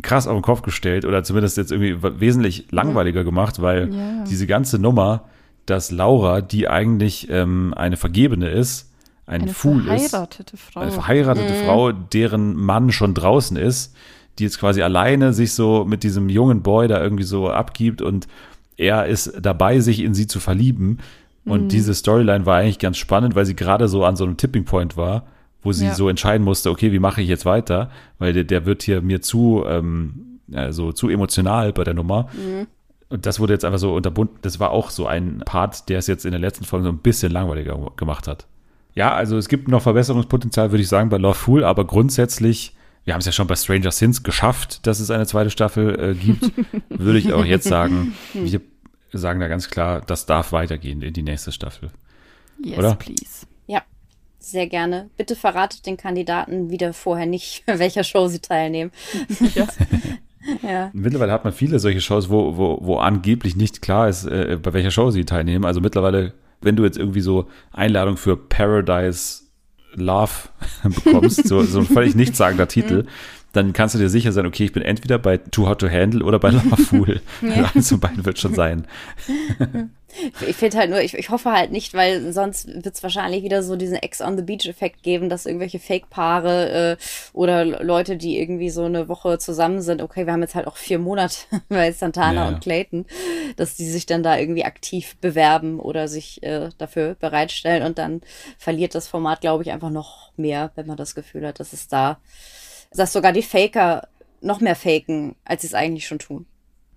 krass 0.00 0.26
auf 0.26 0.34
den 0.34 0.42
Kopf 0.42 0.62
gestellt 0.62 1.04
oder 1.04 1.22
zumindest 1.22 1.58
jetzt 1.58 1.70
irgendwie 1.70 2.02
wesentlich 2.18 2.68
langweiliger 2.70 3.22
gemacht, 3.24 3.60
weil 3.60 3.92
Ja. 3.94 4.24
diese 4.24 4.46
ganze 4.46 4.78
Nummer, 4.78 5.24
dass 5.66 5.90
Laura, 5.90 6.40
die 6.40 6.68
eigentlich 6.68 7.28
ähm, 7.30 7.72
eine 7.76 7.96
Vergebene 7.96 8.48
ist, 8.48 8.90
ein 9.26 9.42
Eine 9.42 9.52
Fool 9.54 9.80
ist, 9.88 10.10
verheiratete 10.10 10.56
Frau. 10.56 10.80
eine 10.80 10.90
verheiratete 10.90 11.54
Frau, 11.64 11.92
deren 11.92 12.54
Mann 12.56 12.90
schon 12.90 13.14
draußen 13.14 13.56
ist, 13.56 13.94
die 14.38 14.44
jetzt 14.44 14.58
quasi 14.58 14.82
alleine 14.82 15.32
sich 15.32 15.52
so 15.54 15.84
mit 15.84 16.02
diesem 16.02 16.28
jungen 16.28 16.62
Boy 16.62 16.88
da 16.88 17.00
irgendwie 17.02 17.22
so 17.24 17.48
abgibt 17.50 18.02
und 18.02 18.26
er 18.76 19.06
ist 19.06 19.32
dabei, 19.40 19.78
sich 19.80 20.00
in 20.00 20.14
sie 20.14 20.26
zu 20.26 20.40
verlieben. 20.40 20.98
Und 21.44 21.68
diese 21.72 21.92
Storyline 21.94 22.46
war 22.46 22.58
eigentlich 22.58 22.78
ganz 22.78 22.98
spannend, 22.98 23.34
weil 23.34 23.44
sie 23.46 23.56
gerade 23.56 23.88
so 23.88 24.04
an 24.04 24.16
so 24.16 24.24
einem 24.24 24.36
Tipping 24.36 24.64
Point 24.64 24.96
war, 24.96 25.26
wo 25.62 25.72
sie 25.72 25.86
Ja. 25.86 25.94
so 25.94 26.08
entscheiden 26.08 26.44
musste, 26.44 26.70
okay, 26.70 26.92
wie 26.92 26.98
mache 27.00 27.20
ich 27.20 27.28
jetzt 27.28 27.44
weiter? 27.44 27.90
Weil 28.18 28.32
der, 28.32 28.44
der 28.44 28.64
wird 28.64 28.82
hier 28.82 29.02
mir 29.02 29.20
zu, 29.22 29.64
ähm, 29.66 30.40
also 30.52 30.92
zu 30.92 31.08
emotional 31.08 31.72
bei 31.72 31.84
der 31.84 31.94
Nummer. 31.94 32.28
Und 33.12 33.26
das 33.26 33.38
wurde 33.38 33.52
jetzt 33.52 33.66
einfach 33.66 33.78
so 33.78 33.94
unterbunden. 33.94 34.38
Das 34.40 34.58
war 34.58 34.70
auch 34.70 34.88
so 34.88 35.06
ein 35.06 35.42
Part, 35.44 35.90
der 35.90 35.98
es 35.98 36.06
jetzt 36.06 36.24
in 36.24 36.30
der 36.30 36.40
letzten 36.40 36.64
Folge 36.64 36.86
so 36.86 36.90
ein 36.90 36.96
bisschen 36.96 37.30
langweiliger 37.30 37.78
gemacht 37.94 38.26
hat. 38.26 38.46
Ja, 38.94 39.12
also 39.12 39.36
es 39.36 39.48
gibt 39.48 39.68
noch 39.68 39.82
Verbesserungspotenzial, 39.82 40.70
würde 40.70 40.80
ich 40.80 40.88
sagen, 40.88 41.10
bei 41.10 41.18
Love 41.18 41.34
Fool, 41.34 41.62
aber 41.62 41.86
grundsätzlich, 41.86 42.74
wir 43.04 43.12
haben 43.12 43.20
es 43.20 43.26
ja 43.26 43.32
schon 43.32 43.46
bei 43.46 43.54
Stranger 43.54 43.90
Things 43.90 44.22
geschafft, 44.22 44.86
dass 44.86 44.98
es 44.98 45.10
eine 45.10 45.26
zweite 45.26 45.50
Staffel 45.50 46.00
äh, 46.00 46.14
gibt, 46.14 46.52
würde 46.88 47.18
ich 47.18 47.34
auch 47.34 47.44
jetzt 47.44 47.68
sagen, 47.68 48.14
wir 48.32 48.62
sagen 49.12 49.40
da 49.40 49.48
ganz 49.48 49.68
klar, 49.68 50.00
das 50.00 50.24
darf 50.24 50.52
weitergehen 50.52 51.02
in 51.02 51.12
die 51.12 51.22
nächste 51.22 51.52
Staffel. 51.52 51.90
yes, 52.64 52.78
oder? 52.78 52.94
please. 52.94 53.46
Ja, 53.66 53.82
sehr 54.38 54.68
gerne. 54.68 55.10
Bitte 55.18 55.36
verratet 55.36 55.84
den 55.84 55.98
Kandidaten 55.98 56.70
wieder 56.70 56.94
vorher 56.94 57.26
nicht, 57.26 57.62
welcher 57.66 58.04
Show 58.04 58.28
sie 58.28 58.40
teilnehmen. 58.40 58.90
Ja. 59.54 59.68
Ja. 60.62 60.90
Mittlerweile 60.92 61.32
hat 61.32 61.44
man 61.44 61.52
viele 61.52 61.78
solche 61.78 62.00
Shows, 62.00 62.30
wo, 62.30 62.56
wo, 62.56 62.78
wo 62.82 62.96
angeblich 62.98 63.56
nicht 63.56 63.82
klar 63.82 64.08
ist, 64.08 64.24
äh, 64.24 64.58
bei 64.60 64.72
welcher 64.72 64.90
Show 64.90 65.10
sie 65.10 65.24
teilnehmen. 65.24 65.64
Also 65.64 65.80
mittlerweile, 65.80 66.34
wenn 66.60 66.76
du 66.76 66.84
jetzt 66.84 66.98
irgendwie 66.98 67.20
so 67.20 67.48
Einladung 67.72 68.16
für 68.16 68.36
Paradise 68.36 69.42
Love 69.94 70.48
bekommst, 71.04 71.46
so, 71.46 71.62
so 71.62 71.80
ein 71.80 71.86
völlig 71.86 72.14
nichtssagender 72.16 72.68
Titel, 72.68 73.06
dann 73.52 73.72
kannst 73.72 73.94
du 73.94 73.98
dir 73.98 74.08
sicher 74.08 74.32
sein, 74.32 74.46
okay, 74.46 74.64
ich 74.64 74.72
bin 74.72 74.82
entweder 74.82 75.18
bei 75.18 75.36
Too 75.36 75.68
Hot 75.68 75.80
to 75.80 75.90
Handle 75.90 76.24
oder 76.24 76.38
bei 76.38 76.50
Lava 76.50 76.76
Fool. 76.76 77.20
Ja. 77.42 77.70
Eins 77.74 77.88
von 77.88 78.00
beiden 78.00 78.24
wird 78.24 78.38
schon 78.38 78.54
sein. 78.54 78.86
Ich 80.46 80.56
finde 80.56 80.76
halt 80.76 80.90
nur, 80.90 81.00
ich, 81.00 81.14
ich 81.14 81.30
hoffe 81.30 81.52
halt 81.52 81.72
nicht, 81.72 81.94
weil 81.94 82.32
sonst 82.32 82.68
wird 82.68 82.94
es 82.94 83.02
wahrscheinlich 83.02 83.42
wieder 83.42 83.62
so 83.62 83.76
diesen 83.76 83.96
Ex-on-the-Beach-Effekt 83.96 85.02
geben, 85.02 85.30
dass 85.30 85.46
irgendwelche 85.46 85.78
Fake-Paare 85.78 86.70
äh, 86.70 86.96
oder 87.32 87.64
Leute, 87.64 88.16
die 88.16 88.38
irgendwie 88.38 88.68
so 88.68 88.84
eine 88.84 89.08
Woche 89.08 89.38
zusammen 89.38 89.80
sind, 89.80 90.02
okay, 90.02 90.26
wir 90.26 90.34
haben 90.34 90.42
jetzt 90.42 90.54
halt 90.54 90.66
auch 90.66 90.76
vier 90.76 90.98
Monate 90.98 91.36
bei 91.68 91.92
Santana 91.92 92.44
ja. 92.44 92.48
und 92.48 92.60
Clayton, 92.60 93.06
dass 93.56 93.74
die 93.74 93.88
sich 93.88 94.04
dann 94.04 94.22
da 94.22 94.36
irgendwie 94.36 94.64
aktiv 94.64 95.16
bewerben 95.20 95.80
oder 95.80 96.08
sich 96.08 96.42
äh, 96.42 96.68
dafür 96.76 97.16
bereitstellen 97.18 97.82
und 97.82 97.98
dann 97.98 98.20
verliert 98.58 98.94
das 98.94 99.08
Format, 99.08 99.40
glaube 99.40 99.62
ich, 99.62 99.72
einfach 99.72 99.90
noch 99.90 100.30
mehr, 100.36 100.72
wenn 100.74 100.86
man 100.86 100.96
das 100.96 101.14
Gefühl 101.14 101.46
hat, 101.46 101.58
dass 101.58 101.72
es 101.72 101.88
da, 101.88 102.18
dass 102.94 103.12
sogar 103.12 103.32
die 103.32 103.42
Faker 103.42 104.08
noch 104.40 104.60
mehr 104.60 104.76
faken, 104.76 105.36
als 105.44 105.62
sie 105.62 105.68
es 105.68 105.74
eigentlich 105.74 106.06
schon 106.06 106.18
tun. 106.18 106.46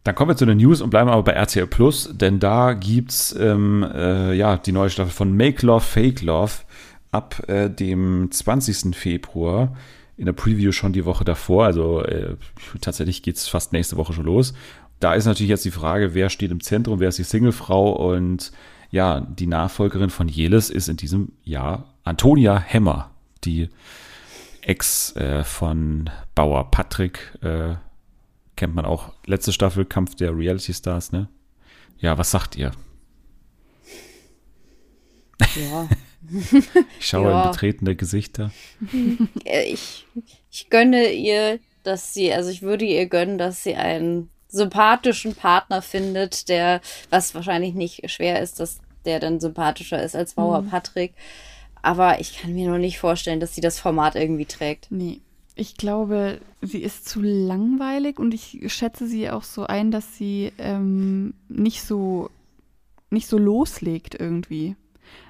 Dann 0.04 0.14
kommen 0.14 0.30
wir 0.30 0.38
zu 0.38 0.46
den 0.46 0.58
News 0.58 0.82
und 0.82 0.91
bleiben 0.91 1.10
aber 1.10 1.24
bei 1.24 1.32
RTL 1.32 1.66
Plus, 1.66 2.12
denn 2.14 2.39
da 2.39 2.74
gibt's 2.74 3.36
ähm, 3.39 3.84
äh, 3.84 4.34
ja 4.34 4.58
die 4.58 4.72
neue 4.72 4.89
Staffel 4.91 5.12
von 5.12 5.36
Make 5.36 5.66
Love, 5.66 5.82
Fake 5.82 6.22
Love 6.22 6.54
ab 7.12 7.48
äh, 7.48 7.70
dem 7.70 8.30
20. 8.32 8.96
Februar. 8.96 9.76
In 10.18 10.28
der 10.28 10.34
Preview 10.34 10.72
schon 10.72 10.93
die 10.93 11.04
Woche 11.04 11.26
davor, 11.26 11.66
also 11.66 12.02
äh, 12.02 12.38
tatsächlich 12.80 13.22
geht's 13.22 13.50
fast 13.50 13.74
nächste 13.74 13.98
Woche 13.98 14.14
schon 14.14 14.26
los. 14.26 14.54
Da 15.02 15.14
ist 15.14 15.26
natürlich 15.26 15.50
jetzt 15.50 15.66
die 15.66 15.72
Frage, 15.72 16.14
wer 16.14 16.30
steht 16.30 16.52
im 16.52 16.62
Zentrum, 16.62 17.00
wer 17.00 17.10
ist 17.10 17.18
die 17.18 17.24
Singlefrau 17.24 17.91
und 17.91 18.54
ja, 18.91 19.20
die 19.20 19.48
Nachfolgerin 19.48 20.10
von 20.10 20.30
Jelis 20.30 20.70
ist 20.70 20.88
in 20.88 20.96
diesem 20.96 21.34
Jahr 21.43 21.96
Antonia 22.06 22.58
Hemmer, 22.58 23.12
die 23.43 23.70
Ex 24.68 25.16
äh, 25.16 25.43
von 25.43 26.09
Bauer 26.34 26.72
Patrick, 26.72 27.38
äh, 27.43 27.76
kennt 28.55 28.74
man 28.76 28.86
auch. 28.86 29.13
Letzte 29.26 29.53
Staffel, 29.53 29.86
Kampf 29.86 30.16
der 30.16 30.36
Reality 30.36 30.74
Stars, 30.74 31.11
ne? 31.11 31.28
Ja, 31.99 32.18
was 32.18 32.32
sagt 32.32 32.55
ihr? 32.55 32.72
Ja. 35.55 35.88
Ich 36.99 37.05
schaue 37.07 37.30
Ja. 37.30 37.43
in 37.43 37.51
betretene 37.51 37.95
Gesichter. 37.95 38.49
Äh, 39.43 39.66
ich, 39.66 40.07
ich 40.49 40.72
gönne 40.72 41.11
ihr, 41.11 41.59
dass 41.84 42.16
sie, 42.16 42.34
also 42.34 42.49
ich 42.49 42.63
würde 42.63 42.84
ihr 42.84 43.05
gönnen, 43.05 43.38
dass 43.38 43.61
sie 43.63 43.76
einen 43.76 44.32
sympathischen 44.47 45.36
Partner 45.36 45.84
findet, 45.84 46.49
der, 46.49 46.82
was 47.11 47.36
wahrscheinlich 47.36 47.76
nicht 47.76 48.09
schwer 48.09 48.41
ist, 48.41 48.59
dass 48.59 48.80
der 49.05 49.20
dann 49.20 49.39
sympathischer 49.39 50.01
ist 50.01 50.16
als 50.16 50.34
Bauer 50.34 50.63
Patrick. 50.63 51.13
Aber 51.86 52.20
ich 52.20 52.40
kann 52.40 52.56
mir 52.56 52.68
noch 52.68 52.80
nicht 52.80 52.98
vorstellen, 52.98 53.40
dass 53.40 53.54
sie 53.54 53.62
das 53.62 53.80
Format 53.80 54.16
irgendwie 54.16 54.48
trägt. 54.48 54.88
Nee. 54.90 55.22
Ich 55.54 55.78
glaube, 55.78 56.42
sie 56.62 56.82
ist 56.82 57.08
zu 57.08 57.22
langweilig 57.22 58.18
und 58.18 58.34
ich 58.34 58.60
schätze 58.74 59.08
sie 59.08 59.30
auch 59.30 59.44
so 59.44 59.68
ein, 59.68 59.92
dass 59.92 60.18
sie 60.18 60.52
ähm, 60.58 61.36
nicht 61.48 61.84
so 61.84 62.32
nicht 63.12 63.28
so 63.28 63.38
loslegt 63.38 64.20
irgendwie. 64.20 64.76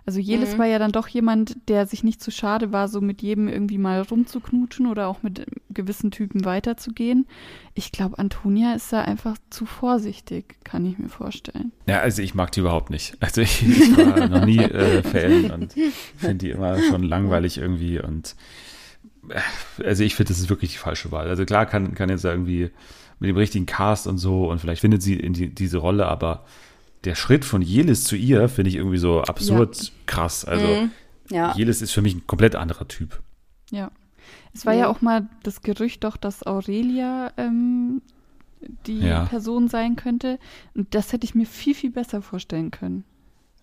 Also 0.06 0.20
Jelis 0.20 0.54
Mhm. 0.54 0.58
war 0.60 0.66
ja 0.68 0.80
dann 0.80 0.92
doch 0.92 1.08
jemand, 1.08 1.58
der 1.68 1.88
sich 1.88 2.04
nicht 2.04 2.22
zu 2.22 2.30
schade 2.32 2.72
war, 2.72 2.88
so 2.88 3.02
mit 3.02 3.22
jedem 3.22 3.48
irgendwie 3.48 3.78
mal 3.78 4.02
rumzuknutschen 4.02 4.86
oder 4.88 5.08
auch 5.08 5.24
mit 5.24 5.46
gewissen 5.70 6.12
Typen 6.12 6.46
weiterzugehen. 6.46 7.26
Ich 7.74 7.92
glaube, 7.92 8.20
Antonia 8.20 8.74
ist 8.76 8.94
da 8.94 9.02
einfach 9.02 9.38
zu 9.50 9.66
vorsichtig, 9.66 10.56
kann 10.64 10.86
ich 10.86 10.98
mir 10.98 11.10
vorstellen. 11.10 11.72
Ja, 11.88 12.00
also 12.02 12.22
ich 12.22 12.36
mag 12.36 12.52
die 12.52 12.60
überhaupt 12.62 12.90
nicht. 12.90 13.18
Also 13.20 13.42
ich, 13.42 13.68
ich 13.68 13.98
war 13.98 14.28
noch 14.30 14.46
nie 14.46 14.60
äh, 14.60 15.02
Fan 15.04 15.52
und 15.52 15.74
finde 16.16 16.36
die 16.36 16.52
immer 16.52 16.80
schon 16.84 17.04
langweilig 17.04 17.58
irgendwie 17.58 18.00
und 18.00 18.36
äh, 19.30 19.40
also 19.84 20.04
ich 20.04 20.16
finde, 20.16 20.30
das 20.30 20.40
ist 20.40 20.50
wirklich 20.50 20.72
die 20.74 20.78
falsche 20.78 21.12
Wahl. 21.12 21.28
Also 21.28 21.46
klar 21.46 21.66
kann, 21.66 21.96
kann 21.96 22.10
jetzt 22.10 22.26
irgendwie 22.26 22.70
mit 23.20 23.30
dem 23.30 23.38
richtigen 23.38 23.66
Cast 23.66 24.08
und 24.08 24.18
so 24.18 24.50
und 24.52 24.60
vielleicht 24.60 24.82
findet 24.82 25.02
sie 25.02 25.16
in 25.16 25.34
die, 25.34 25.50
diese 25.54 25.78
Rolle, 25.78 26.06
aber 26.06 26.46
der 27.06 27.16
Schritt 27.16 27.46
von 27.46 27.62
Jelis 27.62 28.04
zu 28.04 28.16
ihr 28.16 28.50
finde 28.50 28.70
ich 28.70 28.76
irgendwie 28.76 28.98
so 28.98 29.22
absurd 29.22 29.92
krass. 30.06 30.44
Also 30.46 30.66
Mhm. 30.68 30.92
Ja. 31.32 31.54
Jelis 31.56 31.82
ist 31.82 31.92
für 31.92 32.02
mich 32.04 32.14
ein 32.16 32.28
komplett 32.28 32.56
anderer 32.56 32.88
Typ. 32.88 33.22
Ja. 33.72 33.92
Es 34.54 34.66
war 34.66 34.74
ja 34.74 34.88
auch 34.88 35.02
mal 35.02 35.28
das 35.44 35.62
Gerücht 35.62 36.04
doch, 36.04 36.18
dass 36.18 36.46
Aurelia 36.46 37.32
ähm, 37.38 38.02
die 38.86 39.00
Ja. 39.00 39.26
Person 39.26 39.68
sein 39.68 39.96
könnte. 39.96 40.40
Und 40.76 40.94
das 40.94 41.14
hätte 41.14 41.26
ich 41.26 41.34
mir 41.36 41.46
viel, 41.46 41.74
viel 41.76 41.90
besser 41.92 42.22
vorstellen 42.22 42.70
können. 42.72 43.04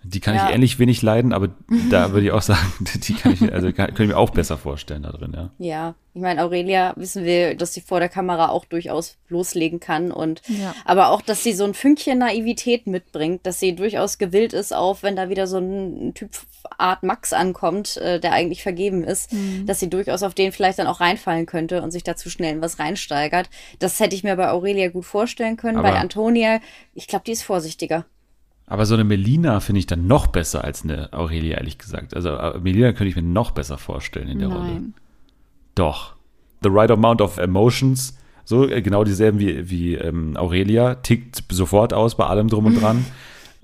Die 0.05 0.21
kann 0.21 0.35
Ja. 0.35 0.49
ich 0.49 0.55
ähnlich 0.55 0.79
wenig 0.79 1.03
leiden, 1.03 1.33
aber 1.33 1.49
da 1.91 2.11
würde 2.13 2.27
ich 2.27 2.33
auch 2.33 2.43
sagen, 2.43 2.61
die 3.07 3.15
kann 3.15 3.33
ich 3.33 3.41
mir, 3.41 3.53
also 3.53 3.73
kann, 3.73 3.95
kann 3.95 4.03
ich 4.05 4.09
mir 4.13 4.17
auch 4.19 4.31
besser 4.31 4.59
vorstellen 4.59 5.03
da 5.05 5.11
drin, 5.13 5.33
ja. 5.35 5.51
Ja, 5.59 5.95
ich 6.15 6.21
meine, 6.21 6.43
Aurelia 6.43 6.93
wissen 6.97 7.25
wir, 7.25 7.55
dass 7.55 7.73
sie 7.73 7.81
vor 7.81 7.99
der 8.01 8.09
Kamera 8.09 8.49
auch 8.51 8.65
durchaus 8.67 9.17
loslegen 9.29 9.81
kann 9.81 10.11
und 10.13 10.43
Ja. 10.49 10.75
aber 10.85 11.11
auch, 11.11 11.23
dass 11.23 11.43
sie 11.43 11.53
so 11.55 11.65
ein 11.65 11.73
Fünkchen 11.75 12.19
Naivität 12.19 12.87
mitbringt, 12.87 13.47
dass 13.47 13.61
sie 13.61 13.75
durchaus 13.75 14.19
gewillt 14.19 14.53
ist, 14.53 14.75
auf 14.75 15.03
wenn 15.03 15.17
da 15.17 15.29
wieder 15.29 15.47
so 15.47 15.59
ein 15.59 16.13
Typ 16.15 16.31
Art 16.79 17.03
Max 17.03 17.33
ankommt, 17.33 17.97
äh, 17.97 18.21
der 18.21 18.33
eigentlich 18.33 18.63
vergeben 18.63 19.03
ist, 19.05 19.33
Mhm. 19.33 19.67
dass 19.67 19.81
sie 19.81 19.91
durchaus 19.91 20.23
auf 20.23 20.35
den 20.35 20.53
vielleicht 20.53 20.79
dann 20.79 20.87
auch 20.87 21.01
reinfallen 21.01 21.47
könnte 21.47 21.83
und 21.83 21.91
sich 21.91 22.05
dazu 22.05 22.29
schnell 22.31 22.53
in 22.55 22.61
was 22.63 22.79
reinsteigert. 22.79 23.49
Das 23.79 23.99
hätte 24.01 24.15
ich 24.15 24.23
mir 24.23 24.37
bei 24.37 24.51
Aurelia 24.51 24.89
gut 24.89 25.05
vorstellen 25.05 25.57
können. 25.57 25.79
Aber- 25.79 25.91
bei 25.91 25.99
Antonia, 25.99 26.61
ich 26.95 27.07
glaube, 27.09 27.25
die 27.27 27.33
ist 27.33 27.43
vorsichtiger. 27.43 28.05
Aber 28.67 28.87
so 28.87 28.95
eine 28.95 29.05
Melina 29.05 29.61
finde 29.61 29.81
ich 29.81 29.87
dann 29.87 30.07
noch 30.07 30.29
besser 30.29 30.65
als 30.65 30.85
eine 30.85 31.13
Aurelia, 31.13 31.59
ehrlich 31.59 31.79
gesagt. 31.79 32.15
Also 32.15 32.31
äh, 32.31 32.59
Melina 32.59 32.93
könnte 32.93 33.09
ich 33.09 33.17
mir 33.17 33.23
noch 33.23 33.51
besser 33.51 33.79
vorstellen 33.79 34.29
in 34.29 34.39
der 34.39 34.49
Rolle. 34.49 34.65
Nein. 34.65 34.95
Doch. 35.75 36.15
The 36.63 36.69
right 36.71 36.91
amount 36.91 37.21
of 37.21 37.39
emotions, 37.39 38.17
so 38.45 38.69
äh, 38.69 38.81
genau 38.83 39.05
dieselben 39.05 39.39
wie, 39.39 39.69
wie 39.69 39.95
ähm, 39.95 40.37
Aurelia, 40.37 40.95
tickt 40.97 41.43
sofort 41.51 41.93
aus 41.93 42.17
bei 42.17 42.27
allem 42.27 42.49
drum 42.49 42.67
und 42.67 42.81
dran. 42.81 43.05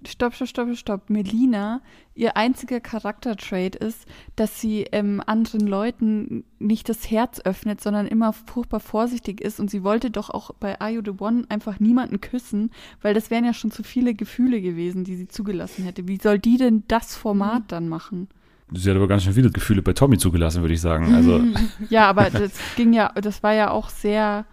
Stopp, 0.07 0.34
stopp, 0.34 0.49
stopp, 0.49 0.76
stopp. 0.76 1.11
Melina, 1.11 1.80
ihr 2.14 2.36
einziger 2.36 2.78
Charaktertrait 2.80 3.74
ist, 3.74 4.07
dass 4.36 4.61
sie 4.61 4.84
ähm, 4.92 5.20
anderen 5.26 5.66
Leuten 5.66 6.44
nicht 6.59 6.88
das 6.88 7.11
Herz 7.11 7.40
öffnet, 7.40 7.80
sondern 7.80 8.07
immer 8.07 8.32
furchtbar 8.32 8.80
vorsichtig 8.80 9.40
ist. 9.40 9.59
Und 9.59 9.70
sie 9.70 9.82
wollte 9.82 10.11
doch 10.11 10.30
auch 10.30 10.53
bei 10.61 10.80
Are 10.80 10.90
You 10.90 11.03
the 11.05 11.14
One 11.18 11.44
einfach 11.49 11.80
niemanden 11.80 12.20
küssen, 12.20 12.70
weil 13.03 13.14
das 13.14 13.30
wären 13.30 13.44
ja 13.44 13.53
schon 13.53 13.70
zu 13.72 13.82
viele 13.82 14.14
Gefühle 14.14 14.61
gewesen, 14.61 15.05
die 15.05 15.16
sie 15.16 15.26
zugelassen 15.26 15.84
hätte. 15.84 16.07
Wie 16.07 16.18
soll 16.22 16.38
die 16.38 16.59
denn 16.59 16.84
das 16.86 17.16
Format 17.16 17.64
dann 17.68 17.88
machen? 17.88 18.28
Sie 18.72 18.90
hat 18.90 18.96
aber 18.96 19.09
ganz 19.09 19.24
schön 19.24 19.32
viele 19.32 19.51
Gefühle 19.51 19.82
bei 19.82 19.94
Tommy 19.94 20.18
zugelassen, 20.18 20.62
würde 20.62 20.74
ich 20.74 20.80
sagen. 20.80 21.14
Also 21.14 21.40
Ja, 21.90 22.09
aber 22.09 22.30
das 22.30 22.53
ging 22.76 22.92
ja, 22.92 23.12
das 23.14 23.42
war 23.42 23.55
ja 23.55 23.70
auch 23.70 23.88
sehr, 23.88 24.44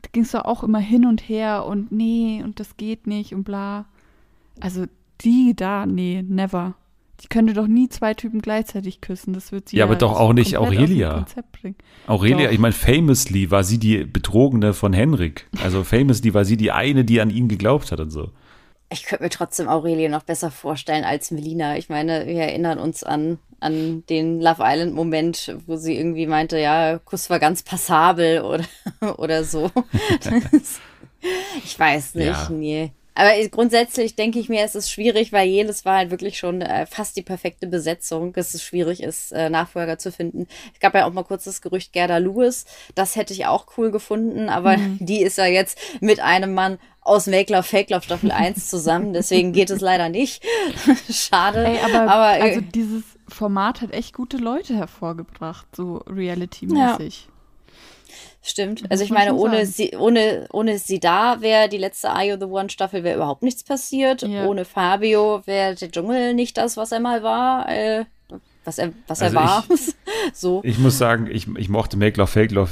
da 0.00 0.08
ging 0.10 0.22
es 0.22 0.32
doch 0.32 0.44
auch 0.44 0.64
immer 0.64 0.78
hin 0.78 1.06
und 1.06 1.28
her 1.28 1.66
und 1.66 1.92
nee, 1.92 2.42
und 2.42 2.58
das 2.58 2.76
geht 2.76 3.06
nicht 3.06 3.34
und 3.34 3.44
bla. 3.44 3.86
Also 4.60 4.84
die 5.22 5.54
da, 5.56 5.86
nee, 5.86 6.24
never. 6.26 6.74
Die 7.22 7.28
könnte 7.28 7.52
doch 7.52 7.68
nie 7.68 7.88
zwei 7.88 8.14
Typen 8.14 8.42
gleichzeitig 8.42 9.00
küssen. 9.00 9.32
Das 9.32 9.52
wird 9.52 9.68
sie 9.68 9.76
Ja, 9.76 9.84
aber 9.84 9.94
doch 9.94 10.18
auch 10.18 10.32
nicht 10.32 10.56
Aurelia. 10.56 11.24
Aurelia, 12.08 12.46
Doch. 12.46 12.52
ich 12.52 12.58
meine, 12.58 12.72
famously 12.72 13.50
war 13.52 13.62
sie 13.62 13.78
die 13.78 14.04
Betrogene 14.04 14.74
von 14.74 14.92
Henrik. 14.92 15.46
Also 15.62 15.84
famously 15.84 16.34
war 16.34 16.44
sie 16.44 16.56
die 16.56 16.72
eine, 16.72 17.04
die 17.04 17.20
an 17.20 17.30
ihn 17.30 17.46
geglaubt 17.46 17.92
hat 17.92 18.00
und 18.00 18.10
so. 18.10 18.30
Ich 18.92 19.04
könnte 19.04 19.22
mir 19.22 19.30
trotzdem 19.30 19.68
Aurelie 19.68 20.08
noch 20.08 20.24
besser 20.24 20.50
vorstellen 20.50 21.04
als 21.04 21.30
Melina. 21.30 21.76
Ich 21.76 21.88
meine, 21.88 22.26
wir 22.26 22.34
erinnern 22.42 22.78
uns 22.80 23.04
an, 23.04 23.38
an 23.60 24.04
den 24.10 24.40
Love 24.40 24.60
Island-Moment, 24.60 25.56
wo 25.66 25.76
sie 25.76 25.96
irgendwie 25.96 26.26
meinte, 26.26 26.58
ja, 26.58 26.98
Kuss 26.98 27.30
war 27.30 27.38
ganz 27.38 27.62
passabel 27.62 28.42
oder, 28.42 28.64
oder 29.18 29.44
so. 29.44 29.70
Das, 30.24 30.80
ich 31.64 31.78
weiß 31.78 32.16
nicht, 32.16 32.26
Ja. 32.26 32.48
nee. 32.50 32.90
Aber 33.14 33.30
grundsätzlich 33.48 34.16
denke 34.16 34.38
ich 34.38 34.48
mir, 34.48 34.64
es 34.64 34.74
ist 34.74 34.90
schwierig, 34.90 35.32
weil 35.32 35.48
jedes 35.48 35.84
war 35.84 35.98
halt 35.98 36.10
wirklich 36.10 36.38
schon 36.38 36.62
äh, 36.62 36.86
fast 36.86 37.16
die 37.16 37.22
perfekte 37.22 37.66
Besetzung, 37.66 38.32
dass 38.32 38.54
es 38.54 38.62
schwierig 38.62 39.02
ist, 39.02 39.32
äh, 39.32 39.50
Nachfolger 39.50 39.98
zu 39.98 40.10
finden. 40.10 40.46
Es 40.72 40.80
gab 40.80 40.94
ja 40.94 41.06
auch 41.06 41.12
mal 41.12 41.24
kurz 41.24 41.44
das 41.44 41.60
Gerücht 41.60 41.92
Gerda 41.92 42.18
Lewis. 42.18 42.64
Das 42.94 43.16
hätte 43.16 43.34
ich 43.34 43.46
auch 43.46 43.66
cool 43.76 43.90
gefunden, 43.90 44.48
aber 44.48 44.76
die 44.98 45.22
ist 45.22 45.38
ja 45.38 45.46
jetzt 45.46 45.78
mit 46.00 46.20
einem 46.20 46.54
Mann 46.54 46.78
aus 47.02 47.26
Make 47.26 47.52
Love 47.52 47.64
Fake 47.64 47.90
Love 47.90 48.02
Staffel 48.02 48.30
1 48.32 48.70
zusammen. 48.70 49.12
Deswegen 49.12 49.52
geht 49.52 49.70
es 49.70 49.80
leider 49.80 50.08
nicht. 50.08 50.42
Schade. 51.10 51.66
Ey, 51.66 51.78
aber, 51.84 52.10
aber 52.10 52.38
äh, 52.38 52.42
also 52.42 52.60
dieses 52.60 53.02
Format 53.28 53.80
hat 53.80 53.92
echt 53.92 54.14
gute 54.14 54.36
Leute 54.36 54.74
hervorgebracht, 54.74 55.66
so 55.74 56.02
Reality-mäßig. 56.06 57.28
Stimmt. 58.42 58.82
Also 58.90 59.04
ich 59.04 59.10
meine, 59.10 59.34
ohne 59.34 59.66
sie, 59.66 59.96
ohne, 59.96 60.48
ohne 60.52 60.78
sie 60.78 60.98
da 60.98 61.40
wäre 61.40 61.68
die 61.68 61.78
letzte 61.78 62.10
Are 62.10 62.24
You 62.24 62.36
the 62.38 62.46
One 62.46 62.70
Staffel 62.70 63.04
wäre 63.04 63.16
überhaupt 63.16 63.42
nichts 63.42 63.62
passiert. 63.62 64.22
Ja. 64.22 64.46
Ohne 64.46 64.64
Fabio 64.64 65.42
wäre 65.44 65.74
der 65.74 65.90
Dschungel 65.90 66.34
nicht 66.34 66.56
das, 66.58 66.76
was 66.76 66.92
er 66.92 67.00
mal 67.00 67.22
war. 67.22 67.68
Äh, 67.68 68.04
was 68.64 68.78
er, 68.78 68.92
was 69.06 69.22
Also 69.22 69.36
er 69.36 69.42
war. 69.42 69.64
so. 70.32 70.60
Ich 70.64 70.78
muss 70.78 70.98
sagen, 70.98 71.28
ich, 71.30 71.46
ich 71.56 71.68
mochte 71.68 71.96
Make 71.96 72.18
Love, 72.18 72.30
Fake 72.30 72.50
Love 72.50 72.70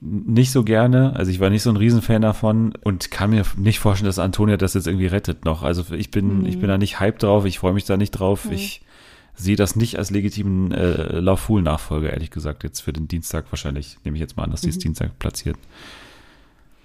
nicht 0.00 0.52
so 0.52 0.62
gerne. 0.62 1.14
Also 1.16 1.30
ich 1.30 1.40
war 1.40 1.50
nicht 1.50 1.62
so 1.62 1.70
ein 1.70 1.76
Riesenfan 1.76 2.22
davon 2.22 2.74
und 2.84 3.10
kann 3.10 3.30
mir 3.30 3.42
nicht 3.56 3.80
vorstellen, 3.80 4.06
dass 4.06 4.18
Antonia 4.18 4.56
das 4.56 4.74
jetzt 4.74 4.86
irgendwie 4.86 5.06
rettet 5.06 5.44
noch. 5.44 5.62
Also 5.62 5.84
ich 5.92 6.10
bin, 6.10 6.46
ich 6.46 6.60
bin 6.60 6.68
da 6.68 6.78
nicht 6.78 7.00
hyped 7.00 7.22
drauf, 7.22 7.44
ich 7.44 7.58
freue 7.58 7.72
mich 7.72 7.84
da 7.84 7.96
nicht 7.96 8.12
drauf. 8.12 8.46
Ich 8.50 8.82
sehe 9.38 9.56
das 9.56 9.76
nicht 9.76 9.98
als 9.98 10.10
legitimen 10.10 10.72
äh, 10.72 11.20
Laufhuhl-Nachfolger, 11.20 12.12
ehrlich 12.12 12.30
gesagt, 12.30 12.64
jetzt 12.64 12.80
für 12.80 12.92
den 12.92 13.08
Dienstag 13.08 13.46
wahrscheinlich. 13.50 13.96
Nehme 14.04 14.16
ich 14.16 14.20
jetzt 14.20 14.36
mal 14.36 14.42
an, 14.42 14.50
dass 14.50 14.62
die 14.62 14.70
es 14.70 14.78
Dienstag 14.78 15.18
platziert. 15.18 15.56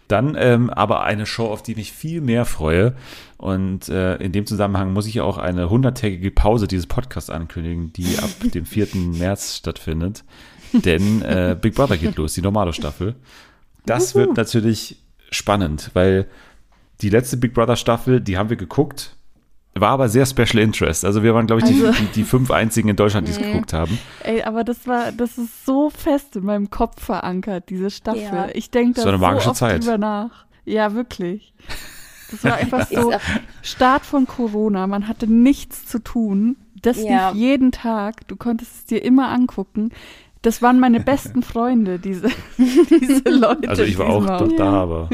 Dann 0.07 0.35
ähm, 0.37 0.69
aber 0.69 1.03
eine 1.03 1.25
Show, 1.25 1.47
auf 1.47 1.63
die 1.63 1.75
mich 1.75 1.91
viel 1.91 2.21
mehr 2.21 2.45
freue. 2.45 2.95
Und 3.37 3.89
äh, 3.89 4.17
in 4.17 4.31
dem 4.31 4.45
Zusammenhang 4.45 4.93
muss 4.93 5.07
ich 5.07 5.21
auch 5.21 5.37
eine 5.37 5.69
hunderttägige 5.69 6.29
Pause 6.29 6.67
dieses 6.67 6.85
Podcasts 6.85 7.31
ankündigen, 7.31 7.91
die 7.93 8.19
ab 8.19 8.29
dem 8.53 8.65
4. 8.65 8.87
März 9.17 9.57
stattfindet. 9.57 10.23
Denn 10.71 11.23
äh, 11.23 11.57
Big 11.61 11.73
Brother 11.73 11.97
geht 11.97 12.15
los, 12.17 12.33
die 12.33 12.41
normale 12.41 12.73
Staffel. 12.73 13.15
Das 13.85 14.13
wird 14.13 14.37
natürlich 14.37 14.97
spannend, 15.31 15.89
weil 15.93 16.27
die 17.01 17.09
letzte 17.09 17.37
Big 17.37 17.53
Brother 17.53 17.75
Staffel, 17.75 18.21
die 18.21 18.37
haben 18.37 18.49
wir 18.49 18.57
geguckt, 18.57 19.15
war 19.75 19.89
aber 19.89 20.07
sehr 20.09 20.25
Special 20.25 20.59
Interest. 20.59 21.03
Also 21.05 21.23
wir 21.23 21.33
waren, 21.33 21.47
glaube 21.47 21.61
ich, 21.61 21.67
die, 21.67 21.83
Also- 21.85 21.99
die, 21.99 22.05
die 22.07 22.23
fünf 22.23 22.51
einzigen 22.51 22.89
in 22.89 22.95
Deutschland, 22.95 23.27
die 23.27 23.31
es 23.31 23.37
geguckt 23.39 23.73
haben. 23.73 23.97
Ey, 24.23 24.43
aber 24.43 24.63
das 24.63 24.85
war, 24.87 25.11
das 25.11 25.37
ist 25.37 25.65
so 25.65 25.89
fest 25.89 26.35
in 26.35 26.43
meinem 26.45 26.69
Kopf 26.69 27.03
verankert, 27.03 27.69
diese 27.69 27.89
Staffel. 27.89 28.21
Ja. 28.21 28.47
Ich 28.53 28.69
denke 28.71 28.93
Das 28.95 29.05
da 29.05 29.07
war 29.07 29.13
eine 29.13 29.19
so 29.19 29.25
magische 29.27 29.49
oft 29.49 29.57
Zeit. 29.59 29.81
drüber 29.83 29.97
nach. 29.97 30.45
Ja, 30.65 30.93
wirklich. 30.93 31.53
Das 32.31 32.43
war 32.43 32.55
einfach 32.57 32.87
so 32.87 33.13
Start 33.61 34.05
von 34.05 34.27
Corona. 34.27 34.87
Man 34.87 35.07
hatte 35.07 35.27
nichts 35.27 35.85
zu 35.85 35.99
tun. 35.99 36.55
Das 36.81 37.01
Ja. 37.01 37.29
lief 37.29 37.39
jeden 37.41 37.71
Tag. 37.71 38.27
Du 38.27 38.35
konntest 38.35 38.75
es 38.75 38.85
dir 38.85 39.03
immer 39.03 39.29
angucken. 39.29 39.89
Das 40.43 40.61
waren 40.61 40.79
meine 40.79 40.99
besten 40.99 41.41
Freunde, 41.41 41.99
diese, 41.99 42.27
diese 42.57 43.29
Leute. 43.29 43.67
Also 43.69 43.83
ich 43.83 43.97
war 43.97 44.07
auch 44.09 44.25
doch 44.37 44.51
da, 44.55 44.71
aber 44.73 45.09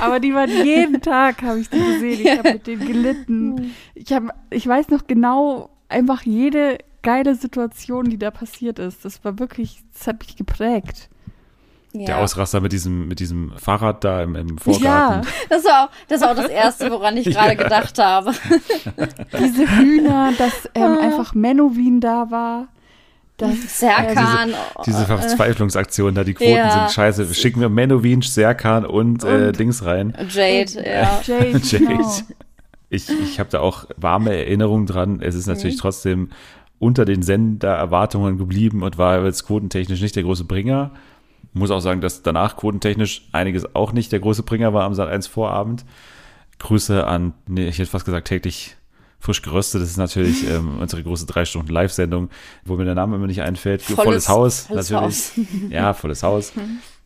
Aber 0.00 0.20
die 0.20 0.34
waren 0.34 0.50
jeden 0.50 1.00
Tag, 1.00 1.40
habe 1.42 1.60
ich 1.60 1.70
die 1.70 1.78
gesehen. 1.78 2.20
Ich 2.20 2.38
habe 2.38 2.52
mit 2.54 2.66
denen 2.66 2.86
gelitten. 2.86 3.72
Ich, 3.94 4.12
hab, 4.12 4.24
ich 4.50 4.66
weiß 4.66 4.88
noch 4.88 5.06
genau 5.06 5.70
einfach 5.88 6.22
jede 6.22 6.78
geile 7.02 7.34
Situation, 7.36 8.10
die 8.10 8.18
da 8.18 8.30
passiert 8.30 8.78
ist. 8.78 9.04
Das 9.04 9.24
war 9.24 9.38
wirklich, 9.38 9.82
das 9.92 10.06
hat 10.08 10.18
mich 10.20 10.36
geprägt. 10.36 11.08
Ja. 11.94 12.06
der 12.06 12.18
Ausraster 12.18 12.60
mit 12.62 12.72
diesem, 12.72 13.06
mit 13.06 13.20
diesem 13.20 13.52
Fahrrad 13.58 14.02
da 14.02 14.22
im, 14.22 14.34
im 14.34 14.56
Vorgarten. 14.56 15.28
Das 15.50 15.62
war, 15.64 15.84
auch, 15.84 15.90
das 16.08 16.22
war 16.22 16.30
auch 16.30 16.36
das 16.36 16.48
Erste, 16.48 16.90
woran 16.90 17.16
ich 17.18 17.26
gerade 17.26 17.48
Ja. 17.56 17.62
gedacht 17.62 17.98
habe. 17.98 18.32
Diese 19.38 19.70
Hühner, 19.76 20.32
dass 20.38 20.70
ähm, 20.74 20.96
einfach 20.98 21.34
Menowin 21.34 22.00
da 22.00 22.30
war. 22.30 22.68
Das, 23.50 23.78
Serkan. 23.80 24.50
Diese 24.86 25.02
äh, 25.02 25.06
Verzweiflungsaktion 25.06 26.14
da, 26.14 26.24
die 26.24 26.34
Quoten 26.34 26.50
Ja. 26.52 26.70
sind 26.86 26.92
scheiße. 26.94 27.34
Schicken 27.34 27.60
wir 27.60 27.68
Menowin, 27.68 28.22
Serkan 28.22 28.84
und, 28.86 29.24
äh, 29.24 29.48
Und- 29.48 29.58
Dings 29.58 29.84
rein. 29.84 30.16
Jade, 30.30 30.72
ja. 30.86 31.20
Jade, 31.24 31.58
Jade. 31.62 31.86
genau. 31.86 32.12
Ich, 32.90 33.08
ich 33.08 33.40
habe 33.40 33.48
da 33.50 33.60
auch 33.60 33.86
warme 33.96 34.36
Erinnerungen 34.36 34.86
dran. 34.86 35.20
Es 35.22 35.34
ist 35.34 35.46
natürlich 35.46 35.76
trotzdem 35.78 36.28
unter 36.78 37.04
den 37.04 37.22
Sendererwartungen 37.22 38.36
geblieben 38.38 38.82
und 38.82 38.98
war 38.98 39.24
jetzt 39.24 39.46
quotentechnisch 39.46 40.00
nicht 40.02 40.14
der 40.16 40.24
große 40.24 40.44
Bringer. 40.44 40.90
Muss 41.54 41.70
auch 41.70 41.80
sagen, 41.80 42.00
dass 42.00 42.22
danach 42.22 42.56
quotentechnisch 42.56 43.28
einiges 43.32 43.74
auch 43.74 43.92
nicht 43.92 44.12
der 44.12 44.20
große 44.20 44.42
Bringer 44.42 44.74
war 44.74 44.84
am 44.84 44.94
Sat 44.94 45.08
1 45.08 45.26
Vorabend. 45.26 45.84
Grüße 46.58 47.06
an, 47.06 47.34
nee, 47.46 47.66
ich 47.68 47.78
hätte 47.78 47.90
fast 47.90 48.04
gesagt 48.04 48.28
täglich 48.28 48.76
frisch 49.22 49.40
geröstet. 49.40 49.80
Das 49.80 49.88
ist 49.88 49.96
natürlich 49.96 50.46
ähm, 50.50 50.78
unsere 50.80 51.02
große 51.02 51.24
drei 51.26 51.44
Stunden 51.44 51.72
Live-Sendung, 51.72 52.28
wo 52.64 52.76
mir 52.76 52.84
der 52.84 52.96
Name 52.96 53.16
immer 53.16 53.28
nicht 53.28 53.40
einfällt. 53.42 53.80
volles, 53.82 54.28
Haus, 54.28 54.62
volles 54.66 54.90
natürlich. 54.90 55.02
Haus. 55.16 55.32
Ja, 55.70 55.94
volles 55.94 56.22
Haus. 56.22 56.52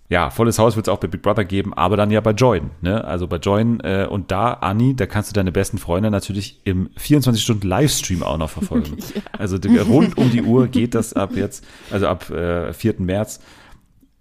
Ja, 0.08 0.30
volles 0.30 0.58
Haus 0.58 0.76
wird 0.76 0.86
es 0.86 0.92
auch 0.92 0.98
bei 1.00 1.08
Big 1.08 1.20
Brother 1.20 1.44
geben, 1.44 1.74
aber 1.74 1.96
dann 1.96 2.12
ja 2.12 2.20
bei 2.20 2.30
Join. 2.30 2.70
Ne? 2.80 3.04
Also 3.04 3.26
bei 3.26 3.36
Join 3.38 3.80
äh, 3.80 4.06
und 4.08 4.30
da, 4.30 4.52
Anni, 4.52 4.94
da 4.94 5.04
kannst 5.06 5.30
du 5.30 5.34
deine 5.34 5.50
besten 5.50 5.78
Freunde 5.78 6.10
natürlich 6.12 6.60
im 6.64 6.88
24-Stunden-Livestream 6.98 8.22
auch 8.22 8.38
noch 8.38 8.50
verfolgen. 8.50 8.96
Also 9.38 9.58
die- 9.58 9.76
rund 9.76 10.16
um 10.16 10.30
die 10.30 10.42
Uhr 10.42 10.68
geht 10.68 10.94
das 10.94 11.12
ab 11.12 11.32
jetzt, 11.36 11.64
also 11.90 12.06
ab 12.06 12.30
äh, 12.30 12.72
4. 12.72 12.94
März. 12.98 13.40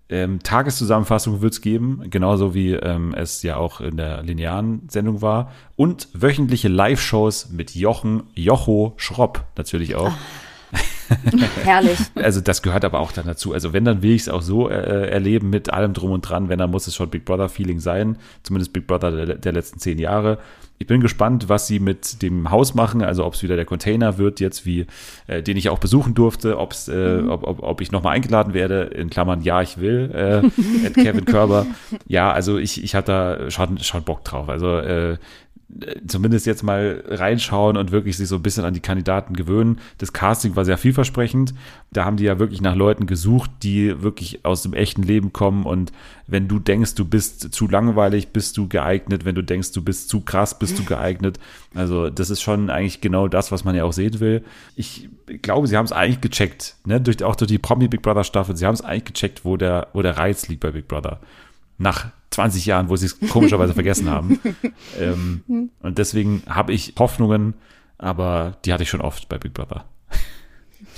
Ähm, 0.08 0.44
Tageszusammenfassung 0.44 1.42
wird 1.42 1.54
es 1.54 1.62
geben, 1.62 2.04
genauso 2.12 2.54
wie 2.54 2.74
ähm, 2.74 3.14
es 3.16 3.42
ja 3.42 3.58
auch 3.58 3.82
in 3.82 3.98
der 3.98 4.22
linearen 4.22 4.88
Sendung 4.88 5.22
war. 5.22 5.52
Und 5.76 6.10
wöchentliche 6.14 6.68
Live-Shows 6.68 7.50
mit 7.50 7.74
Jochen, 7.74 8.24
Jocho 8.36 8.94
Schropp 8.98 9.44
natürlich 9.58 9.96
auch. 9.96 10.12
Herrlich. 11.64 12.00
Also 12.16 12.42
das 12.42 12.62
gehört 12.62 12.86
aber 12.86 13.00
auch 13.00 13.12
dann 13.12 13.26
dazu. 13.26 13.54
Also 13.54 13.74
wenn, 13.74 13.86
dann 13.86 14.02
will 14.02 14.12
ich 14.12 14.24
es 14.24 14.30
auch 14.30 14.42
so 14.42 14.70
äh, 14.70 15.10
erleben 15.10 15.50
mit 15.50 15.72
allem 15.72 15.94
drum 15.94 16.12
und 16.12 16.22
dran. 16.22 16.50
Wenn, 16.50 16.60
dann 16.60 16.72
muss 16.72 16.88
es 16.88 16.96
schon 16.96 17.10
Big 17.10 17.26
Brother-Feeling 17.26 17.80
sein. 17.80 18.18
Zumindest 18.44 18.74
Big 18.74 18.88
Brother 18.88 19.12
der, 19.12 19.36
der 19.36 19.54
letzten 19.54 19.80
zehn 19.80 19.98
Jahre. 19.98 20.40
Ich 20.78 20.88
bin 20.88 21.00
gespannt, 21.00 21.48
was 21.48 21.68
sie 21.68 21.80
mit 21.80 22.22
dem 22.22 22.52
Haus 22.52 22.76
machen. 22.76 23.02
Also 23.02 23.26
ob 23.26 23.36
es 23.36 23.44
wieder 23.44 23.56
der 23.56 23.66
Container 23.66 24.18
wird 24.18 24.40
jetzt, 24.40 24.66
wie 24.66 24.86
äh, 25.28 25.42
den 25.42 25.56
ich 25.56 25.70
auch 25.70 25.80
besuchen 25.80 26.14
durfte. 26.14 26.60
Ob's, 26.60 26.90
äh, 26.90 27.24
ob, 27.28 27.48
ob, 27.48 27.64
ob 27.64 27.82
ich 27.82 27.92
nochmal 27.92 28.16
eingeladen 28.16 28.54
werde. 28.54 28.84
In 28.84 29.10
Klammern, 29.10 29.42
ja, 29.42 29.62
ich 29.62 29.80
will. 29.80 30.12
Äh, 30.14 30.86
at 30.88 30.94
Kevin 30.96 31.26
Körber. 31.26 31.66
Ja, 32.08 32.32
also 32.32 32.58
ich, 32.58 32.84
ich 32.84 32.94
hatte 32.94 33.06
da 33.06 33.52
schon, 33.52 33.78
schon 33.80 34.04
Bock 34.04 34.24
drauf. 34.24 34.50
Also 34.50 34.78
äh, 34.78 35.18
zumindest 36.08 36.46
jetzt 36.46 36.64
mal 36.64 37.04
reinschauen 37.08 37.76
und 37.76 37.92
wirklich 37.92 38.18
sich 38.18 38.28
so 38.28 38.36
ein 38.36 38.44
bisschen 38.44 38.66
an 38.66 38.76
die 38.76 38.82
Kandidaten 38.82 39.34
gewöhnen. 39.34 39.80
Das 39.98 40.14
Casting 40.14 40.56
war 40.56 40.64
sehr 40.64 40.78
vielversprechend. 40.78 41.54
Da 41.92 42.06
haben 42.06 42.18
die 42.18 42.24
ja 42.24 42.38
wirklich 42.38 42.62
nach 42.62 42.76
Leuten 42.76 43.08
gesucht, 43.08 43.50
die 43.64 44.02
wirklich 44.02 44.46
aus 44.46 44.62
dem 44.62 44.74
echten 44.74 45.02
Leben 45.02 45.34
kommen. 45.34 45.66
Und 45.66 45.92
wenn 46.28 46.48
du 46.48 46.60
denkst, 46.60 46.96
du 46.96 47.04
bist 47.04 47.54
zu 47.54 47.68
langweilig, 47.68 48.30
bist 48.30 48.58
du 48.58 48.68
geeignet. 48.68 49.26
Wenn 49.26 49.36
du 49.36 49.42
denkst, 49.42 49.72
du 49.72 49.84
bist 49.84 50.08
zu 50.10 50.22
krass, 50.22 50.58
bist 50.60 50.78
du 50.78 50.84
geeignet. 50.86 51.40
Also 51.74 52.10
das 52.10 52.30
ist 52.30 52.42
schon 52.42 52.70
eigentlich 52.70 53.02
genau 53.02 53.28
das, 53.28 53.52
was 53.52 53.64
man 53.64 53.76
ja 53.76 53.86
auch 53.86 53.94
sehen 53.94 54.20
will. 54.20 54.44
Ich 54.76 55.10
glaube, 55.42 55.68
sie 55.68 55.78
haben 55.78 55.86
es 55.86 55.92
eigentlich 55.92 56.22
gecheckt, 56.22 56.76
ne? 56.86 57.02
durch, 57.02 57.24
auch 57.24 57.36
durch 57.36 57.50
die 57.50 57.58
Promi 57.58 57.88
Big 57.88 58.04
Brother 58.04 58.24
Staffel. 58.24 58.56
Sie 58.56 58.66
haben 58.66 58.76
es 58.76 58.82
eigentlich 58.82 59.06
gecheckt, 59.06 59.44
wo 59.44 59.58
der, 59.58 59.88
wo 59.94 60.04
der 60.04 60.18
Reiz 60.18 60.48
liegt 60.48 60.62
bei 60.62 60.72
Big 60.72 60.88
Brother 60.88 61.20
nach 61.78 62.12
20 62.32 62.66
Jahren, 62.66 62.90
wo 62.90 62.96
sie 62.96 63.06
es 63.08 63.20
komischerweise 63.30 63.74
vergessen 63.74 64.10
haben. 64.10 64.40
Ähm, 65.00 65.70
und 65.82 65.98
deswegen 65.98 66.44
habe 66.48 66.74
ich 66.74 66.94
Hoffnungen, 67.00 67.54
aber 67.98 68.58
die 68.66 68.74
hatte 68.74 68.84
ich 68.84 68.90
schon 68.90 69.02
oft 69.02 69.30
bei 69.30 69.38
Big 69.38 69.54
Brother. 69.54 69.86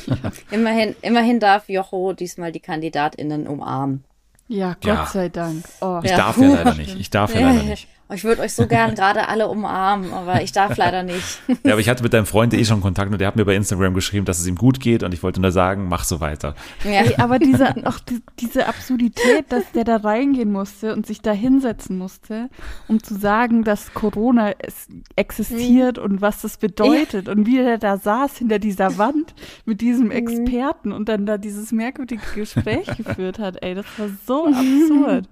Immerhin, 0.52 0.96
immerhin 1.02 1.40
darf 1.40 1.68
Jocho 1.70 2.14
diesmal 2.14 2.52
die 2.52 2.60
KandidatInnen 2.60 3.48
umarmen. 3.48 4.04
Ja, 4.48 4.74
Gott 4.76 4.86
Ja. 4.86 5.06
sei 5.06 5.28
Dank. 5.30 5.66
Oh. 5.82 6.00
Ich 6.04 6.12
Ja. 6.12 6.18
darf 6.18 6.38
ja 6.38 6.48
leider 6.48 6.74
nicht. 6.76 6.98
Ich 6.98 7.10
darf 7.10 7.34
ja 7.36 7.42
leider 7.42 7.64
nicht. 7.70 7.88
Ich 8.14 8.24
würde 8.24 8.42
euch 8.42 8.54
so 8.54 8.68
gern 8.68 8.96
gerade 8.96 9.28
alle 9.28 9.50
umarmen, 9.50 10.14
aber 10.14 10.42
ich 10.42 10.54
darf 10.54 10.78
leider 10.78 11.04
nicht. 11.04 11.42
Ja, 11.64 11.74
aber 11.74 11.82
ich 11.82 11.90
hatte 11.90 12.04
mit 12.04 12.14
deinem 12.14 12.26
Freund 12.26 12.54
eh 12.54 12.64
schon 12.64 12.80
Kontakt 12.80 13.12
und 13.12 13.20
der 13.20 13.28
hat 13.28 13.36
mir 13.36 13.44
bei 13.44 13.56
Instagram 13.56 13.94
geschrieben, 13.94 14.26
dass 14.26 14.40
es 14.40 14.48
ihm 14.48 14.56
gut 14.56 14.80
geht 14.80 15.04
und 15.04 15.14
ich 15.14 15.24
wollte 15.24 15.42
nur 15.42 15.52
sagen, 15.52 15.88
mach 15.90 16.04
so 16.06 16.22
weiter. 16.22 16.56
Ja. 16.86 17.02
Ey, 17.02 17.16
aber 17.18 17.40
diese, 17.40 17.76
auch 17.86 18.00
die, 18.00 18.22
diese 18.40 18.68
Absurdität, 18.68 19.46
dass 19.50 19.70
der 19.74 19.84
da 19.84 19.98
reingehen 19.98 20.52
musste 20.52 20.94
und 20.94 21.06
sich 21.06 21.22
da 21.22 21.32
hinsetzen 21.32 21.98
musste, 21.98 22.50
um 22.88 23.04
zu 23.04 23.16
sagen, 23.16 23.64
dass 23.64 23.94
Corona 23.94 24.52
es 24.60 24.88
existiert 25.16 25.98
und 25.98 26.22
was 26.22 26.42
das 26.42 26.58
bedeutet 26.58 27.28
und 27.28 27.46
wie 27.46 27.58
der 27.58 27.78
da 27.78 27.98
saß 27.98 28.38
hinter 28.38 28.60
dieser 28.60 28.98
Wand 28.98 29.34
mit 29.66 29.82
diesem 29.82 30.12
Experten 30.12 30.92
und 30.92 31.10
dann 31.10 31.26
da 31.26 31.38
dieses 31.38 31.72
merkwürdige 31.72 32.22
Gespräch 32.36 32.88
geführt 32.98 33.40
hat. 33.40 33.62
Ey, 33.62 33.76
das 33.76 33.86
war 33.98 34.08
so 34.26 34.46
absurd. 34.48 35.28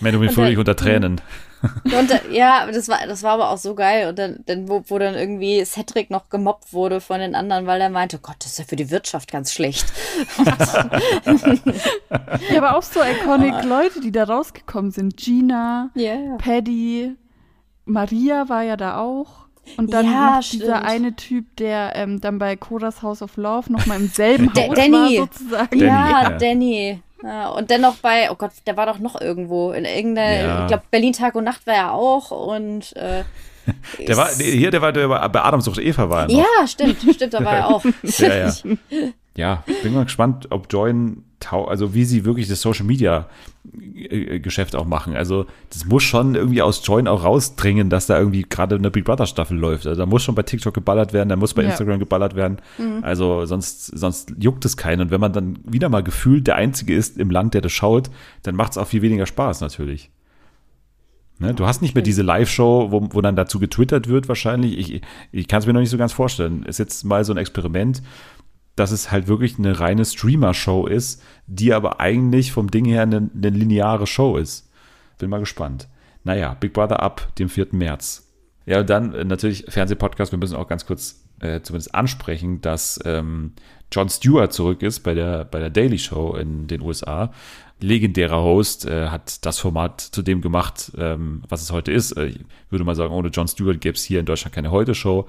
Menno 0.00 0.28
Fröhlich 0.30 0.58
unter 0.58 0.76
Tränen. 0.76 1.20
Und 1.84 2.10
äh, 2.10 2.20
ja, 2.30 2.66
das 2.70 2.88
war, 2.88 2.98
das 3.06 3.22
war 3.22 3.32
aber 3.32 3.50
auch 3.50 3.58
so 3.58 3.74
geil. 3.74 4.08
Und 4.08 4.18
dann, 4.18 4.40
dann 4.46 4.68
wo, 4.68 4.82
wo 4.86 4.98
dann 4.98 5.14
irgendwie 5.14 5.64
Cedric 5.64 6.10
noch 6.10 6.28
gemobbt 6.28 6.72
wurde 6.72 7.00
von 7.00 7.18
den 7.20 7.34
anderen, 7.34 7.66
weil 7.66 7.80
er 7.80 7.90
meinte, 7.90 8.18
Gott, 8.18 8.36
das 8.40 8.52
ist 8.52 8.58
ja 8.58 8.64
für 8.64 8.76
die 8.76 8.90
Wirtschaft 8.90 9.30
ganz 9.30 9.52
schlecht. 9.52 9.86
Ja, 12.50 12.58
aber 12.58 12.76
auch 12.76 12.82
so 12.82 13.00
iconic 13.02 13.64
Leute, 13.64 14.00
die 14.00 14.12
da 14.12 14.24
rausgekommen 14.24 14.90
sind. 14.90 15.16
Gina, 15.16 15.90
Ja. 15.94 16.36
Paddy, 16.38 17.14
Maria 17.84 18.48
war 18.48 18.62
ja 18.62 18.76
da 18.76 18.98
auch. 18.98 19.46
Und 19.76 19.92
dann 19.92 20.06
Ja, 20.06 20.36
noch 20.36 20.40
dieser 20.40 20.76
stimmt. 20.76 20.84
eine 20.90 21.16
Typ, 21.16 21.56
der 21.56 21.92
ähm, 21.94 22.20
dann 22.20 22.38
bei 22.38 22.56
Cora's 22.56 23.02
House 23.02 23.20
of 23.20 23.36
Love 23.36 23.70
nochmal 23.70 23.98
im 24.00 24.08
selben 24.08 24.50
Da- 24.54 24.62
Haus 24.62 24.74
Danny. 24.74 24.92
war 24.92 25.08
sozusagen. 25.10 25.78
Danny, 25.78 25.84
ja, 25.84 26.22
ja. 26.22 26.30
Danny. 26.38 27.02
Ja, 27.22 27.48
und 27.48 27.70
dennoch 27.70 27.96
bei, 27.96 28.30
oh 28.30 28.34
Gott, 28.36 28.52
der 28.66 28.76
war 28.76 28.86
doch 28.86 28.98
noch 28.98 29.20
irgendwo 29.20 29.72
in 29.72 29.84
irgendeiner, 29.84 30.40
Ja. 30.46 30.60
ich 30.62 30.66
glaube, 30.68 30.84
Berlin 30.90 31.12
Tag 31.12 31.34
und 31.34 31.44
Nacht 31.44 31.66
war 31.66 31.74
er 31.74 31.92
auch 31.92 32.30
und 32.30 32.94
äh, 32.96 33.24
Der 34.06 34.16
war, 34.16 34.28
hier, 34.30 34.70
der 34.70 34.80
war, 34.80 34.92
der 34.92 35.10
war 35.10 35.28
bei 35.28 35.42
Adamsucht 35.42 35.78
Eva 35.78 36.08
war 36.08 36.22
er 36.22 36.28
noch. 36.28 36.38
ja, 36.38 36.66
stimmt, 36.66 36.96
stimmt, 37.14 37.34
da 37.34 37.44
war 37.44 37.52
er 37.56 37.66
auch. 37.68 37.84
Ja, 38.18 38.34
ja. 38.34 38.52
Ja, 39.36 39.62
bin 39.84 39.94
mal 39.94 40.02
gespannt, 40.04 40.48
ob 40.50 40.66
Join, 40.72 41.22
tau 41.38 41.66
also 41.66 41.94
wie 41.94 42.04
sie 42.04 42.24
wirklich 42.24 42.48
das 42.48 42.60
Social 42.60 42.84
Media 42.84 43.26
Geschäft 44.40 44.76
auch 44.76 44.86
machen. 44.86 45.16
Also 45.16 45.46
das 45.70 45.84
muss 45.84 46.02
schon 46.02 46.34
irgendwie 46.34 46.62
aus 46.62 46.80
Join 46.84 47.06
auch 47.08 47.24
rausdringen, 47.24 47.90
dass 47.90 48.06
da 48.06 48.18
irgendwie 48.18 48.42
gerade 48.48 48.76
eine 48.76 48.90
Big 48.90 49.04
Brother 49.04 49.26
Staffel 49.26 49.58
läuft. 49.58 49.86
Also 49.86 50.00
da 50.00 50.06
muss 50.06 50.22
schon 50.22 50.34
bei 50.34 50.42
TikTok 50.42 50.74
geballert 50.74 51.12
werden, 51.12 51.28
da 51.28 51.36
muss 51.36 51.54
bei 51.54 51.62
Ja. 51.62 51.70
Instagram 51.70 51.98
geballert 51.98 52.34
werden. 52.36 52.58
Also 53.02 53.44
sonst, 53.46 53.86
sonst 53.86 54.34
juckt 54.38 54.64
es 54.64 54.76
keinen. 54.76 55.02
Und 55.02 55.10
wenn 55.10 55.20
man 55.20 55.32
dann 55.32 55.58
wieder 55.64 55.88
mal 55.88 56.02
gefühlt 56.02 56.46
der 56.46 56.56
Einzige 56.56 56.94
ist 56.94 57.18
im 57.18 57.30
Land, 57.30 57.54
der 57.54 57.60
das 57.60 57.72
schaut, 57.72 58.10
dann 58.42 58.54
macht 58.56 58.72
es 58.72 58.78
auch 58.78 58.86
viel 58.86 59.02
weniger 59.02 59.26
Spaß 59.26 59.60
natürlich. 59.60 60.10
Ne? 61.40 61.54
Du 61.54 61.66
hast 61.66 61.82
nicht 61.82 61.94
mehr 61.94 62.02
diese 62.02 62.22
Live-Show, 62.22 62.88
wo, 62.90 63.08
wo 63.12 63.20
dann 63.20 63.36
dazu 63.36 63.60
getwittert 63.60 64.08
wird 64.08 64.28
wahrscheinlich. 64.28 64.76
Ich, 64.76 65.02
ich 65.30 65.48
kann 65.48 65.60
es 65.60 65.66
mir 65.66 65.72
noch 65.72 65.80
nicht 65.80 65.90
so 65.90 65.98
ganz 65.98 66.12
vorstellen. 66.12 66.64
Ist 66.64 66.78
jetzt 66.78 67.04
mal 67.04 67.24
so 67.24 67.32
ein 67.32 67.36
Experiment, 67.36 68.02
dass 68.78 68.92
es 68.92 69.10
halt 69.10 69.26
wirklich 69.26 69.58
eine 69.58 69.80
reine 69.80 70.04
Streamer-Show 70.04 70.86
ist, 70.86 71.22
die 71.46 71.72
aber 71.72 72.00
eigentlich 72.00 72.52
vom 72.52 72.70
Ding 72.70 72.84
her 72.84 73.02
eine, 73.02 73.30
eine 73.34 73.50
lineare 73.50 74.06
Show 74.06 74.36
ist. 74.36 74.70
Bin 75.18 75.30
mal 75.30 75.40
gespannt. 75.40 75.88
Naja, 76.24 76.54
Big 76.54 76.72
Brother 76.72 77.02
ab 77.02 77.34
dem 77.38 77.48
4. 77.48 77.68
März. 77.72 78.28
Ja, 78.66 78.80
und 78.80 78.90
dann 78.90 79.14
äh, 79.14 79.24
natürlich 79.24 79.64
Fernsehpodcast. 79.68 80.32
Wir 80.32 80.38
müssen 80.38 80.56
auch 80.56 80.68
ganz 80.68 80.86
kurz 80.86 81.24
äh, 81.40 81.60
zumindest 81.62 81.94
ansprechen, 81.94 82.60
dass 82.60 83.00
ähm, 83.04 83.52
Jon 83.90 84.08
Stewart 84.08 84.52
zurück 84.52 84.82
ist 84.82 85.00
bei 85.00 85.14
der, 85.14 85.44
bei 85.44 85.58
der 85.58 85.70
Daily 85.70 85.98
Show 85.98 86.34
in 86.34 86.66
den 86.66 86.82
USA. 86.82 87.32
Legendärer 87.80 88.42
Host, 88.42 88.86
äh, 88.86 89.08
hat 89.08 89.44
das 89.46 89.58
Format 89.58 90.00
zu 90.00 90.22
dem 90.22 90.40
gemacht, 90.40 90.92
ähm, 90.98 91.42
was 91.48 91.62
es 91.62 91.72
heute 91.72 91.92
ist. 91.92 92.12
Äh, 92.12 92.26
ich 92.26 92.40
würde 92.70 92.84
mal 92.84 92.94
sagen, 92.94 93.12
ohne 93.12 93.28
Jon 93.28 93.48
Stewart 93.48 93.80
gäbe 93.80 93.96
es 93.96 94.04
hier 94.04 94.20
in 94.20 94.26
Deutschland 94.26 94.54
keine 94.54 94.70
Heute-Show. 94.70 95.26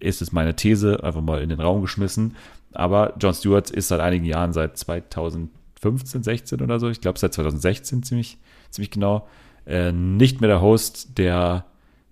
Ist 0.00 0.22
es 0.22 0.30
meine 0.32 0.54
These, 0.54 1.02
einfach 1.02 1.22
mal 1.22 1.42
in 1.42 1.48
den 1.48 1.60
Raum 1.60 1.82
geschmissen. 1.82 2.36
Aber 2.72 3.14
Jon 3.18 3.34
Stewart 3.34 3.70
ist 3.70 3.88
seit 3.88 4.00
einigen 4.00 4.24
Jahren, 4.24 4.52
seit 4.52 4.76
2015, 4.76 6.22
16 6.22 6.60
oder 6.60 6.78
so, 6.78 6.88
ich 6.88 7.00
glaube 7.00 7.18
seit 7.18 7.32
2016 7.32 8.02
ziemlich, 8.02 8.38
ziemlich 8.70 8.90
genau, 8.90 9.26
äh, 9.66 9.92
nicht 9.92 10.40
mehr 10.40 10.48
der 10.48 10.60
Host 10.60 11.18
der 11.18 11.64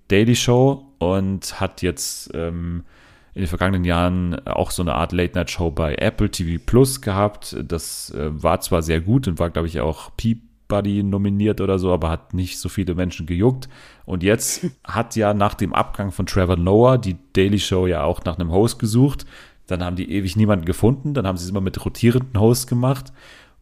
Daily 0.09 0.37
Show 0.37 0.87
und 0.99 1.61
hat 1.61 1.83
jetzt 1.83 2.31
ähm, 2.35 2.85
in 3.35 3.43
den 3.43 3.49
vergangenen 3.49 3.85
Jahren 3.85 4.47
auch 4.47 4.70
so 4.70 4.83
eine 4.83 4.95
Art 4.95 5.12
Late-Night-Show 5.12 5.70
bei 5.70 5.95
Apple 5.97 6.31
TV 6.31 6.62
Plus 6.65 7.03
gehabt. 7.03 7.57
Das 7.62 8.11
äh, 8.11 8.31
war 8.31 8.61
zwar 8.61 8.83
sehr 8.83 9.01
gut 9.01 9.28
und 9.28 9.39
war, 9.39 9.51
glaube 9.51 9.69
ich, 9.69 9.81
auch 9.81 10.11
Peabody 10.16 11.03
nominiert 11.03 11.61
oder 11.61 11.78
so, 11.78 11.93
aber 11.93 12.09
hat 12.09 12.33
nicht 12.33 12.59
so 12.59 12.70
viele 12.70 12.95
Menschen 12.95 13.27
gejuckt. 13.27 13.69
Und 14.07 14.23
jetzt 14.23 14.66
hat 14.85 15.16
ja 15.16 15.35
nach 15.35 15.55
dem 15.55 15.74
Abgang 15.74 16.12
von 16.12 16.24
Trevor 16.24 16.57
Noah 16.57 16.97
die 16.99 17.16
Daily 17.35 17.59
Show 17.59 17.87
ja 17.87 18.05
auch 18.05 18.24
nach 18.24 18.39
einem 18.39 18.53
Host 18.53 18.78
gesucht. 18.78 19.27
Dann 19.66 19.82
haben 19.84 19.97
die 19.97 20.10
ewig 20.10 20.36
niemanden 20.36 20.64
gefunden. 20.64 21.14
Dann 21.14 21.26
haben 21.26 21.36
sie 21.36 21.44
es 21.44 21.51
immer 21.51 21.60
mit 21.60 21.84
rotierenden 21.84 22.40
Hosts 22.40 22.66
gemacht 22.66 23.12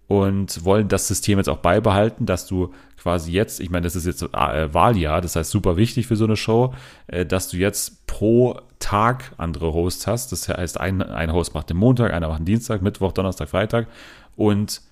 und 0.06 0.64
wollen 0.64 0.89
das 0.89 1.09
System 1.09 1.39
jetzt 1.39 1.48
auch 1.48 1.59
beibehalten, 1.59 2.26
dass 2.26 2.47
du 2.47 2.72
quasi 3.01 3.32
jetzt, 3.32 3.60
ich 3.60 3.70
meine, 3.70 3.85
das 3.85 3.97
ist 3.97 4.06
jetzt 4.06 4.22
äh, 4.22 4.72
Wahljahr, 4.72 5.20
das 5.20 5.36
heißt 5.36 5.51
super 5.51 5.76
wichtig 5.76 6.06
für 6.06 6.16
so 6.16 6.24
eine 6.24 6.36
Show, 6.36 6.74
äh, 7.06 7.24
dass 7.24 7.48
du 7.48 7.56
jetzt 7.56 8.06
pro 8.06 8.60
Tag 8.78 9.32
andere 9.39 9.72
Hosts 9.72 10.06
hast. 10.06 10.32
Das 10.32 10.48
heißt, 10.48 10.78
ein, 10.81 11.02
ein 11.02 11.32
Host 11.32 11.55
macht 11.55 11.70
den 11.70 11.76
Montag, 11.76 12.12
einer 12.12 12.28
macht 12.28 12.40
den 12.40 12.47
Dienstag, 12.47 12.82
Mittwoch, 12.82 13.12
Donnerstag, 13.12 13.48
Freitag. 13.48 13.89
Und 14.36 14.82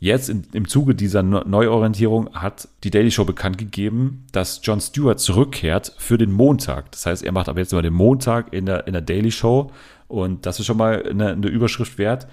jetzt 0.00 0.28
in, 0.28 0.44
im 0.52 0.68
Zuge 0.68 0.94
dieser 0.94 1.22
Neuorientierung 1.22 2.34
hat 2.34 2.68
die 2.84 2.90
Daily 2.90 3.10
Show 3.10 3.24
bekannt 3.24 3.58
gegeben, 3.58 4.26
dass 4.32 4.60
Jon 4.62 4.80
Stewart 4.80 5.18
zurückkehrt 5.18 5.94
für 5.98 6.18
den 6.18 6.30
Montag. 6.30 6.92
Das 6.92 7.06
heißt, 7.06 7.24
er 7.24 7.32
macht 7.32 7.48
aber 7.48 7.60
jetzt 7.60 7.72
immer 7.72 7.82
den 7.82 7.94
Montag 7.94 8.52
in 8.52 8.66
der, 8.66 8.86
in 8.86 8.92
der 8.92 9.02
Daily 9.02 9.30
Show. 9.30 9.70
Und 10.08 10.46
das 10.46 10.58
ist 10.58 10.66
schon 10.66 10.78
mal 10.78 11.02
eine, 11.08 11.32
eine 11.32 11.48
Überschrift 11.48 11.98
wert. 11.98 12.26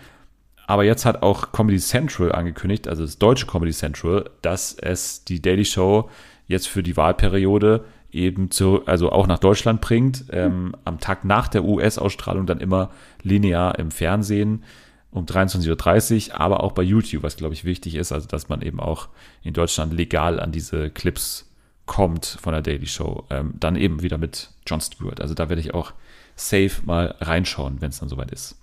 Aber 0.67 0.83
jetzt 0.83 1.05
hat 1.05 1.21
auch 1.21 1.51
Comedy 1.51 1.77
Central 1.77 2.31
angekündigt, 2.31 2.87
also 2.87 3.03
das 3.03 3.19
deutsche 3.19 3.45
Comedy 3.45 3.71
Central, 3.71 4.29
dass 4.41 4.73
es 4.73 5.23
die 5.23 5.41
Daily 5.41 5.65
Show 5.65 6.09
jetzt 6.47 6.67
für 6.67 6.81
die 6.81 6.97
Wahlperiode 6.97 7.85
eben 8.11 8.49
zu, 8.49 8.85
also 8.87 9.11
auch 9.11 9.27
nach 9.27 9.39
Deutschland 9.39 9.81
bringt, 9.81 10.25
ähm, 10.31 10.75
am 10.85 10.99
Tag 10.99 11.25
nach 11.25 11.47
der 11.49 11.65
US-Ausstrahlung 11.65 12.45
dann 12.45 12.61
immer 12.61 12.89
linear 13.21 13.77
im 13.77 13.91
Fernsehen 13.91 14.63
um 15.11 15.25
23.30 15.25 16.29
Uhr, 16.29 16.39
aber 16.39 16.63
auch 16.63 16.71
bei 16.71 16.81
YouTube, 16.81 17.23
was 17.23 17.37
glaube 17.37 17.53
ich 17.53 17.63
wichtig 17.63 17.95
ist, 17.95 18.11
also 18.11 18.27
dass 18.27 18.49
man 18.49 18.61
eben 18.61 18.79
auch 18.79 19.09
in 19.43 19.53
Deutschland 19.53 19.93
legal 19.93 20.39
an 20.39 20.51
diese 20.51 20.89
Clips 20.89 21.49
kommt 21.85 22.25
von 22.41 22.53
der 22.53 22.61
Daily 22.61 22.87
Show. 22.87 23.25
Ähm, 23.29 23.53
dann 23.59 23.75
eben 23.75 24.01
wieder 24.01 24.17
mit 24.17 24.49
Jon 24.65 24.81
Stewart. 24.81 25.21
Also 25.21 25.33
da 25.33 25.49
werde 25.49 25.61
ich 25.61 25.73
auch 25.73 25.93
safe 26.35 26.81
mal 26.83 27.15
reinschauen, 27.19 27.81
wenn 27.81 27.89
es 27.89 27.99
dann 27.99 28.09
soweit 28.09 28.31
ist. 28.31 28.57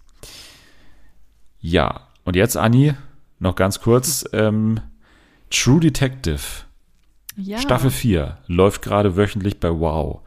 Ja, 1.60 2.08
und 2.24 2.36
jetzt, 2.36 2.56
Anni, 2.56 2.94
noch 3.38 3.54
ganz 3.56 3.80
kurz. 3.80 4.24
Ähm, 4.32 4.80
True 5.50 5.80
Detective, 5.80 6.40
Ja. 7.36 7.58
Staffel 7.58 7.90
4, 7.90 8.38
läuft 8.46 8.80
gerade 8.80 9.16
wöchentlich 9.16 9.60
bei 9.60 9.68
Wow. 9.70 10.20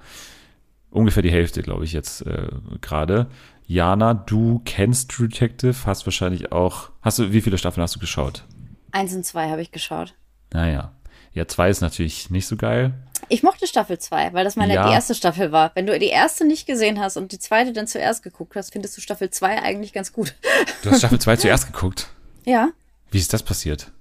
Ungefähr 0.92 1.24
die 1.24 1.32
Hälfte, 1.32 1.64
glaube 1.64 1.84
ich, 1.84 1.94
jetzt 1.94 2.22
äh, 2.28 2.48
gerade. 2.80 3.26
Jana, 3.66 4.14
du 4.14 4.62
kennst 4.66 5.10
True 5.10 5.28
Detective, 5.28 5.76
hast 5.88 6.06
wahrscheinlich 6.06 6.52
auch. 6.52 6.92
Hast 7.02 7.18
du, 7.18 7.34
wie 7.34 7.42
viele 7.42 7.58
Staffeln 7.58 7.82
hast 7.82 7.96
du 7.96 8.00
geschaut? 8.00 8.46
Eins 8.92 9.16
und 9.16 9.26
zwei 9.26 9.50
habe 9.50 9.62
ich 9.64 9.72
geschaut. 9.72 10.14
Naja. 10.54 10.92
Ja, 11.34 11.48
zwei 11.48 11.70
ist 11.70 11.82
natürlich 11.82 12.30
nicht 12.30 12.46
so 12.46 12.56
geil. 12.56 12.94
Ich 13.30 13.44
mochte 13.44 13.68
Staffel 13.68 13.98
2, 14.00 14.34
weil 14.34 14.44
das 14.44 14.56
meine 14.56 14.74
Ja. 14.76 14.88
die 14.88 14.94
erste 14.94 15.16
Staffel 15.16 15.52
war. 15.52 15.72
Wenn 15.76 15.86
du 15.88 15.98
die 15.98 16.08
erste 16.08 16.46
nicht 16.46 16.66
gesehen 16.68 17.00
hast 17.00 17.18
und 17.18 17.32
die 17.32 17.40
zweite 17.40 17.74
dann 17.74 17.88
zuerst 17.88 18.24
geguckt 18.24 18.56
hast, 18.56 18.72
findest 18.74 18.96
du 18.98 19.02
Staffel 19.02 19.30
2 19.30 19.62
eigentlich 19.62 19.94
ganz 19.94 20.14
gut. 20.14 20.36
Du 20.84 20.92
hast 20.92 21.00
Staffel 21.00 21.20
2 21.20 21.36
zuerst 21.38 21.68
geguckt. 21.68 22.08
Ja. 22.46 22.70
Wie 23.12 23.18
ist 23.20 23.34
das 23.34 23.44
passiert? 23.44 23.92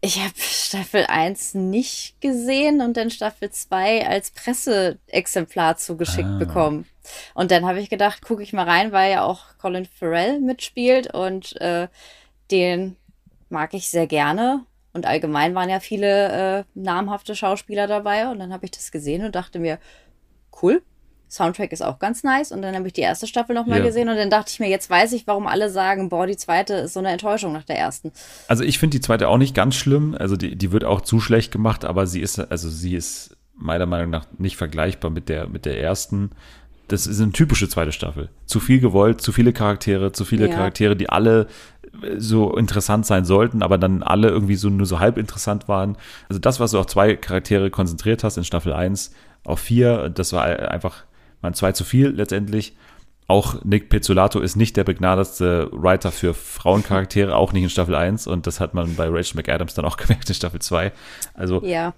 Ich 0.00 0.18
habe 0.20 0.34
Staffel 0.36 1.06
1 1.06 1.54
nicht 1.54 2.20
gesehen 2.20 2.82
und 2.82 2.96
dann 2.96 3.10
Staffel 3.10 3.50
2 3.50 4.06
als 4.06 4.30
Presseexemplar 4.32 5.76
zugeschickt 5.78 6.28
Ah. 6.28 6.38
bekommen. 6.38 6.86
Und 7.34 7.50
dann 7.50 7.64
habe 7.64 7.80
ich 7.80 7.88
gedacht, 7.88 8.20
gucke 8.22 8.42
ich 8.42 8.52
mal 8.52 8.68
rein, 8.68 8.92
weil 8.92 9.12
ja 9.12 9.24
auch 9.24 9.56
Colin 9.58 9.86
Farrell 9.86 10.40
mitspielt 10.40 11.12
und 11.14 11.58
äh, 11.60 11.88
den 12.50 12.96
mag 13.48 13.72
ich 13.72 13.88
sehr 13.88 14.06
gerne. 14.06 14.64
Und 14.94 15.06
allgemein 15.06 15.54
waren 15.54 15.68
ja 15.68 15.80
viele 15.80 16.60
äh, 16.60 16.64
namhafte 16.74 17.34
Schauspieler 17.34 17.86
dabei. 17.86 18.28
Und 18.30 18.38
dann 18.38 18.52
habe 18.52 18.64
ich 18.64 18.70
das 18.70 18.90
gesehen 18.92 19.24
und 19.24 19.34
dachte 19.34 19.58
mir, 19.58 19.78
cool. 20.62 20.82
Soundtrack 21.28 21.72
ist 21.72 21.82
auch 21.82 21.98
ganz 21.98 22.22
nice. 22.22 22.52
Und 22.52 22.62
dann 22.62 22.76
habe 22.76 22.86
ich 22.86 22.92
die 22.92 23.00
erste 23.00 23.26
Staffel 23.26 23.54
nochmal 23.56 23.80
Ja. 23.80 23.84
gesehen 23.84 24.08
und 24.08 24.16
dann 24.16 24.30
dachte 24.30 24.52
ich 24.52 24.60
mir, 24.60 24.68
jetzt 24.68 24.88
weiß 24.88 25.12
ich, 25.14 25.26
warum 25.26 25.48
alle 25.48 25.68
sagen, 25.68 26.08
boah, 26.08 26.26
die 26.28 26.36
zweite 26.36 26.74
ist 26.74 26.92
so 26.92 27.00
eine 27.00 27.08
Enttäuschung 27.10 27.52
nach 27.52 27.64
der 27.64 27.76
ersten. 27.76 28.12
Also 28.46 28.62
ich 28.62 28.78
finde 28.78 28.96
die 28.96 29.00
zweite 29.00 29.28
auch 29.28 29.38
nicht 29.38 29.54
ganz 29.54 29.74
schlimm. 29.74 30.14
Also 30.16 30.36
die, 30.36 30.54
die 30.54 30.70
wird 30.70 30.84
auch 30.84 31.00
zu 31.00 31.18
schlecht 31.18 31.50
gemacht, 31.50 31.84
aber 31.84 32.06
sie 32.06 32.20
ist, 32.20 32.38
also 32.38 32.68
sie 32.68 32.94
ist 32.94 33.36
meiner 33.56 33.86
Meinung 33.86 34.10
nach 34.10 34.26
nicht 34.38 34.56
vergleichbar 34.56 35.10
mit 35.10 35.28
der, 35.28 35.48
mit 35.48 35.64
der 35.64 35.80
ersten. 35.80 36.30
Das 36.86 37.06
ist 37.08 37.20
eine 37.20 37.32
typische 37.32 37.68
zweite 37.68 37.90
Staffel. 37.92 38.28
Zu 38.46 38.60
viel 38.60 38.78
gewollt, 38.78 39.20
zu 39.20 39.32
viele 39.32 39.52
Charaktere, 39.52 40.12
zu 40.12 40.24
viele 40.24 40.48
Ja. 40.48 40.54
Charaktere, 40.54 40.94
die 40.94 41.08
alle 41.08 41.48
so 42.18 42.56
interessant 42.56 43.06
sein 43.06 43.24
sollten, 43.24 43.62
aber 43.62 43.78
dann 43.78 44.02
alle 44.02 44.28
irgendwie 44.28 44.56
so 44.56 44.68
nur 44.70 44.86
so 44.86 45.00
halb 45.00 45.18
interessant 45.18 45.68
waren. 45.68 45.96
Also 46.28 46.40
das, 46.40 46.60
was 46.60 46.72
du 46.72 46.78
auf 46.78 46.86
zwei 46.86 47.16
Charaktere 47.16 47.70
konzentriert 47.70 48.24
hast 48.24 48.36
in 48.36 48.44
Staffel 48.44 48.72
1 48.72 49.12
auf 49.44 49.60
vier, 49.60 50.08
das 50.10 50.32
war 50.32 50.44
einfach 50.44 51.04
man 51.42 51.54
zwei 51.54 51.72
zu 51.72 51.84
viel 51.84 52.08
letztendlich. 52.08 52.74
Auch 53.26 53.64
Nick 53.64 53.88
Pizzolato 53.88 54.40
ist 54.40 54.54
nicht 54.54 54.76
der 54.76 54.84
begnadetste 54.84 55.70
Writer 55.72 56.12
für 56.12 56.34
Frauencharaktere, 56.34 57.34
auch 57.34 57.54
nicht 57.54 57.62
in 57.62 57.70
Staffel 57.70 57.94
1. 57.94 58.26
Und 58.26 58.46
das 58.46 58.60
hat 58.60 58.74
man 58.74 58.96
bei 58.96 59.08
Rachel 59.08 59.36
McAdams 59.36 59.72
dann 59.72 59.86
auch 59.86 59.96
gemerkt 59.98 60.28
in 60.28 60.34
Staffel 60.34 60.60
2. 60.60 60.92
Also, 61.32 61.62
Ja. 61.64 61.94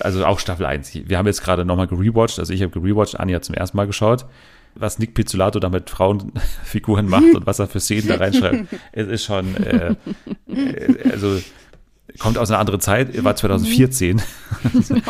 also 0.00 0.24
auch 0.26 0.38
Staffel 0.38 0.66
1. 0.66 0.94
Wir 1.08 1.16
haben 1.16 1.26
jetzt 1.26 1.42
gerade 1.42 1.64
nochmal 1.64 1.86
gerewatcht. 1.86 2.38
Also 2.38 2.52
ich 2.52 2.62
habe 2.62 2.78
gerewatcht, 2.78 3.18
Anja 3.18 3.36
hat 3.36 3.44
zum 3.44 3.54
ersten 3.54 3.76
Mal 3.76 3.86
geschaut. 3.86 4.26
Was 4.74 4.98
Nick 4.98 5.14
Pizzolato 5.14 5.60
da 5.60 5.68
mit 5.68 5.90
Frauenfiguren 5.90 7.08
macht 7.08 7.34
und 7.34 7.46
was 7.46 7.58
er 7.58 7.66
für 7.66 7.80
Szenen 7.80 8.08
da 8.08 8.16
reinschreibt, 8.16 8.68
es 8.92 9.08
ist 9.08 9.24
schon, 9.24 9.56
äh, 9.56 9.94
äh, 10.46 11.10
also 11.10 11.38
kommt 12.18 12.38
aus 12.38 12.50
einer 12.50 12.58
anderen 12.58 12.80
Zeit, 12.80 13.22
war 13.22 13.36
2014. 13.36 14.20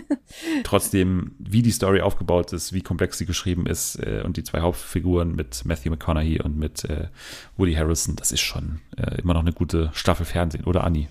Trotzdem, 0.64 1.32
wie 1.38 1.62
die 1.62 1.70
Story 1.70 2.00
aufgebaut 2.00 2.52
ist, 2.52 2.72
wie 2.72 2.82
komplex 2.82 3.18
sie 3.18 3.26
geschrieben 3.26 3.66
ist 3.66 3.96
äh, 3.96 4.22
und 4.24 4.36
die 4.36 4.44
zwei 4.44 4.60
Hauptfiguren 4.60 5.34
mit 5.34 5.64
Matthew 5.64 5.90
McConaughey 5.90 6.40
und 6.40 6.56
mit 6.56 6.84
äh, 6.84 7.08
Woody 7.56 7.74
Harrelson, 7.74 8.16
das 8.16 8.32
ist 8.32 8.40
schon 8.40 8.80
äh, 8.96 9.20
immer 9.20 9.34
noch 9.34 9.40
eine 9.40 9.52
gute 9.52 9.90
Staffel 9.92 10.26
Fernsehen, 10.26 10.64
oder 10.64 10.84
Anni? 10.84 11.08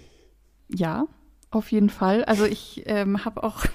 Ja, 0.67 1.05
auf 1.51 1.71
jeden 1.71 1.89
Fall. 1.89 2.23
Also 2.25 2.45
ich 2.45 2.83
ähm, 2.85 3.25
habe 3.25 3.43
auch, 3.43 3.65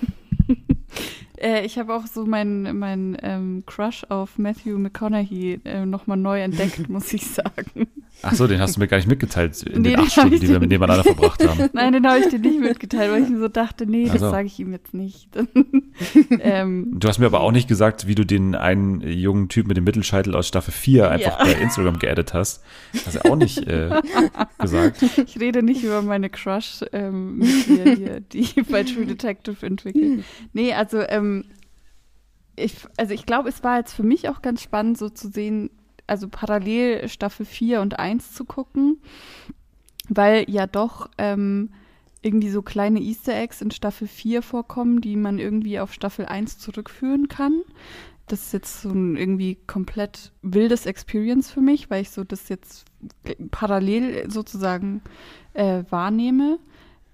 äh, 1.39 1.65
ich 1.65 1.79
habe 1.79 1.95
auch 1.95 2.07
so 2.07 2.25
meinen 2.27 2.79
mein, 2.79 3.17
ähm, 3.23 3.65
Crush 3.67 4.05
auf 4.09 4.39
Matthew 4.39 4.79
McConaughey 4.79 5.61
äh, 5.65 5.87
nochmal 5.87 6.17
neu 6.17 6.41
entdeckt, 6.41 6.89
muss 6.89 7.13
ich 7.13 7.27
sagen. 7.27 7.89
Ach 8.23 8.33
so, 8.35 8.47
den 8.47 8.59
hast 8.59 8.77
du 8.77 8.81
mir 8.81 8.89
gar 8.89 8.97
nicht 8.97 9.07
mitgeteilt 9.09 9.63
in 9.65 9.83
Nee, 9.83 9.91
den 9.91 10.01
acht 10.01 10.13
Stunden, 10.13 10.41
die 10.41 10.49
wir 10.49 10.59
dir- 10.59 10.67
nebeneinander 10.67 11.05
verbracht 11.05 11.47
haben. 11.47 11.69
Nein, 11.75 11.93
den 11.93 12.07
habe 12.09 12.21
ich 12.21 12.29
dir 12.29 12.39
nicht 12.39 12.59
mitgeteilt, 12.59 13.13
weil 13.13 13.23
ich 13.23 13.29
mir 13.29 13.39
so 13.39 13.49
dachte, 13.49 13.85
nee, 13.87 14.07
Ach 14.09 14.13
das 14.13 14.21
sage 14.23 14.47
ich 14.47 14.59
ihm 14.59 14.73
jetzt 14.73 14.95
nicht. 14.95 15.29
ähm, 16.41 16.93
Du 16.99 17.09
hast 17.09 17.19
mir 17.19 17.27
aber 17.27 17.41
auch 17.41 17.53
nicht 17.53 17.69
gesagt, 17.69 18.07
wie 18.07 18.15
du 18.15 18.25
den 18.25 18.55
einen 18.55 19.01
jungen 19.03 19.49
Typ 19.49 19.67
mit 19.67 19.77
dem 19.77 19.85
Mittelscheitel 19.85 20.35
aus 20.35 20.49
Staffel 20.49 20.73
4 20.73 21.11
einfach 21.11 21.39
Ja. 21.39 21.45
bei 21.45 21.53
Instagram 21.61 21.99
geaddet 21.99 22.33
hast. 22.35 22.63
Hast 23.05 23.17
du 23.17 23.31
auch 23.31 23.37
nicht 23.37 23.67
äh, 23.67 23.91
gesagt. 24.59 25.03
ich 25.03 25.39
rede 25.41 25.63
nicht 25.63 25.83
über 25.85 26.01
meine 26.03 26.31
Crush 26.31 26.81
ähm, 26.93 27.39
mit 27.39 27.67
dir 27.69 27.95
hier, 27.97 28.21
die 28.21 28.49
bei 28.71 28.85
True 28.85 29.07
Detective 29.07 29.65
entwickelt. 29.67 30.25
Nee, 30.55 30.73
also 30.73 31.01
ähm, 31.03 31.45
ich, 32.57 32.75
also 32.97 33.13
ich 33.13 33.27
glaube, 33.27 33.49
es 33.49 33.63
war 33.65 33.79
jetzt 33.79 33.93
für 33.95 34.03
mich 34.05 34.29
auch 34.29 34.41
ganz 34.41 34.63
spannend, 34.63 34.97
so 34.97 35.09
zu 35.09 35.29
sehen, 35.29 35.71
also 36.07 36.29
parallel 36.29 37.09
Staffel 37.09 37.47
4 37.47 37.81
und 37.81 37.99
1 37.99 38.33
zu 38.33 38.45
gucken, 38.45 39.01
weil 40.09 40.49
ja 40.51 40.67
doch 40.67 41.09
ähm, 41.19 41.71
irgendwie 42.23 42.51
so 42.51 42.63
kleine 42.63 43.01
Easter 43.01 43.35
Eggs 43.35 43.61
in 43.61 43.71
Staffel 43.71 44.09
4 44.09 44.43
vorkommen, 44.43 45.01
die 45.01 45.17
man 45.17 45.39
irgendwie 45.39 45.79
auf 45.81 45.93
Staffel 45.93 46.27
1 46.27 46.59
zurückführen 46.59 47.29
kann. 47.29 47.63
Das 48.27 48.47
ist 48.47 48.53
jetzt 48.53 48.81
so 48.81 48.89
ein 48.89 49.17
irgendwie 49.17 49.59
komplett 49.67 50.33
wildes 50.41 50.87
Experience 50.87 51.51
für 51.51 51.61
mich, 51.61 51.91
weil 51.91 52.01
ich 52.01 52.11
so 52.11 52.25
das 52.25 52.49
jetzt 52.49 52.87
parallel 53.51 54.31
sozusagen 54.31 55.03
äh, 55.53 55.85
wahrnehme. 55.91 56.59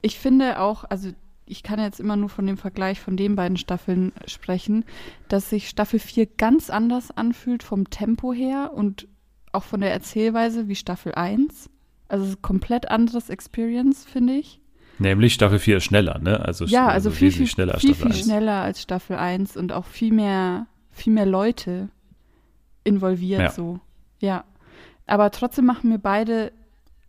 Ich 0.02 0.18
finde 0.18 0.60
auch, 0.60 0.84
also 0.84 1.10
ich 1.50 1.62
kann 1.62 1.80
jetzt 1.80 2.00
immer 2.00 2.16
nur 2.16 2.28
von 2.28 2.46
dem 2.46 2.56
Vergleich 2.56 3.00
von 3.00 3.16
den 3.16 3.36
beiden 3.36 3.56
Staffeln 3.56 4.12
sprechen, 4.26 4.84
dass 5.28 5.50
sich 5.50 5.68
Staffel 5.68 5.98
4 5.98 6.26
ganz 6.26 6.70
anders 6.70 7.10
anfühlt 7.10 7.62
vom 7.62 7.90
Tempo 7.90 8.32
her 8.32 8.72
und 8.74 9.08
auch 9.52 9.64
von 9.64 9.80
der 9.80 9.92
Erzählweise 9.92 10.68
wie 10.68 10.76
Staffel 10.76 11.14
1. 11.14 11.68
Also 12.08 12.24
es 12.24 12.30
ist 12.30 12.42
komplett 12.42 12.90
anderes 12.90 13.30
Experience, 13.30 14.04
finde 14.04 14.34
ich. 14.34 14.60
Nämlich 14.98 15.34
Staffel 15.34 15.58
4 15.58 15.78
ist 15.78 15.84
schneller, 15.84 16.18
ne? 16.18 16.40
Also, 16.40 16.66
Ja, 16.66 16.88
also 16.88 17.10
viel, 17.10 17.18
viel, 17.18 17.26
wesentlich 17.28 17.50
schneller 17.52 17.72
als 17.74 17.80
viel, 17.80 17.94
Staffel 17.94 18.12
viel 18.12 18.20
1. 18.20 18.24
schneller 18.26 18.62
als 18.62 18.82
Staffel 18.82 19.16
1 19.16 19.56
und 19.56 19.72
auch 19.72 19.86
viel 19.86 20.12
mehr, 20.12 20.66
viel 20.90 21.12
mehr 21.12 21.26
Leute 21.26 21.88
involviert 22.84 23.40
Ja. 23.40 23.50
so. 23.50 23.80
Ja. 24.20 24.44
Aber 25.06 25.30
trotzdem 25.30 25.66
machen 25.66 25.90
mir 25.90 25.98
beide, 25.98 26.52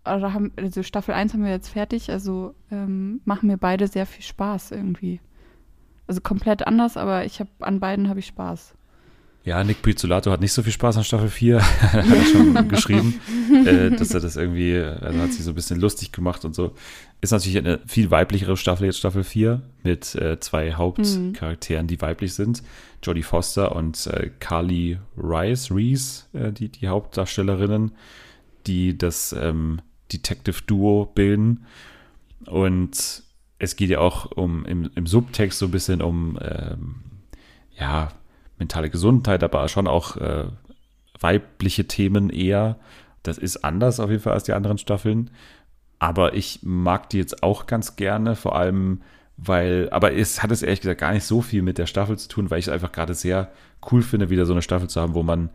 oder 0.04 0.34
haben, 0.34 0.52
also 0.56 0.84
Staffel 0.84 1.14
1 1.14 1.34
haben 1.34 1.44
wir 1.44 1.52
jetzt 1.52 1.70
fertig, 1.70 2.10
also 2.10 2.56
ähm, 2.72 3.22
machen 3.26 3.48
mir 3.48 3.58
beide 3.58 3.88
sehr 3.88 4.06
viel 4.06 4.24
Spaß 4.24 4.72
irgendwie. 4.72 5.20
Also 6.08 6.22
komplett 6.22 6.66
anders, 6.66 6.98
aber 6.98 7.26
ich 7.26 7.40
habe 7.40 7.50
an 7.60 7.80
beiden 7.80 8.10
habe 8.10 8.20
ich 8.20 8.28
Spaß. 8.28 8.74
Ja, 9.44 9.64
Nick 9.64 9.82
Pizzolato 9.82 10.30
hat 10.30 10.40
nicht 10.40 10.54
so 10.54 10.62
viel 10.62 10.72
Spaß 10.72 10.98
an 10.98 11.04
Staffel 11.04 11.30
4, 11.30 11.62
hat 11.94 12.06
er 12.06 12.26
schon 12.32 12.68
geschrieben, 12.68 13.20
äh, 13.66 13.90
dass 13.90 14.14
er 14.14 14.20
das 14.20 14.36
irgendwie, 14.36 14.78
also 14.78 15.20
hat 15.20 15.34
sich 15.34 15.44
so 15.44 15.52
ein 15.52 15.56
bisschen 15.56 15.80
lustig 15.80 16.12
gemacht 16.12 16.46
und 16.46 16.54
so. 16.54 16.76
Ist 17.22 17.32
natürlich 17.32 17.58
eine 17.58 17.80
viel 17.88 18.12
weiblichere 18.12 18.56
Staffel 18.56 18.86
jetzt, 18.86 19.00
Staffel 19.00 19.24
4, 19.24 19.62
mit 19.84 20.14
äh, 20.16 20.40
zwei 20.40 20.74
Hauptcharakteren, 20.74 21.88
die 21.88 22.02
weiblich 22.02 22.34
sind. 22.34 22.62
Jodie 23.04 23.24
Foster 23.24 23.76
und 23.76 24.06
äh, 24.08 24.30
Carly 24.40 25.00
Rice, 25.18 25.72
Reese, 25.72 26.26
äh, 26.34 26.52
die, 26.52 26.70
die 26.70 26.88
Hauptdarstellerinnen, 26.88 27.94
die 28.68 28.96
das 28.96 29.34
ähm, 29.34 29.82
Detective-Duo 30.12 31.12
bilden. 31.14 31.66
Und 32.46 33.24
es 33.60 33.76
geht 33.76 33.90
ja 33.90 34.00
auch 34.00 34.32
um 34.32 34.66
im, 34.66 34.90
im 34.96 35.08
Subtext 35.08 35.60
so 35.60 35.68
ein 35.68 35.72
bisschen 35.72 36.02
um 36.02 36.38
ähm, 36.42 36.96
ja, 37.78 38.10
mentale 38.58 38.90
Gesundheit, 38.90 39.44
aber 39.44 39.68
schon 39.68 39.88
auch 39.88 40.18
äh, 40.18 40.46
weibliche 41.20 41.88
Themen 41.88 42.30
eher. 42.30 42.78
Das 43.24 43.38
ist 43.38 43.64
anders 43.64 44.00
auf 44.00 44.10
jeden 44.10 44.22
Fall 44.22 44.34
als 44.34 44.44
die 44.44 44.54
anderen 44.54 44.78
Staffeln. 44.78 45.30
Aber 46.00 46.34
ich 46.34 46.62
mag 46.64 47.10
die 47.10 47.18
jetzt 47.18 47.44
auch 47.44 47.68
ganz 47.68 47.96
gerne, 47.96 48.36
vor 48.36 48.56
allem, 48.56 49.02
weil, 49.38 49.88
aber 49.92 50.14
es 50.14 50.42
hat 50.42 50.50
es 50.50 50.64
ehrlich 50.64 50.82
gesagt 50.82 51.00
gar 51.00 51.14
nicht 51.14 51.26
so 51.26 51.42
viel 51.42 51.62
mit 51.62 51.78
der 51.78 51.86
Staffel 51.86 52.18
zu 52.18 52.28
tun, 52.28 52.50
weil 52.50 52.58
ich 52.58 52.66
es 52.66 52.74
einfach 52.74 52.92
gerade 52.92 53.14
sehr 53.14 53.52
cool 53.92 54.02
finde, 54.02 54.32
wieder 54.32 54.48
so 54.48 54.54
eine 54.54 54.64
Staffel 54.64 54.90
zu 54.90 55.00
haben, 55.00 55.14
wo 55.14 55.22
man 55.22 55.52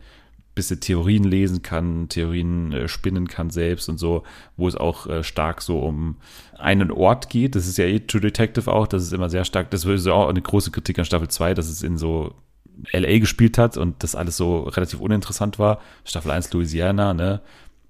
bisschen 0.57 0.81
Theorien 0.81 1.23
lesen 1.23 1.61
kann, 1.61 2.09
Theorien 2.09 2.73
äh, 2.73 2.87
spinnen 2.87 3.27
kann 3.27 3.49
selbst 3.49 3.87
und 3.87 3.97
so, 3.97 4.23
wo 4.57 4.67
es 4.67 4.75
auch 4.75 5.07
äh, 5.07 5.23
stark 5.23 5.61
so 5.61 5.79
um 5.79 6.17
einen 6.57 6.91
Ort 6.91 7.29
geht. 7.29 7.55
Das 7.55 7.67
ist 7.67 7.77
ja 7.77 7.85
eh 7.85 7.99
True 7.99 8.21
Detective 8.21 8.71
auch, 8.71 8.87
das 8.87 9.03
ist 9.03 9.13
immer 9.13 9.29
sehr 9.29 9.45
stark, 9.45 9.71
das 9.71 9.85
ist 9.85 10.07
auch 10.07 10.27
eine 10.27 10.41
große 10.41 10.71
Kritik 10.71 10.99
an 10.99 11.05
Staffel 11.05 11.29
2, 11.29 11.53
dass 11.53 11.69
es 11.69 11.81
in 11.81 11.97
so 11.97 12.35
LA 12.91 13.19
gespielt 13.19 13.57
hat 13.57 13.77
und 13.77 14.03
das 14.03 14.15
alles 14.15 14.37
so 14.37 14.63
relativ 14.63 14.99
uninteressant 14.99 15.57
war. 15.59 15.79
Staffel 16.03 16.31
1 16.31 16.51
Louisiana, 16.53 17.13
ne? 17.13 17.41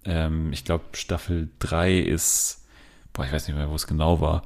Ähm, 0.06 0.54
ich 0.54 0.64
glaube, 0.64 0.86
Staffel 0.94 1.50
3 1.60 2.00
ist, 2.00 2.66
boah, 3.14 3.26
ich 3.26 3.32
weiß 3.32 3.48
nicht 3.48 3.58
mehr, 3.58 3.70
wo 3.70 3.76
es 3.76 3.88
genau 3.88 4.22
war. 4.22 4.44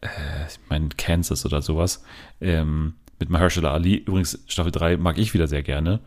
Äh, 0.00 0.08
ich 0.48 0.58
meine, 0.68 0.88
Kansas 0.96 1.46
oder 1.46 1.62
sowas. 1.62 2.04
Ähm, 2.40 2.94
mit 3.18 3.30
Mahershala 3.30 3.72
Ali. 3.72 3.96
Übrigens, 3.96 4.38
Staffel 4.46 4.72
3 4.72 4.96
mag 4.96 5.18
ich 5.18 5.34
wieder 5.34 5.48
sehr 5.48 5.62
gerne. 5.62 6.00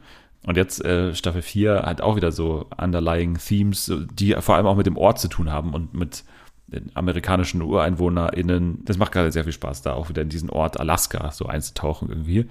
Und 0.45 0.57
jetzt 0.57 0.83
äh, 0.83 1.13
Staffel 1.13 1.41
4 1.41 1.83
hat 1.83 2.01
auch 2.01 2.15
wieder 2.15 2.31
so 2.31 2.65
underlying 2.77 3.37
Themes, 3.37 3.91
die 4.13 4.33
vor 4.39 4.55
allem 4.55 4.65
auch 4.65 4.75
mit 4.75 4.87
dem 4.87 4.97
Ort 4.97 5.19
zu 5.19 5.27
tun 5.27 5.51
haben 5.51 5.73
und 5.73 5.93
mit 5.93 6.23
den 6.67 6.89
amerikanischen 6.95 7.61
UreinwohnerInnen. 7.61 8.83
Das 8.85 8.97
macht 8.97 9.11
gerade 9.11 9.31
sehr 9.31 9.43
viel 9.43 9.53
Spaß, 9.53 9.81
da 9.83 9.93
auch 9.93 10.09
wieder 10.09 10.21
in 10.21 10.29
diesen 10.29 10.49
Ort 10.49 10.79
Alaska 10.79 11.31
so 11.31 11.45
einzutauchen 11.45 12.09
irgendwie. 12.09 12.47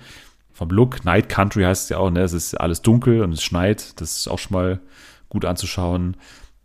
Vom 0.52 0.70
Look, 0.70 1.04
Night 1.04 1.28
Country 1.28 1.62
heißt 1.62 1.84
es 1.84 1.88
ja 1.88 1.98
auch, 1.98 2.10
ne? 2.10 2.20
Es 2.20 2.32
ist 2.32 2.54
alles 2.54 2.82
dunkel 2.82 3.22
und 3.22 3.32
es 3.32 3.42
schneit. 3.42 4.00
Das 4.00 4.18
ist 4.18 4.28
auch 4.28 4.38
schon 4.38 4.54
mal 4.56 4.80
gut 5.28 5.44
anzuschauen. 5.44 6.16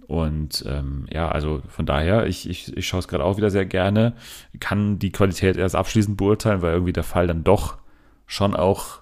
Und 0.07 0.64
ähm, 0.68 1.07
ja, 1.11 1.30
also 1.30 1.61
von 1.68 1.85
daher, 1.85 2.27
ich, 2.27 2.47
ich, 2.47 2.76
ich 2.76 2.88
schaue 2.88 2.99
es 2.99 3.07
gerade 3.07 3.23
auch 3.23 3.38
wieder 3.38 3.49
sehr 3.49 3.65
gerne. 3.65 4.14
Kann 4.60 4.99
die 4.99 5.11
Qualität 5.11 5.57
erst 5.57 5.76
abschließend 5.76 6.18
beurteilen, 6.18 6.61
weil 6.61 6.73
irgendwie 6.73 6.93
der 6.93 7.03
Fall 7.03 7.26
dann 7.26 7.43
doch 7.43 7.77
schon 8.27 8.56
auch, 8.56 8.99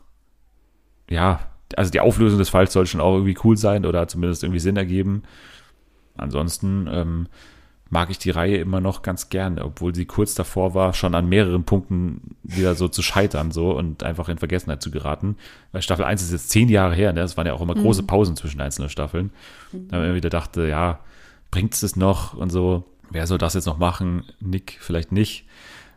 ja, 1.10 1.40
also 1.78 1.92
die 1.92 2.00
Auflösung 2.00 2.40
des 2.40 2.50
Falls 2.50 2.74
soll 2.74 2.86
schon 2.86 3.02
auch 3.02 3.14
irgendwie 3.14 3.38
cool 3.44 3.58
sein 3.58 3.86
oder 3.86 4.08
zumindest 4.08 4.44
irgendwie 4.44 4.60
Sinn 4.60 4.78
ergeben. 4.78 5.24
Ansonsten 6.16 6.88
ähm, 6.92 7.28
mag 7.94 8.10
ich 8.10 8.18
die 8.18 8.32
Reihe 8.32 8.58
immer 8.58 8.82
noch 8.82 9.04
ganz 9.04 9.30
gerne, 9.30 9.64
obwohl 9.64 9.94
sie 9.94 10.06
kurz 10.06 10.34
davor 10.34 10.74
war, 10.74 10.94
schon 10.94 11.14
an 11.14 11.30
mehreren 11.30 11.64
Punkten 11.64 12.36
wieder 12.42 12.74
so 12.74 12.88
zu 12.88 13.04
scheitern 13.04 13.52
so 13.52 13.72
und 13.72 14.04
einfach 14.04 14.30
in 14.30 14.40
Vergessenheit 14.40 14.82
zu 14.82 14.90
geraten. 14.90 15.38
Weil 15.72 15.84
Staffel 15.84 16.04
1 16.04 16.22
ist 16.24 16.32
jetzt 16.32 16.50
zehn 16.50 16.70
Jahre 16.70 16.96
her, 16.96 17.14
ne? 17.14 17.22
Das 17.22 17.38
waren 17.38 17.46
ja 17.46 17.54
auch 17.54 17.62
immer 17.62 17.76
große 17.76 18.04
Pausen 18.04 18.36
zwischen 18.36 18.62
einzelnen 18.62 18.90
Staffeln. 18.90 19.32
Da 19.72 19.98
man 19.98 20.08
immer 20.08 20.16
wieder 20.16 20.32
dachte, 20.32 20.68
ja, 20.68 21.00
bringt 21.52 21.76
es 21.76 21.82
das 21.82 21.96
noch 21.96 22.34
und 22.34 22.50
so, 22.50 22.84
wer 23.12 23.28
soll 23.28 23.38
das 23.38 23.54
jetzt 23.54 23.68
noch 23.68 23.78
machen? 23.78 24.24
Nick 24.40 24.78
vielleicht 24.80 25.12
nicht, 25.12 25.46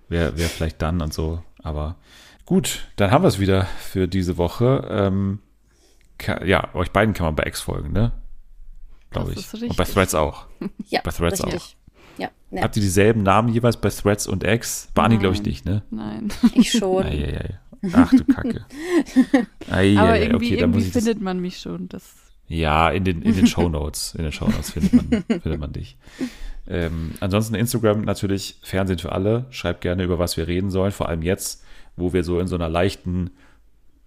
wer, 0.08 0.36
wer 0.36 0.48
vielleicht 0.48 0.82
dann 0.82 1.00
und 1.00 1.14
so. 1.14 1.42
Aber 1.62 1.96
gut, 2.44 2.88
dann 2.96 3.10
haben 3.10 3.24
wir 3.24 3.28
es 3.28 3.40
wieder 3.40 3.64
für 3.78 4.06
diese 4.06 4.36
Woche. 4.36 4.86
Ähm, 4.90 5.38
ja, 6.44 6.74
euch 6.74 6.90
beiden 6.90 7.14
kann 7.14 7.26
man 7.26 7.36
bei 7.36 7.44
X 7.46 7.60
folgen, 7.60 7.92
ne? 7.92 8.12
Glaube 9.10 9.32
ich. 9.32 9.62
Und 9.62 9.76
bei. 9.76 9.84
Threads 9.84 10.14
auch. 10.14 10.46
Ja, 10.88 11.00
Bei 11.02 11.10
Threads 11.10 11.44
richtig. 11.44 11.76
Ja, 12.18 12.30
ja, 12.50 12.62
Habt 12.62 12.76
ihr 12.76 12.82
dieselben 12.82 13.22
Namen 13.22 13.48
jeweils 13.48 13.76
bei 13.76 13.90
Threads 13.90 14.26
und 14.26 14.44
X? 14.44 14.88
Bei 14.94 15.02
Anni 15.02 15.18
glaube 15.18 15.34
ich 15.34 15.42
nicht, 15.42 15.64
ne? 15.64 15.82
Nein. 15.90 16.32
ich 16.54 16.70
schon. 16.70 17.04
Eieiei. 17.04 17.58
Ach 17.92 18.10
du 18.10 18.24
Kacke. 18.24 18.64
Eieiei. 19.70 20.00
Aber 20.00 20.18
irgendwie, 20.18 20.46
okay, 20.52 20.60
irgendwie 20.60 20.84
das, 20.84 20.92
findet 20.92 21.20
man 21.20 21.40
mich 21.40 21.58
schon. 21.58 21.88
Das, 21.88 22.14
Ja, 22.48 22.90
in 22.90 23.04
den, 23.04 23.22
in 23.22 23.34
den 23.34 23.46
Shownotes. 23.46 24.14
In 24.14 24.22
den 24.22 24.32
Shownotes 24.32 24.70
findet 24.70 24.92
man, 24.94 25.24
findet 25.40 25.60
man 25.60 25.72
dich. 25.72 25.98
Ähm, 26.68 27.12
ansonsten 27.20 27.54
Instagram 27.54 28.02
natürlich 28.02 28.58
Fernsehen 28.62 28.98
für 28.98 29.12
alle. 29.12 29.46
Schreibt 29.50 29.82
gerne, 29.82 30.04
über 30.04 30.18
was 30.18 30.36
wir 30.36 30.46
reden 30.46 30.70
sollen. 30.70 30.92
Vor 30.92 31.08
allem 31.08 31.22
jetzt, 31.22 31.64
wo 31.96 32.12
wir 32.12 32.24
so 32.24 32.40
in 32.40 32.46
so 32.46 32.56
einer 32.56 32.68
leichten, 32.68 33.30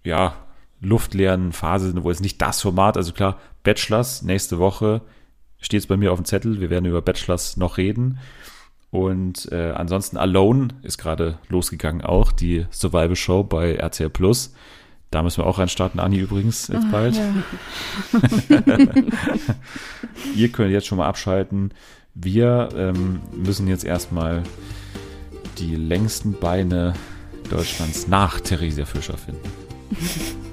ja, 0.04 0.34
luftleeren 0.80 1.52
Phase 1.52 1.88
sind, 1.88 2.02
wo 2.04 2.10
es 2.10 2.20
nicht 2.20 2.40
das 2.40 2.60
Format, 2.60 2.96
also 2.96 3.12
klar, 3.12 3.38
Bachelors 3.62 4.22
nächste 4.22 4.58
Woche 4.58 5.02
steht 5.60 5.80
es 5.80 5.86
bei 5.86 5.96
mir 5.96 6.12
auf 6.12 6.18
dem 6.18 6.24
Zettel. 6.24 6.60
Wir 6.60 6.70
werden 6.70 6.86
über 6.86 7.02
Bachelors 7.02 7.56
noch 7.56 7.76
reden. 7.76 8.18
Und 8.90 9.50
äh, 9.52 9.70
ansonsten 9.70 10.16
Alone 10.16 10.68
ist 10.82 10.98
gerade 10.98 11.38
losgegangen 11.48 12.02
auch, 12.02 12.32
die 12.32 12.66
Survival 12.70 13.14
Show 13.14 13.44
bei 13.44 13.74
RTL 13.74 14.10
Plus. 14.10 14.54
Da 15.10 15.22
müssen 15.22 15.38
wir 15.38 15.46
auch 15.46 15.58
reinstarten, 15.58 16.00
Anni 16.00 16.18
übrigens, 16.18 16.68
jetzt 16.68 16.90
bald. 16.90 17.16
ja. 17.16 17.34
Ihr 20.36 20.50
könnt 20.50 20.70
jetzt 20.70 20.86
schon 20.86 20.98
mal 20.98 21.08
abschalten. 21.08 21.72
Wir 22.14 22.68
ähm, 22.76 23.20
müssen 23.32 23.68
jetzt 23.68 23.84
erstmal 23.84 24.42
die 25.58 25.74
längsten 25.74 26.32
Beine 26.32 26.94
Deutschlands 27.48 28.06
nach 28.06 28.40
Theresia 28.40 28.86
Fischer 28.86 29.16
finden. 29.16 29.50